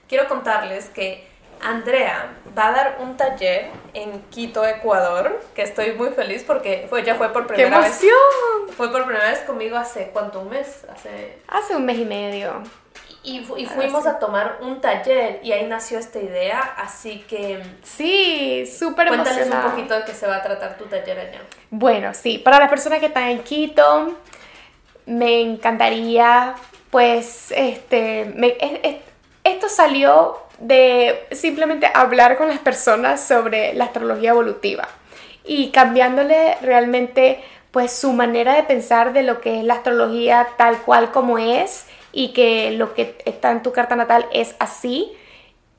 quiero 0.09 0.29
contarles 0.29 0.89
que 0.91 1.27
Andrea 1.61 2.35
va 2.57 2.69
a 2.69 2.73
dar 2.73 2.99
un 3.01 3.17
taller 3.17 3.71
en 3.95 4.21
Quito, 4.25 4.67
Ecuador, 4.67 5.41
que 5.55 5.63
estoy 5.63 5.93
muy 5.93 6.11
feliz 6.11 6.45
porque 6.45 6.87
fue, 6.91 7.03
ya 7.03 7.15
fue 7.15 7.33
por 7.33 7.47
primera 7.47 7.71
¡Qué 7.71 7.87
emoción! 7.87 8.67
vez. 8.67 8.77
Fue 8.77 8.93
por 8.93 9.05
primera 9.05 9.31
vez 9.31 9.41
conmigo 9.41 9.77
hace 9.77 10.11
cuánto, 10.13 10.41
un 10.41 10.51
mes, 10.51 10.85
hace... 10.93 11.39
Hace 11.49 11.77
un 11.77 11.87
mes 11.87 11.99
y 11.99 12.05
medio. 12.05 12.63
Y, 13.25 13.39
y 13.57 13.67
fuimos 13.67 14.07
a 14.07 14.19
tomar 14.19 14.59
un 14.61 14.83
taller 14.83 15.41
y 15.43 15.53
ahí 15.53 15.67
nació 15.67 15.99
esta 15.99 16.19
idea, 16.19 16.61
así 16.77 17.25
que... 17.27 17.63
Sí, 17.83 18.67
súper 18.67 19.09
Cuéntales 19.09 19.49
un 19.51 19.63
poquito 19.63 19.95
de 19.95 20.05
qué 20.05 20.13
se 20.13 20.27
va 20.27 20.37
a 20.37 20.43
tratar 20.43 20.77
tu 20.77 20.85
taller 20.85 21.19
allá. 21.19 21.41
Bueno, 21.71 22.13
sí, 22.13 22.37
para 22.37 22.59
las 22.59 22.69
personas 22.69 22.99
que 22.99 23.07
están 23.07 23.31
en 23.31 23.43
Quito, 23.43 24.15
me 25.07 25.41
encantaría, 25.41 26.55
pues, 26.91 27.51
este, 27.57 28.31
me, 28.37 28.59
esto 29.43 29.69
salió 29.69 30.39
de 30.59 31.27
simplemente 31.33 31.91
hablar 31.93 32.37
con 32.37 32.49
las 32.49 32.59
personas 32.59 33.27
sobre 33.27 33.75
la 33.75 33.85
astrología 33.85 34.31
evolutiva 34.31 34.89
y 35.45 35.71
cambiándole 35.71 36.57
realmente 36.63 37.43
pues 37.71 37.93
su 37.93 38.13
manera 38.13 38.55
de 38.55 38.63
pensar 38.63 39.13
de 39.13 39.23
lo 39.23 39.41
que 39.41 39.59
es 39.59 39.65
la 39.65 39.75
astrología 39.75 40.49
tal 40.57 40.79
cual 40.79 41.11
como 41.11 41.39
es 41.39 41.87
y 42.15 42.29
que 42.29 42.71
lo 42.71 42.95
que 42.95 43.19
está 43.25 43.51
en 43.51 43.63
tu 43.63 43.73
carta 43.73 43.97
natal 43.97 44.27
es 44.33 44.55
así 44.61 45.13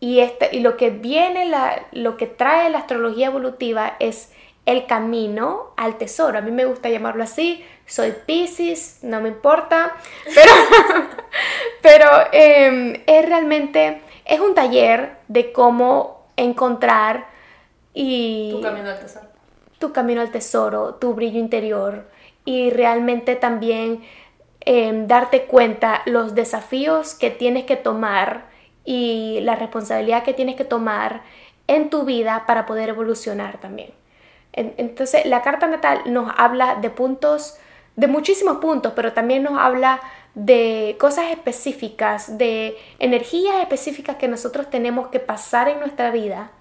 y, 0.01 0.19
este, 0.19 0.49
y 0.55 0.59
lo 0.59 0.75
que 0.75 0.89
viene, 0.89 1.45
la, 1.45 1.87
lo 1.93 2.17
que 2.17 2.27
trae 2.27 2.69
la 2.69 2.79
astrología 2.79 3.27
evolutiva 3.27 3.95
es 3.99 4.31
el 4.65 4.85
camino 4.85 5.71
al 5.77 5.97
tesoro. 5.97 6.37
A 6.37 6.41
mí 6.41 6.51
me 6.51 6.65
gusta 6.65 6.89
llamarlo 6.89 7.23
así. 7.23 7.63
Soy 7.85 8.13
Pisces, 8.25 8.99
no 9.03 9.21
me 9.21 9.29
importa, 9.29 9.95
pero, 10.25 10.51
pero 11.81 12.07
em, 12.31 13.01
es 13.07 13.25
realmente 13.25 14.01
es 14.25 14.39
un 14.39 14.53
taller 14.55 15.17
de 15.27 15.53
cómo 15.53 16.27
encontrar 16.35 17.27
y... 17.93 18.51
Tu 18.51 18.61
camino 18.61 18.89
al 18.89 18.99
tesoro. 18.99 19.27
Tu 19.79 19.93
camino 19.93 20.21
al 20.21 20.31
tesoro, 20.31 20.95
tu 20.95 21.13
brillo 21.13 21.39
interior 21.39 22.05
y 22.43 22.69
realmente 22.71 23.35
también 23.35 24.03
em, 24.65 25.07
darte 25.07 25.45
cuenta 25.45 26.01
los 26.05 26.35
desafíos 26.35 27.13
que 27.13 27.31
tienes 27.31 27.65
que 27.65 27.75
tomar 27.75 28.45
y 28.83 29.39
la 29.41 29.55
responsabilidad 29.55 30.23
que 30.23 30.33
tienes 30.33 30.55
que 30.55 30.65
tomar 30.65 31.21
en 31.67 31.89
tu 31.89 32.03
vida 32.03 32.45
para 32.45 32.65
poder 32.65 32.89
evolucionar 32.89 33.59
también. 33.59 33.91
Entonces, 34.53 35.25
la 35.25 35.41
carta 35.41 35.67
natal 35.67 36.01
nos 36.05 36.31
habla 36.37 36.75
de 36.75 36.89
puntos, 36.89 37.57
de 37.97 38.07
muchísimos 38.07 38.57
puntos, 38.57 38.93
pero 38.95 39.11
también 39.11 39.43
nos 39.43 39.59
habla 39.59 39.99
de 40.33 40.95
cosas 40.97 41.31
específicas, 41.31 42.37
de 42.37 42.77
energías 42.99 43.57
específicas 43.61 44.15
que 44.15 44.29
nosotros 44.29 44.69
tenemos 44.69 45.09
que 45.09 45.19
pasar 45.19 45.67
en 45.67 45.79
nuestra 45.79 46.11
vida, 46.11 46.51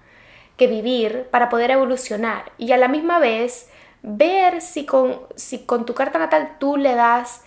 que 0.57 0.67
vivir 0.67 1.27
para 1.31 1.47
poder 1.47 1.71
evolucionar. 1.71 2.51
Y 2.57 2.73
a 2.73 2.77
la 2.77 2.89
misma 2.89 3.19
vez 3.19 3.69
ver 4.01 4.61
si 4.61 4.85
con, 4.85 5.21
si 5.35 5.65
con 5.65 5.85
tu 5.85 5.93
carta 5.93 6.19
natal 6.19 6.57
tú 6.59 6.75
le 6.75 6.95
das 6.95 7.44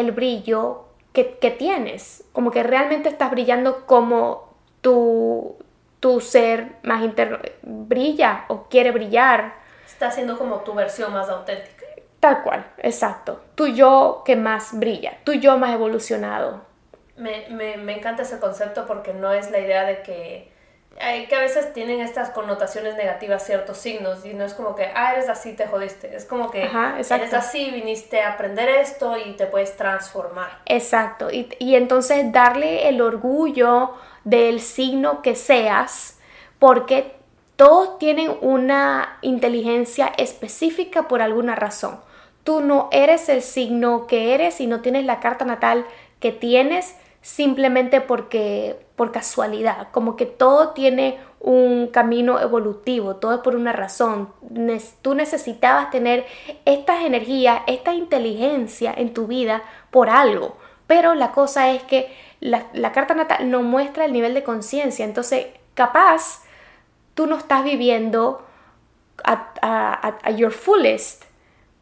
el 0.00 0.12
brillo 0.12 0.84
que, 1.12 1.38
que 1.38 1.50
tienes, 1.50 2.24
como 2.32 2.50
que 2.50 2.62
realmente 2.62 3.08
estás 3.08 3.30
brillando 3.30 3.86
como 3.86 4.54
tu, 4.80 5.56
tu 6.00 6.20
ser 6.20 6.76
más 6.82 7.02
interno 7.02 7.38
brilla 7.62 8.44
o 8.48 8.64
quiere 8.64 8.92
brillar. 8.92 9.54
Está 9.86 10.10
siendo 10.10 10.38
como 10.38 10.60
tu 10.60 10.74
versión 10.74 11.12
más 11.12 11.28
auténtica. 11.28 11.86
Tal 12.20 12.42
cual, 12.42 12.66
exacto. 12.78 13.40
Tu 13.54 13.68
yo 13.68 14.22
que 14.24 14.36
más 14.36 14.78
brilla, 14.78 15.18
tu 15.24 15.32
yo 15.32 15.56
más 15.56 15.72
evolucionado. 15.72 16.62
Me, 17.16 17.48
me, 17.50 17.76
me 17.76 17.96
encanta 17.96 18.22
ese 18.22 18.38
concepto 18.38 18.86
porque 18.86 19.12
no 19.12 19.32
es 19.32 19.50
la 19.50 19.58
idea 19.58 19.84
de 19.84 20.02
que, 20.02 20.52
que 20.98 21.36
a 21.36 21.40
veces 21.40 21.72
tienen 21.72 22.00
estas 22.00 22.30
connotaciones 22.30 22.96
negativas 22.96 23.44
ciertos 23.44 23.78
signos 23.78 24.24
y 24.24 24.34
no 24.34 24.44
es 24.44 24.54
como 24.54 24.74
que, 24.74 24.90
ah, 24.94 25.12
eres 25.12 25.28
así, 25.28 25.52
te 25.54 25.66
jodiste. 25.66 26.14
Es 26.14 26.24
como 26.24 26.50
que 26.50 26.62
eres 26.64 27.34
así, 27.34 27.70
viniste 27.70 28.20
a 28.20 28.32
aprender 28.32 28.68
esto 28.68 29.16
y 29.16 29.32
te 29.32 29.46
puedes 29.46 29.76
transformar. 29.76 30.50
Exacto. 30.66 31.30
Y, 31.30 31.48
y 31.58 31.76
entonces 31.76 32.32
darle 32.32 32.88
el 32.88 33.00
orgullo 33.00 33.94
del 34.24 34.60
signo 34.60 35.22
que 35.22 35.34
seas 35.34 36.18
porque 36.58 37.14
todos 37.56 37.98
tienen 37.98 38.36
una 38.40 39.18
inteligencia 39.22 40.12
específica 40.16 41.08
por 41.08 41.22
alguna 41.22 41.54
razón 41.54 42.00
tú 42.48 42.62
no 42.62 42.88
eres 42.92 43.28
el 43.28 43.42
signo 43.42 44.06
que 44.06 44.32
eres 44.32 44.62
y 44.62 44.66
no 44.66 44.80
tienes 44.80 45.04
la 45.04 45.20
carta 45.20 45.44
natal 45.44 45.84
que 46.18 46.32
tienes 46.32 46.94
simplemente 47.20 48.00
porque 48.00 48.78
por 48.96 49.12
casualidad, 49.12 49.88
como 49.92 50.16
que 50.16 50.26
todo 50.26 50.70
tiene 50.70 51.18
un 51.40 51.88
camino 51.88 52.40
evolutivo, 52.40 53.16
todo 53.16 53.34
es 53.34 53.40
por 53.40 53.54
una 53.54 53.72
razón. 53.72 54.32
Tú 55.02 55.14
necesitabas 55.14 55.90
tener 55.90 56.26
estas 56.64 57.02
energías, 57.04 57.62
esta 57.66 57.94
inteligencia 57.94 58.92
en 58.96 59.14
tu 59.14 59.26
vida 59.26 59.62
por 59.90 60.10
algo, 60.10 60.56
pero 60.86 61.14
la 61.14 61.32
cosa 61.32 61.70
es 61.70 61.82
que 61.84 62.12
la, 62.40 62.66
la 62.72 62.92
carta 62.92 63.14
natal 63.14 63.50
no 63.50 63.62
muestra 63.62 64.04
el 64.04 64.12
nivel 64.12 64.34
de 64.34 64.42
conciencia, 64.42 65.04
entonces 65.04 65.46
capaz 65.74 66.42
tú 67.14 67.26
no 67.26 67.36
estás 67.36 67.64
viviendo 67.64 68.44
a, 69.24 70.30
your 70.36 70.52
fullest 70.52 71.24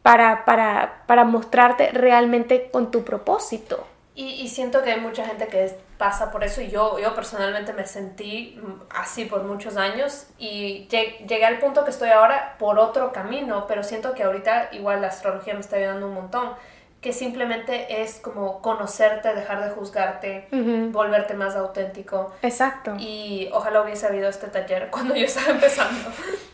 para, 0.01 0.45
para, 0.45 1.03
para 1.07 1.25
mostrarte 1.25 1.91
realmente 1.91 2.69
con 2.71 2.91
tu 2.91 3.03
propósito. 3.03 3.85
Y, 4.19 4.47
siento 4.47 4.81
que 4.81 4.93
hay 4.93 4.99
mucha 4.99 5.23
gente 5.27 5.45
que 5.47 5.77
pasa 5.99 6.31
por 6.31 6.43
eso 6.43 6.59
y 6.59 6.69
yo, 6.71 6.97
yo 6.97 7.13
personalmente 7.13 7.71
me 7.71 7.85
sentí 7.85 8.59
así 8.89 9.25
por 9.25 9.43
muchos 9.43 9.77
años 9.77 10.25
y 10.39 10.87
llegué 10.87 11.45
al 11.45 11.59
punto 11.59 11.85
que 11.85 11.91
estoy 11.91 12.09
ahora 12.09 12.55
por 12.57 12.79
otro 12.79 13.11
camino, 13.11 13.65
pero 13.67 13.83
siento 13.83 14.15
que 14.15 14.23
ahorita 14.23 14.69
igual 14.71 15.01
la 15.01 15.09
astrología 15.09 15.53
me 15.53 15.59
está 15.59 15.75
ayudando 15.75 16.07
un 16.07 16.15
montón 16.15 16.55
que 16.99 17.13
simplemente 17.13 18.01
es 18.01 18.19
como 18.19 18.59
conocerte, 18.63 19.35
dejar 19.35 19.63
de 19.63 19.69
juzgarte, 19.69 20.47
volverte 20.91 21.35
más 21.35 21.55
auténtico. 21.55 22.33
Exacto. 22.41 22.95
Y 22.97 23.49
ojalá 23.53 23.83
hubiese 23.83 24.07
habido 24.07 24.29
este 24.29 24.47
taller 24.47 24.87
cuando 24.91 25.15
yo 25.15 25.25
estaba 25.25 25.51
empezando. 25.51 26.09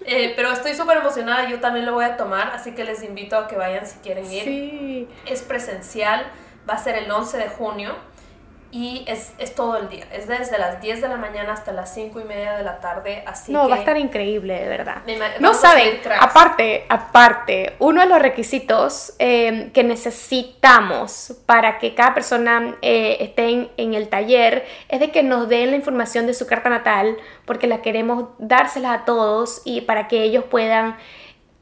Eh, 0.06 0.34
pero 0.36 0.52
estoy 0.52 0.74
súper 0.74 0.98
emocionada, 0.98 1.48
yo 1.48 1.62
también 1.62 1.86
lo 1.86 1.94
voy 1.94 2.04
a 2.04 2.18
tomar, 2.18 2.52
así 2.52 2.76
que 2.76 2.84
les 2.84 3.04
invito 3.04 3.38
a 3.38 3.48
que 3.48 3.56
vayan 3.56 3.88
si 3.88 4.00
quieren 4.00 4.30
ir. 4.30 4.44
Sí. 4.44 5.08
Es 5.26 5.42
presencial, 5.44 6.26
va 6.70 6.74
a 6.76 6.78
ser 6.78 6.96
el 6.96 7.12
11 7.12 7.38
de 7.38 7.50
junio 7.50 7.96
y 8.74 9.06
es, 9.08 9.34
es, 9.38 9.54
todo 9.54 9.78
el 9.78 9.88
día. 9.88 10.08
Es 10.12 10.28
desde 10.28 10.58
las 10.58 10.82
10 10.82 11.00
de 11.00 11.08
la 11.08 11.18
mañana 11.18 11.54
hasta 11.54 11.72
las 11.72 11.94
5 11.94 12.20
y 12.20 12.24
media 12.24 12.54
de 12.58 12.64
la 12.64 12.80
tarde. 12.80 13.24
Así 13.28 13.52
no, 13.52 13.70
va 13.70 13.76
a 13.76 13.80
estar 13.80 13.98
increíble, 13.98 14.60
de 14.60 14.68
verdad. 14.68 15.04
no 15.40 15.54
saben, 15.54 16.02
aparte, 16.20 16.88
aparte, 16.90 17.76
uno 17.78 18.02
de 18.02 18.08
los 18.08 18.20
requisitos 18.20 19.14
eh, 19.20 19.70
que 19.76 19.84
necesitamos 19.84 21.36
para 21.46 21.78
que 21.78 21.94
cada 21.94 22.16
persona 22.16 22.76
eh, 22.82 23.18
esté 23.20 23.70
en, 23.78 23.94
el 23.94 24.10
taller 24.10 24.66
es 24.90 25.00
de 25.00 25.12
que 25.12 25.22
nos 25.22 25.48
den 25.48 25.70
la 25.70 25.76
información 25.76 26.26
de 26.26 26.34
su 26.34 26.48
carta 26.48 26.70
natal, 26.70 27.16
porque 27.46 27.68
la 27.68 27.84
queremos 27.84 28.30
dársela 28.40 28.94
a 28.94 29.06
todos 29.06 29.62
y 29.66 29.82
para 29.82 30.08
que 30.08 30.24
ellos 30.24 30.46
puedan 30.46 30.98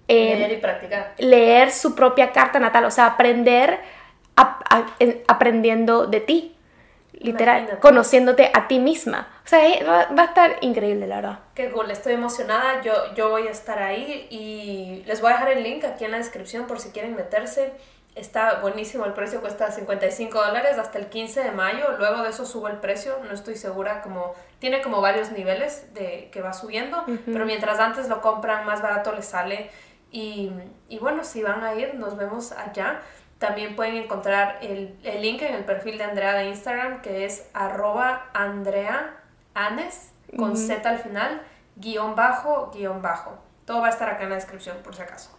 eh, 0.07 0.37
leer 0.37 0.51
y 0.53 0.57
practicar. 0.57 1.13
Leer 1.17 1.71
su 1.71 1.93
propia 1.93 2.31
carta 2.31 2.57
natal, 2.57 2.85
o 2.85 2.91
sea, 2.91 3.05
aprender 3.07 3.81
aprendiendo 4.35 6.07
de 6.07 6.21
ti 6.21 6.55
literal, 7.21 7.79
conociéndote 7.79 8.51
a 8.53 8.67
ti 8.67 8.79
misma. 8.79 9.27
O 9.45 9.47
sea, 9.47 9.67
eh, 9.67 9.83
va, 9.83 10.07
a 10.21 10.25
estar 10.25 10.57
increíble, 10.61 11.07
la 11.07 11.15
verdad. 11.17 11.39
Qué 11.53 11.71
cool, 11.71 11.91
estoy 11.91 12.13
emocionada. 12.13 12.81
Yo, 12.81 12.93
yo 13.15 13.29
voy 13.29 13.47
a 13.47 13.51
estar 13.51 13.79
ahí 13.79 14.27
y 14.29 15.03
les 15.05 15.21
voy 15.21 15.31
a 15.31 15.33
dejar 15.33 15.51
el 15.51 15.63
link 15.63 15.83
aquí 15.83 16.05
en 16.05 16.11
la 16.11 16.17
descripción 16.17 16.67
por 16.67 16.79
si 16.79 16.89
quieren 16.89 17.15
meterse. 17.15 17.73
Está 18.15 18.59
buenísimo, 18.59 19.05
el 19.05 19.13
precio 19.13 19.39
cuesta 19.39 19.71
55 19.71 20.37
dólares 20.37 20.77
hasta 20.77 20.97
el 20.97 21.07
15 21.07 21.43
de 21.43 21.51
mayo. 21.51 21.97
Luego 21.97 22.23
de 22.23 22.29
eso 22.29 22.45
sube 22.45 22.69
el 22.69 22.77
precio, 22.77 23.17
no 23.25 23.33
estoy 23.33 23.55
segura, 23.55 24.01
como 24.01 24.33
tiene 24.59 24.81
como 24.81 24.99
varios 24.99 25.31
niveles 25.31 25.93
de 25.93 26.29
que 26.31 26.41
va 26.41 26.51
subiendo, 26.51 27.05
pero 27.25 27.45
mientras 27.45 27.79
antes 27.79 28.09
lo 28.09 28.21
compran, 28.21 28.65
más 28.65 28.81
barato 28.81 29.13
les 29.13 29.25
sale. 29.25 29.69
Y, 30.11 30.51
y 30.89 30.99
bueno, 30.99 31.23
si 31.23 31.41
van 31.41 31.63
a 31.63 31.73
ir, 31.75 31.95
nos 31.95 32.17
vemos 32.17 32.51
allá. 32.51 32.99
También 33.41 33.76
pueden 33.76 33.95
encontrar 33.95 34.59
el, 34.61 34.95
el, 35.03 35.23
link 35.23 35.41
en 35.41 35.55
el 35.55 35.65
perfil 35.65 35.97
de 35.97 36.03
Andrea 36.03 36.35
de 36.35 36.45
Instagram, 36.49 37.01
que 37.01 37.26
es 37.26 37.49
arroba 37.55 38.27
Andrea 38.35 39.15
Anes, 39.55 40.11
con 40.38 40.55
Z 40.55 40.88
al 40.88 40.99
final, 40.99 41.41
guion 41.76 42.15
bajo, 42.15 42.69
guion 42.72 43.01
bajo. 43.01 43.39
Todo 43.65 43.81
va 43.81 43.88
a 43.88 43.89
estar 43.89 44.07
acá 44.09 44.26
en 44.26 44.30
la 44.30 44.35
descripción, 44.35 44.77
por 44.84 44.95
si 44.95 45.01
acaso. 45.01 45.35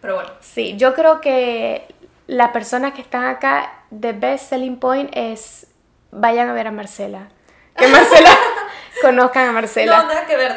Pero 0.00 0.16
bueno. 0.16 0.30
Sí, 0.40 0.76
yo 0.78 0.94
creo 0.94 1.20
que 1.20 1.86
la 2.26 2.52
persona 2.52 2.92
que 2.92 3.02
están 3.02 3.22
acá, 3.22 3.72
the 3.96 4.14
best 4.14 4.48
selling 4.48 4.80
point 4.80 5.08
es 5.14 5.68
vayan 6.10 6.48
a 6.48 6.54
ver 6.54 6.66
a 6.66 6.72
Marcela. 6.72 7.28
Que 7.76 7.86
Marcela 7.86 8.30
conozcan 9.00 9.50
a 9.50 9.52
Marcela. 9.52 9.96
No, 9.96 10.08
nada 10.08 10.26
que 10.26 10.36
ver, 10.36 10.56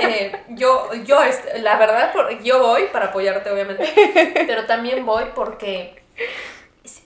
eh, 0.00 0.44
yo, 0.48 0.88
yo, 1.04 1.18
la 1.60 1.76
verdad, 1.76 2.14
yo 2.42 2.60
voy 2.60 2.84
para 2.86 3.08
apoyarte, 3.08 3.50
obviamente, 3.50 3.92
pero 4.46 4.64
también 4.64 5.04
voy 5.04 5.24
porque 5.34 6.02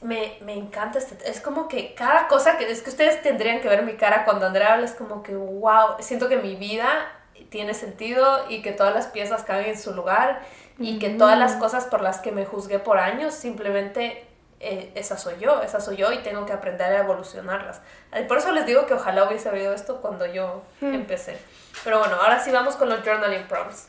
me, 0.02 0.38
me, 0.40 0.54
encanta 0.54 0.98
este, 0.98 1.30
es 1.30 1.40
como 1.40 1.68
que 1.68 1.94
cada 1.94 2.28
cosa 2.28 2.58
que 2.58 2.70
es 2.70 2.82
que 2.82 2.90
ustedes 2.90 3.22
tendrían 3.22 3.60
que 3.60 3.68
ver 3.68 3.82
mi 3.82 3.94
cara 3.94 4.24
cuando 4.24 4.46
Andrea 4.46 4.74
habla 4.74 4.86
es 4.86 4.94
como 4.94 5.22
que 5.22 5.34
wow, 5.34 5.96
siento 6.00 6.28
que 6.28 6.36
mi 6.36 6.56
vida 6.56 6.88
tiene 7.50 7.74
sentido 7.74 8.46
y 8.48 8.62
que 8.62 8.72
todas 8.72 8.94
las 8.94 9.06
piezas 9.06 9.44
caben 9.44 9.66
en 9.66 9.78
su 9.78 9.94
lugar 9.94 10.42
y 10.78 10.98
que 10.98 11.10
todas 11.10 11.38
las 11.38 11.54
cosas 11.56 11.86
por 11.86 12.02
las 12.02 12.18
que 12.18 12.32
me 12.32 12.44
juzgué 12.44 12.78
por 12.78 12.98
años 12.98 13.34
simplemente 13.34 14.24
eh, 14.60 14.90
esa 14.96 15.16
soy 15.16 15.34
yo, 15.40 15.62
esa 15.62 15.80
soy 15.80 15.96
yo 15.96 16.12
y 16.12 16.18
tengo 16.18 16.44
que 16.44 16.52
aprender 16.52 16.92
a 16.92 16.98
evolucionarlas. 17.00 17.80
Por 18.26 18.38
eso 18.38 18.50
les 18.52 18.66
digo 18.66 18.86
que 18.86 18.94
ojalá 18.94 19.24
hubiese 19.24 19.48
habido 19.48 19.72
esto 19.72 20.00
cuando 20.00 20.26
yo 20.26 20.62
hmm. 20.80 20.94
empecé. 20.94 21.38
Pero 21.84 22.00
bueno, 22.00 22.16
ahora 22.16 22.42
sí 22.42 22.50
vamos 22.50 22.76
con 22.76 22.88
los 22.88 23.00
journaling 23.02 23.46
prompts. 23.46 23.88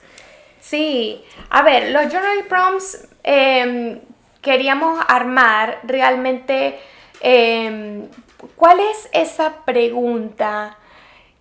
Sí, 0.59 1.25
a 1.49 1.63
ver, 1.63 1.89
los 1.89 2.11
journaling 2.11 2.47
prompts 2.47 3.07
eh, 3.23 4.01
queríamos 4.41 4.99
armar 5.07 5.79
realmente 5.83 6.79
em, 7.21 8.07
cuál 8.55 8.79
es 8.79 9.09
esa 9.11 9.65
pregunta 9.65 10.77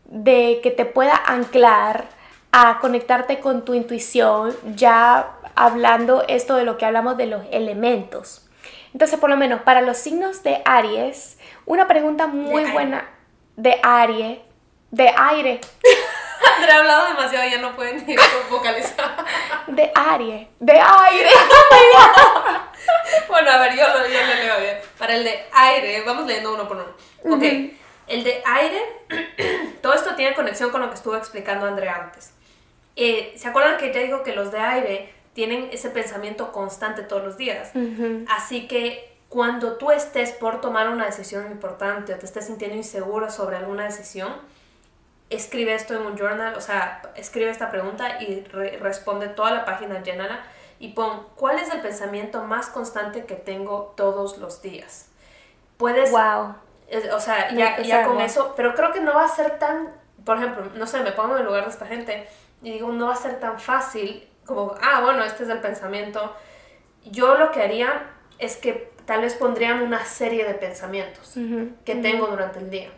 de 0.05 0.61
que 0.63 0.71
te 0.71 0.85
pueda 0.85 1.15
anclar 1.27 2.07
a 2.51 2.79
conectarte 2.81 3.41
con 3.41 3.65
tu 3.65 3.75
intuición, 3.75 4.57
ya 4.75 5.33
hablando 5.55 6.25
esto 6.29 6.57
de 6.57 6.65
lo 6.65 6.79
que 6.79 6.87
hablamos 6.87 7.17
de 7.17 7.27
los 7.27 7.43
elementos. 7.51 8.47
Entonces, 8.93 9.19
por 9.19 9.29
lo 9.29 9.37
menos 9.37 9.61
para 9.63 9.83
los 9.83 9.99
signos 9.99 10.43
de 10.43 10.63
Aries, 10.65 11.39
una 11.67 11.87
pregunta 11.87 12.27
muy 12.27 12.65
buena 12.71 13.09
de 13.57 13.79
Aries, 13.83 14.39
de 14.91 15.13
aire. 15.17 15.61
Andrea 16.57 16.77
ha 16.77 16.79
hablado 16.79 17.09
demasiado, 17.09 17.49
ya 17.49 17.59
no 17.59 17.77
pueden 17.77 18.05
vocalizar. 18.51 19.25
De 19.67 19.91
Aries, 19.95 20.49
de 20.59 20.73
aire. 20.73 21.31
bueno, 23.29 23.51
a 23.51 23.59
ver, 23.59 23.77
yo 23.77 23.87
lo, 23.89 24.07
yo 24.07 24.21
lo 24.21 24.35
leo 24.35 24.61
bien. 24.61 24.77
Para 24.99 25.15
el 25.15 25.25
de 25.25 25.45
aire, 25.53 26.03
vamos 26.03 26.27
leyendo 26.27 26.55
uno 26.55 26.67
por 26.67 26.77
uno. 26.77 27.35
Ok, 27.37 27.43
el 28.07 28.25
de 28.25 28.43
aire, 28.45 28.81
todo 29.83 29.95
esto 29.95 30.15
tiene 30.15 30.35
conexión 30.35 30.71
con 30.71 30.81
lo 30.81 30.89
que 30.89 30.95
estuvo 30.95 31.17
explicando 31.17 31.67
Andrea 31.67 31.97
antes. 31.97 32.33
Eh, 32.97 33.35
¿Se 33.37 33.49
acuerdan 33.49 33.77
que 33.77 33.93
ya 33.93 34.01
digo 34.01 34.23
que 34.23 34.35
los 34.35 34.51
de 34.51 34.59
aire 34.59 35.13
tienen 35.33 35.69
ese 35.73 35.91
pensamiento 35.91 36.51
constante 36.53 37.03
todos 37.03 37.23
los 37.23 37.37
días? 37.37 37.71
Así 38.29 38.67
que 38.67 39.17
cuando 39.29 39.77
tú 39.77 39.93
estés 39.93 40.33
por 40.33 40.61
tomar 40.61 40.89
una 40.89 41.07
decisión 41.07 41.51
importante 41.51 42.15
o 42.15 42.19
te 42.19 42.27
estés 42.27 42.47
sintiendo 42.47 42.77
inseguro 42.77 43.31
sobre 43.31 43.57
alguna 43.57 43.85
decisión, 43.85 44.35
escribe 45.31 45.75
esto 45.75 45.95
en 45.95 46.03
un 46.03 46.17
journal, 46.17 46.55
o 46.57 46.61
sea, 46.61 47.03
escribe 47.15 47.51
esta 47.51 47.71
pregunta 47.71 48.21
y 48.23 48.43
responde 48.81 49.29
toda 49.29 49.53
la 49.53 49.65
página, 49.65 50.03
llénala 50.03 50.41
y 50.79 50.89
pon, 50.89 51.27
¿cuál 51.35 51.59
es 51.59 51.73
el 51.73 51.81
pensamiento 51.81 52.45
más 52.45 52.69
constante 52.69 53.25
que 53.25 53.35
tengo 53.35 53.95
todos 53.97 54.39
los 54.39 54.63
días? 54.63 55.09
Puedes... 55.77 56.11
Wow. 56.11 56.55
o 57.13 57.21
sea, 57.21 57.53
ya, 57.53 57.81
ya 57.83 58.05
con 58.05 58.21
eso, 58.21 58.55
pero 58.57 58.75
creo 58.75 58.93
que 58.93 59.01
no 59.01 59.15
va 59.15 59.25
a 59.25 59.29
ser 59.29 59.59
tan, 59.59 59.93
por 60.25 60.39
ejemplo, 60.39 60.67
no 60.75 60.87
sé, 60.87 61.01
me 61.01 61.13
pongo 61.13 61.35
en 61.35 61.41
el 61.41 61.47
lugar 61.47 61.65
de 61.65 61.71
esta 61.71 61.87
gente 61.87 62.29
y 62.63 62.73
digo, 62.73 62.91
no 62.91 63.07
va 63.07 63.15
a 63.15 63.17
ser 63.17 63.41
tan 63.41 63.59
fácil 63.59 64.29
como, 64.47 64.75
ah, 64.81 65.01
bueno, 65.03 65.23
este 65.25 65.45
es 65.45 65.51
el 65.51 65.61
pensamiento. 65.61 66.35
Yo 67.05 67.37
lo 67.37 67.51
que 67.51 67.63
haría 67.63 68.11
es 68.39 68.57
que 68.57 68.93
tal 69.05 69.21
vez 69.23 69.35
pondría 69.35 69.75
una 69.75 70.05
serie 70.05 70.45
de 70.45 70.55
pensamientos 70.55 71.35
que 71.85 71.95
tengo 71.97 72.27
durante 72.27 72.59
el 72.59 72.71
día. 72.71 72.91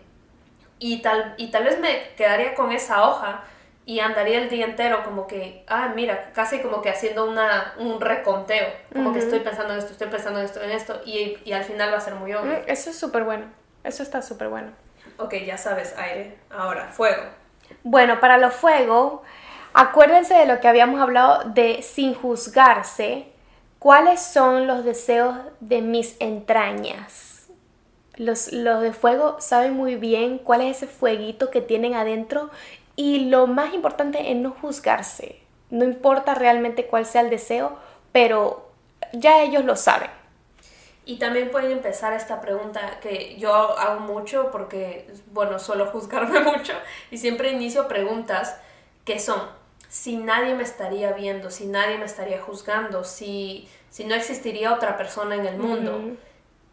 Y 0.79 1.03
tal, 1.03 1.35
y 1.37 1.51
tal 1.51 1.65
vez 1.65 1.79
me 1.79 2.15
quedaría 2.17 2.55
con 2.55 2.73
esa 2.73 3.07
hoja 3.07 3.45
y 3.87 4.01
andaría 4.01 4.39
el 4.39 4.49
día 4.49 4.67
entero 4.67 5.03
como 5.05 5.27
que, 5.27 5.65
ah, 5.67 5.93
mira, 5.95 6.33
casi 6.33 6.61
como 6.61 6.83
que 6.83 6.91
haciendo 6.91 7.29
una, 7.29 7.75
un 7.79 8.01
reconteo, 8.01 8.69
como 8.93 9.13
que 9.13 9.19
estoy 9.19 9.41
pensando 9.41 9.73
en 9.73 9.81
esto, 9.81 9.93
estoy 9.93 10.09
pensando 10.09 10.39
en 10.39 10.45
esto, 10.45 10.63
en 10.63 10.71
esto, 10.71 11.01
y, 11.05 11.39
y 11.45 11.53
al 11.53 11.65
final 11.65 11.93
va 11.93 11.97
a 11.97 12.01
ser 12.01 12.15
muy 12.15 12.33
obvio. 12.35 12.53
Mm, 12.53 12.69
eso 12.69 12.91
es 12.91 12.99
súper 12.99 13.25
bueno, 13.25 13.47
eso 13.83 14.03
está 14.03 14.23
súper 14.23 14.49
bueno. 14.49 14.69
Ok, 15.17 15.35
ya 15.45 15.59
sabes, 15.59 15.95
aire. 15.99 16.39
Ahora, 16.51 16.89
fuego. 16.89 17.23
Bueno, 17.83 18.21
para 18.21 18.39
los 18.39 18.55
fuego, 18.55 19.23
acuérdense 19.73 20.35
de 20.35 20.47
lo 20.47 20.61
que 20.61 20.69
habíamos 20.69 21.01
hablado 21.01 21.45
de 21.51 21.83
sin 21.83 22.15
juzgarse, 22.15 23.27
cuáles 23.79 24.21
son 24.21 24.67
los 24.67 24.85
deseos 24.85 25.37
de 25.61 25.81
mis 25.81 26.17
entrañas. 26.21 27.49
Los, 28.17 28.53
los 28.53 28.83
de 28.83 28.93
fuego 28.93 29.37
saben 29.41 29.73
muy 29.73 29.97
bien 29.97 30.39
cuál 30.39 30.61
es 30.61 30.77
ese 30.77 30.87
fueguito 30.87 31.51
que 31.51 31.63
tienen 31.63 31.95
adentro 31.95 32.51
y 33.01 33.31
lo 33.31 33.47
más 33.47 33.73
importante 33.73 34.31
es 34.31 34.37
no 34.37 34.51
juzgarse. 34.51 35.41
No 35.71 35.87
importa 35.87 36.35
realmente 36.35 36.85
cuál 36.85 37.07
sea 37.07 37.23
el 37.23 37.31
deseo, 37.31 37.79
pero 38.13 38.69
ya 39.15 39.43
ellos 39.43 39.65
lo 39.65 39.75
saben. 39.75 40.11
Y 41.07 41.17
también 41.17 41.51
pueden 41.51 41.71
empezar 41.71 42.13
esta 42.13 42.43
pregunta 42.43 43.01
que 43.01 43.37
yo 43.39 43.55
hago 43.55 44.01
mucho 44.01 44.51
porque, 44.53 45.11
bueno, 45.33 45.59
suelo 45.59 45.87
juzgarme 45.87 46.41
mucho 46.53 46.75
y 47.11 47.17
siempre 47.17 47.53
inicio 47.53 47.89
preguntas 47.89 48.61
que 49.07 49.19
son, 49.19 49.41
si 49.89 50.19
nadie 50.19 50.55
me 50.55 50.63
estaría 50.63 51.15
viendo, 51.15 51.51
si 51.51 51.69
nadie 51.69 51.97
me 51.97 52.05
estaría 52.05 52.43
juzgando, 52.43 53.05
si, 53.05 53.67
si 53.89 54.05
no 54.05 54.15
existiría 54.15 54.75
otra 54.75 54.99
persona 54.99 55.37
en 55.37 55.47
el 55.47 55.57
mundo, 55.57 56.19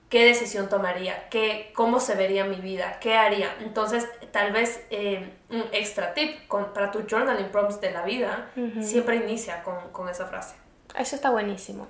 qué 0.10 0.26
decisión 0.26 0.70
tomaría, 0.70 1.28
qué, 1.30 1.72
cómo 1.76 2.00
se 2.00 2.16
vería 2.16 2.46
mi 2.46 2.58
vida, 2.58 3.00
qué 3.00 3.16
haría. 3.16 3.56
Entonces, 3.60 4.08
tal 4.32 4.52
vez 4.52 4.82
eh, 4.90 5.34
un 5.50 5.66
extra 5.72 6.14
tip 6.14 6.48
para 6.74 6.92
tu 6.92 7.06
journaling 7.10 7.50
prompts 7.50 7.82
de 7.82 7.92
la 7.92 8.04
vida, 8.04 8.50
siempre 8.82 9.18
inicia 9.18 9.64
con, 9.64 10.10
esa 10.10 10.28
frase. 10.28 10.56
Eso 10.96 11.16
está 11.16 11.30
buenísimo. 11.30 11.88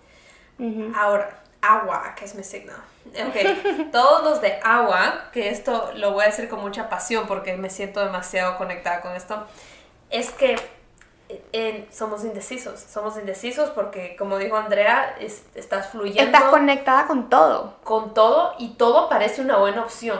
Ahora, 0.95 1.43
agua, 1.61 2.15
que 2.15 2.25
es 2.25 2.35
mi 2.35 2.43
signo. 2.43 2.73
Ok, 3.05 3.91
todos 3.91 4.23
los 4.23 4.41
de 4.41 4.59
agua, 4.63 5.29
que 5.31 5.49
esto 5.49 5.91
lo 5.95 6.13
voy 6.13 6.23
a 6.23 6.27
decir 6.27 6.49
con 6.49 6.61
mucha 6.61 6.89
pasión 6.89 7.27
porque 7.27 7.55
me 7.55 7.69
siento 7.69 8.03
demasiado 8.03 8.57
conectada 8.57 9.01
con 9.01 9.15
esto, 9.15 9.45
es 10.09 10.31
que 10.31 10.55
somos 11.91 12.23
indecisos. 12.23 12.79
Somos 12.79 13.17
indecisos 13.17 13.69
porque, 13.71 14.15
como 14.17 14.37
dijo 14.37 14.55
Andrea, 14.55 15.15
estás 15.19 15.89
fluyendo. 15.89 16.23
Estás 16.23 16.49
conectada 16.49 17.07
con 17.07 17.29
todo. 17.29 17.75
Con 17.83 18.13
todo 18.13 18.53
y 18.59 18.69
todo 18.75 19.09
parece 19.09 19.41
una 19.41 19.57
buena 19.57 19.81
opción. 19.81 20.19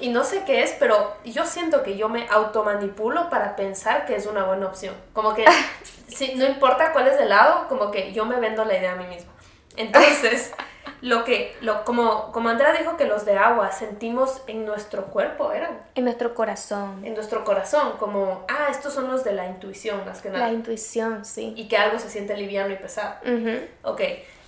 Y, 0.00 0.08
no 0.08 0.24
sé 0.24 0.44
qué 0.44 0.62
es, 0.62 0.74
pero 0.78 1.14
yo 1.24 1.44
siento 1.44 1.82
que 1.82 1.96
yo 1.96 2.08
me 2.08 2.26
automanipulo 2.28 3.28
para 3.28 3.56
pensar 3.56 4.06
que 4.06 4.14
es 4.14 4.26
una 4.26 4.44
buena 4.44 4.66
opción. 4.66 4.94
Como 5.12 5.34
que, 5.34 5.44
si, 6.08 6.34
no 6.34 6.46
importa 6.46 6.92
cuál 6.92 7.08
es 7.08 7.20
el 7.20 7.28
lado, 7.28 7.68
como 7.68 7.90
que 7.90 8.12
yo 8.12 8.24
me 8.24 8.40
vendo 8.40 8.64
la 8.64 8.76
idea 8.76 8.92
a 8.92 8.96
mí 8.96 9.06
mismo. 9.06 9.30
Entonces, 9.76 10.54
lo 11.06 11.22
que, 11.22 11.56
lo, 11.60 11.84
como, 11.84 12.32
como 12.32 12.48
Andrea 12.48 12.72
dijo 12.72 12.96
que 12.96 13.04
los 13.04 13.24
de 13.24 13.38
agua 13.38 13.70
sentimos 13.70 14.42
en 14.48 14.66
nuestro 14.66 15.04
cuerpo, 15.06 15.52
¿eran? 15.52 15.78
En 15.94 16.02
nuestro 16.02 16.34
corazón. 16.34 17.04
En 17.04 17.14
nuestro 17.14 17.44
corazón, 17.44 17.92
como, 18.00 18.44
ah, 18.48 18.66
estos 18.72 18.92
son 18.92 19.06
los 19.06 19.22
de 19.22 19.32
la 19.32 19.46
intuición, 19.46 20.04
más 20.04 20.20
que 20.20 20.30
nada. 20.30 20.48
La 20.48 20.52
intuición, 20.52 21.24
sí. 21.24 21.54
Y 21.56 21.68
que 21.68 21.76
algo 21.76 22.00
se 22.00 22.10
siente 22.10 22.36
liviano 22.36 22.74
y 22.74 22.76
pesado. 22.76 23.14
Ok, 23.84 24.00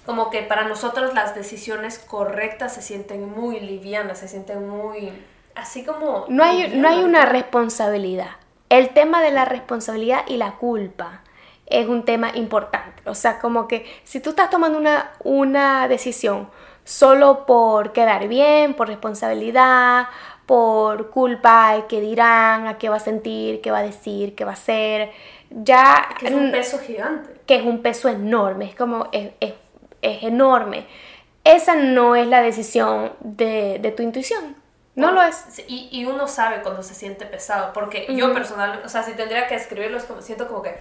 como 0.04 0.30
que 0.30 0.42
para 0.42 0.66
nosotros 0.66 1.14
las 1.14 1.36
decisiones 1.36 2.00
correctas 2.00 2.74
se 2.74 2.82
sienten 2.82 3.30
muy 3.30 3.60
livianas, 3.60 4.18
se 4.18 4.26
sienten 4.26 4.68
muy, 4.68 5.12
así 5.54 5.84
como... 5.84 6.26
No 6.28 6.42
hay, 6.42 6.76
no 6.76 6.88
hay 6.88 7.04
una 7.04 7.24
responsabilidad. 7.24 8.30
El 8.68 8.88
tema 8.88 9.22
de 9.22 9.30
la 9.30 9.44
responsabilidad 9.44 10.24
y 10.26 10.38
la 10.38 10.56
culpa 10.56 11.22
es 11.70 11.86
un 11.86 12.04
tema 12.04 12.30
importante. 12.34 13.02
O 13.08 13.14
sea, 13.14 13.38
como 13.38 13.68
que 13.68 13.86
si 14.04 14.20
tú 14.20 14.30
estás 14.30 14.50
tomando 14.50 14.78
una, 14.78 15.12
una 15.22 15.88
decisión 15.88 16.48
solo 16.84 17.44
por 17.46 17.92
quedar 17.92 18.28
bien, 18.28 18.74
por 18.74 18.88
responsabilidad, 18.88 20.08
por 20.46 21.10
culpa, 21.10 21.74
el 21.74 21.86
que 21.86 22.00
dirán, 22.00 22.66
a 22.66 22.78
qué 22.78 22.88
va 22.88 22.96
a 22.96 23.00
sentir, 23.00 23.60
qué 23.60 23.70
va 23.70 23.78
a 23.78 23.82
decir, 23.82 24.34
qué 24.34 24.44
va 24.44 24.52
a 24.52 24.54
hacer, 24.54 25.10
ya... 25.50 26.08
Que 26.18 26.28
es 26.28 26.32
un 26.32 26.50
peso 26.50 26.78
gigante. 26.78 27.30
Que 27.46 27.56
es 27.56 27.62
un 27.62 27.82
peso 27.82 28.08
enorme, 28.08 28.64
es 28.64 28.74
como, 28.74 29.08
es, 29.12 29.32
es, 29.40 29.52
enorme. 30.00 30.86
Esa 31.44 31.76
no 31.76 32.16
es 32.16 32.26
la 32.26 32.40
decisión 32.40 33.12
de, 33.20 33.78
de 33.80 33.92
tu 33.92 34.02
intuición. 34.02 34.56
No 34.94 35.12
lo 35.12 35.22
es. 35.22 35.62
Y, 35.68 35.88
y, 35.92 36.06
uno 36.06 36.26
sabe 36.26 36.62
cuando 36.62 36.82
se 36.82 36.94
siente 36.94 37.24
pesado, 37.26 37.72
porque 37.72 38.06
yo 38.08 38.32
personalmente, 38.32 38.86
o 38.86 38.88
sea, 38.88 39.02
si 39.02 39.12
tendría 39.12 39.46
que 39.46 39.54
escribirlo, 39.54 39.96
es 39.98 40.04
como, 40.04 40.22
siento 40.22 40.48
como 40.48 40.62
que 40.62 40.74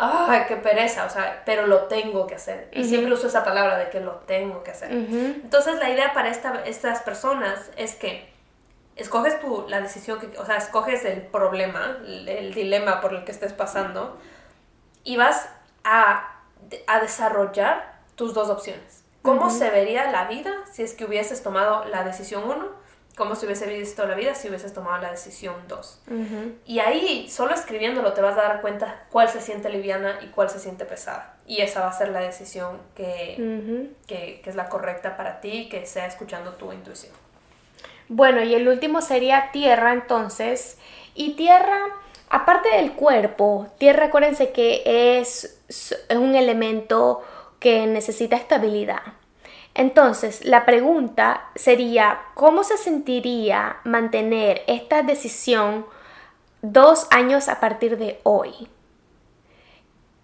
ay, 0.00 0.44
qué 0.48 0.56
pereza, 0.56 1.04
o 1.04 1.10
sea, 1.10 1.42
pero 1.44 1.66
lo 1.66 1.84
tengo 1.84 2.26
que 2.26 2.34
hacer. 2.34 2.68
Y 2.72 2.84
siempre 2.84 3.12
uso 3.12 3.26
esa 3.26 3.44
palabra 3.44 3.76
de 3.76 3.90
que 3.90 4.00
lo 4.00 4.12
tengo 4.26 4.62
que 4.62 4.70
hacer. 4.70 4.90
Entonces, 4.90 5.78
la 5.78 5.90
idea 5.90 6.12
para 6.12 6.30
esta, 6.30 6.62
estas 6.64 7.02
personas 7.02 7.70
es 7.76 7.94
que 7.94 8.32
escoges 8.96 9.38
tú 9.40 9.66
la 9.68 9.80
decisión, 9.80 10.18
que, 10.18 10.38
o 10.38 10.46
sea, 10.46 10.56
escoges 10.56 11.04
el 11.04 11.22
problema, 11.22 11.98
el, 12.06 12.54
dilema 12.54 13.00
por 13.00 13.14
el 13.14 13.24
que 13.24 13.32
estés 13.32 13.52
pasando 13.52 14.18
y 15.04 15.16
vas 15.16 15.48
a, 15.84 16.40
a 16.86 17.00
desarrollar 17.00 18.00
tus 18.14 18.32
dos 18.34 18.48
opciones. 18.48 19.04
¿Cómo 19.22 19.50
se 19.50 19.68
vería 19.68 20.10
la 20.10 20.24
vida 20.24 20.50
si 20.72 20.82
es 20.82 20.94
que 20.94 21.04
hubieses 21.04 21.42
tomado 21.42 21.84
la 21.84 22.04
decisión 22.04 22.44
uno 22.44 22.79
cómo 23.16 23.34
se 23.34 23.46
hubiese 23.46 23.66
visto 23.66 24.06
la 24.06 24.14
vida 24.14 24.34
si 24.34 24.48
hubieses 24.48 24.72
tomado 24.72 25.00
la 25.02 25.10
decisión 25.10 25.54
2. 25.68 26.02
Y 26.66 26.78
ahí, 26.78 27.28
solo 27.28 27.54
escribiéndolo, 27.54 28.12
te 28.12 28.22
vas 28.22 28.36
a 28.38 28.42
dar 28.42 28.60
cuenta 28.60 29.04
cuál 29.10 29.28
se 29.28 29.40
siente 29.40 29.68
liviana 29.68 30.18
y 30.22 30.28
cuál 30.28 30.48
se 30.48 30.58
siente 30.58 30.84
pesada. 30.84 31.36
Y 31.46 31.60
esa 31.60 31.80
va 31.80 31.88
a 31.88 31.92
ser 31.92 32.10
la 32.10 32.20
decisión 32.20 32.78
que, 32.94 33.90
que, 34.06 34.42
es 34.44 34.54
la 34.54 34.68
correcta 34.68 35.16
para 35.16 35.40
ti, 35.40 35.68
que 35.68 35.86
sea 35.86 36.06
escuchando 36.06 36.52
tu 36.54 36.72
intuición. 36.72 37.12
Bueno, 38.08 38.42
y 38.42 38.54
el 38.54 38.66
último 38.68 39.02
sería 39.02 39.50
tierra, 39.52 39.92
entonces. 39.92 40.78
Y 41.14 41.34
tierra, 41.34 41.78
aparte 42.28 42.68
del 42.70 42.92
cuerpo, 42.92 43.68
tierra, 43.78 44.06
acuérdense 44.06 44.50
que 44.50 44.82
es, 45.18 45.60
es 45.68 46.16
un 46.16 46.34
elemento 46.34 47.22
que 47.58 47.86
necesita 47.86 48.36
estabilidad. 48.36 49.02
Entonces, 49.74 50.44
la 50.44 50.66
pregunta 50.66 51.48
sería, 51.54 52.20
¿cómo 52.34 52.64
se 52.64 52.76
sentiría 52.76 53.76
mantener 53.84 54.62
esta 54.66 55.02
decisión 55.02 55.86
dos 56.62 57.06
años 57.10 57.48
a 57.48 57.60
partir 57.60 57.96
de 57.96 58.18
hoy? 58.24 58.68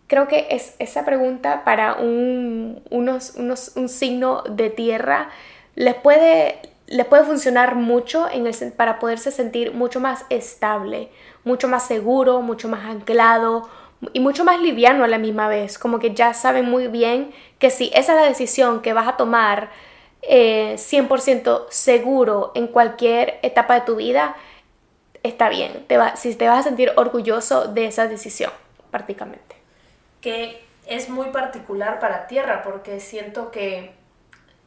Creo 0.09 0.29
que 0.29 0.49
es 0.51 0.75
esa 0.79 1.05
pregunta 1.05 1.65
para 1.65 1.95
un, 1.95 2.83
unos, 2.91 3.35
unos, 3.37 3.73
un 3.77 3.89
signo 3.89 4.43
de 4.43 4.71
tierra 4.71 5.31
les 5.77 5.95
puede, 5.95 6.59
les 6.87 7.07
puede 7.07 7.25
funcionar 7.25 7.77
mucho 7.77 8.29
en 8.29 8.47
el, 8.47 8.73
para 8.73 8.99
poderse 8.99 9.31
sentir 9.31 9.73
mucho 9.75 10.01
más 10.01 10.25
estable, 10.31 11.11
mucho 11.45 11.69
más 11.69 11.87
seguro, 11.87 12.41
mucho 12.41 12.69
más 12.69 12.87
anclado, 12.87 13.69
y 14.13 14.21
mucho 14.21 14.45
más 14.45 14.61
liviano 14.61 15.05
a 15.05 15.09
la 15.09 15.19
misma 15.19 15.49
vez, 15.49 15.79
como 15.79 15.99
que 15.99 16.15
ya 16.15 16.35
saben 16.35 16.69
muy 16.69 16.89
bien 16.89 17.33
que 17.59 17.71
si 17.71 17.91
esa 17.95 18.15
es 18.15 18.21
la 18.21 18.29
decisión 18.29 18.83
que 18.83 18.93
vas 18.93 19.09
a 19.09 19.17
tomar 19.17 19.71
eh, 20.23 20.75
100% 20.77 21.67
seguro 21.71 22.53
en 22.55 22.67
cualquier 22.67 23.39
etapa 23.43 23.75
de 23.75 23.81
tu 23.83 23.97
vida, 23.97 24.37
está 25.23 25.49
bien, 25.49 25.85
te 25.87 25.97
va, 25.97 26.17
si 26.17 26.35
te 26.35 26.47
vas 26.47 26.61
a 26.61 26.63
sentir 26.69 26.93
orgulloso 26.97 27.69
de 27.69 27.87
esa 27.87 28.07
decisión, 28.07 28.51
prácticamente. 28.91 29.57
Que 30.21 30.63
es 30.87 31.09
muy 31.09 31.31
particular 31.31 31.99
para 31.99 32.27
Tierra, 32.27 32.63
porque 32.63 33.01
siento 33.01 33.51
que 33.51 33.93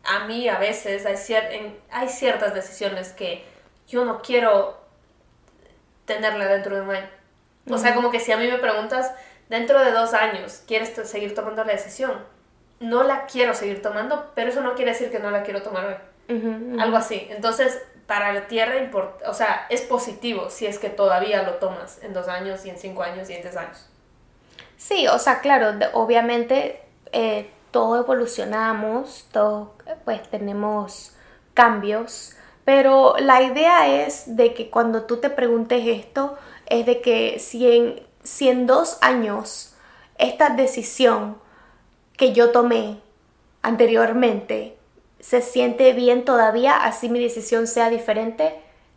a 0.04 0.26
mí 0.26 0.48
a 0.48 0.58
veces 0.58 1.06
hay, 1.06 1.78
hay 1.92 2.10
ciertas 2.10 2.54
decisiones 2.54 3.14
que 3.14 3.44
yo 3.88 4.06
no 4.06 4.22
quiero 4.22 4.78
tenerla 6.06 6.48
dentro 6.48 6.76
de 6.76 6.82
un 6.82 6.90
año 6.92 7.19
o 7.70 7.78
sea, 7.78 7.96
como 7.96 8.12
que 8.12 8.20
si 8.20 8.32
a 8.32 8.38
mí 8.38 8.48
me 8.48 8.58
preguntas, 8.58 9.12
dentro 9.50 9.80
de 9.80 9.92
dos 9.92 10.14
años, 10.14 10.64
¿quieres 10.68 10.90
seguir 11.08 11.34
tomando 11.36 11.64
la 11.64 11.74
decisión? 11.74 12.14
No 12.80 13.04
la 13.04 13.26
quiero 13.26 13.54
seguir 13.54 13.82
tomando, 13.82 14.32
pero 14.36 14.50
eso 14.50 14.62
no 14.62 14.76
quiere 14.76 14.92
decir 14.92 15.12
que 15.12 15.20
no 15.20 15.32
la 15.32 15.44
quiero 15.44 15.62
tomar 15.62 15.86
hoy. 15.86 15.96
Algo 16.80 16.98
así. 16.98 17.28
Entonces, 17.32 17.82
para 18.06 18.34
la 18.34 18.48
Tierra, 18.48 18.76
o 19.26 19.34
sea, 19.34 19.66
es 19.70 19.82
positivo 19.82 20.50
si 20.50 20.66
es 20.66 20.80
que 20.80 20.90
todavía 20.90 21.44
lo 21.44 21.56
tomas 21.56 22.02
en 22.04 22.14
dos 22.14 22.28
años 22.28 22.66
y 22.66 22.70
en 22.70 22.78
cinco 22.78 23.04
años 23.04 23.30
y 23.30 23.34
en 23.34 23.42
tres 23.42 23.58
años. 23.58 23.88
Sí, 24.78 25.08
o 25.08 25.20
sea, 25.20 25.42
claro, 25.42 25.74
obviamente 25.94 26.82
eh, 27.12 27.50
todo 27.72 28.00
evolucionamos, 28.00 29.28
todo, 29.32 29.76
pues 30.06 30.22
tenemos 30.30 31.16
cambios, 31.54 32.36
pero 32.66 33.16
la 33.20 33.42
idea 33.42 34.06
es 34.06 34.36
de 34.36 34.54
que 34.54 34.70
cuando 34.70 35.04
tú 35.04 35.18
te 35.18 35.30
preguntes 35.30 35.86
esto, 35.86 36.38
es 36.70 36.86
de 36.86 37.02
que 37.02 37.40
si 37.40 37.70
en, 37.72 38.02
si 38.24 38.50
en 38.50 38.68
dos 38.68 38.98
años 39.02 39.76
esta 40.18 40.50
decisión 40.50 41.38
que 42.18 42.34
yo 42.34 42.52
tomé 42.52 43.00
anteriormente 43.62 44.78
se 45.20 45.42
siente 45.42 45.94
bien 45.94 46.26
todavía, 46.26 46.78
así 46.78 47.10
mi 47.10 47.20
decisión 47.20 47.68
sea 47.68 47.90
diferente, 47.90 48.56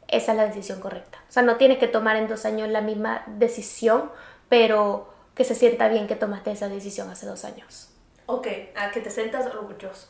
esa 0.08 0.32
es 0.32 0.38
la 0.38 0.46
decisión 0.46 0.80
correcta. 0.80 1.18
O 1.28 1.32
sea, 1.32 1.42
no 1.42 1.56
tienes 1.56 1.78
que 1.78 1.88
tomar 1.88 2.16
en 2.16 2.28
dos 2.28 2.44
años 2.44 2.68
la 2.68 2.80
misma 2.80 3.24
decisión, 3.26 4.10
pero 4.48 5.12
que 5.34 5.44
se 5.44 5.54
sienta 5.54 5.88
bien 5.88 6.06
que 6.06 6.14
tomaste 6.14 6.52
esa 6.52 6.68
decisión 6.68 7.10
hace 7.10 7.26
dos 7.26 7.44
años. 7.44 7.88
Ok, 8.26 8.46
a 8.76 8.90
que 8.90 9.00
te 9.00 9.10
sientas 9.10 9.46
orgulloso. 9.46 10.08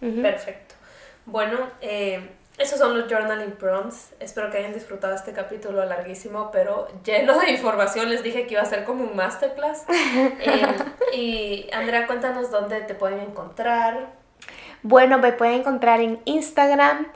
Perfecto. 0.00 0.74
Bueno, 1.26 1.58
eh, 1.80 2.30
esos 2.58 2.78
son 2.78 2.98
los 2.98 3.08
journaling 3.08 3.52
prompts. 3.52 4.10
Espero 4.18 4.50
que 4.50 4.58
hayan 4.58 4.74
disfrutado 4.74 5.14
este 5.14 5.32
capítulo 5.32 5.84
larguísimo, 5.84 6.50
pero 6.50 6.88
lleno 7.04 7.38
de 7.38 7.52
información. 7.52 8.10
Les 8.10 8.22
dije 8.22 8.46
que 8.46 8.54
iba 8.54 8.62
a 8.62 8.66
ser 8.66 8.84
como 8.84 9.04
un 9.04 9.16
masterclass. 9.16 9.84
Eh, 10.40 10.76
y 11.14 11.70
Andrea, 11.72 12.06
cuéntanos 12.06 12.50
dónde 12.50 12.80
te 12.82 12.94
pueden 12.94 13.20
encontrar. 13.20 14.12
Bueno, 14.82 15.18
me 15.18 15.32
pueden 15.32 15.60
encontrar 15.60 16.00
en 16.00 16.20
Instagram 16.24 17.08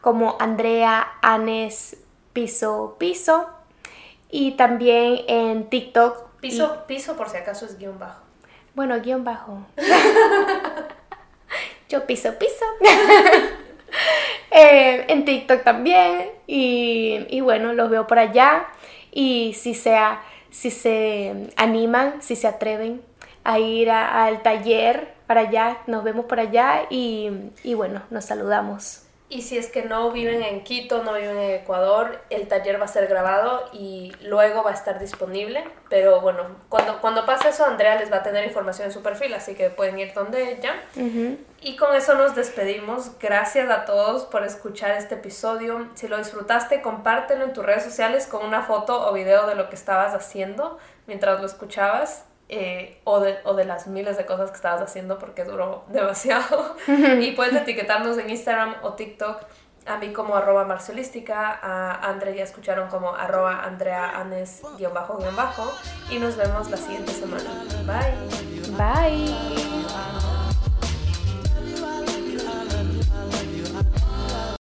como 0.00 0.36
Andrea 0.38 1.06
Anes 1.22 1.96
Piso 2.32 2.96
Piso 2.98 3.48
y 4.30 4.52
también 4.52 5.20
en 5.28 5.68
TikTok. 5.68 6.30
Piso, 6.40 6.84
piso 6.86 7.16
por 7.16 7.28
si 7.28 7.36
acaso 7.36 7.66
es 7.66 7.78
guion 7.78 7.98
bajo. 7.98 8.22
Bueno, 8.74 9.00
guion 9.00 9.24
bajo. 9.24 9.66
Yo 11.88 12.06
piso 12.06 12.32
piso. 12.38 12.64
Eh, 14.52 15.06
en 15.08 15.24
TikTok 15.24 15.64
también. 15.64 16.28
Y, 16.46 17.40
bueno, 17.40 17.72
los 17.72 17.90
veo 17.90 18.06
por 18.06 18.18
allá. 18.18 18.66
Y 19.10 19.54
si, 19.54 19.74
sea, 19.74 20.22
si 20.50 20.70
se 20.70 21.50
animan, 21.56 22.22
si 22.22 22.36
se 22.36 22.46
atreven 22.46 23.02
a 23.44 23.58
ir 23.58 23.90
al 23.90 24.42
taller 24.42 25.14
para 25.26 25.40
allá, 25.40 25.78
nos 25.86 26.04
vemos 26.04 26.26
por 26.26 26.38
allá 26.38 26.82
y, 26.90 27.30
y 27.64 27.74
bueno, 27.74 28.02
nos 28.10 28.26
saludamos. 28.26 29.02
Y 29.32 29.40
si 29.40 29.56
es 29.56 29.70
que 29.70 29.82
no 29.82 30.10
viven 30.10 30.42
en 30.42 30.62
Quito, 30.62 31.02
no 31.02 31.14
viven 31.14 31.38
en 31.38 31.50
Ecuador, 31.52 32.20
el 32.28 32.48
taller 32.48 32.78
va 32.78 32.84
a 32.84 32.88
ser 32.88 33.06
grabado 33.06 33.66
y 33.72 34.12
luego 34.20 34.62
va 34.62 34.72
a 34.72 34.74
estar 34.74 34.98
disponible. 34.98 35.64
Pero 35.88 36.20
bueno, 36.20 36.44
cuando, 36.68 37.00
cuando 37.00 37.24
pase 37.24 37.48
eso, 37.48 37.64
Andrea 37.64 37.98
les 37.98 38.12
va 38.12 38.18
a 38.18 38.22
tener 38.22 38.44
información 38.44 38.88
en 38.88 38.92
su 38.92 39.00
perfil, 39.00 39.32
así 39.32 39.54
que 39.54 39.70
pueden 39.70 39.98
ir 39.98 40.12
donde 40.12 40.52
ella. 40.52 40.74
Y 41.62 41.76
con 41.76 41.96
eso 41.96 42.14
nos 42.14 42.34
despedimos. 42.34 43.18
Gracias 43.18 43.70
a 43.70 43.86
todos 43.86 44.26
por 44.26 44.44
escuchar 44.44 44.90
este 44.90 45.14
episodio. 45.14 45.88
Si 45.94 46.08
lo 46.08 46.18
disfrutaste, 46.18 46.82
compártelo 46.82 47.44
en 47.44 47.54
tus 47.54 47.64
redes 47.64 47.84
sociales 47.84 48.26
con 48.26 48.44
una 48.44 48.60
foto 48.60 49.08
o 49.08 49.14
video 49.14 49.46
de 49.46 49.54
lo 49.54 49.70
que 49.70 49.76
estabas 49.76 50.12
haciendo 50.12 50.76
mientras 51.06 51.40
lo 51.40 51.46
escuchabas. 51.46 52.26
Eh, 52.54 53.00
o, 53.04 53.18
de, 53.18 53.38
o, 53.44 53.54
de, 53.54 53.64
las 53.64 53.86
miles 53.86 54.18
de 54.18 54.26
cosas 54.26 54.50
que 54.50 54.56
estabas 54.56 54.82
haciendo 54.82 55.18
porque 55.18 55.42
duró 55.42 55.84
demasiado. 55.88 56.76
y 56.86 57.30
puedes 57.30 57.54
etiquetarnos 57.54 58.18
en 58.18 58.28
Instagram 58.28 58.74
o 58.82 58.92
TikTok, 58.92 59.40
a 59.86 59.96
mí 59.96 60.12
como 60.12 60.36
arroba 60.36 60.66
marcelística, 60.66 61.58
a 61.62 62.10
Andre 62.10 62.36
ya 62.36 62.44
escucharon 62.44 62.90
como 62.90 63.14
arroba 63.14 63.64
andreaanes 63.64 64.60
guion 64.76 64.92
bajo 64.92 65.16
guion 65.16 65.34
bajo 65.34 65.72
y 66.10 66.18
nos 66.18 66.36
vemos 66.36 66.70
la 66.70 66.76
siguiente 66.76 67.12
semana. 67.12 67.50
Bye. 67.86 68.76
Bye. 68.76 70.41